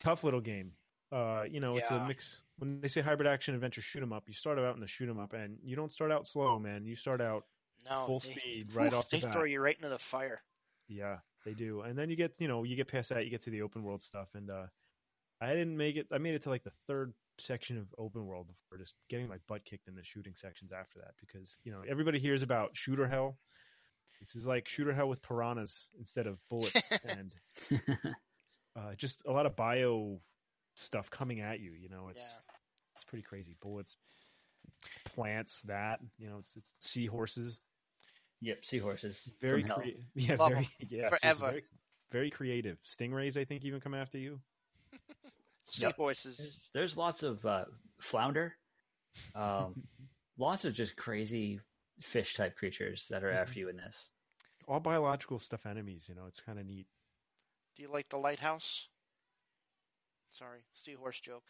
tough 0.00 0.24
little 0.24 0.40
game. 0.40 0.72
Uh, 1.10 1.44
you 1.50 1.60
know, 1.60 1.76
it's 1.76 1.90
a 1.90 2.06
mix. 2.06 2.42
When 2.58 2.80
they 2.80 2.88
say 2.88 3.00
hybrid 3.00 3.26
action 3.28 3.54
adventure 3.54 3.80
shoot 3.80 4.02
'em 4.02 4.12
up, 4.12 4.28
you 4.28 4.34
start 4.34 4.58
out 4.58 4.74
in 4.74 4.80
the 4.80 4.86
shoot 4.86 5.08
'em 5.08 5.18
up, 5.18 5.32
and 5.32 5.58
you 5.62 5.76
don't 5.76 5.90
start 5.92 6.12
out 6.12 6.26
slow, 6.26 6.58
man. 6.58 6.84
You 6.84 6.96
start 6.96 7.20
out 7.20 7.44
No, 7.84 8.06
full 8.06 8.20
they, 8.20 8.32
speed 8.32 8.72
right 8.74 8.92
oof, 8.92 8.94
off 8.94 9.10
the 9.10 9.16
they 9.16 9.22
bat. 9.22 9.32
throw 9.32 9.44
you 9.44 9.60
right 9.60 9.76
into 9.76 9.88
the 9.88 9.98
fire. 9.98 10.42
Yeah, 10.88 11.18
they 11.44 11.54
do. 11.54 11.82
And 11.82 11.98
then 11.98 12.10
you 12.10 12.16
get, 12.16 12.40
you 12.40 12.48
know, 12.48 12.64
you 12.64 12.76
get 12.76 12.88
past 12.88 13.10
that, 13.10 13.24
you 13.24 13.30
get 13.30 13.42
to 13.42 13.50
the 13.50 13.62
open 13.62 13.82
world 13.82 14.02
stuff. 14.02 14.34
And 14.34 14.50
uh 14.50 14.66
I 15.40 15.52
didn't 15.52 15.76
make 15.76 15.96
it. 15.96 16.08
I 16.12 16.18
made 16.18 16.34
it 16.34 16.42
to 16.42 16.50
like 16.50 16.64
the 16.64 16.72
third 16.86 17.14
section 17.38 17.78
of 17.78 17.94
open 17.98 18.26
world 18.26 18.48
before 18.48 18.78
just 18.78 18.96
getting 19.08 19.28
my 19.28 19.38
butt 19.46 19.64
kicked 19.64 19.86
in 19.86 19.94
the 19.94 20.02
shooting 20.02 20.34
sections 20.34 20.72
after 20.72 20.98
that 20.98 21.14
because 21.20 21.58
you 21.62 21.70
know 21.72 21.82
everybody 21.82 22.18
hears 22.18 22.42
about 22.42 22.76
shooter 22.76 23.06
hell. 23.06 23.38
This 24.20 24.34
is 24.34 24.46
like 24.46 24.68
shooter 24.68 24.92
hell 24.92 25.08
with 25.08 25.22
piranhas 25.22 25.88
instead 25.98 26.26
of 26.26 26.40
bullets 26.48 26.90
and 27.04 27.34
uh, 28.76 28.94
just 28.96 29.22
a 29.26 29.32
lot 29.32 29.46
of 29.46 29.56
bio 29.56 30.20
stuff 30.78 31.10
coming 31.10 31.40
at 31.40 31.60
you. 31.60 31.72
You 31.72 31.88
know, 31.88 32.08
it's 32.08 32.20
Yeah. 32.22 32.54
it's 32.96 33.04
pretty 33.04 33.22
crazy. 33.22 33.56
Bullets, 33.60 33.96
plants, 35.04 35.60
that 35.62 36.00
you 36.18 36.28
know, 36.28 36.38
it's, 36.38 36.56
it's 36.56 36.72
seahorses. 36.80 37.58
yep, 38.40 38.64
seahorses. 38.64 39.32
Very 39.40 39.62
from 39.62 39.68
hell. 39.70 39.78
crea- 39.80 40.04
yeah, 40.14 40.36
Love 40.36 40.50
very 40.52 40.64
'em. 40.64 40.88
yeah, 40.88 40.88
seriously, 41.10 41.18
Forever. 41.20 41.50
very, 41.50 41.64
very 42.12 42.30
creative. 42.30 42.78
Stingrays, 42.84 43.36
I 43.36 43.44
think, 43.44 43.64
even 43.64 43.80
come 43.80 43.94
after 43.94 44.18
you. 44.18 44.40
Yep. 44.92 45.00
Seahorses. 45.96 46.36
There's, 46.38 46.70
there's 46.74 46.96
lots 46.96 47.22
of 47.22 47.44
uh, 47.44 47.64
flounder, 48.00 48.54
um, 49.34 49.82
lots 50.38 50.64
of 50.64 50.72
just 50.74 50.96
crazy 50.96 51.60
fish 52.00 52.34
type 52.34 52.56
creatures 52.56 53.06
that 53.10 53.24
are 53.24 53.30
after 53.30 53.58
you 53.58 53.68
in 53.68 53.76
this. 53.76 54.08
All 54.66 54.80
biological 54.80 55.38
stuff 55.40 55.66
enemies. 55.66 56.06
You 56.08 56.14
know, 56.14 56.26
it's 56.26 56.40
kind 56.40 56.58
of 56.58 56.64
neat. 56.66 56.86
Do 57.76 57.82
you 57.82 57.90
like 57.92 58.08
the 58.08 58.18
lighthouse? 58.18 58.88
Sorry, 60.32 60.60
seahorse 60.72 61.20
joke. 61.20 61.44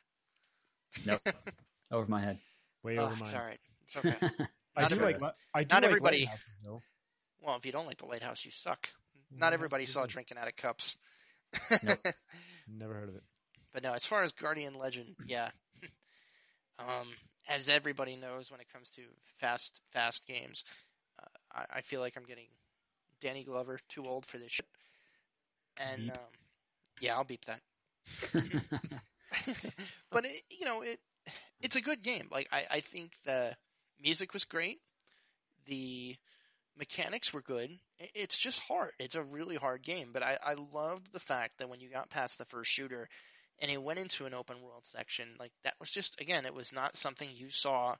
Nope, 1.06 1.20
over 1.90 2.06
my 2.10 2.20
head. 2.20 2.38
Way 2.82 2.98
Oh, 2.98 3.04
over 3.04 3.12
it's 3.12 3.20
mine. 3.22 3.34
all 3.34 3.46
right. 3.46 3.60
It's 3.86 3.96
okay. 3.96 4.16
I 4.76 4.82
Not 4.82 4.90
do 4.90 4.94
every- 4.96 5.06
like. 5.14 5.20
li- 5.20 5.28
I 5.54 5.64
do 5.64 5.74
not 5.74 5.82
like 5.82 5.90
everybody- 5.90 6.18
lighthouses, 6.26 6.82
well, 7.40 7.56
if 7.56 7.66
you 7.66 7.72
don't 7.72 7.86
like 7.86 7.98
the 7.98 8.06
lighthouse, 8.06 8.44
you 8.44 8.50
suck. 8.50 8.88
Yeah, 9.30 9.38
Not 9.38 9.52
everybody 9.52 9.86
saw 9.86 10.02
good. 10.02 10.10
drinking 10.10 10.38
out 10.38 10.48
of 10.48 10.56
cups. 10.56 10.96
Nope. 11.82 11.98
Never 12.68 12.94
heard 12.94 13.08
of 13.08 13.14
it. 13.16 13.22
But 13.72 13.82
no, 13.82 13.92
as 13.92 14.04
far 14.06 14.22
as 14.22 14.32
Guardian 14.32 14.74
Legend, 14.78 15.14
yeah. 15.26 15.50
um, 16.78 17.06
as 17.48 17.68
everybody 17.68 18.16
knows, 18.16 18.50
when 18.50 18.60
it 18.60 18.68
comes 18.72 18.90
to 18.92 19.02
fast, 19.38 19.80
fast 19.92 20.26
games, 20.26 20.64
uh, 21.22 21.26
I, 21.54 21.78
I 21.78 21.80
feel 21.82 22.00
like 22.00 22.16
I'm 22.16 22.24
getting 22.24 22.46
Danny 23.20 23.44
Glover 23.44 23.78
too 23.88 24.04
old 24.06 24.26
for 24.26 24.38
this 24.38 24.50
shit. 24.52 24.66
And 25.92 26.10
um, 26.10 26.16
yeah, 27.00 27.14
I'll 27.14 27.24
beep 27.24 27.44
that. 27.44 27.60
but 30.11 30.24
it, 30.24 30.42
you 30.50 30.66
know, 30.66 30.82
it 30.82 30.98
it's 31.61 31.76
a 31.76 31.82
good 31.82 32.02
game. 32.02 32.28
Like 32.30 32.48
I, 32.52 32.64
I 32.70 32.80
think 32.80 33.12
the 33.24 33.54
music 34.00 34.32
was 34.32 34.44
great. 34.44 34.78
The 35.66 36.16
mechanics 36.78 37.32
were 37.32 37.42
good. 37.42 37.70
It's 38.14 38.38
just 38.38 38.61
hard. 38.61 38.92
It's 38.98 39.16
a 39.16 39.24
really 39.24 39.56
hard 39.56 39.82
game. 39.82 40.11
But 40.12 40.22
I, 40.22 40.38
I 40.44 40.54
loved 40.54 41.12
the 41.12 41.20
fact 41.20 41.59
that 41.59 41.68
when 41.68 41.80
you 41.80 41.90
got 41.90 42.11
past 42.11 42.38
the 42.38 42.44
first 42.46 42.70
shooter 42.70 43.09
and 43.61 43.70
it 43.70 43.82
went 43.82 43.98
into 43.98 44.26
an 44.26 44.34
open 44.34 44.62
world 44.62 44.86
section, 44.86 45.28
like 45.38 45.52
that 45.64 45.74
was 45.80 45.90
just 45.90 46.20
again, 46.20 46.46
it 46.46 46.54
was 46.54 46.72
not 46.72 46.96
something 46.96 47.28
you 47.32 47.50
saw 47.50 47.96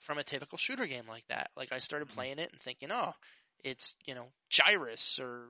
from 0.00 0.18
a 0.18 0.24
typical 0.24 0.58
shooter 0.58 0.86
game 0.86 1.06
like 1.08 1.26
that. 1.28 1.50
Like 1.56 1.72
I 1.72 1.78
started 1.78 2.08
mm-hmm. 2.08 2.16
playing 2.16 2.38
it 2.38 2.50
and 2.52 2.60
thinking, 2.60 2.90
oh, 2.90 3.12
it's 3.64 3.94
you 4.06 4.14
know 4.14 4.26
Gyruss 4.50 5.20
or 5.20 5.48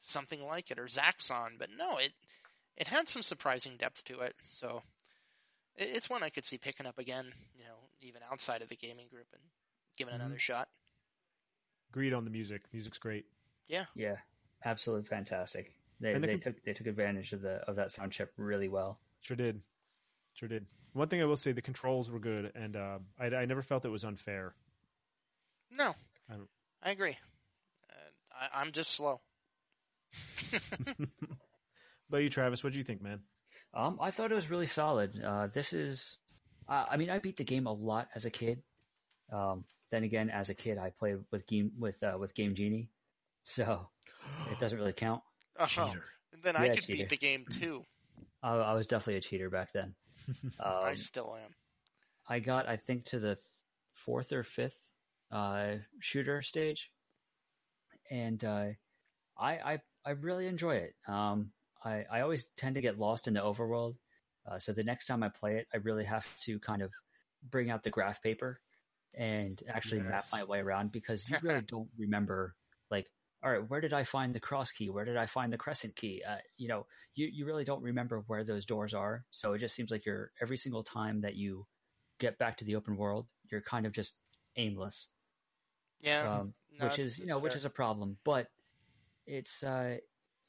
something 0.00 0.44
like 0.44 0.70
it 0.70 0.78
or 0.78 0.86
Zaxxon, 0.86 1.58
but 1.58 1.68
no, 1.76 1.98
it 1.98 2.12
it 2.76 2.86
had 2.88 3.08
some 3.08 3.22
surprising 3.22 3.76
depth 3.76 4.04
to 4.04 4.20
it. 4.20 4.34
So 4.42 4.82
it's 5.76 6.08
one 6.10 6.22
I 6.22 6.30
could 6.30 6.44
see 6.44 6.58
picking 6.58 6.86
up 6.86 6.98
again, 6.98 7.32
you 7.54 7.64
know, 7.64 7.76
even 8.00 8.22
outside 8.30 8.62
of 8.62 8.68
the 8.68 8.76
gaming 8.76 9.08
group 9.08 9.26
and 9.32 9.42
giving 9.96 10.12
Mhm. 10.12 10.16
another 10.20 10.38
shot. 10.38 10.68
Agreed 11.90 12.12
on 12.12 12.24
the 12.24 12.30
music. 12.30 12.62
Music's 12.72 12.98
great. 12.98 13.26
yeah, 13.68 13.86
Yeah. 13.94 14.16
absolutely 14.64 15.04
fantastic. 15.06 15.72
They 16.00 16.12
the 16.12 16.20
they 16.20 16.32
com- 16.38 16.40
took 16.40 16.62
they 16.64 16.72
took 16.74 16.86
advantage 16.86 17.32
of 17.32 17.40
the 17.40 17.56
of 17.68 17.76
that 17.76 17.90
sound 17.90 18.12
chip 18.12 18.32
really 18.36 18.68
well. 18.68 19.00
Sure 19.22 19.36
did. 19.36 19.62
Sure 20.34 20.48
did. 20.48 20.66
One 20.92 21.08
thing 21.08 21.20
I 21.22 21.24
will 21.24 21.36
say, 21.36 21.52
the 21.52 21.62
controls 21.62 22.10
were 22.10 22.18
good, 22.20 22.52
and 22.54 22.76
uh, 22.76 22.98
I, 23.18 23.26
I 23.26 23.44
never 23.46 23.62
felt 23.62 23.84
it 23.84 23.88
was 23.90 24.04
unfair. 24.04 24.54
No, 25.70 25.94
I 26.30 26.34
don't- 26.36 26.50
I 26.82 26.90
agree. 26.90 27.18
Uh, 27.90 27.94
I, 28.32 28.60
I'm 28.60 28.72
just 28.72 28.92
slow. 28.92 29.20
But 32.10 32.18
you, 32.18 32.30
Travis, 32.30 32.62
what 32.62 32.72
do 32.72 32.78
you 32.78 32.84
think, 32.84 33.02
man? 33.02 33.20
Um, 33.74 33.98
I 34.00 34.10
thought 34.10 34.30
it 34.32 34.34
was 34.36 34.50
really 34.50 34.66
solid. 34.66 35.20
Uh, 35.22 35.48
this 35.48 35.72
is, 35.72 36.18
uh, 36.68 36.86
I 36.90 36.96
mean, 36.96 37.10
I 37.10 37.18
beat 37.18 37.36
the 37.36 37.44
game 37.44 37.66
a 37.66 37.72
lot 37.72 38.08
as 38.14 38.24
a 38.24 38.30
kid. 38.30 38.62
Um, 39.32 39.64
then 39.90 40.04
again, 40.04 40.30
as 40.30 40.50
a 40.50 40.54
kid, 40.54 40.78
I 40.78 40.90
played 40.90 41.16
with 41.30 41.46
game 41.46 41.72
with 41.78 42.02
uh, 42.02 42.16
with 42.18 42.34
Game 42.34 42.54
Genie, 42.54 42.90
so 43.44 43.88
it 44.50 44.58
doesn't 44.58 44.78
really 44.78 44.92
count. 44.92 45.22
Oh, 45.58 45.66
Cheater. 45.66 46.04
then 46.42 46.56
I 46.56 46.68
could 46.68 46.84
cheater. 46.84 46.96
beat 46.98 47.08
the 47.08 47.16
game 47.16 47.44
too. 47.50 47.84
I, 48.42 48.54
I 48.54 48.74
was 48.74 48.86
definitely 48.86 49.16
a 49.16 49.20
cheater 49.20 49.50
back 49.50 49.72
then. 49.72 49.94
I 50.60 50.90
Um, 50.90 50.96
still 50.96 51.36
am. 51.36 51.54
I 52.28 52.40
got, 52.40 52.68
I 52.68 52.76
think, 52.76 53.04
to 53.06 53.18
the 53.20 53.38
fourth 53.94 54.32
or 54.32 54.42
fifth 54.42 54.80
uh, 55.30 55.74
shooter 56.00 56.42
stage, 56.42 56.90
and 58.10 58.42
uh, 58.44 58.66
I, 59.38 59.52
I 59.58 59.78
I 60.04 60.10
really 60.10 60.46
enjoy 60.46 60.76
it. 60.76 60.94
Um, 61.08 61.50
I 61.86 62.04
I 62.10 62.20
always 62.22 62.46
tend 62.56 62.74
to 62.76 62.80
get 62.82 62.98
lost 62.98 63.28
in 63.28 63.34
the 63.34 63.40
overworld, 63.40 63.96
uh, 64.46 64.58
so 64.58 64.72
the 64.72 64.84
next 64.84 65.06
time 65.06 65.22
I 65.22 65.28
play 65.30 65.58
it, 65.58 65.68
I 65.74 65.78
really 65.78 66.04
have 66.04 66.26
to 66.42 66.58
kind 66.60 66.82
of 66.82 66.92
bring 67.42 67.70
out 67.70 67.82
the 67.82 67.90
graph 67.90 68.22
paper 68.22 68.60
and 69.14 69.62
actually 69.68 70.00
map 70.02 70.24
my 70.32 70.44
way 70.44 70.60
around 70.60 70.92
because 70.92 71.28
you 71.28 71.36
really 71.42 71.62
don't 71.66 71.90
remember 71.98 72.56
like. 72.90 73.10
All 73.44 73.52
right, 73.52 73.68
where 73.70 73.80
did 73.82 73.92
I 73.92 74.04
find 74.04 74.34
the 74.34 74.40
cross 74.40 74.72
key? 74.72 74.90
Where 74.90 75.04
did 75.04 75.16
I 75.16 75.26
find 75.26 75.52
the 75.52 75.58
crescent 75.58 75.94
key? 75.94 76.22
Uh, 76.26 76.38
you 76.56 76.68
know, 76.68 76.86
you, 77.14 77.26
you 77.26 77.46
really 77.46 77.64
don't 77.64 77.82
remember 77.82 78.24
where 78.26 78.42
those 78.42 78.64
doors 78.64 78.94
are. 78.94 79.24
So 79.30 79.52
it 79.52 79.58
just 79.58 79.74
seems 79.76 79.90
like 79.90 80.06
you're 80.06 80.32
every 80.40 80.56
single 80.56 80.82
time 80.82 81.20
that 81.20 81.36
you 81.36 81.66
get 82.18 82.38
back 82.38 82.56
to 82.58 82.64
the 82.64 82.76
open 82.76 82.96
world, 82.96 83.28
you're 83.50 83.60
kind 83.60 83.86
of 83.86 83.92
just 83.92 84.14
aimless, 84.56 85.08
Yeah, 86.00 86.26
um, 86.26 86.54
no, 86.72 86.84
which 86.84 86.98
is 86.98 87.18
you 87.18 87.26
that's 87.26 87.30
know 87.30 87.38
which 87.38 87.52
fair. 87.52 87.56
is 87.56 87.64
a 87.64 87.70
problem. 87.70 88.18
But 88.24 88.48
it's 89.26 89.62
uh, 89.62 89.98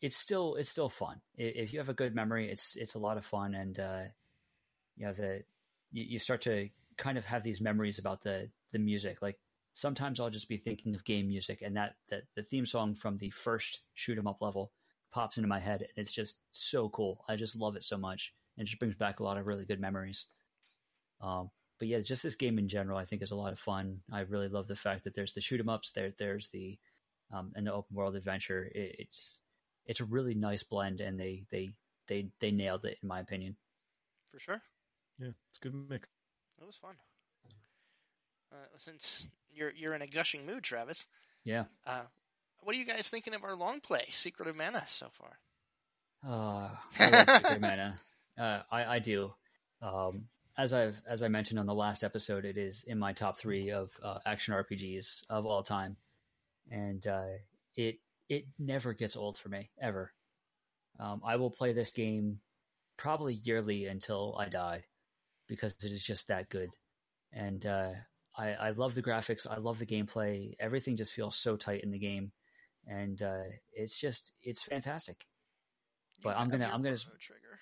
it's 0.01 0.15
still 0.15 0.55
it's 0.55 0.69
still 0.69 0.89
fun. 0.89 1.21
If 1.35 1.73
you 1.73 1.79
have 1.79 1.89
a 1.89 1.93
good 1.93 2.15
memory, 2.15 2.49
it's 2.51 2.75
it's 2.75 2.95
a 2.95 2.99
lot 2.99 3.17
of 3.17 3.25
fun, 3.25 3.55
and 3.55 3.79
uh, 3.79 4.03
you 4.95 5.05
know 5.05 5.13
the 5.13 5.43
you, 5.91 6.03
you 6.03 6.19
start 6.19 6.41
to 6.41 6.69
kind 6.97 7.17
of 7.17 7.25
have 7.25 7.43
these 7.43 7.61
memories 7.61 7.99
about 7.99 8.21
the 8.21 8.49
the 8.71 8.79
music. 8.79 9.21
Like 9.21 9.39
sometimes 9.73 10.19
I'll 10.19 10.29
just 10.29 10.49
be 10.49 10.57
thinking 10.57 10.95
of 10.95 11.03
game 11.05 11.27
music, 11.27 11.61
and 11.61 11.75
that 11.77 11.95
that 12.09 12.23
the 12.35 12.43
theme 12.43 12.65
song 12.65 12.95
from 12.95 13.17
the 13.17 13.29
first 13.31 13.81
shoot 13.93 14.17
'em 14.17 14.27
up 14.27 14.41
level 14.41 14.71
pops 15.11 15.37
into 15.37 15.47
my 15.47 15.59
head, 15.59 15.81
and 15.81 15.91
it's 15.97 16.11
just 16.11 16.39
so 16.51 16.89
cool. 16.89 17.23
I 17.27 17.35
just 17.35 17.55
love 17.55 17.75
it 17.75 17.83
so 17.83 17.97
much, 17.97 18.33
and 18.57 18.65
it 18.67 18.69
just 18.69 18.79
brings 18.79 18.95
back 18.95 19.19
a 19.19 19.23
lot 19.23 19.37
of 19.37 19.47
really 19.47 19.65
good 19.65 19.79
memories. 19.79 20.27
Um, 21.21 21.51
but 21.79 21.87
yeah, 21.87 21.99
just 21.99 22.23
this 22.23 22.35
game 22.35 22.59
in 22.59 22.67
general, 22.67 22.97
I 22.97 23.05
think 23.05 23.21
is 23.21 23.31
a 23.31 23.35
lot 23.35 23.53
of 23.53 23.59
fun. 23.59 24.01
I 24.11 24.21
really 24.21 24.49
love 24.49 24.67
the 24.67 24.75
fact 24.75 25.03
that 25.03 25.13
there's 25.15 25.33
the 25.33 25.41
shoot 25.41 25.59
'em 25.59 25.69
ups, 25.69 25.91
there, 25.91 26.13
there's 26.17 26.49
the 26.49 26.79
um, 27.31 27.51
and 27.55 27.67
the 27.67 27.73
open 27.73 27.95
world 27.95 28.15
adventure. 28.15 28.65
It, 28.75 28.95
it's 28.99 29.39
it's 29.87 30.01
a 30.01 30.05
really 30.05 30.35
nice 30.35 30.63
blend, 30.63 31.01
and 31.01 31.19
they 31.19 31.45
they 31.51 31.71
they 32.07 32.29
they 32.39 32.51
nailed 32.51 32.85
it 32.85 32.97
in 33.01 33.07
my 33.09 33.19
opinion. 33.19 33.55
for 34.31 34.39
sure. 34.39 34.61
Yeah, 35.19 35.31
it's 35.49 35.57
a 35.57 35.61
good 35.61 35.73
mix. 35.89 36.07
It 36.61 36.65
was 36.65 36.75
fun. 36.75 36.95
Uh, 38.51 38.57
since 38.77 39.27
you're 39.51 39.71
you're 39.71 39.93
in 39.95 40.01
a 40.01 40.07
gushing 40.07 40.45
mood, 40.45 40.63
Travis, 40.63 41.05
Yeah. 41.43 41.65
uh, 41.85 42.03
what 42.61 42.75
are 42.75 42.79
you 42.79 42.85
guys 42.85 43.09
thinking 43.09 43.35
of 43.35 43.43
our 43.43 43.55
long 43.55 43.81
play, 43.81 44.05
Secret 44.11 44.47
of 44.47 44.55
Mana, 44.55 44.83
so 44.87 45.09
far? 45.11 45.37
Uh, 46.25 46.69
I 46.99 47.09
love 47.09 47.29
Secret 47.29 47.55
of 47.55 47.61
Mana. 47.61 47.99
Uh, 48.37 48.61
I, 48.69 48.85
I 48.85 48.99
do. 48.99 49.33
Um, 49.81 50.25
as 50.59 50.71
I've 50.71 51.01
as 51.07 51.23
I 51.23 51.27
mentioned 51.27 51.59
on 51.59 51.65
the 51.65 51.73
last 51.73 52.03
episode, 52.03 52.45
it 52.45 52.55
is 52.55 52.83
in 52.87 52.99
my 52.99 53.11
top 53.11 53.35
three 53.39 53.71
of 53.71 53.89
uh, 54.03 54.19
action 54.27 54.53
RPGs 54.53 55.23
of 55.27 55.47
all 55.47 55.63
time, 55.63 55.97
and 56.69 57.07
uh, 57.07 57.25
it 57.75 57.97
it 58.29 58.45
never 58.59 58.93
gets 58.93 59.15
old 59.15 59.37
for 59.37 59.49
me 59.49 59.69
ever. 59.81 60.11
Um, 60.99 61.21
I 61.25 61.35
will 61.35 61.51
play 61.51 61.73
this 61.73 61.91
game 61.91 62.39
probably 62.97 63.35
yearly 63.35 63.85
until 63.85 64.35
I 64.39 64.49
die 64.49 64.83
because 65.47 65.75
it 65.83 65.91
is 65.91 66.03
just 66.03 66.27
that 66.27 66.49
good, 66.49 66.69
and 67.31 67.65
uh, 67.65 67.91
I, 68.37 68.49
I 68.53 68.69
love 68.71 68.95
the 68.95 69.03
graphics. 69.03 69.45
I 69.49 69.57
love 69.57 69.79
the 69.79 69.85
gameplay. 69.85 70.53
Everything 70.59 70.95
just 70.97 71.13
feels 71.13 71.35
so 71.35 71.55
tight 71.55 71.83
in 71.83 71.91
the 71.91 71.99
game, 71.99 72.31
and 72.87 73.21
uh, 73.21 73.43
it's 73.73 73.97
just 73.99 74.33
it's 74.41 74.61
fantastic. 74.63 75.25
You 76.17 76.23
But 76.23 76.37
I'm 76.37 76.49
gonna- 76.49 76.69
I'm 76.73 76.81
gonna- 76.81 76.97
Chrono 76.97 77.17
Trigger. 77.19 77.59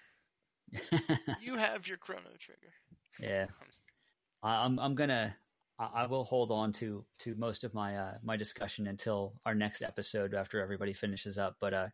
You 1.41 1.55
have 1.55 1.87
your 1.87 1.97
Chrono 1.97 2.29
Trigger. 2.39 2.73
yeah, 3.21 3.45
I, 4.43 4.65
I'm 4.65 4.79
I'm 4.79 4.95
gonna 4.95 5.35
I, 5.77 6.05
will 6.05 6.23
hold 6.23 6.51
on 6.51 6.71
to 6.73 7.03
to 7.19 7.35
most 7.35 7.65
of 7.65 7.73
my 7.73 7.97
uh, 7.97 8.13
my 8.23 8.37
discussion 8.37 8.87
until 8.87 9.33
our 9.45 9.53
next 9.53 9.81
episode 9.81 10.33
after 10.33 10.61
everybody 10.61 10.93
finishes 10.93 11.37
up. 11.37 11.57
But 11.59 11.73
uh, 11.73 11.87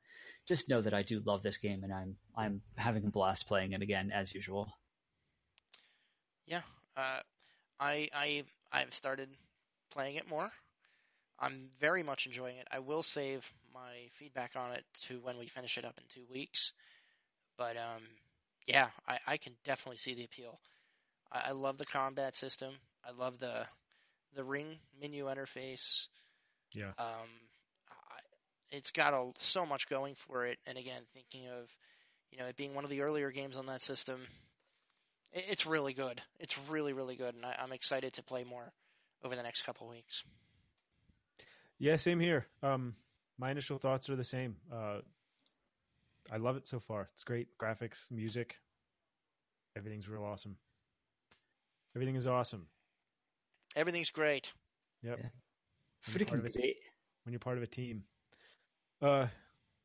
just 0.45 0.69
know 0.69 0.81
that 0.81 0.93
I 0.93 1.01
do 1.01 1.19
love 1.25 1.41
this 1.41 1.57
game 1.57 1.83
and 1.83 1.91
I'm 1.91 2.15
I'm 2.35 2.61
having 2.75 3.05
a 3.05 3.09
blast 3.09 3.47
playing 3.47 3.71
it 3.73 3.81
again 3.81 4.11
as 4.11 4.33
usual. 4.33 4.71
Yeah, 6.45 6.61
uh, 6.95 7.21
I 7.79 8.07
I 8.13 8.43
I've 8.71 8.93
started 8.93 9.29
playing 9.89 10.15
it 10.15 10.29
more. 10.29 10.51
I'm 11.39 11.69
very 11.79 12.03
much 12.03 12.27
enjoying 12.27 12.57
it. 12.57 12.67
I 12.71 12.79
will 12.79 13.01
save 13.01 13.51
my 13.73 14.09
feedback 14.13 14.51
on 14.55 14.73
it 14.73 14.85
to 15.07 15.19
when 15.21 15.39
we 15.39 15.47
finish 15.47 15.79
it 15.79 15.85
up 15.85 15.97
in 15.97 16.03
two 16.07 16.25
weeks. 16.31 16.73
But 17.57 17.77
um, 17.77 18.03
yeah, 18.67 18.89
I, 19.07 19.17
I 19.25 19.37
can 19.37 19.53
definitely 19.63 19.97
see 19.97 20.13
the 20.13 20.25
appeal. 20.25 20.59
I, 21.31 21.49
I 21.49 21.51
love 21.51 21.79
the 21.79 21.85
combat 21.85 22.35
system. 22.35 22.75
I 23.05 23.11
love 23.11 23.39
the 23.39 23.65
the 24.35 24.43
ring 24.43 24.79
menu 24.99 25.25
interface. 25.25 26.07
Yeah. 26.73 26.91
Um, 26.97 27.27
I, 27.89 28.19
it's 28.69 28.91
got 28.91 29.13
a, 29.13 29.31
so 29.35 29.65
much 29.65 29.89
going 29.89 30.15
for 30.15 30.45
it. 30.45 30.57
And 30.65 30.77
again, 30.77 31.01
thinking 31.13 31.47
of 31.49 31.69
you 32.31 32.39
know 32.39 32.45
it 32.45 32.55
being 32.55 32.75
one 32.75 32.83
of 32.83 32.89
the 32.89 33.01
earlier 33.01 33.31
games 33.31 33.57
on 33.57 33.65
that 33.67 33.81
system, 33.81 34.21
it, 35.33 35.45
it's 35.49 35.65
really 35.65 35.93
good. 35.93 36.21
It's 36.39 36.57
really 36.69 36.93
really 36.93 37.15
good, 37.15 37.35
and 37.35 37.45
I, 37.45 37.55
I'm 37.61 37.71
excited 37.71 38.13
to 38.13 38.23
play 38.23 38.43
more 38.43 38.71
over 39.23 39.35
the 39.35 39.43
next 39.43 39.63
couple 39.63 39.87
weeks. 39.87 40.23
Yeah, 41.79 41.95
same 41.95 42.19
here. 42.19 42.45
Um, 42.61 42.95
my 43.39 43.49
initial 43.49 43.79
thoughts 43.79 44.09
are 44.09 44.15
the 44.15 44.23
same. 44.23 44.55
Uh, 44.71 44.99
I 46.31 46.37
love 46.37 46.55
it 46.57 46.67
so 46.67 46.79
far. 46.79 47.09
It's 47.13 47.23
great 47.23 47.47
graphics, 47.57 48.09
music, 48.11 48.57
everything's 49.75 50.07
real 50.07 50.23
awesome. 50.23 50.55
Everything 51.95 52.15
is 52.15 52.27
awesome. 52.27 52.67
Everything's 53.75 54.09
great. 54.11 54.51
Yep. 55.03 55.19
Yeah. 55.19 55.29
When 56.07 56.17
you're, 56.19 56.25
part 56.27 56.39
of 56.39 56.45
a, 56.45 56.49
great. 56.49 56.77
when 57.23 57.33
you're 57.33 57.39
part 57.39 57.57
of 57.57 57.63
a 57.63 57.67
team. 57.67 58.03
Uh, 59.01 59.27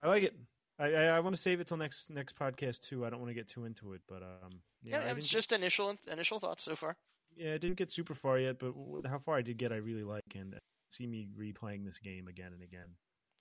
I 0.02 0.08
like 0.08 0.22
it. 0.24 0.34
I 0.78 0.92
I, 0.92 1.02
I 1.16 1.20
want 1.20 1.34
to 1.34 1.40
save 1.40 1.60
it 1.60 1.66
till 1.66 1.76
next 1.76 2.10
next 2.10 2.36
podcast 2.38 2.80
too. 2.80 3.06
I 3.06 3.10
don't 3.10 3.20
want 3.20 3.30
to 3.30 3.34
get 3.34 3.48
too 3.48 3.64
into 3.64 3.92
it, 3.94 4.00
but 4.08 4.22
um, 4.22 4.60
Yeah, 4.82 4.96
I 4.96 5.00
it 5.00 5.02
didn't 5.04 5.16
get- 5.18 5.24
just 5.26 5.52
initial 5.52 5.94
initial 6.12 6.38
thoughts 6.38 6.64
so 6.64 6.74
far. 6.76 6.96
Yeah, 7.36 7.54
I 7.54 7.58
didn't 7.58 7.76
get 7.76 7.90
super 7.90 8.14
far 8.14 8.38
yet, 8.38 8.58
but 8.58 8.72
how 9.08 9.18
far 9.18 9.36
I 9.36 9.42
did 9.42 9.58
get, 9.58 9.70
I 9.72 9.76
really 9.76 10.04
like, 10.04 10.24
and 10.34 10.54
uh, 10.54 10.58
see 10.88 11.06
me 11.06 11.28
replaying 11.38 11.84
this 11.84 11.98
game 11.98 12.28
again 12.28 12.52
and 12.52 12.62
again 12.62 12.88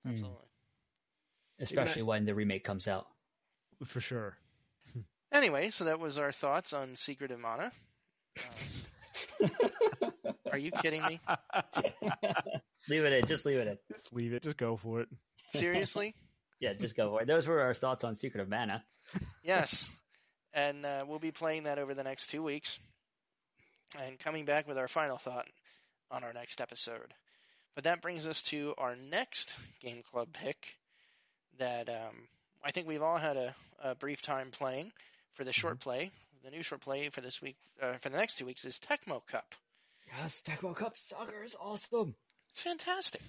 Mm. 0.06 0.12
Absolutely. 0.12 0.48
Especially 1.60 2.02
when 2.04 2.26
the 2.26 2.36
remake 2.36 2.64
comes 2.64 2.88
out. 2.88 3.08
for 3.86 4.00
sure. 4.02 4.38
Anyway, 5.32 5.70
so 5.72 5.86
that 5.86 6.00
was 6.00 6.18
our 6.20 6.32
thoughts 6.32 6.74
on 6.74 6.96
Secret 6.96 7.32
of 7.32 7.40
Mana. 7.40 7.72
Um, 9.42 10.25
are 10.56 10.58
you 10.58 10.72
kidding 10.72 11.04
me? 11.04 11.20
leave 12.90 13.04
it 13.04 13.12
in. 13.12 13.26
Just 13.26 13.46
leave 13.46 13.58
it 13.58 13.68
in. 13.68 13.78
Just 13.92 14.14
leave 14.14 14.34
it. 14.34 14.42
Just 14.42 14.56
go 14.56 14.78
for 14.78 15.02
it. 15.02 15.10
Seriously? 15.50 16.16
Yeah, 16.62 16.72
just 16.72 16.96
go 16.96 17.10
for 17.10 17.22
it. 17.22 17.28
Those 17.28 17.46
were 17.46 17.60
our 17.60 17.74
thoughts 17.74 18.06
on 18.06 18.16
Secret 18.16 18.42
of 18.42 18.48
Mana. 18.48 18.82
Yes. 19.44 19.92
And 20.54 20.86
uh, 20.86 21.04
we'll 21.06 21.20
be 21.20 21.32
playing 21.32 21.64
that 21.64 21.80
over 21.80 21.94
the 21.94 22.04
next 22.04 22.28
two 22.28 22.42
weeks 22.42 22.80
and 24.02 24.18
coming 24.18 24.46
back 24.46 24.66
with 24.66 24.78
our 24.78 24.88
final 24.88 25.18
thought 25.18 25.46
on 26.10 26.24
our 26.24 26.32
next 26.32 26.62
episode. 26.62 27.14
But 27.76 27.84
that 27.84 28.02
brings 28.02 28.26
us 28.26 28.42
to 28.44 28.74
our 28.78 28.96
next 28.96 29.54
Game 29.82 30.02
Club 30.10 30.30
pick 30.32 30.78
that 31.60 31.90
um, 31.90 32.16
I 32.64 32.72
think 32.72 32.88
we've 32.88 33.04
all 33.04 33.18
had 33.18 33.36
a, 33.36 33.54
a 33.84 33.96
brief 33.96 34.22
time 34.22 34.50
playing 34.50 34.94
for 35.34 35.44
the 35.44 35.54
short 35.54 35.82
play. 35.82 36.10
The 36.46 36.52
new 36.52 36.64
short 36.64 36.82
play 36.82 37.10
for 37.10 37.20
this 37.20 37.42
week, 37.42 37.58
uh, 37.82 37.98
for 37.98 38.08
the 38.08 38.18
next 38.18 38.38
two 38.38 38.46
weeks, 38.46 38.64
is 38.64 38.80
Tecmo 38.80 39.26
Cup. 39.28 39.56
Yes, 40.08 40.42
Tecmo 40.46 40.76
Cup 40.76 40.98
Soccer 40.98 41.44
is 41.44 41.56
awesome. 41.60 42.16
It's 42.50 42.62
fantastic. 42.62 43.22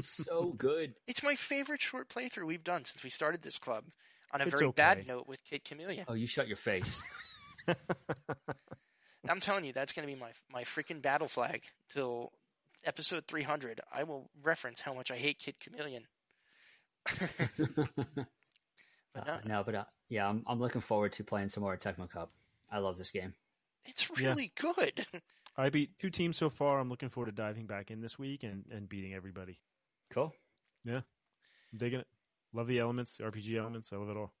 so 0.00 0.52
good. 0.58 0.94
It's 1.06 1.22
my 1.22 1.34
favorite 1.34 1.82
short 1.82 2.08
playthrough 2.08 2.46
we've 2.46 2.62
done 2.64 2.84
since 2.84 3.02
we 3.02 3.10
started 3.10 3.42
this 3.42 3.58
club. 3.58 3.84
On 4.32 4.40
a 4.40 4.44
It's 4.44 4.52
very 4.52 4.66
okay. 4.66 4.74
bad 4.76 5.06
note 5.06 5.26
with 5.26 5.44
Kid 5.44 5.64
Chameleon. 5.64 6.04
Oh, 6.08 6.14
you 6.14 6.26
shut 6.26 6.48
your 6.48 6.56
face. 6.56 7.02
I'm 9.28 9.40
telling 9.40 9.64
you, 9.64 9.72
that's 9.72 9.92
going 9.92 10.06
to 10.08 10.12
be 10.12 10.18
my 10.18 10.30
my 10.50 10.64
freaking 10.64 11.00
battle 11.02 11.28
flag 11.28 11.62
till 11.92 12.32
episode 12.84 13.24
300. 13.28 13.80
I 13.92 14.04
will 14.04 14.30
reference 14.42 14.80
how 14.80 14.94
much 14.94 15.10
I 15.10 15.16
hate 15.16 15.38
Kid 15.38 15.56
Chameleon. 15.60 16.06
But 17.06 18.26
Uh, 19.14 19.24
no, 19.26 19.38
no, 19.44 19.62
but 19.64 19.74
uh, 19.74 19.84
yeah, 20.08 20.26
I'm 20.28 20.42
I'm 20.46 20.58
looking 20.58 20.80
forward 20.80 21.12
to 21.14 21.24
playing 21.24 21.50
some 21.50 21.62
more 21.62 21.76
Tecmo 21.76 22.08
Cup. 22.08 22.32
I 22.70 22.78
love 22.78 22.96
this 22.96 23.10
game. 23.10 23.34
It's 23.84 24.08
Yeah. 24.18 24.28
really 24.30 24.52
good. 24.54 25.06
I 25.56 25.68
beat 25.68 25.98
two 25.98 26.10
teams 26.10 26.36
so 26.36 26.48
far. 26.50 26.78
I'm 26.80 26.88
looking 26.88 27.10
forward 27.10 27.26
to 27.30 27.42
diving 27.42 27.66
back 27.66 27.90
in 27.90 28.00
this 28.00 28.18
week 28.18 28.42
and, 28.42 28.64
and 28.70 28.88
beating 28.88 29.14
everybody. 29.14 29.58
Cool. 30.10 30.32
Yeah. 30.84 31.00
I'm 31.72 31.78
digging 31.78 32.00
it. 32.00 32.06
Love 32.54 32.66
the 32.66 32.78
elements, 32.80 33.16
the 33.16 33.24
RPG 33.24 33.56
elements. 33.58 33.92
I 33.92 33.96
love 33.96 34.08
it 34.10 34.16
all. 34.16 34.32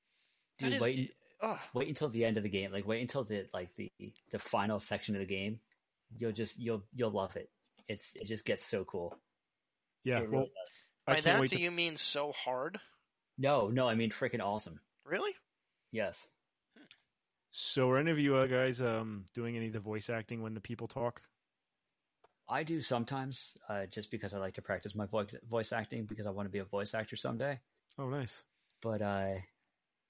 Dude, 0.58 0.74
is- 0.74 0.80
wait, 0.80 1.12
oh, 1.42 1.58
wait 1.74 1.88
until 1.88 2.08
the 2.08 2.24
end 2.24 2.36
of 2.36 2.42
the 2.42 2.48
game. 2.48 2.72
Like, 2.72 2.86
wait 2.86 3.00
until 3.00 3.24
the 3.24 3.46
like 3.54 3.74
the 3.76 3.90
the 4.30 4.38
final 4.38 4.78
section 4.78 5.14
of 5.14 5.20
the 5.20 5.26
game. 5.26 5.60
You'll 6.18 6.32
just 6.32 6.58
you'll 6.58 6.82
you'll 6.94 7.10
love 7.10 7.36
it. 7.36 7.50
It's 7.88 8.12
it 8.14 8.26
just 8.26 8.44
gets 8.44 8.64
so 8.64 8.84
cool. 8.84 9.16
Yeah. 10.04 10.18
It 10.18 10.28
really 10.28 10.36
well. 10.36 10.46
I 11.06 11.14
by 11.14 11.20
that 11.22 11.40
do 11.40 11.46
to 11.48 11.60
you 11.60 11.70
mean 11.70 11.96
so 11.96 12.32
hard? 12.32 12.78
No, 13.38 13.68
no, 13.68 13.88
I 13.88 13.94
mean 13.94 14.10
freaking 14.10 14.42
awesome. 14.42 14.78
Really? 15.04 15.32
Yes. 15.90 16.28
So, 17.52 17.90
are 17.90 17.98
any 17.98 18.10
of 18.10 18.18
you 18.18 18.36
uh, 18.36 18.46
guys 18.46 18.80
um, 18.80 19.26
doing 19.34 19.56
any 19.56 19.66
of 19.66 19.74
the 19.74 19.80
voice 19.80 20.08
acting 20.08 20.42
when 20.42 20.54
the 20.54 20.60
people 20.60 20.88
talk? 20.88 21.20
I 22.48 22.62
do 22.62 22.80
sometimes, 22.80 23.56
uh, 23.68 23.86
just 23.86 24.10
because 24.10 24.32
I 24.32 24.38
like 24.38 24.54
to 24.54 24.62
practice 24.62 24.94
my 24.94 25.06
voice 25.06 25.34
voice 25.48 25.72
acting 25.72 26.06
because 26.06 26.26
I 26.26 26.30
want 26.30 26.46
to 26.46 26.50
be 26.50 26.60
a 26.60 26.64
voice 26.64 26.94
actor 26.94 27.14
someday. 27.14 27.60
Oh, 27.98 28.08
nice. 28.08 28.42
But 28.80 29.02
uh, 29.02 29.34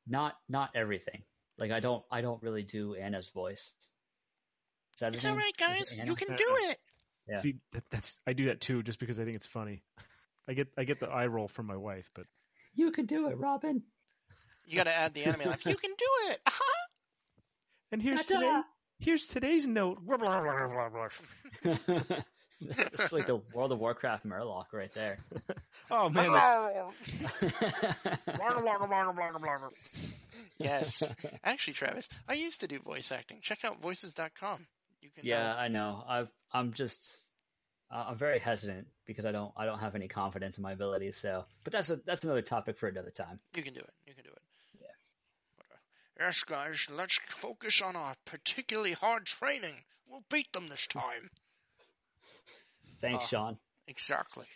not 0.06 0.36
not 0.48 0.70
everything. 0.77 1.23
Like 1.59 1.73
I 1.73 1.81
don't 1.81 2.05
I 2.12 2.20
don't 2.20 2.40
really 2.43 2.62
do 2.62 2.94
Anna's 2.94 3.31
voice. 3.31 3.73
Is 4.94 5.01
that 5.01 5.12
It's 5.12 5.24
all 5.24 5.35
right, 5.35 5.52
name? 5.59 5.70
it 5.73 5.78
guys. 5.78 5.97
You 5.97 6.14
can 6.14 6.28
do 6.36 6.56
it. 6.69 6.78
Yeah. 7.28 7.39
See, 7.39 7.56
that, 7.73 7.82
that's 7.90 8.20
I 8.24 8.35
do 8.35 8.47
that 8.47 8.60
too, 8.60 8.85
just 8.85 9.01
because 9.01 9.19
I 9.19 9.24
think 9.24 9.35
it's 9.35 9.47
funny. 9.47 9.82
I 10.48 10.55
get 10.55 10.69
I 10.78 10.85
get 10.85 11.01
the 11.01 11.09
eye 11.09 11.27
roll 11.27 11.48
from 11.48 11.66
my 11.66 11.77
wife, 11.77 12.09
but 12.14 12.27
You 12.74 12.93
can 12.93 13.06
do 13.06 13.28
it, 13.28 13.36
Robin. 13.36 13.82
You 14.66 14.77
got 14.77 14.85
to 14.85 14.97
add 14.97 15.12
the 15.12 15.24
enemy 15.24 15.44
laugh. 15.47 15.66
You 15.66 15.77
can 15.77 15.90
do 15.90 16.31
it. 16.31 16.40
and 17.93 18.02
here's 18.02 18.27
Ta-ta! 18.27 18.40
today 18.40 18.62
here's 18.98 19.27
today's 19.28 19.66
note. 19.66 19.98
it's 22.60 23.12
like 23.12 23.27
the 23.27 23.40
World 23.52 23.73
of 23.73 23.78
Warcraft 23.78 24.27
Murloc 24.27 24.66
right 24.73 24.93
there. 24.94 25.19
oh 25.90 26.09
man, 26.09 26.31
yes. 30.59 31.02
Actually, 31.44 31.74
Travis, 31.74 32.09
I 32.28 32.35
used 32.35 32.60
to 32.60 32.69
do 32.69 32.78
voice 32.81 33.12
acting. 33.12 33.39
Check 33.43 33.64
out 33.64 33.81
voices.com. 33.81 34.66
You 35.01 35.10
can. 35.10 35.24
yeah, 35.27 35.52
Uh, 35.52 35.56
I 35.56 35.69
know. 35.69 36.05
I've, 36.09 36.28
I'm 36.52 36.73
just 36.73 37.23
uh, 37.90 38.06
I'm 38.09 38.16
very 38.16 38.39
hesitant 38.39 38.86
because 39.06 39.24
I 39.24 39.32
don't 39.32 39.52
I 39.56 39.66
don't 39.66 39.81
have 39.81 39.94
any 39.94 40.09
confidence 40.09 40.56
in 40.59 40.62
my 40.62 40.73
abilities. 40.73 41.16
So, 41.16 41.44
but 41.64 41.73
that's 41.73 41.90
a 41.90 41.97
that's 42.06 42.24
another 42.24 42.43
topic 42.43 42.77
for 42.78 42.89
another 42.89 43.10
time. 43.10 43.40
you 43.56 43.62
can 43.62 43.74
do 43.74 43.81
it. 43.81 43.90
You 44.06 44.14
can 44.14 44.24
do 44.24 44.31
it. 44.31 44.41
Yeah. 46.19 46.19
But, 46.19 46.25
yes, 46.27 46.43
guys. 46.45 46.87
Let's 46.91 47.19
focus 47.27 47.83
on 47.83 47.97
our 47.97 48.15
particularly 48.27 48.93
hard 48.93 49.27
training. 49.27 49.75
We'll 50.09 50.25
beat 50.31 50.53
them 50.53 50.69
this 50.69 50.87
time. 50.87 51.31
Thanks, 53.01 53.25
Uh, 53.25 53.29
Sean. 53.29 53.59
Exactly. 53.89 54.47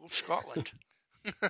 Go 0.00 0.08
Scotland. 0.08 0.72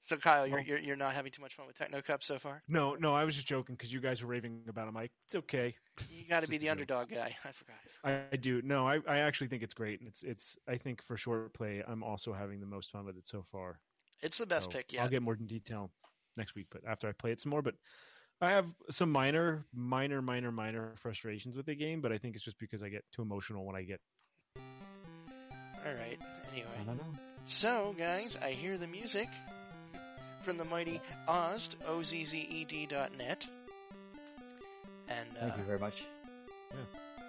so, 0.00 0.16
Kyle, 0.16 0.46
you're, 0.46 0.60
you're 0.60 0.78
you're 0.78 0.96
not 0.96 1.14
having 1.14 1.30
too 1.30 1.42
much 1.42 1.54
fun 1.54 1.66
with 1.66 1.78
Tecmo 1.78 2.04
Cup 2.04 2.22
so 2.22 2.38
far. 2.38 2.62
no, 2.68 2.94
no, 2.94 3.14
I 3.14 3.24
was 3.24 3.34
just 3.34 3.46
joking 3.46 3.74
because 3.76 3.92
you 3.92 4.00
guys 4.00 4.22
were 4.22 4.28
raving 4.28 4.62
about 4.68 4.88
it, 4.88 4.92
Mike. 4.92 5.12
It's 5.26 5.34
okay. 5.36 5.74
You 6.10 6.26
got 6.28 6.42
to 6.42 6.48
be 6.48 6.58
the 6.58 6.66
a 6.66 6.70
joke. 6.70 6.72
underdog 6.72 7.10
guy. 7.10 7.36
I 7.44 7.52
forgot. 7.52 7.76
I, 8.04 8.20
I 8.32 8.36
do. 8.36 8.60
No, 8.62 8.88
I, 8.88 8.98
I 9.06 9.18
actually 9.18 9.48
think 9.48 9.62
it's 9.62 9.74
great. 9.74 10.00
And 10.00 10.08
it's 10.08 10.22
it's 10.22 10.56
I 10.68 10.76
think 10.76 11.02
for 11.02 11.16
short 11.16 11.52
play, 11.54 11.82
I'm 11.86 12.02
also 12.02 12.32
having 12.32 12.60
the 12.60 12.66
most 12.66 12.90
fun 12.90 13.04
with 13.04 13.16
it 13.16 13.26
so 13.26 13.42
far. 13.42 13.78
It's 14.22 14.38
the 14.38 14.46
best 14.46 14.64
So 14.72 14.78
pick 14.78 14.92
Yeah, 14.92 15.02
I'll 15.04 15.08
get 15.10 15.22
more 15.22 15.34
in 15.34 15.46
detail 15.46 15.90
next 16.36 16.54
week, 16.54 16.66
but 16.70 16.82
after 16.86 17.08
I 17.08 17.12
play 17.12 17.32
it 17.32 17.40
some 17.40 17.50
more. 17.50 17.62
But 17.62 17.74
I 18.40 18.50
have 18.50 18.66
some 18.90 19.10
minor, 19.10 19.64
minor, 19.74 20.20
minor, 20.20 20.52
minor 20.52 20.94
frustrations 20.96 21.56
with 21.56 21.66
the 21.66 21.74
game, 21.74 22.00
but 22.00 22.12
I 22.12 22.18
think 22.18 22.36
it's 22.36 22.44
just 22.44 22.58
because 22.58 22.82
I 22.82 22.88
get 22.88 23.04
too 23.12 23.22
emotional 23.22 23.64
when 23.64 23.76
I 23.76 23.82
get. 23.82 24.00
All 24.56 25.94
right. 25.94 26.18
Anyway. 26.52 26.68
I 26.80 26.84
don't 26.84 26.96
know. 26.98 27.18
So, 27.44 27.94
guys, 27.96 28.36
I 28.42 28.50
hear 28.50 28.76
the 28.76 28.88
music 28.88 29.28
from 30.42 30.58
the 30.58 30.64
mighty 30.64 31.00
Ozzed, 31.28 31.76
O-Z-Z-E-D 31.86 32.86
dot 32.86 33.16
net. 33.16 33.46
And, 35.08 35.28
uh, 35.36 35.40
Thank 35.46 35.58
you 35.58 35.64
very 35.64 35.78
much. 35.78 36.04
Yeah, 36.72 36.76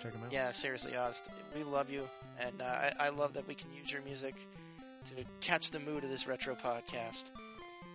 check 0.02 0.14
them 0.14 0.24
out. 0.26 0.32
yeah, 0.34 0.52
seriously, 0.52 0.96
Ozzed, 0.96 1.30
we 1.56 1.64
love 1.64 1.90
you. 1.92 2.08
And 2.40 2.62
uh, 2.62 2.66
I, 2.66 2.94
I 3.00 3.10
love 3.10 3.34
that 3.34 3.48
we 3.48 3.54
can 3.54 3.72
use 3.72 3.92
your 3.92 4.02
music 4.02 4.36
to 5.16 5.24
catch 5.40 5.72
the 5.72 5.80
mood 5.80 6.04
of 6.04 6.10
this 6.10 6.28
retro 6.28 6.56
podcast. 6.56 7.30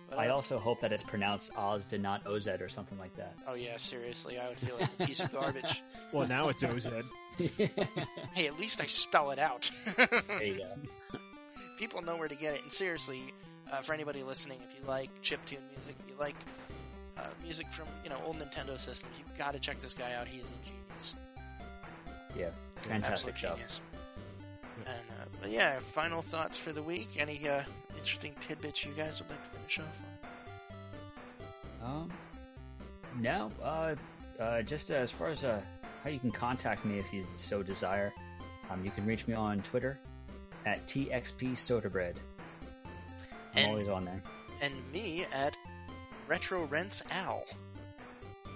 But, 0.09 0.19
I 0.19 0.27
also 0.29 0.59
hope 0.59 0.79
that 0.81 0.91
it's 0.91 1.01
pronounced 1.03 1.51
Oz 1.57 1.91
and 1.91 2.03
not 2.03 2.25
Oz 2.27 2.47
or 2.47 2.69
something 2.69 2.99
like 2.99 3.15
that. 3.15 3.33
Oh, 3.47 3.55
yeah, 3.55 3.77
seriously, 3.77 4.37
I 4.39 4.47
would 4.49 4.57
feel 4.59 4.77
like 4.79 4.89
a 4.99 5.05
piece 5.07 5.19
of 5.21 5.31
garbage. 5.31 5.81
Well, 6.11 6.27
now 6.27 6.49
it's 6.49 6.63
OZ. 6.63 6.87
Hey, 8.35 8.45
at 8.45 8.59
least 8.59 8.79
I 8.81 8.85
spell 8.85 9.31
it 9.31 9.39
out. 9.39 9.71
there 9.97 10.43
you 10.43 10.59
go. 10.59 11.19
People 11.79 12.03
know 12.03 12.15
where 12.15 12.27
to 12.27 12.35
get 12.35 12.53
it. 12.53 12.61
And 12.61 12.71
seriously, 12.71 13.33
uh, 13.71 13.81
for 13.81 13.93
anybody 13.93 14.21
listening, 14.21 14.59
if 14.61 14.79
you 14.79 14.87
like 14.87 15.09
chiptune 15.23 15.57
music, 15.73 15.95
if 15.99 16.07
you 16.07 16.15
like 16.19 16.35
uh, 17.17 17.23
music 17.43 17.65
from 17.71 17.87
you 18.03 18.11
know 18.11 18.17
old 18.25 18.37
Nintendo 18.37 18.77
systems, 18.79 19.11
you've 19.17 19.35
got 19.37 19.53
to 19.55 19.59
check 19.59 19.79
this 19.79 19.95
guy 19.95 20.13
out. 20.13 20.27
He 20.27 20.39
is 20.39 20.51
a 20.51 20.67
genius. 20.67 21.15
Yeah, 22.37 22.49
fantastic 22.81 23.33
Absolute 23.33 23.37
show. 23.37 23.53
genius. 23.55 23.81
And 24.85 24.95
uh, 25.19 25.25
but 25.41 25.49
yeah, 25.49 25.79
final 25.79 26.21
thoughts 26.21 26.57
for 26.57 26.73
the 26.73 26.83
week. 26.83 27.09
Any 27.19 27.47
uh, 27.49 27.63
interesting 27.97 28.35
tidbits 28.41 28.85
you 28.85 28.91
guys 28.93 29.19
would 29.19 29.29
like 29.31 29.43
to 29.51 29.52
finish 29.73 29.87
off 29.87 30.01
on? 31.81 32.01
Um, 32.01 32.09
no, 33.19 33.51
uh, 33.61 33.95
uh, 34.39 34.61
just 34.61 34.89
as 34.91 35.11
far 35.11 35.29
as 35.29 35.43
uh, 35.43 35.59
how 36.03 36.09
you 36.09 36.19
can 36.19 36.31
contact 36.31 36.85
me 36.85 36.97
if 36.99 37.13
you 37.13 37.25
so 37.35 37.61
desire, 37.63 38.13
um, 38.69 38.83
you 38.83 38.91
can 38.91 39.05
reach 39.05 39.27
me 39.27 39.33
on 39.33 39.61
Twitter 39.61 39.99
at 40.65 40.85
TXP 40.87 41.57
Soda 41.57 41.89
Bread. 41.89 42.15
I'm 43.55 43.63
And- 43.63 43.71
always 43.71 43.89
on 43.89 44.05
there. 44.05 44.21
And 44.61 44.73
me 44.93 45.25
at 45.33 45.57
Retro 46.27 46.65
Rents 46.65 47.03
Owl. 47.11 47.43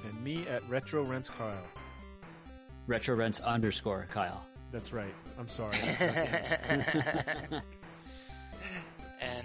And 0.05 0.23
me 0.23 0.47
at 0.47 0.67
Retro 0.69 1.03
Rents 1.03 1.27
Kyle. 1.29 1.57
Retro 2.85 3.15
Rents 3.15 3.41
underscore 3.41 4.07
Kyle. 4.09 4.45
That's 4.71 4.93
right. 4.93 5.13
I'm 5.37 5.49
sorry. 5.49 5.75
and 5.99 7.61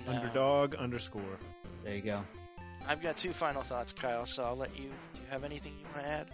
uh, 0.06 0.10
Underdog 0.10 0.76
underscore. 0.76 1.38
There 1.84 1.94
you 1.96 2.02
go. 2.02 2.22
I've 2.86 3.02
got 3.02 3.16
two 3.16 3.32
final 3.32 3.62
thoughts, 3.62 3.92
Kyle. 3.92 4.26
So 4.26 4.44
I'll 4.44 4.56
let 4.56 4.76
you. 4.78 4.88
Do 5.14 5.20
you 5.20 5.26
have 5.30 5.44
anything 5.44 5.72
you 5.78 5.86
want 5.94 6.06
to 6.06 6.10
add? 6.10 6.30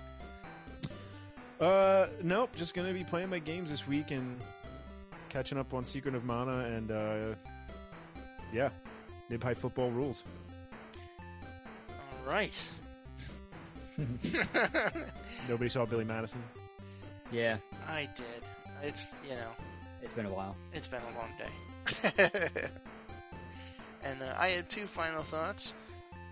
Uh, 1.61 2.07
nope. 2.23 2.55
Just 2.57 2.75
gonna 2.75 2.93
be 2.93 3.05
playing 3.05 3.31
my 3.31 3.39
games 3.39 3.71
this 3.71 3.87
week 3.87 4.11
and 4.11 4.41
catching 5.29 5.59
up 5.59 5.75
on 5.75 5.85
Secret 5.85 6.15
of 6.15 6.25
Mana 6.25 6.61
and 6.61 6.91
uh, 6.91 7.35
yeah, 8.53 8.71
Nib 9.29 9.43
High 9.43 9.55
football 9.55 9.91
rules. 9.91 10.25
All 11.89 12.31
right. 12.31 12.59
Nobody 15.49 15.69
saw 15.69 15.85
Billy 15.85 16.05
Madison. 16.05 16.43
Yeah, 17.33 17.59
I 17.89 18.09
did. 18.15 18.25
It's 18.83 19.07
you 19.29 19.35
know, 19.35 19.49
it's 20.03 20.13
been 20.13 20.27
a 20.27 20.33
while. 20.33 20.57
it's 20.73 20.87
been 20.87 21.03
a 21.03 21.19
long 21.19 21.31
day. 21.39 22.71
and 24.03 24.23
uh, 24.23 24.35
I 24.39 24.49
had 24.49 24.69
two 24.69 24.87
final 24.87 25.23
thoughts 25.23 25.73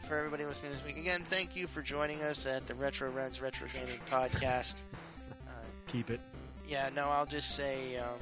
for 0.08 0.16
everybody 0.16 0.44
listening 0.44 0.72
this 0.72 0.84
week. 0.84 0.96
Again, 0.98 1.22
thank 1.28 1.56
you 1.56 1.66
for 1.66 1.82
joining 1.82 2.22
us 2.22 2.46
at 2.46 2.66
the 2.66 2.74
Retro 2.74 3.10
Reds 3.10 3.40
Retro 3.40 3.66
Gaming 3.72 3.98
Podcast. 4.10 4.82
Uh, 5.48 5.50
Keep 5.88 6.10
it. 6.10 6.20
yeah, 6.68 6.88
no, 6.94 7.08
I'll 7.08 7.26
just 7.26 7.56
say 7.56 7.96
um, 7.96 8.14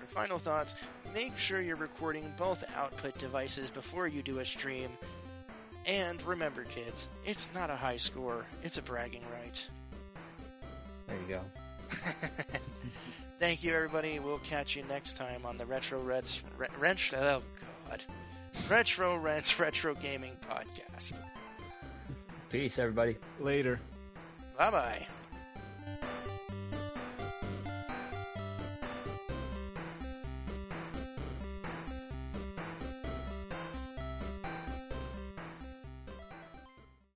for 0.00 0.06
final 0.06 0.38
thoughts. 0.38 0.74
Make 1.14 1.36
sure 1.36 1.60
you're 1.60 1.76
recording 1.76 2.32
both 2.36 2.64
output 2.76 3.16
devices 3.18 3.70
before 3.70 4.06
you 4.06 4.22
do 4.22 4.38
a 4.40 4.44
stream. 4.44 4.90
And 5.86 6.20
remember, 6.24 6.64
kids, 6.64 7.08
it's 7.24 7.48
not 7.54 7.70
a 7.70 7.76
high 7.76 7.96
score; 7.96 8.44
it's 8.62 8.76
a 8.76 8.82
bragging 8.82 9.22
right. 9.40 9.66
There 11.06 11.16
you 11.28 11.28
go. 11.36 11.40
Thank 13.38 13.62
you, 13.62 13.72
everybody. 13.74 14.18
We'll 14.18 14.38
catch 14.38 14.74
you 14.74 14.82
next 14.84 15.16
time 15.16 15.46
on 15.46 15.58
the 15.58 15.66
Retro 15.66 16.00
Reds 16.02 16.40
Re- 16.58 16.66
Wrench. 16.80 17.12
Oh 17.14 17.42
God, 17.88 18.02
Retro 18.68 19.16
Reds 19.16 19.58
Retro 19.58 19.94
Gaming 19.94 20.36
Podcast. 20.48 21.14
Peace, 22.50 22.78
everybody. 22.78 23.16
Later. 23.40 23.80
Bye 24.58 24.70
bye. 24.70 25.06